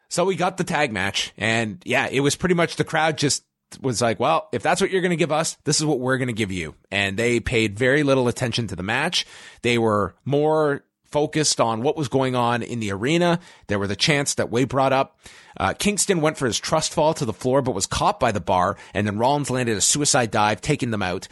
So 0.08 0.24
we 0.24 0.36
got 0.36 0.56
the 0.56 0.64
tag 0.64 0.92
match, 0.92 1.32
and 1.36 1.82
yeah, 1.84 2.08
it 2.10 2.20
was 2.20 2.34
pretty 2.34 2.54
much 2.54 2.76
the 2.76 2.84
crowd 2.84 3.18
just 3.18 3.44
was 3.80 4.00
like, 4.00 4.18
well, 4.18 4.48
if 4.52 4.62
that's 4.62 4.80
what 4.80 4.90
you're 4.90 5.02
going 5.02 5.10
to 5.10 5.16
give 5.16 5.32
us, 5.32 5.56
this 5.64 5.78
is 5.78 5.84
what 5.84 6.00
we're 6.00 6.16
going 6.16 6.28
to 6.28 6.32
give 6.32 6.50
you. 6.50 6.74
And 6.90 7.18
they 7.18 7.40
paid 7.40 7.78
very 7.78 8.02
little 8.02 8.28
attention 8.28 8.66
to 8.68 8.76
the 8.76 8.82
match. 8.82 9.26
They 9.62 9.76
were 9.76 10.14
more 10.24 10.84
focused 11.10 11.60
on 11.60 11.82
what 11.82 11.96
was 11.96 12.08
going 12.08 12.34
on 12.34 12.62
in 12.62 12.80
the 12.80 12.92
arena. 12.92 13.40
There 13.66 13.78
were 13.78 13.86
the 13.86 13.96
chants 13.96 14.34
that 14.34 14.50
Wade 14.50 14.68
brought 14.68 14.92
up. 14.92 15.18
Uh, 15.56 15.74
Kingston 15.74 16.20
went 16.20 16.36
for 16.36 16.46
his 16.46 16.58
trust 16.58 16.92
fall 16.92 17.14
to 17.14 17.24
the 17.24 17.32
floor, 17.32 17.62
but 17.62 17.74
was 17.74 17.86
caught 17.86 18.20
by 18.20 18.32
the 18.32 18.40
bar, 18.40 18.76
and 18.94 19.06
then 19.06 19.18
Rollins 19.18 19.50
landed 19.50 19.76
a 19.76 19.80
suicide 19.80 20.30
dive, 20.30 20.60
taking 20.60 20.90
them 20.90 21.02
out. 21.02 21.26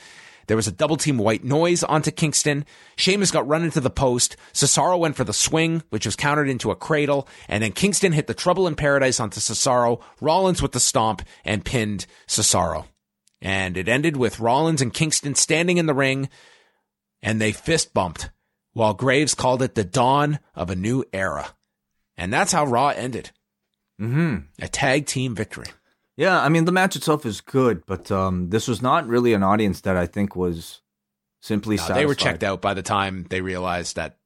There 0.47 0.57
was 0.57 0.69
a 0.69 0.73
double 0.73 0.97
team 0.97 1.19
white 1.19 1.45
noise 1.45 1.83
onto 1.83 2.11
Kingston. 2.11 2.65
Sheamus 2.97 3.31
got 3.31 3.49
run 3.49 3.65
into 3.65 3.81
the 3.81 3.91
post. 3.91 4.37
Cesaro 4.53 4.99
went 4.99 5.17
for 5.17 5.25
the 5.25 5.33
swing, 5.33 5.83
which 5.91 6.07
was 6.07 6.17
countered 6.17 6.49
into 6.49 6.71
a 6.71 6.77
cradle. 6.77 7.27
And 7.49 7.63
then 7.63 7.73
Kingston 7.73 8.13
hit 8.13 8.27
the 8.27 8.35
trouble 8.35 8.67
in 8.67 8.77
paradise 8.77 9.21
onto 9.21 9.41
Cesaro. 9.41 10.01
Rollins 10.21 10.63
with 10.63 10.73
the 10.73 10.81
stomp 10.81 11.23
and 11.45 11.65
pinned 11.65 12.07
Cesaro. 12.27 12.87
And 13.43 13.77
it 13.77 13.89
ended 13.89 14.17
with 14.17 14.41
Rollins 14.41 14.81
and 14.81 14.95
Kingston 14.95 15.35
standing 15.35 15.77
in 15.77 15.87
the 15.87 15.95
ring 15.95 16.29
and 17.23 17.41
they 17.41 17.53
fist 17.53 17.93
bumped 17.93 18.31
while 18.73 18.95
Graves 18.95 19.35
called 19.35 19.63
it 19.63 19.75
the 19.75 19.85
dawn 19.85 20.39
of 20.55 20.71
a 20.71 20.77
new 20.77 21.05
era. 21.13 21.55
And 22.17 22.33
that's 22.33 22.53
how 22.53 22.65
Raw 22.67 22.89
ended. 22.89 23.31
Mm-hmm. 24.01 24.37
A 24.61 24.69
tag 24.69 25.07
team 25.07 25.35
victory. 25.35 25.67
Yeah, 26.17 26.41
I 26.41 26.49
mean 26.49 26.65
the 26.65 26.73
match 26.73 26.97
itself 26.97 27.27
is 27.27 27.41
good, 27.41 27.85
but 27.87 28.11
um, 28.11 28.51
this 28.51 28.67
was 28.69 28.81
not 28.81 29.07
really 29.07 29.35
an 29.35 29.43
audience 29.43 29.83
that 29.83 29.97
I 29.97 30.07
think 30.07 30.35
was 30.35 30.81
simply 31.43 31.77
No, 31.77 31.81
satisfied. 31.83 32.01
they 32.01 32.07
were 32.07 32.15
checked 32.15 32.43
out 32.45 32.61
by 32.63 32.75
the 32.75 32.83
time 32.83 33.27
they 33.29 33.41
realized 33.43 33.97
that 33.97 34.19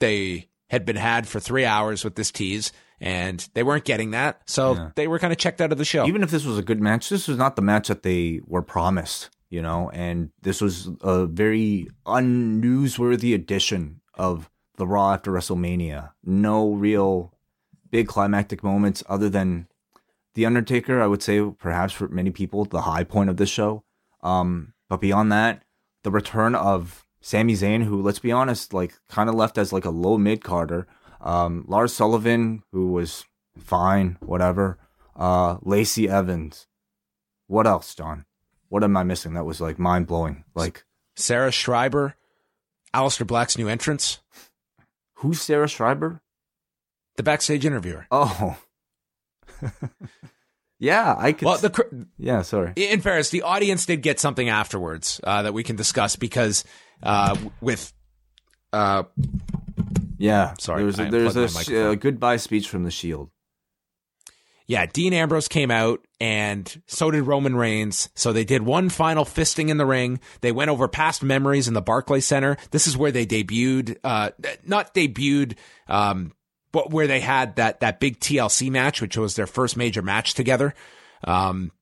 they 0.00 0.48
had 0.68 0.84
been 0.84 0.96
had 0.96 1.26
for 1.26 1.40
three 1.40 1.64
hours 1.64 2.04
with 2.04 2.14
this 2.14 2.30
tease 2.30 2.72
and 3.00 3.48
they 3.54 3.62
weren't 3.62 3.84
getting 3.84 4.10
that. 4.12 4.42
So 4.46 4.74
Yeah. 4.74 4.90
they 4.94 5.08
were 5.08 5.18
kind 5.18 5.32
of 5.32 5.38
checked 5.38 5.60
out 5.60 5.72
of 5.72 5.78
the 5.78 5.84
show. 5.84 6.06
Even 6.06 6.22
if 6.22 6.30
this 6.30 6.44
was 6.44 6.58
a 6.58 6.62
good 6.62 6.80
match, 6.80 7.08
this 7.08 7.26
was 7.26 7.38
not 7.38 7.56
the 7.56 7.62
match 7.62 7.88
that 7.88 8.02
they 8.02 8.40
were 8.46 8.62
promised, 8.62 9.30
you 9.48 9.62
know. 9.62 9.90
And 9.94 10.30
this 10.42 10.60
was 10.60 10.90
a 11.00 11.24
very 11.26 11.88
unnewsworthy 12.06 13.34
edition 13.34 14.00
of 14.14 14.50
the 14.76 14.86
Raw 14.86 15.12
after 15.14 15.32
WrestleMania. 15.32 16.10
No 16.24 16.72
real 16.72 17.34
big 17.90 18.06
climactic 18.06 18.62
moments 18.62 19.02
other 19.08 19.28
than 19.28 19.66
the 20.40 20.46
Undertaker. 20.46 21.02
I 21.02 21.06
would 21.06 21.22
say 21.22 21.42
perhaps 21.58 21.92
for 21.92 22.08
many 22.08 22.30
people 22.30 22.64
the 22.64 22.80
high 22.82 23.04
point 23.04 23.28
of 23.28 23.36
this 23.36 23.50
show. 23.50 23.84
Um, 24.22 24.72
but 24.88 25.00
beyond 25.00 25.30
that, 25.32 25.64
the 26.02 26.10
return 26.10 26.54
of 26.54 27.04
Sami 27.20 27.52
Zayn, 27.52 27.84
who 27.84 28.00
let's 28.00 28.18
be 28.18 28.32
honest, 28.32 28.72
like 28.72 28.94
kind 29.08 29.28
of 29.28 29.34
left 29.34 29.58
as 29.58 29.70
like 29.70 29.84
a 29.84 29.90
low 29.90 30.16
mid 30.16 30.42
carder. 30.42 30.86
Um, 31.20 31.66
Lars 31.68 31.92
Sullivan, 31.92 32.62
who 32.72 32.92
was 32.92 33.26
fine, 33.58 34.16
whatever. 34.20 34.78
Uh, 35.14 35.58
Lacey 35.60 36.08
Evans. 36.08 36.66
What 37.46 37.66
else, 37.66 37.94
John? 37.94 38.24
What 38.70 38.82
am 38.82 38.96
I 38.96 39.02
missing? 39.02 39.34
That 39.34 39.44
was 39.44 39.60
like 39.60 39.78
mind 39.78 40.06
blowing. 40.06 40.44
Like, 40.54 40.84
Sarah 41.16 41.52
Schreiber, 41.52 42.14
Aleister 42.94 43.26
Black's 43.26 43.58
new 43.58 43.68
entrance, 43.68 44.20
who's 45.16 45.42
Sarah 45.42 45.68
Schreiber? 45.68 46.22
the 47.20 47.22
backstage 47.22 47.66
interviewer. 47.66 48.06
Oh, 48.10 48.56
yeah, 50.78 51.14
I 51.18 51.32
could. 51.32 51.46
Well, 51.46 51.58
the 51.58 51.70
cr- 51.70 51.82
yeah, 52.18 52.42
sorry. 52.42 52.72
in 52.76 53.00
fairness, 53.00 53.30
the 53.30 53.42
audience 53.42 53.86
did 53.86 54.02
get 54.02 54.18
something 54.20 54.48
afterwards 54.48 55.20
uh, 55.24 55.42
that 55.42 55.52
we 55.54 55.62
can 55.62 55.76
discuss 55.76 56.16
because 56.16 56.64
uh, 57.02 57.36
with 57.60 57.92
uh, 58.72 59.04
Yeah, 60.18 60.54
Sorry, 60.58 60.78
There 60.78 60.86
was 60.86 61.00
I 61.00 61.06
a, 61.06 61.10
there's 61.10 61.36
a, 61.36 61.48
sh- 61.48 61.68
a 61.70 61.96
goodbye 61.96 62.36
speech 62.36 62.68
from 62.68 62.84
the 62.84 62.90
Shield. 62.90 63.30
yeah, 64.66 64.86
Dean 64.86 65.12
Ambrose 65.12 65.48
came 65.48 65.70
out 65.70 66.00
and 66.20 66.82
so 66.86 67.10
did 67.10 67.22
Roman 67.22 67.56
Reigns. 67.56 68.08
So 68.14 68.32
they 68.32 68.44
did 68.44 68.62
one 68.62 68.88
final 68.90 69.24
fisting 69.24 69.68
in 69.70 69.78
the 69.78 69.86
ring. 69.86 70.20
They 70.42 70.52
went 70.52 70.70
over 70.70 70.86
past 70.88 71.22
memories 71.22 71.66
in 71.68 71.74
the 71.74 71.80
Barclay 71.82 72.20
Center. 72.20 72.56
This 72.70 72.86
is 72.86 72.96
where 72.96 73.10
they 73.10 73.26
debuted, 73.26 73.96
uh, 74.04 74.30
not 74.64 74.94
debuted, 74.94 75.56
um, 75.88 76.32
but 76.72 76.90
where 76.90 77.06
they 77.06 77.20
had 77.20 77.56
that, 77.56 77.80
that 77.80 78.00
big 78.00 78.20
TLC 78.20 78.70
match, 78.70 79.00
which 79.00 79.16
was 79.16 79.34
their 79.36 79.46
first 79.46 79.76
major 79.76 80.02
match 80.02 80.34
together. 80.34 80.74
Um, 81.24 81.72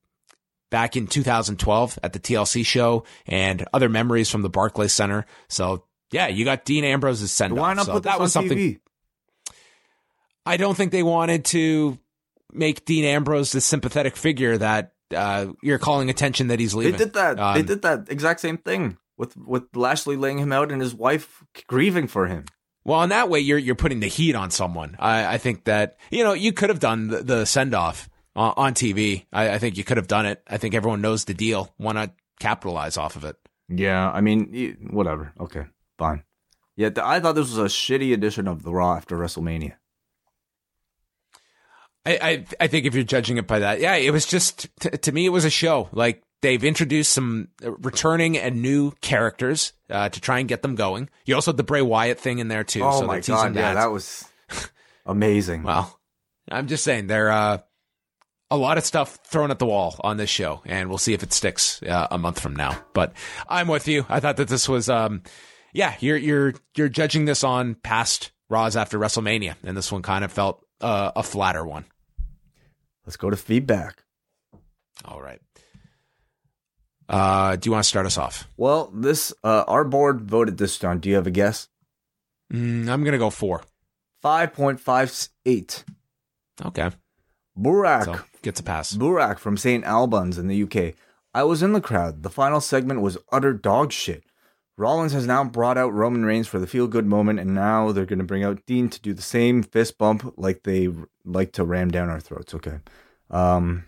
back 0.71 0.95
in 0.95 1.07
2012 1.07 1.97
at 2.03 2.13
the 2.13 2.19
TLC 2.19 2.63
show 2.65 3.03
and 3.25 3.65
other 3.73 3.89
memories 3.89 4.29
from 4.29 4.43
the 4.43 4.49
Barclays 4.49 4.93
Center. 4.93 5.25
So 5.47 5.85
yeah, 6.11 6.27
you 6.27 6.45
got 6.45 6.65
Dean 6.65 6.83
Ambrose's 6.83 7.31
send 7.31 7.53
off. 7.53 7.59
Why 7.59 7.73
not 7.73 7.85
so 7.85 7.93
put 7.93 8.03
that 8.03 8.19
was 8.19 8.35
on 8.35 8.43
something 8.43 8.57
TV? 8.57 8.79
I 10.45 10.57
don't 10.57 10.75
think 10.75 10.91
they 10.91 11.03
wanted 11.03 11.45
to 11.45 11.97
make 12.51 12.85
Dean 12.85 13.05
Ambrose 13.05 13.51
the 13.51 13.61
sympathetic 13.61 14.15
figure 14.15 14.57
that 14.57 14.93
uh, 15.15 15.47
you're 15.61 15.79
calling 15.79 16.09
attention 16.09 16.47
that 16.47 16.59
he's 16.59 16.73
leaving. 16.73 16.93
They 16.93 16.97
did 16.97 17.13
that. 17.13 17.37
they 17.37 17.41
Um, 17.61 17.65
did 17.65 17.81
that 17.83 18.07
exact 18.09 18.39
same 18.39 18.57
thing 18.57 18.97
with 19.17 19.35
with 19.37 19.63
Lashley 19.75 20.15
laying 20.17 20.37
him 20.39 20.51
out 20.51 20.71
and 20.71 20.81
his 20.81 20.93
wife 20.93 21.43
grieving 21.67 22.07
for 22.07 22.27
him. 22.27 22.45
Well, 22.85 23.03
in 23.03 23.09
that 23.09 23.29
way, 23.29 23.39
you're 23.39 23.57
you're 23.57 23.75
putting 23.75 23.99
the 23.99 24.07
heat 24.07 24.35
on 24.35 24.51
someone. 24.51 24.95
I, 24.99 25.35
I 25.35 25.37
think 25.37 25.65
that 25.65 25.97
you 26.11 26.23
know 26.23 26.33
you 26.33 26.53
could 26.53 26.69
have 26.69 26.79
done 26.79 27.07
the, 27.07 27.23
the 27.23 27.45
send 27.45 27.75
off 27.75 28.09
on, 28.35 28.53
on 28.57 28.73
TV. 28.73 29.25
I, 29.31 29.51
I 29.51 29.57
think 29.57 29.77
you 29.77 29.83
could 29.83 29.97
have 29.97 30.07
done 30.07 30.25
it. 30.25 30.41
I 30.47 30.57
think 30.57 30.73
everyone 30.73 31.01
knows 31.01 31.25
the 31.25 31.33
deal. 31.33 31.73
Why 31.77 31.93
not 31.93 32.15
capitalize 32.39 32.97
off 32.97 33.15
of 33.15 33.25
it? 33.25 33.35
Yeah, 33.67 34.09
I 34.09 34.21
mean, 34.21 34.89
whatever. 34.91 35.33
Okay, 35.39 35.65
fine. 35.97 36.23
Yeah, 36.75 36.89
I 37.03 37.19
thought 37.19 37.35
this 37.35 37.53
was 37.53 37.57
a 37.57 37.65
shitty 37.65 38.13
edition 38.13 38.47
of 38.47 38.63
the 38.63 38.71
Raw 38.71 38.95
after 38.95 39.17
WrestleMania. 39.17 39.73
I, 42.05 42.17
I 42.21 42.45
I 42.61 42.67
think 42.67 42.85
if 42.85 42.95
you're 42.95 43.03
judging 43.03 43.37
it 43.37 43.47
by 43.47 43.59
that, 43.59 43.81
yeah, 43.81 43.95
it 43.95 44.11
was 44.11 44.25
just 44.25 44.67
t- 44.79 44.89
to 44.89 45.11
me 45.11 45.25
it 45.25 45.29
was 45.29 45.45
a 45.45 45.49
show. 45.49 45.89
Like 45.91 46.23
they've 46.41 46.63
introduced 46.63 47.11
some 47.11 47.49
uh, 47.63 47.71
returning 47.71 48.37
and 48.37 48.61
new 48.61 48.91
characters 49.01 49.73
uh, 49.89 50.09
to 50.09 50.21
try 50.21 50.39
and 50.39 50.47
get 50.47 50.61
them 50.61 50.75
going. 50.75 51.09
You 51.25 51.35
also 51.35 51.51
had 51.51 51.57
the 51.57 51.63
Bray 51.63 51.81
Wyatt 51.81 52.19
thing 52.19 52.39
in 52.39 52.47
there 52.47 52.63
too. 52.63 52.83
oh 52.83 52.99
so 52.99 53.07
my 53.07 53.19
they're 53.19 53.35
god, 53.35 53.55
yeah, 53.55 53.73
that 53.73 53.91
was 53.91 54.25
amazing. 55.05 55.63
Well, 55.63 55.99
I'm 56.49 56.67
just 56.67 56.83
saying 56.83 57.07
there 57.07 57.29
uh, 57.29 57.59
a 58.51 58.57
lot 58.57 58.77
of 58.77 58.85
stuff 58.85 59.19
thrown 59.25 59.51
at 59.51 59.59
the 59.59 59.65
wall 59.65 59.95
on 60.01 60.17
this 60.17 60.29
show, 60.29 60.61
and 60.65 60.89
we'll 60.89 60.97
see 60.97 61.13
if 61.13 61.23
it 61.23 61.33
sticks 61.33 61.81
uh, 61.83 62.07
a 62.11 62.17
month 62.17 62.39
from 62.39 62.55
now. 62.55 62.77
But 62.93 63.13
I'm 63.47 63.67
with 63.67 63.87
you. 63.87 64.05
I 64.09 64.19
thought 64.19 64.37
that 64.37 64.47
this 64.47 64.67
was, 64.67 64.89
um, 64.89 65.23
yeah, 65.73 65.95
you're 65.99 66.17
you're 66.17 66.53
you're 66.75 66.89
judging 66.89 67.25
this 67.25 67.43
on 67.43 67.75
past 67.75 68.31
Raws 68.49 68.75
after 68.75 68.97
WrestleMania, 68.97 69.55
and 69.63 69.77
this 69.77 69.91
one 69.91 70.01
kind 70.01 70.25
of 70.25 70.31
felt 70.31 70.65
uh, 70.81 71.11
a 71.15 71.23
flatter 71.23 71.65
one. 71.65 71.85
Let's 73.05 73.17
go 73.17 73.29
to 73.29 73.37
feedback. 73.37 74.03
All 75.05 75.21
right. 75.21 75.39
Uh, 77.09 77.55
do 77.55 77.67
you 77.67 77.71
want 77.71 77.83
to 77.83 77.89
start 77.89 78.05
us 78.05 78.17
off? 78.17 78.47
Well, 78.55 78.91
this 78.93 79.33
uh, 79.43 79.63
our 79.67 79.83
board 79.83 80.21
voted 80.21 80.57
this 80.57 80.77
down. 80.77 80.99
Do 80.99 81.09
you 81.09 81.15
have 81.15 81.27
a 81.27 81.31
guess? 81.31 81.67
Mm, 82.53 82.87
I'm 82.87 83.03
gonna 83.03 83.17
go 83.17 83.31
four. 83.31 83.63
Five 84.21 84.53
point 84.53 84.79
five 84.79 85.11
eight. 85.45 85.83
Okay, 86.63 86.91
Burak. 87.57 88.05
so 88.05 88.19
gets 88.43 88.59
a 88.59 88.63
pass. 88.63 88.95
Burak 88.95 89.39
from 89.39 89.57
St. 89.57 89.83
Albans 89.83 90.37
in 90.37 90.47
the 90.47 90.63
UK. 90.63 90.93
I 91.33 91.43
was 91.43 91.63
in 91.63 91.73
the 91.73 91.81
crowd. 91.81 92.23
The 92.23 92.29
final 92.29 92.61
segment 92.61 93.01
was 93.01 93.17
utter 93.31 93.53
dog 93.53 93.91
shit. 93.91 94.23
Rollins 94.77 95.11
has 95.11 95.27
now 95.27 95.43
brought 95.43 95.77
out 95.77 95.93
Roman 95.93 96.23
Reigns 96.23 96.47
for 96.47 96.57
the 96.57 96.65
feel 96.67 96.87
good 96.87 97.05
moment, 97.05 97.39
and 97.39 97.53
now 97.53 97.91
they're 97.91 98.05
going 98.05 98.19
to 98.19 98.25
bring 98.25 98.45
out 98.45 98.65
Dean 98.65 98.89
to 98.89 99.01
do 99.01 99.13
the 99.13 99.21
same 99.21 99.61
fist 99.61 99.97
bump 99.97 100.33
like 100.37 100.63
they 100.63 100.87
like 101.25 101.51
to 101.53 101.65
ram 101.65 101.91
down 101.91 102.09
our 102.09 102.21
throats. 102.21 102.53
Okay. 102.53 102.79
Um, 103.29 103.83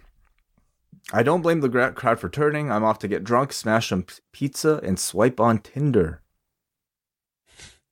I 1.13 1.23
don't 1.23 1.41
blame 1.41 1.59
the 1.59 1.91
crowd 1.95 2.19
for 2.19 2.29
turning. 2.29 2.71
I'm 2.71 2.83
off 2.83 2.99
to 2.99 3.07
get 3.07 3.23
drunk, 3.23 3.51
smash 3.53 3.89
some 3.89 4.05
pizza, 4.31 4.79
and 4.83 4.99
swipe 4.99 5.39
on 5.39 5.59
Tinder. 5.59 6.21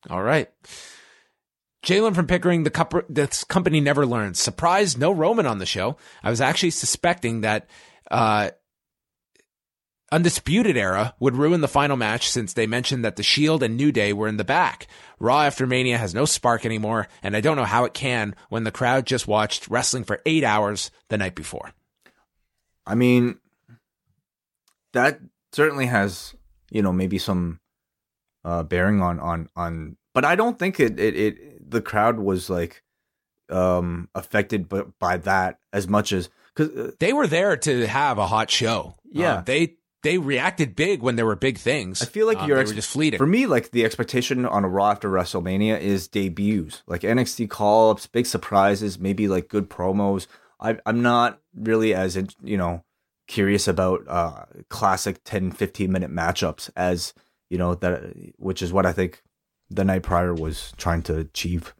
All 0.09 0.23
right. 0.23 0.49
Jalen 1.83 2.15
from 2.15 2.27
Pickering, 2.27 2.63
the 2.63 2.69
cup, 2.69 2.93
company 3.47 3.79
never 3.81 4.05
learns. 4.05 4.39
Surprise, 4.39 4.97
no 4.97 5.11
Roman 5.11 5.45
on 5.45 5.59
the 5.59 5.65
show. 5.65 5.97
I 6.23 6.29
was 6.29 6.41
actually 6.41 6.71
suspecting 6.71 7.41
that 7.41 7.69
uh, 8.11 8.51
Undisputed 10.11 10.75
Era 10.75 11.13
would 11.19 11.35
ruin 11.35 11.61
the 11.61 11.67
final 11.67 11.95
match 11.95 12.29
since 12.29 12.53
they 12.53 12.67
mentioned 12.67 13.05
that 13.05 13.15
the 13.15 13.23
Shield 13.23 13.63
and 13.63 13.77
New 13.77 13.91
Day 13.91 14.11
were 14.11 14.27
in 14.27 14.37
the 14.37 14.43
back. 14.43 14.87
Raw 15.19 15.43
after 15.43 15.67
Mania 15.67 15.97
has 15.97 16.13
no 16.13 16.25
spark 16.25 16.65
anymore, 16.65 17.07
and 17.23 17.35
I 17.35 17.41
don't 17.41 17.57
know 17.57 17.65
how 17.65 17.85
it 17.85 17.93
can 17.93 18.35
when 18.49 18.63
the 18.63 18.71
crowd 18.71 19.05
just 19.05 19.27
watched 19.27 19.67
wrestling 19.67 20.03
for 20.03 20.21
eight 20.25 20.43
hours 20.43 20.91
the 21.09 21.17
night 21.17 21.35
before. 21.35 21.73
I 22.89 22.95
mean, 22.95 23.37
that 24.93 25.19
certainly 25.51 25.85
has, 25.85 26.33
you 26.71 26.81
know, 26.81 26.91
maybe 26.91 27.17
some 27.17 27.59
uh, 28.43 28.63
bearing 28.63 29.01
on 29.01 29.19
on 29.19 29.49
on. 29.55 29.97
But 30.13 30.25
I 30.25 30.35
don't 30.35 30.57
think 30.57 30.79
it 30.79 30.99
it, 30.99 31.15
it 31.15 31.71
the 31.71 31.81
crowd 31.81 32.19
was 32.19 32.49
like 32.49 32.83
um 33.49 34.09
affected 34.15 34.69
by, 34.69 34.81
by 34.99 35.17
that 35.17 35.59
as 35.73 35.87
much 35.87 36.11
as 36.11 36.29
because 36.55 36.75
uh, 36.75 36.91
They 36.99 37.13
were 37.13 37.27
there 37.27 37.57
to 37.57 37.87
have 37.87 38.17
a 38.17 38.27
hot 38.27 38.49
show. 38.49 38.95
Yeah. 39.11 39.35
Uh, 39.35 39.41
they 39.41 39.75
they 40.01 40.17
reacted 40.17 40.75
big 40.75 41.01
when 41.01 41.15
there 41.15 41.25
were 41.25 41.35
big 41.35 41.57
things. 41.57 42.01
I 42.01 42.05
feel 42.05 42.25
like 42.25 42.39
Um, 42.39 42.47
your 42.47 42.57
they 42.57 42.61
ex- 42.61 42.71
just 42.71 42.89
fleeting. 42.89 43.17
For 43.17 43.27
me, 43.27 43.45
like 43.47 43.71
the 43.71 43.85
expectation 43.85 44.45
on 44.45 44.63
a 44.63 44.69
Raw 44.69 44.91
after 44.91 45.09
WrestleMania 45.09 45.79
is 45.79 46.07
debuts, 46.07 46.83
like 46.87 47.01
NXT 47.01 47.49
call 47.49 47.91
ups, 47.91 48.07
big 48.07 48.25
surprises, 48.25 48.97
maybe 48.99 49.27
like 49.27 49.47
good 49.49 49.69
promos. 49.69 50.25
I, 50.59 50.77
I'm 50.85 51.01
not 51.01 51.39
really 51.59 51.93
as 51.93 52.17
you 52.41 52.57
know 52.57 52.83
curious 53.27 53.67
about 53.67 54.01
uh, 54.07 54.45
classic 54.69 55.21
10, 55.23 55.51
15 55.51 55.91
minute 55.91 56.11
matchups 56.11 56.69
as 56.75 57.13
you 57.49 57.57
know 57.57 57.75
that, 57.75 58.13
which 58.37 58.61
is 58.61 58.73
what 58.73 58.85
I 58.85 58.93
think 58.93 59.21
the 59.69 59.83
night 59.83 60.03
prior 60.03 60.33
was 60.33 60.73
trying 60.77 61.03
to 61.03 61.17
achieve. 61.17 61.75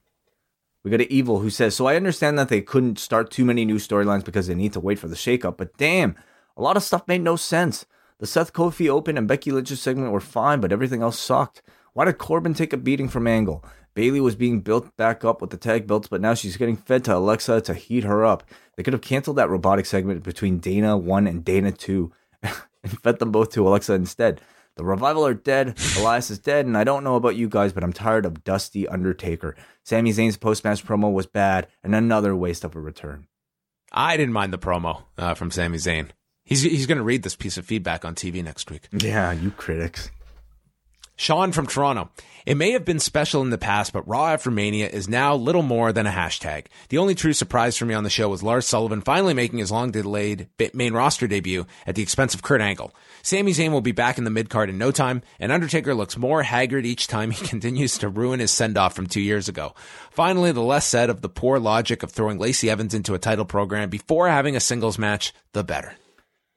We 0.84 0.92
got 0.92 1.02
an 1.02 1.08
evil 1.10 1.40
who 1.40 1.50
says, 1.50 1.76
"So 1.76 1.88
I 1.88 1.96
understand 1.96 2.38
that 2.40 2.50
they 2.50 2.62
couldn't 2.62 3.00
start 3.00 3.32
too 3.32 3.46
many 3.46 3.66
new 3.66 3.76
storylines 3.76 4.24
because 4.24 4.48
they 4.48 4.56
need 4.56 4.74
to 4.74 4.80
wait 4.80 5.00
for 5.00 5.08
the 5.08 5.16
shakeup, 5.16 5.58
but 5.58 5.76
damn, 5.78 6.16
a 6.56 6.62
lot 6.62 6.78
of 6.78 6.84
stuff 6.84 7.08
made 7.08 7.22
no 7.22 7.36
sense. 7.36 7.86
The 8.20 8.28
Seth 8.28 8.54
Kofi 8.54 8.90
Open 8.90 9.18
and 9.18 9.28
Becky 9.28 9.52
Lynch's 9.52 9.82
segment 9.82 10.12
were 10.12 10.20
fine, 10.20 10.60
but 10.60 10.72
everything 10.72 11.02
else 11.02 11.18
sucked. 11.18 11.62
Why 11.94 12.06
did 12.06 12.18
Corbin 12.18 12.54
take 12.54 12.74
a 12.74 12.78
beating 12.78 13.10
from 13.10 13.28
Angle? 13.28 13.64
Bayley 13.94 14.22
was 14.22 14.36
being 14.36 14.62
built 14.62 14.96
back 14.98 15.26
up 15.26 15.42
with 15.42 15.50
the 15.50 15.58
tag 15.58 15.88
belts, 15.88 16.08
but 16.08 16.22
now 16.22 16.34
she's 16.34 16.58
getting 16.58 16.78
fed 16.78 17.04
to 17.06 17.16
Alexa 17.16 17.62
to 17.62 17.74
heat 17.74 18.04
her 18.04 18.26
up. 18.26 18.44
They 18.76 18.84
could 18.84 18.94
have 18.94 19.02
canceled 19.02 19.38
that 19.38 19.50
robotic 19.50 19.86
segment 19.86 20.24
between 20.24 20.60
Dana 20.60 20.98
1 20.98 21.28
and 21.28 21.44
Dana 21.44 21.72
2 21.72 22.12
and 22.44 23.02
fed 23.04 23.20
them 23.20 23.32
both 23.32 23.52
to 23.52 23.68
Alexa 23.68 23.94
instead. 23.94 24.42
The 24.76 24.86
revival 24.86 25.26
are 25.26 25.34
dead. 25.34 25.78
Elias 25.98 26.32
is 26.32 26.40
dead, 26.40 26.66
and 26.66 26.78
I 26.78 26.86
don't 26.86 27.04
know 27.04 27.16
about 27.16 27.36
you 27.36 27.50
guys, 27.50 27.74
but 27.74 27.84
I'm 27.84 27.92
tired 27.92 28.26
of 28.26 28.46
Dusty 28.46 28.88
Undertaker. 28.88 29.56
Sami 29.84 30.12
Zayn's 30.12 30.38
post 30.38 30.64
match 30.64 30.86
promo 30.86 31.12
was 31.12 31.26
bad, 31.26 31.68
and 31.84 31.94
another 31.94 32.34
waste 32.34 32.64
of 32.64 32.76
a 32.76 32.80
return. 32.80 33.28
I 33.92 34.16
didn't 34.16 34.34
mind 34.34 34.54
the 34.54 34.58
promo 34.58 35.04
uh, 35.18 35.34
from 35.34 35.52
Sami 35.52 35.78
Zayn. 35.78 36.12
He's 36.46 36.62
he's 36.62 36.88
going 36.88 36.98
to 36.98 37.04
read 37.04 37.24
this 37.24 37.36
piece 37.36 37.58
of 37.58 37.66
feedback 37.66 38.06
on 38.06 38.16
TV 38.16 38.44
next 38.44 38.72
week. 38.72 38.88
Yeah, 38.92 39.34
you 39.34 39.52
critics. 39.52 40.12
Sean 41.20 41.52
from 41.52 41.68
Toronto. 41.68 42.10
It 42.46 42.56
may 42.56 42.72
have 42.72 42.86
been 42.86 42.98
special 42.98 43.42
in 43.42 43.50
the 43.50 43.58
past, 43.58 43.92
but 43.92 44.08
Raw 44.08 44.28
after 44.28 44.50
Mania 44.50 44.88
is 44.88 45.10
now 45.10 45.36
little 45.36 45.62
more 45.62 45.92
than 45.92 46.08
a 46.08 46.12
hashtag. 46.12 46.68
The 46.88 46.98
only 46.98 47.14
true 47.14 47.34
surprise 47.34 47.76
for 47.76 47.86
me 47.86 47.94
on 47.94 48.06
the 48.06 48.10
show 48.10 48.30
was 48.30 48.42
Lars 48.42 48.66
Sullivan 48.66 49.02
finally 49.02 49.34
making 49.34 49.60
his 49.60 49.70
long 49.70 49.92
delayed 49.92 50.48
main 50.74 50.94
roster 50.94 51.28
debut 51.28 51.66
at 51.86 51.96
the 51.96 52.02
expense 52.02 52.34
of 52.34 52.42
Kurt 52.42 52.62
Angle. 52.62 52.96
Sami 53.22 53.52
Zayn 53.52 53.74
will 53.74 53.82
be 53.82 53.92
back 53.92 54.18
in 54.18 54.24
the 54.24 54.30
mid 54.30 54.50
card 54.50 54.70
in 54.70 54.78
no 54.78 54.92
time, 54.92 55.22
and 55.42 55.52
Undertaker 55.52 55.94
looks 55.94 56.16
more 56.16 56.42
haggard 56.42 56.86
each 56.86 57.08
time 57.08 57.32
he 57.32 57.46
continues 57.48 57.98
to 57.98 58.08
ruin 58.08 58.40
his 58.40 58.52
send 58.52 58.78
off 58.78 58.96
from 58.96 59.08
two 59.08 59.22
years 59.22 59.50
ago. 59.50 59.76
Finally, 60.12 60.54
the 60.54 60.62
less 60.62 60.88
said 60.88 61.10
of 61.10 61.20
the 61.20 61.28
poor 61.28 61.60
logic 61.60 62.02
of 62.02 62.12
throwing 62.12 62.40
Lacey 62.40 62.70
Evans 62.70 62.94
into 62.94 63.14
a 63.14 63.20
title 63.20 63.44
program 63.44 63.90
before 63.90 64.30
having 64.30 64.56
a 64.56 64.62
singles 64.62 64.98
match, 64.98 65.34
the 65.52 65.66
better. 65.66 65.96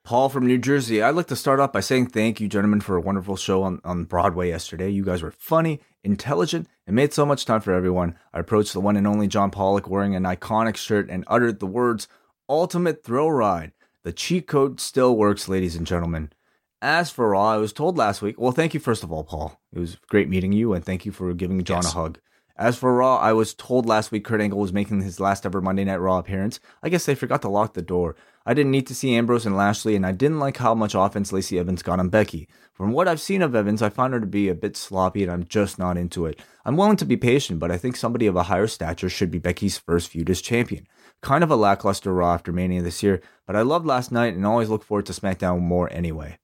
Paul 0.05 0.29
from 0.29 0.47
New 0.47 0.59
Jersey. 0.59 1.01
I'd 1.01 1.15
like 1.15 1.29
to 1.29 1.37
start 1.37 1.61
off 1.61 1.73
by 1.73 1.81
saying 1.81 2.07
thank 2.09 2.41
you, 2.41 2.49
gentlemen, 2.49 2.81
for 2.81 2.97
a 2.97 3.01
wonderful 3.01 3.37
show 3.37 3.63
on, 3.63 3.81
on 3.85 4.05
Broadway 4.05 4.49
yesterday. 4.49 4.91
You 4.91 5.05
guys 5.05 5.23
were 5.23 5.31
funny, 5.31 5.81
intelligent, 6.03 6.67
and 6.87 6.97
made 6.97 7.13
so 7.13 7.25
much 7.25 7.45
time 7.45 7.61
for 7.61 7.73
everyone. 7.73 8.17
I 8.35 8.41
approached 8.41 8.73
the 8.73 8.81
one 8.81 8.97
and 8.97 9.07
only 9.07 9.29
John 9.29 9.51
Pollock 9.53 9.89
wearing 9.89 10.17
an 10.17 10.25
iconic 10.25 10.77
shirt 10.77 11.09
and 11.09 11.25
uttered 11.29 11.61
the 11.61 11.67
words, 11.69 12.09
Ultimate 12.49 13.05
Thrill 13.05 13.31
Ride. 13.31 13.73
The 14.03 14.13
cheat 14.13 14.49
code 14.49 14.81
still 14.81 15.17
works, 15.17 15.49
ladies 15.49 15.77
and 15.77 15.87
gentlemen. 15.87 16.33
As 16.81 17.11
for 17.11 17.29
Raw, 17.31 17.51
I 17.51 17.59
was 17.59 17.73
told 17.73 17.97
last 17.97 18.23
week, 18.23 18.41
well, 18.41 18.51
thank 18.51 18.75
you, 18.75 18.81
first 18.81 19.05
of 19.05 19.13
all, 19.13 19.23
Paul. 19.23 19.61
It 19.73 19.79
was 19.79 19.99
great 20.09 20.29
meeting 20.29 20.51
you, 20.51 20.73
and 20.73 20.85
thank 20.85 21.07
you 21.07 21.13
for 21.13 21.33
giving 21.33 21.63
John 21.63 21.83
Yes. 21.85 21.93
a 21.93 21.97
hug. 21.97 22.19
As 22.57 22.77
for 22.77 22.93
Raw, 22.93 23.19
I 23.19 23.33
was 23.33 23.55
told 23.55 23.87
last 23.87 24.11
week 24.11 24.25
Kurt 24.25 24.41
Angle 24.41 24.59
was 24.59 24.73
making 24.73 25.01
his 25.01 25.21
last 25.21 25.47
ever 25.47 25.61
Monday 25.61 25.85
Night 25.85 26.01
Raw 26.01 26.19
appearance. 26.19 26.59
I 26.83 26.89
guess 26.89 27.07
they 27.07 27.15
forgot 27.15 27.41
to 27.43 27.49
lock 27.49 27.75
the 27.75 27.83
door. 27.83 28.17
I 28.45 28.55
didn't 28.55 28.73
need 28.73 28.87
to 28.89 28.95
see 28.95 29.15
Ambrose 29.15 29.47
and 29.47 29.57
Lashley, 29.57 29.95
and 29.95 30.05
I 30.05 30.13
didn't 30.13 30.41
like 30.41 30.57
how 30.57 30.75
much 30.75 30.95
offense 30.95 31.33
Lacey 31.33 31.59
Evans 31.59 31.83
got 31.83 32.01
on 32.01 32.09
Becky. 32.09 32.49
From 32.73 32.93
what 32.93 33.07
I've 33.07 33.21
seen 33.21 33.43
of 33.43 33.55
Evans, 33.55 33.83
I 33.83 33.89
found 33.89 34.15
her 34.15 34.21
to 34.21 34.27
be 34.27 34.49
a 34.49 34.55
bit 34.55 34.77
sloppy, 34.77 35.23
and 35.23 35.31
I'm 35.31 35.45
just 35.45 35.79
not 35.79 35.97
into 35.97 36.27
it. 36.27 36.41
I'm 36.65 36.77
willing 36.77 36.97
to 36.97 37.05
be 37.05 37.17
patient, 37.17 37.61
but 37.61 37.71
I 37.71 37.77
think 37.77 37.97
somebody 37.97 38.27
of 38.27 38.37
a 38.37 38.45
higher 38.45 38.67
stature 38.67 39.09
should 39.09 39.31
be 39.31 39.39
Becky's 39.39 39.79
first 39.79 40.09
feud 40.09 40.31
as 40.31 40.41
champion. 40.41 40.87
Kind 41.21 41.45
of 41.45 41.51
a 41.51 41.57
lackluster 41.57 42.13
Raw 42.13 42.35
after 42.35 42.53
Mania 42.53 42.83
this 42.83 43.03
year, 43.03 43.21
but 43.47 43.57
I 43.57 43.63
loved 43.63 43.87
last 43.87 44.11
night 44.11 44.35
and 44.35 44.47
always 44.47 44.69
look 44.69 44.83
forward 44.83 45.07
to 45.07 45.13
SmackDown 45.13 45.61
more 45.61 45.93
anyway. 45.93 46.39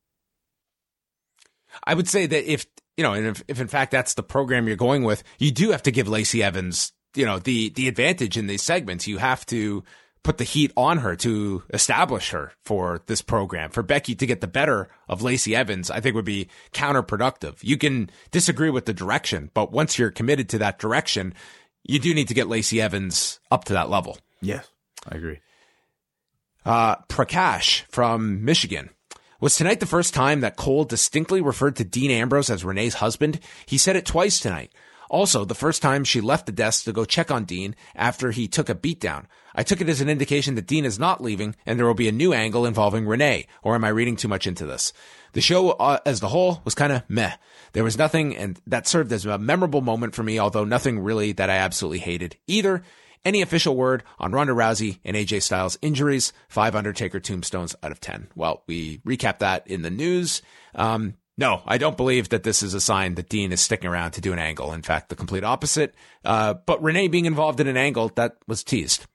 I 1.85 1.95
would 1.95 2.09
say 2.09 2.27
that 2.27 2.51
if 2.51 2.67
you 2.97 3.05
know, 3.05 3.13
and 3.13 3.27
if, 3.27 3.45
if 3.49 3.61
in 3.61 3.69
fact 3.69 3.93
that's 3.93 4.15
the 4.15 4.23
program 4.23 4.67
you're 4.67 4.77
going 4.77 5.05
with, 5.05 5.23
you 5.39 5.53
do 5.53 5.71
have 5.71 5.85
to 5.85 5.93
give 5.93 6.09
Lacey 6.09 6.43
Evans, 6.43 6.93
you 7.15 7.25
know, 7.25 7.39
the 7.39 7.71
the 7.71 7.89
advantage 7.89 8.37
in 8.37 8.47
these 8.47 8.63
segments. 8.63 9.07
You 9.07 9.19
have 9.19 9.47
to 9.47 9.85
put 10.29 10.37
the 10.37 10.45
heat 10.45 10.71
on 10.77 10.99
her 10.99 11.17
to 11.17 11.63
establish 11.73 12.33
her 12.33 12.53
for 12.63 13.01
this 13.07 13.23
program. 13.23 13.71
For 13.71 13.83
Becky 13.83 14.15
to 14.15 14.27
get 14.27 14.43
the 14.43 14.47
better 14.47 14.91
of 15.09 15.23
Lacey 15.23 15.57
Evans, 15.57 15.91
I 15.91 16.01
think 16.01 16.15
would 16.15 16.27
be 16.27 16.49
counterproductive. 16.75 17.57
You 17.63 17.79
can 17.79 18.11
disagree 18.31 18.69
with 18.69 18.85
the 18.85 18.93
direction, 18.93 19.51
but 19.55 19.73
once 19.73 19.99
you're 19.99 20.11
committed 20.11 20.51
to 20.51 20.59
that 20.59 20.79
direction, 20.79 21.33
you 21.83 21.99
do 21.99 22.13
need 22.13 22.29
to 22.29 22.35
get 22.35 22.47
Lacey 22.47 22.79
Evans 22.79 23.41
up 23.51 23.65
to 23.65 23.73
that 23.73 23.89
level. 23.89 24.19
Yes, 24.43 24.69
I 25.09 25.17
agree. 25.17 25.41
Uh, 26.63 26.97
Prakash 27.09 27.85
from 27.89 28.45
Michigan. 28.45 28.91
Was 29.41 29.57
tonight 29.57 29.81
the 29.81 29.87
first 29.87 30.13
time 30.13 30.41
that 30.41 30.57
Cole 30.57 30.85
distinctly 30.85 31.41
referred 31.41 31.77
to 31.77 31.85
Dean 31.85 32.11
Ambrose 32.11 32.51
as 32.51 32.67
Renee's 32.67 32.97
husband? 32.97 33.41
He 33.65 33.79
said 33.79 33.97
it 33.97 34.05
twice 34.05 34.41
tonight. 34.41 34.73
Also, 35.09 35.45
the 35.45 35.55
first 35.55 35.83
time 35.83 36.05
she 36.05 36.21
left 36.21 36.47
the 36.47 36.53
desk 36.53 36.85
to 36.85 36.93
go 36.93 37.05
check 37.05 37.31
on 37.31 37.45
Dean 37.45 37.75
after 37.95 38.31
he 38.31 38.47
took 38.47 38.69
a 38.69 38.75
beatdown. 38.75 39.25
I 39.55 39.63
took 39.63 39.81
it 39.81 39.89
as 39.89 40.01
an 40.01 40.09
indication 40.09 40.55
that 40.55 40.67
Dean 40.67 40.85
is 40.85 40.99
not 40.99 41.23
leaving 41.23 41.57
and 41.67 41.79
there 41.79 41.87
will 41.87 41.95
be 41.95 42.09
a 42.09 42.13
new 42.13 42.33
angle 42.33 42.67
involving 42.67 43.07
Renee, 43.07 43.47
or 43.63 43.75
am 43.75 43.85
I 43.85 43.89
reading 43.89 44.17
too 44.17 44.29
much 44.29 44.47
into 44.47 44.67
this? 44.67 44.93
The 45.33 45.41
show 45.41 45.71
uh, 45.71 45.99
as 46.07 46.21
the 46.21 46.29
whole 46.29 46.61
was 46.65 46.75
kind 46.75 46.93
of 46.93 47.03
meh. 47.09 47.35
There 47.73 47.85
was 47.85 47.99
nothing 47.99 48.37
and 48.37 48.61
that 48.67 48.87
served 48.87 49.13
as 49.13 49.27
a 49.27 49.39
memorable 49.39 49.81
moment 49.81 50.15
for 50.15 50.23
me, 50.23 50.39
although 50.39 50.65
nothing 50.65 51.01
really 51.01 51.33
that 51.33 51.51
I 51.51 51.57
absolutely 51.57 52.01
hated 52.01 52.37
either. 52.47 52.83
Any 53.25 53.43
official 53.43 53.77
word 53.77 54.05
on 54.19 54.33
Ronda 54.33 54.53
Rousey 54.53 55.01
and 55.05 55.17
AJ 55.17 55.43
Styles 55.43 55.77
injuries? 55.83 56.33
Five 56.49 56.77
Undertaker 56.77 57.21
tombstones 57.21 57.75
out 57.83 57.91
of 57.91 58.01
10. 58.01 58.29
Well, 58.37 58.63
we 58.67 58.99
recap 58.99 59.41
that 59.41 59.67
in 59.67 59.83
the 59.83 59.91
news. 59.91 60.41
Um, 60.75 61.15
no, 61.39 61.63
I 61.65 61.79
don't 61.79 61.97
believe 61.97 62.31
that 62.31 62.43
this 62.43 62.65
is 62.65 62.75
a 62.75 62.81
sign 62.81 63.15
that 63.15 63.29
Dean 63.29 63.53
is 63.53 63.61
sticking 63.61 63.89
around 63.89 64.11
to 64.13 64.21
do 64.21 64.33
an 64.33 64.41
angle. 64.41 64.73
In 64.73 64.83
fact, 64.83 65.09
the 65.09 65.15
complete 65.15 65.45
opposite. 65.45 65.95
Uh, 66.25 66.55
but 66.55 66.83
Renee 66.83 67.07
being 67.07 67.27
involved 67.27 67.61
in 67.61 67.69
an 67.69 67.77
angle, 67.77 68.11
that 68.17 68.37
was 68.49 68.65
teased. 68.65 69.07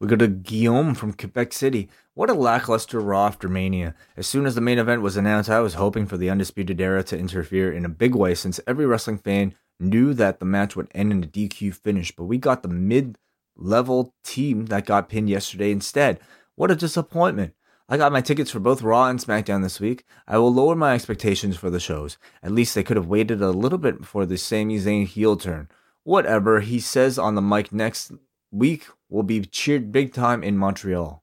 We 0.00 0.08
go 0.08 0.16
to 0.16 0.26
Guillaume 0.26 0.94
from 0.94 1.12
Quebec 1.12 1.52
City. 1.52 1.90
What 2.14 2.30
a 2.30 2.34
lackluster 2.34 3.00
Raw 3.00 3.26
after 3.26 3.48
Mania. 3.48 3.94
As 4.16 4.26
soon 4.26 4.46
as 4.46 4.54
the 4.54 4.62
main 4.62 4.78
event 4.78 5.02
was 5.02 5.16
announced, 5.16 5.50
I 5.50 5.60
was 5.60 5.74
hoping 5.74 6.06
for 6.06 6.16
the 6.16 6.30
Undisputed 6.30 6.80
Era 6.80 7.04
to 7.04 7.18
interfere 7.18 7.70
in 7.70 7.84
a 7.84 7.90
big 7.90 8.14
way 8.14 8.34
since 8.34 8.58
every 8.66 8.86
wrestling 8.86 9.18
fan 9.18 9.54
knew 9.78 10.14
that 10.14 10.40
the 10.40 10.46
match 10.46 10.74
would 10.74 10.88
end 10.94 11.12
in 11.12 11.22
a 11.22 11.26
DQ 11.26 11.74
finish, 11.74 12.16
but 12.16 12.24
we 12.24 12.38
got 12.38 12.62
the 12.62 12.68
mid 12.68 13.18
level 13.56 14.14
team 14.24 14.66
that 14.66 14.86
got 14.86 15.10
pinned 15.10 15.28
yesterday 15.28 15.70
instead. 15.70 16.18
What 16.54 16.70
a 16.70 16.76
disappointment. 16.76 17.54
I 17.92 17.98
got 17.98 18.10
my 18.10 18.22
tickets 18.22 18.50
for 18.50 18.58
both 18.58 18.80
Raw 18.80 19.10
and 19.10 19.18
SmackDown 19.18 19.62
this 19.62 19.78
week. 19.78 20.06
I 20.26 20.38
will 20.38 20.50
lower 20.50 20.74
my 20.74 20.94
expectations 20.94 21.58
for 21.58 21.68
the 21.68 21.78
shows. 21.78 22.16
At 22.42 22.50
least 22.50 22.74
they 22.74 22.82
could 22.82 22.96
have 22.96 23.06
waited 23.06 23.42
a 23.42 23.50
little 23.50 23.76
bit 23.76 24.00
before 24.00 24.24
the 24.24 24.38
Sami 24.38 24.78
Zayn 24.78 25.06
heel 25.06 25.36
turn. 25.36 25.68
Whatever, 26.02 26.60
he 26.60 26.80
says 26.80 27.18
on 27.18 27.34
the 27.34 27.42
mic 27.42 27.70
next 27.70 28.12
week 28.50 28.86
will 29.10 29.22
be 29.22 29.42
cheered 29.42 29.92
big 29.92 30.14
time 30.14 30.42
in 30.42 30.56
Montreal. 30.56 31.22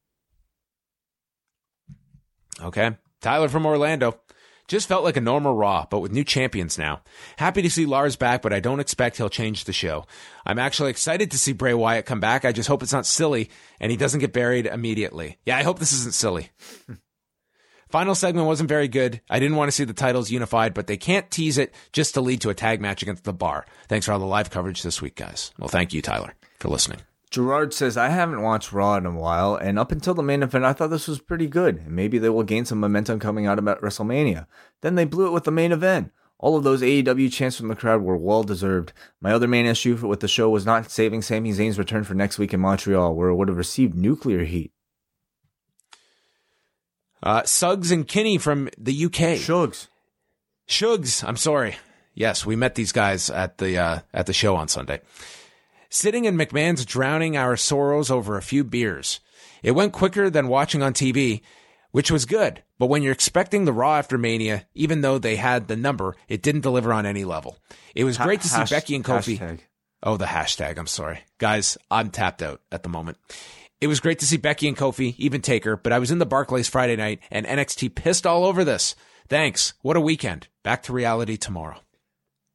Okay. 2.62 2.98
Tyler 3.20 3.50
from 3.50 3.66
Orlando. 3.66 4.20
Just 4.70 4.88
felt 4.88 5.04
like 5.04 5.18
a 5.18 5.22
normal 5.22 5.56
Raw, 5.56 5.88
but 5.90 6.00
with 6.00 6.12
new 6.12 6.24
champions 6.24 6.78
now. 6.78 7.02
Happy 7.38 7.64
to 7.64 7.72
see 7.72 7.88
Lars 7.88 8.16
back, 8.16 8.44
but 8.44 8.54
I 8.54 8.60
don't 8.60 8.80
expect 8.80 9.18
he'll 9.18 9.28
change 9.28 9.64
the 9.64 9.74
show. 9.74 10.06
I'm 10.46 10.60
actually 10.60 10.92
excited 10.92 11.32
to 11.32 11.40
see 11.40 11.54
Bray 11.54 11.74
Wyatt 11.74 12.06
come 12.06 12.20
back. 12.20 12.46
I 12.46 12.52
just 12.52 12.70
hope 12.70 12.84
it's 12.84 12.94
not 12.94 13.08
silly 13.08 13.50
and 13.80 13.90
he 13.90 13.98
doesn't 13.98 14.20
get 14.20 14.32
buried 14.32 14.68
immediately. 14.68 15.40
Yeah, 15.44 15.58
I 15.58 15.64
hope 15.64 15.80
this 15.80 15.92
isn't 15.92 16.14
silly. 16.14 16.52
Final 17.90 18.14
segment 18.14 18.46
wasn't 18.46 18.70
very 18.70 18.88
good. 18.88 19.20
I 19.28 19.40
didn't 19.40 19.58
want 19.58 19.70
to 19.70 19.76
see 19.76 19.86
the 19.86 19.94
titles 19.94 20.30
unified, 20.30 20.76
but 20.76 20.86
they 20.86 20.98
can't 20.98 21.32
tease 21.32 21.58
it 21.58 21.74
just 21.92 22.14
to 22.14 22.22
lead 22.22 22.42
to 22.42 22.52
a 22.52 22.54
tag 22.54 22.80
match 22.80 23.02
against 23.02 23.24
the 23.24 23.34
bar. 23.34 23.66
Thanks 23.88 24.06
for 24.06 24.12
all 24.12 24.20
the 24.20 24.26
live 24.26 24.52
coverage 24.52 24.84
this 24.84 25.02
week, 25.02 25.16
guys. 25.16 25.52
Well, 25.58 25.70
thank 25.70 25.94
you, 25.94 26.04
Tyler, 26.04 26.36
for 26.60 26.70
listening. 26.70 27.00
Gerard 27.32 27.74
says, 27.74 27.96
I 27.96 28.10
haven't 28.10 28.42
watched 28.42 28.72
Raw 28.72 28.96
in 28.96 29.06
a 29.06 29.12
while, 29.12 29.56
and 29.56 29.78
up 29.78 29.92
until 29.92 30.16
the 30.16 30.24
main 30.24 30.42
event, 30.42 30.66
I 30.66 30.74
thought 30.74 30.90
this 30.90 31.08
was 31.08 31.22
pretty 31.22 31.48
good, 31.48 31.78
and 31.78 31.92
maybe 31.92 32.18
they 32.18 32.30
will 32.30 32.44
gain 32.44 32.66
some 32.66 32.80
momentum 32.80 33.20
coming 33.20 33.46
out 33.46 33.60
about 33.60 33.82
WrestleMania. 33.82 34.48
Then 34.82 34.96
they 34.96 35.06
blew 35.06 35.28
it 35.28 35.32
with 35.32 35.44
the 35.44 35.52
main 35.52 35.72
event. 35.72 36.12
All 36.40 36.56
of 36.56 36.64
those 36.64 36.82
AEW 36.82 37.32
chants 37.32 37.58
from 37.58 37.68
the 37.68 37.76
crowd 37.76 38.02
were 38.02 38.18
well 38.18 38.44
deserved. 38.44 38.94
My 39.22 39.32
other 39.34 39.48
main 39.48 39.66
issue 39.66 39.96
with 40.08 40.22
the 40.22 40.28
show 40.28 40.50
was 40.50 40.66
not 40.66 40.90
saving 40.90 41.22
Sami 41.22 41.52
Zayn's 41.52 41.78
return 41.78 42.04
for 42.04 42.16
next 42.16 42.40
week 42.40 42.54
in 42.54 42.62
Montreal, 42.62 43.14
where 43.14 43.30
it 43.30 43.36
would 43.36 43.50
have 43.50 43.58
received 43.58 43.94
nuclear 43.94 44.46
heat. 44.46 44.72
Uh, 47.22 47.44
Suggs 47.44 47.92
and 47.92 48.08
Kinney 48.08 48.38
from 48.38 48.70
the 48.78 49.06
UK. 49.06 49.38
Shugs. 49.38 49.88
Shugs, 50.68 51.28
I'm 51.28 51.38
sorry. 51.38 51.76
Yes, 52.14 52.46
we 52.46 52.56
met 52.56 52.76
these 52.76 52.94
guys 52.94 53.30
at 53.30 53.58
the 53.58 53.78
uh, 53.78 54.00
at 54.14 54.26
the 54.26 54.34
show 54.34 54.56
on 54.56 54.68
Sunday. 54.68 55.02
Sitting 55.92 56.26
in 56.26 56.38
McMahon's 56.38 56.86
drowning 56.86 57.36
our 57.36 57.58
sorrows 57.58 58.12
over 58.12 58.38
a 58.38 58.44
few 58.44 58.64
beers. 58.64 59.20
It 59.64 59.72
went 59.72 59.92
quicker 59.92 60.30
than 60.30 60.48
watching 60.48 60.84
on 60.84 60.94
TV, 60.94 61.42
which 61.92 62.12
was 62.12 62.26
good. 62.26 62.62
But 62.78 62.86
when 62.88 63.02
you're 63.02 63.12
expecting 63.12 63.66
the 63.66 63.74
Raw 63.74 63.98
after 63.98 64.18
Mania, 64.18 64.68
even 64.76 65.02
though 65.02 65.18
they 65.18 65.36
had 65.36 65.68
the 65.68 65.76
number, 65.76 66.16
it 66.28 66.44
didn't 66.44 66.62
deliver 66.62 66.94
on 66.94 67.08
any 67.08 67.26
level. 67.26 67.58
It 67.96 68.04
was 68.04 68.20
great 68.20 68.42
to 68.42 68.48
see 68.48 68.58
Hash- 68.60 68.70
Becky 68.70 68.96
and 68.96 69.04
Kofi. 69.04 69.40
hashtag. 69.40 69.60
Oh, 70.04 70.16
the 70.16 70.26
hashtag. 70.26 70.78
I'm 70.78 70.86
sorry. 70.88 71.22
Guys, 71.40 71.76
I'm 71.90 72.12
tapped 72.12 72.44
out 72.44 72.62
at 72.72 72.84
the 72.84 72.90
moment. 72.90 73.18
It 73.82 73.88
was 73.88 74.00
great 74.00 74.20
to 74.20 74.28
see 74.28 74.38
Becky 74.38 74.68
and 74.68 74.78
Kofi, 74.78 75.16
even 75.18 75.42
Taker, 75.42 75.76
but 75.76 75.92
I 75.92 75.98
was 76.00 76.12
in 76.12 76.20
the 76.20 76.26
Barclays 76.26 76.70
Friday 76.70 76.98
night 76.98 77.20
and 77.32 77.48
NXT 77.48 77.96
pissed 77.96 78.28
all 78.28 78.46
over 78.46 78.64
this. 78.64 78.96
Thanks. 79.28 79.74
What 79.82 79.98
a 79.98 80.02
weekend. 80.02 80.50
Back 80.64 80.84
to 80.84 80.94
reality 80.94 81.36
tomorrow. 81.36 81.80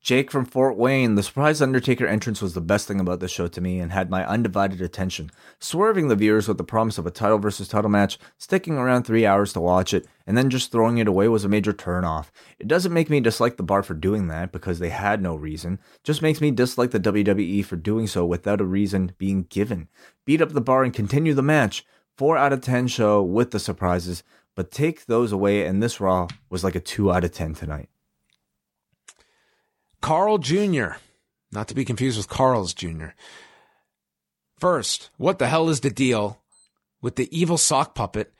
Jake 0.04 0.30
from 0.30 0.44
Fort 0.44 0.76
Wayne, 0.76 1.14
the 1.14 1.22
surprise 1.22 1.62
Undertaker 1.62 2.06
entrance 2.06 2.42
was 2.42 2.52
the 2.52 2.60
best 2.60 2.86
thing 2.86 3.00
about 3.00 3.20
the 3.20 3.26
show 3.26 3.48
to 3.48 3.60
me 3.62 3.80
and 3.80 3.90
had 3.90 4.10
my 4.10 4.22
undivided 4.28 4.82
attention, 4.82 5.30
swerving 5.58 6.08
the 6.08 6.14
viewers 6.14 6.46
with 6.46 6.58
the 6.58 6.62
promise 6.62 6.98
of 6.98 7.06
a 7.06 7.10
title 7.10 7.38
versus 7.38 7.68
title 7.68 7.88
match, 7.88 8.18
sticking 8.36 8.76
around 8.76 9.04
three 9.04 9.24
hours 9.24 9.54
to 9.54 9.62
watch 9.62 9.94
it, 9.94 10.06
and 10.26 10.36
then 10.36 10.50
just 10.50 10.70
throwing 10.70 10.98
it 10.98 11.08
away 11.08 11.26
was 11.26 11.46
a 11.46 11.48
major 11.48 11.72
turnoff. 11.72 12.26
It 12.58 12.68
doesn't 12.68 12.92
make 12.92 13.08
me 13.08 13.18
dislike 13.20 13.56
the 13.56 13.62
bar 13.62 13.82
for 13.82 13.94
doing 13.94 14.28
that 14.28 14.52
because 14.52 14.78
they 14.78 14.90
had 14.90 15.22
no 15.22 15.36
reason, 15.36 15.78
just 16.02 16.20
makes 16.20 16.42
me 16.42 16.50
dislike 16.50 16.90
the 16.90 17.00
WWE 17.00 17.64
for 17.64 17.76
doing 17.76 18.06
so 18.06 18.26
without 18.26 18.60
a 18.60 18.66
reason 18.66 19.12
being 19.16 19.44
given. 19.44 19.88
Beat 20.26 20.42
up 20.42 20.52
the 20.52 20.60
bar 20.60 20.84
and 20.84 20.92
continue 20.92 21.32
the 21.32 21.42
match. 21.42 21.82
4 22.18 22.36
out 22.36 22.52
of 22.52 22.60
10 22.60 22.88
show 22.88 23.22
with 23.22 23.52
the 23.52 23.58
surprises, 23.58 24.22
but 24.54 24.70
take 24.70 25.06
those 25.06 25.32
away, 25.32 25.64
and 25.64 25.82
this 25.82 25.98
Raw 25.98 26.28
was 26.50 26.62
like 26.62 26.74
a 26.74 26.80
2 26.80 27.10
out 27.10 27.24
of 27.24 27.32
10 27.32 27.54
tonight. 27.54 27.88
Carl 30.04 30.36
Jr., 30.36 30.96
not 31.50 31.68
to 31.68 31.74
be 31.74 31.86
confused 31.86 32.18
with 32.18 32.28
Carl's 32.28 32.74
Jr. 32.74 33.12
First, 34.58 35.08
what 35.16 35.38
the 35.38 35.46
hell 35.46 35.70
is 35.70 35.80
the 35.80 35.88
deal 35.88 36.42
with 37.00 37.16
the 37.16 37.34
evil 37.34 37.56
sock 37.56 37.94
puppet 37.94 38.30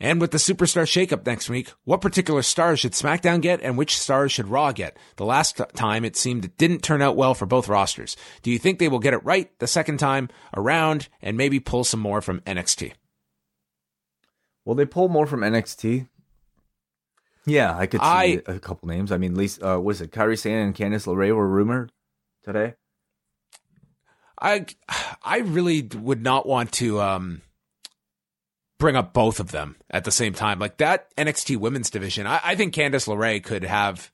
and 0.00 0.20
with 0.20 0.32
the 0.32 0.38
superstar 0.38 0.82
shakeup 0.82 1.24
next 1.24 1.48
week? 1.48 1.72
What 1.84 2.00
particular 2.00 2.42
stars 2.42 2.80
should 2.80 2.94
SmackDown 2.94 3.40
get 3.40 3.62
and 3.62 3.78
which 3.78 3.96
stars 3.96 4.32
should 4.32 4.48
Raw 4.48 4.72
get? 4.72 4.96
The 5.14 5.24
last 5.24 5.60
time 5.76 6.04
it 6.04 6.16
seemed 6.16 6.46
it 6.46 6.58
didn't 6.58 6.82
turn 6.82 7.00
out 7.00 7.14
well 7.14 7.34
for 7.34 7.46
both 7.46 7.68
rosters. 7.68 8.16
Do 8.42 8.50
you 8.50 8.58
think 8.58 8.80
they 8.80 8.88
will 8.88 8.98
get 8.98 9.14
it 9.14 9.24
right 9.24 9.56
the 9.60 9.68
second 9.68 9.98
time 9.98 10.30
around 10.56 11.08
and 11.22 11.36
maybe 11.36 11.60
pull 11.60 11.84
some 11.84 12.00
more 12.00 12.22
from 12.22 12.40
NXT? 12.40 12.92
Will 14.64 14.74
they 14.74 14.84
pull 14.84 15.08
more 15.08 15.28
from 15.28 15.42
NXT? 15.42 16.08
Yeah, 17.46 17.76
I 17.76 17.86
could 17.86 18.00
see 18.00 18.06
I- 18.06 18.42
a 18.46 18.58
couple 18.58 18.88
names. 18.88 19.12
I 19.12 19.18
mean, 19.18 19.34
least 19.34 19.62
uh, 19.62 19.80
was 19.80 20.00
it 20.00 20.10
Kairi 20.12 20.38
Sane 20.38 20.58
and 20.58 20.74
Candice 20.74 21.06
LeRae 21.06 21.34
were 21.34 21.48
rumored 21.48 21.92
today? 22.42 22.74
I 24.40 24.66
I 25.22 25.38
really 25.38 25.88
would 25.94 26.22
not 26.22 26.46
want 26.46 26.72
to 26.72 27.00
um 27.00 27.42
bring 28.78 28.96
up 28.96 29.12
both 29.12 29.40
of 29.40 29.52
them 29.52 29.76
at 29.90 30.04
the 30.04 30.10
same 30.10 30.34
time. 30.34 30.58
Like 30.58 30.78
that 30.78 31.14
NXT 31.16 31.56
women's 31.56 31.90
division, 31.90 32.26
I, 32.26 32.40
I 32.44 32.54
think 32.54 32.74
Candice 32.74 33.06
LeRae 33.08 33.42
could 33.42 33.64
have 33.64 34.10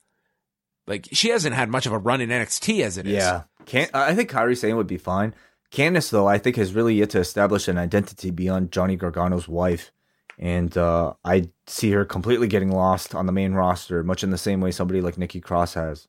like 0.86 1.08
she 1.12 1.28
hasn't 1.30 1.54
had 1.54 1.68
much 1.68 1.86
of 1.86 1.92
a 1.92 1.98
run 1.98 2.20
in 2.20 2.28
NXT 2.30 2.82
as 2.84 2.98
it 2.98 3.06
is. 3.06 3.14
Yeah, 3.14 3.44
can 3.66 3.88
I 3.94 4.14
think 4.14 4.30
Kairi 4.30 4.56
Sane 4.56 4.76
would 4.76 4.86
be 4.86 4.98
fine. 4.98 5.34
Candice 5.72 6.10
though, 6.10 6.26
I 6.26 6.38
think 6.38 6.56
has 6.56 6.74
really 6.74 6.94
yet 6.96 7.10
to 7.10 7.18
establish 7.20 7.68
an 7.68 7.78
identity 7.78 8.30
beyond 8.30 8.72
Johnny 8.72 8.96
Gargano's 8.96 9.48
wife, 9.48 9.92
and 10.40 10.74
uh, 10.78 11.12
I 11.22 11.50
see 11.66 11.90
her 11.90 12.06
completely 12.06 12.48
getting 12.48 12.72
lost 12.72 13.14
on 13.14 13.26
the 13.26 13.32
main 13.32 13.52
roster, 13.52 14.02
much 14.02 14.24
in 14.24 14.30
the 14.30 14.38
same 14.38 14.62
way 14.62 14.70
somebody 14.70 15.02
like 15.02 15.18
Nikki 15.18 15.38
Cross 15.38 15.74
has. 15.74 16.08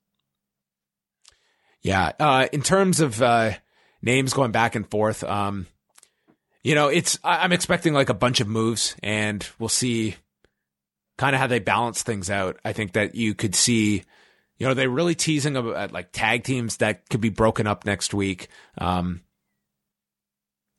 Yeah. 1.81 2.13
Uh, 2.17 2.47
in 2.53 2.61
terms 2.61 3.01
of 3.01 3.21
uh, 3.21 3.51
names 4.01 4.33
going 4.33 4.51
back 4.51 4.75
and 4.75 4.89
forth, 4.89 5.25
um, 5.25 5.67
you 6.63 6.75
know, 6.75 6.87
it's 6.87 7.19
I- 7.25 7.43
I'm 7.43 7.51
expecting 7.51 7.93
like 7.93 8.07
a 8.07 8.13
bunch 8.13 8.39
of 8.39 8.47
moves, 8.47 8.95
and 9.03 9.45
we'll 9.59 9.67
see 9.67 10.15
kind 11.17 11.35
of 11.35 11.41
how 11.41 11.47
they 11.47 11.59
balance 11.59 12.01
things 12.01 12.29
out. 12.29 12.57
I 12.63 12.71
think 12.71 12.93
that 12.93 13.15
you 13.15 13.35
could 13.35 13.53
see, 13.53 14.03
you 14.57 14.65
know, 14.67 14.73
they're 14.73 14.89
really 14.89 15.15
teasing 15.15 15.57
about 15.57 15.91
like 15.91 16.13
tag 16.13 16.45
teams 16.45 16.77
that 16.77 17.09
could 17.09 17.21
be 17.21 17.29
broken 17.29 17.67
up 17.67 17.85
next 17.85 18.13
week. 18.13 18.47
Um, 18.77 19.21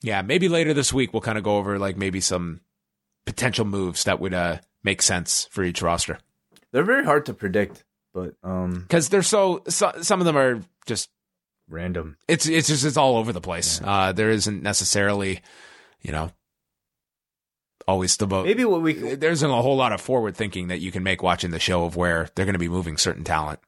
yeah, 0.01 0.23
maybe 0.23 0.49
later 0.49 0.73
this 0.73 0.91
week 0.91 1.13
we'll 1.13 1.21
kind 1.21 1.37
of 1.37 1.45
go 1.45 1.59
over 1.59 1.79
like 1.79 1.99
maybe 1.99 2.21
some 2.23 2.61
potential 3.27 3.65
moves 3.65 4.05
that 4.05 4.21
would 4.21 4.35
uh, 4.35 4.59
make 4.83 5.03
sense 5.03 5.49
for 5.51 5.63
each 5.63 5.83
roster 5.83 6.19
They're 6.73 6.83
very 6.85 7.05
hard 7.05 7.27
to 7.27 7.35
predict, 7.35 7.85
but 8.13 8.35
um, 8.43 8.83
because 8.83 9.09
they're 9.09 9.23
so, 9.23 9.63
so 9.69 9.93
some 10.01 10.21
of 10.21 10.27
them 10.27 10.37
are 10.37 10.61
just 10.87 11.11
random. 11.69 12.17
it's 12.29 12.47
it's 12.47 12.69
just 12.69 12.85
it's 12.85 12.97
all 12.97 13.17
over 13.17 13.33
the 13.33 13.41
place. 13.41 13.81
Uh, 13.83 14.13
there 14.13 14.31
isn't 14.31 14.63
necessarily, 14.63 15.41
you 16.01 16.13
know, 16.13 16.31
always 17.87 18.17
the 18.17 18.27
boat. 18.27 18.47
Maybe 18.47 18.65
what 18.65 18.83
we 18.83 18.93
there 18.93 19.31
isn't 19.31 19.51
a 19.51 19.63
whole 19.63 19.77
lot 19.77 19.93
of 19.93 20.01
forward 20.01 20.37
thinking 20.37 20.69
that 20.69 20.81
you 20.81 20.93
can 20.93 21.03
make 21.03 21.23
watching 21.23 21.51
the 21.51 21.61
show 21.61 21.85
of 21.85 21.97
where 21.97 22.29
they're 22.35 22.45
going 22.45 22.55
to 22.55 22.59
be 22.59 22.69
moving 22.69 22.97
certain 22.97 23.25
talent. 23.25 23.61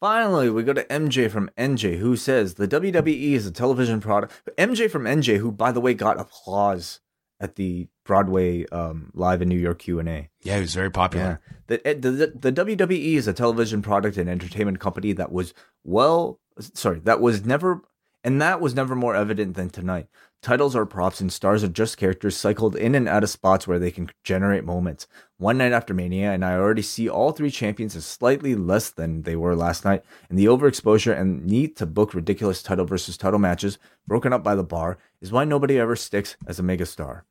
Finally, 0.00 0.50
we 0.50 0.62
go 0.62 0.72
to 0.72 0.84
MJ 0.84 1.30
from 1.30 1.48
NJ, 1.56 1.98
who 1.98 2.16
says 2.16 2.54
the 2.54 2.68
WWE 2.68 3.32
is 3.32 3.46
a 3.46 3.50
television 3.50 4.00
product. 4.00 4.42
But 4.44 4.56
MJ 4.56 4.90
from 4.90 5.04
NJ, 5.04 5.38
who 5.38 5.50
by 5.50 5.72
the 5.72 5.80
way 5.80 5.94
got 5.94 6.20
applause 6.20 7.00
at 7.40 7.56
the 7.56 7.88
Broadway 8.04 8.66
um, 8.66 9.10
live 9.14 9.42
in 9.42 9.48
New 9.48 9.58
York 9.58 9.80
Q 9.80 9.98
and 9.98 10.08
A. 10.08 10.28
Yeah, 10.42 10.56
he 10.56 10.60
was 10.60 10.74
very 10.74 10.90
popular. 10.90 11.40
Yeah, 11.68 11.76
the, 11.94 12.10
the 12.10 12.50
the 12.50 12.64
WWE 12.64 13.14
is 13.14 13.26
a 13.26 13.32
television 13.32 13.82
product 13.82 14.16
and 14.16 14.28
entertainment 14.28 14.80
company 14.80 15.12
that 15.12 15.32
was 15.32 15.54
well, 15.82 16.40
sorry, 16.58 17.00
that 17.00 17.20
was 17.20 17.44
never, 17.44 17.82
and 18.22 18.40
that 18.40 18.60
was 18.60 18.74
never 18.74 18.94
more 18.94 19.14
evident 19.14 19.54
than 19.54 19.70
tonight. 19.70 20.06
Titles 20.42 20.76
are 20.76 20.84
props 20.84 21.20
and 21.20 21.32
stars 21.32 21.64
are 21.64 21.68
just 21.68 21.96
characters 21.96 22.36
cycled 22.36 22.76
in 22.76 22.94
and 22.94 23.08
out 23.08 23.24
of 23.24 23.30
spots 23.30 23.66
where 23.66 23.78
they 23.78 23.90
can 23.90 24.10
generate 24.22 24.64
moments. 24.64 25.06
One 25.44 25.58
night 25.58 25.72
after 25.72 25.92
Mania, 25.92 26.32
and 26.32 26.42
I 26.42 26.54
already 26.54 26.80
see 26.80 27.06
all 27.06 27.32
three 27.32 27.50
champions 27.50 27.94
as 27.94 28.06
slightly 28.06 28.54
less 28.54 28.88
than 28.88 29.24
they 29.24 29.36
were 29.36 29.54
last 29.54 29.84
night, 29.84 30.02
and 30.30 30.38
the 30.38 30.46
overexposure 30.46 31.14
and 31.14 31.44
need 31.44 31.76
to 31.76 31.84
book 31.84 32.14
ridiculous 32.14 32.62
title 32.62 32.86
versus 32.86 33.18
title 33.18 33.38
matches 33.38 33.76
broken 34.06 34.32
up 34.32 34.42
by 34.42 34.54
the 34.54 34.64
bar 34.64 34.96
is 35.20 35.30
why 35.30 35.44
nobody 35.44 35.78
ever 35.78 35.96
sticks 35.96 36.38
as 36.46 36.58
a 36.58 36.62
megastar. 36.62 37.24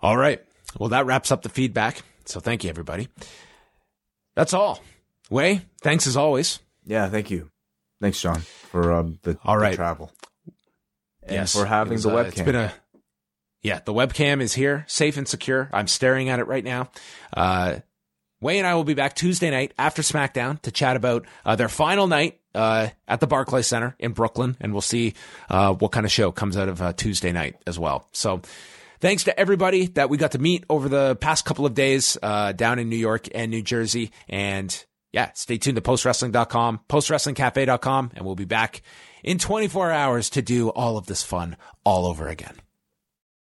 All 0.00 0.16
right. 0.16 0.40
Well, 0.78 0.90
that 0.90 1.06
wraps 1.06 1.32
up 1.32 1.42
the 1.42 1.48
feedback. 1.48 2.02
So 2.24 2.38
thank 2.38 2.62
you, 2.62 2.70
everybody. 2.70 3.08
That's 4.36 4.54
all. 4.54 4.80
Wai, 5.28 5.62
thanks 5.82 6.06
as 6.06 6.16
always. 6.16 6.60
Yeah, 6.86 7.08
thank 7.08 7.32
you. 7.32 7.50
Thanks, 8.00 8.20
John, 8.20 8.42
for 8.42 8.92
um, 8.92 9.18
the, 9.22 9.36
All 9.44 9.58
the 9.58 9.74
travel. 9.74 10.12
And 11.24 11.32
yes, 11.32 11.52
for 11.52 11.66
having 11.66 11.94
was, 11.94 12.04
the 12.04 12.10
uh, 12.10 12.24
webcam. 12.24 12.28
It's 12.28 12.42
been 12.42 12.54
a 12.54 12.72
yeah. 13.62 13.80
The 13.84 13.92
webcam 13.92 14.40
is 14.40 14.54
here, 14.54 14.84
safe 14.88 15.16
and 15.16 15.26
secure. 15.26 15.68
I'm 15.72 15.88
staring 15.88 16.28
at 16.28 16.40
it 16.40 16.46
right 16.46 16.64
now. 16.64 16.90
Uh, 17.34 17.76
Wai 18.40 18.52
and 18.52 18.66
I 18.66 18.74
will 18.74 18.84
be 18.84 18.94
back 18.94 19.14
Tuesday 19.14 19.50
night 19.50 19.74
after 19.78 20.02
SmackDown 20.02 20.62
to 20.62 20.70
chat 20.70 20.96
about 20.96 21.26
uh, 21.44 21.56
their 21.56 21.68
final 21.68 22.06
night 22.06 22.40
uh, 22.54 22.88
at 23.08 23.18
the 23.18 23.26
Barclays 23.26 23.66
Center 23.66 23.96
in 23.98 24.12
Brooklyn, 24.12 24.56
and 24.60 24.72
we'll 24.72 24.80
see 24.80 25.14
uh, 25.50 25.74
what 25.74 25.90
kind 25.90 26.06
of 26.06 26.12
show 26.12 26.30
comes 26.30 26.56
out 26.56 26.68
of 26.68 26.80
uh, 26.80 26.92
Tuesday 26.92 27.32
night 27.32 27.56
as 27.66 27.78
well. 27.78 28.08
So. 28.12 28.42
Thanks 29.00 29.22
to 29.24 29.38
everybody 29.38 29.86
that 29.86 30.10
we 30.10 30.16
got 30.16 30.32
to 30.32 30.40
meet 30.40 30.64
over 30.68 30.88
the 30.88 31.14
past 31.14 31.44
couple 31.44 31.64
of 31.64 31.72
days 31.72 32.18
uh, 32.20 32.50
down 32.50 32.80
in 32.80 32.88
New 32.88 32.96
York 32.96 33.28
and 33.32 33.48
New 33.48 33.62
Jersey. 33.62 34.10
And 34.28 34.74
yeah, 35.12 35.30
stay 35.34 35.56
tuned 35.56 35.76
to 35.76 35.82
postwrestling.com, 35.82 36.80
postwrestlingcafe.com, 36.88 38.10
and 38.16 38.26
we'll 38.26 38.34
be 38.34 38.44
back 38.44 38.82
in 39.22 39.38
24 39.38 39.92
hours 39.92 40.30
to 40.30 40.42
do 40.42 40.70
all 40.70 40.98
of 40.98 41.06
this 41.06 41.22
fun 41.22 41.56
all 41.84 42.06
over 42.06 42.26
again. 42.26 42.56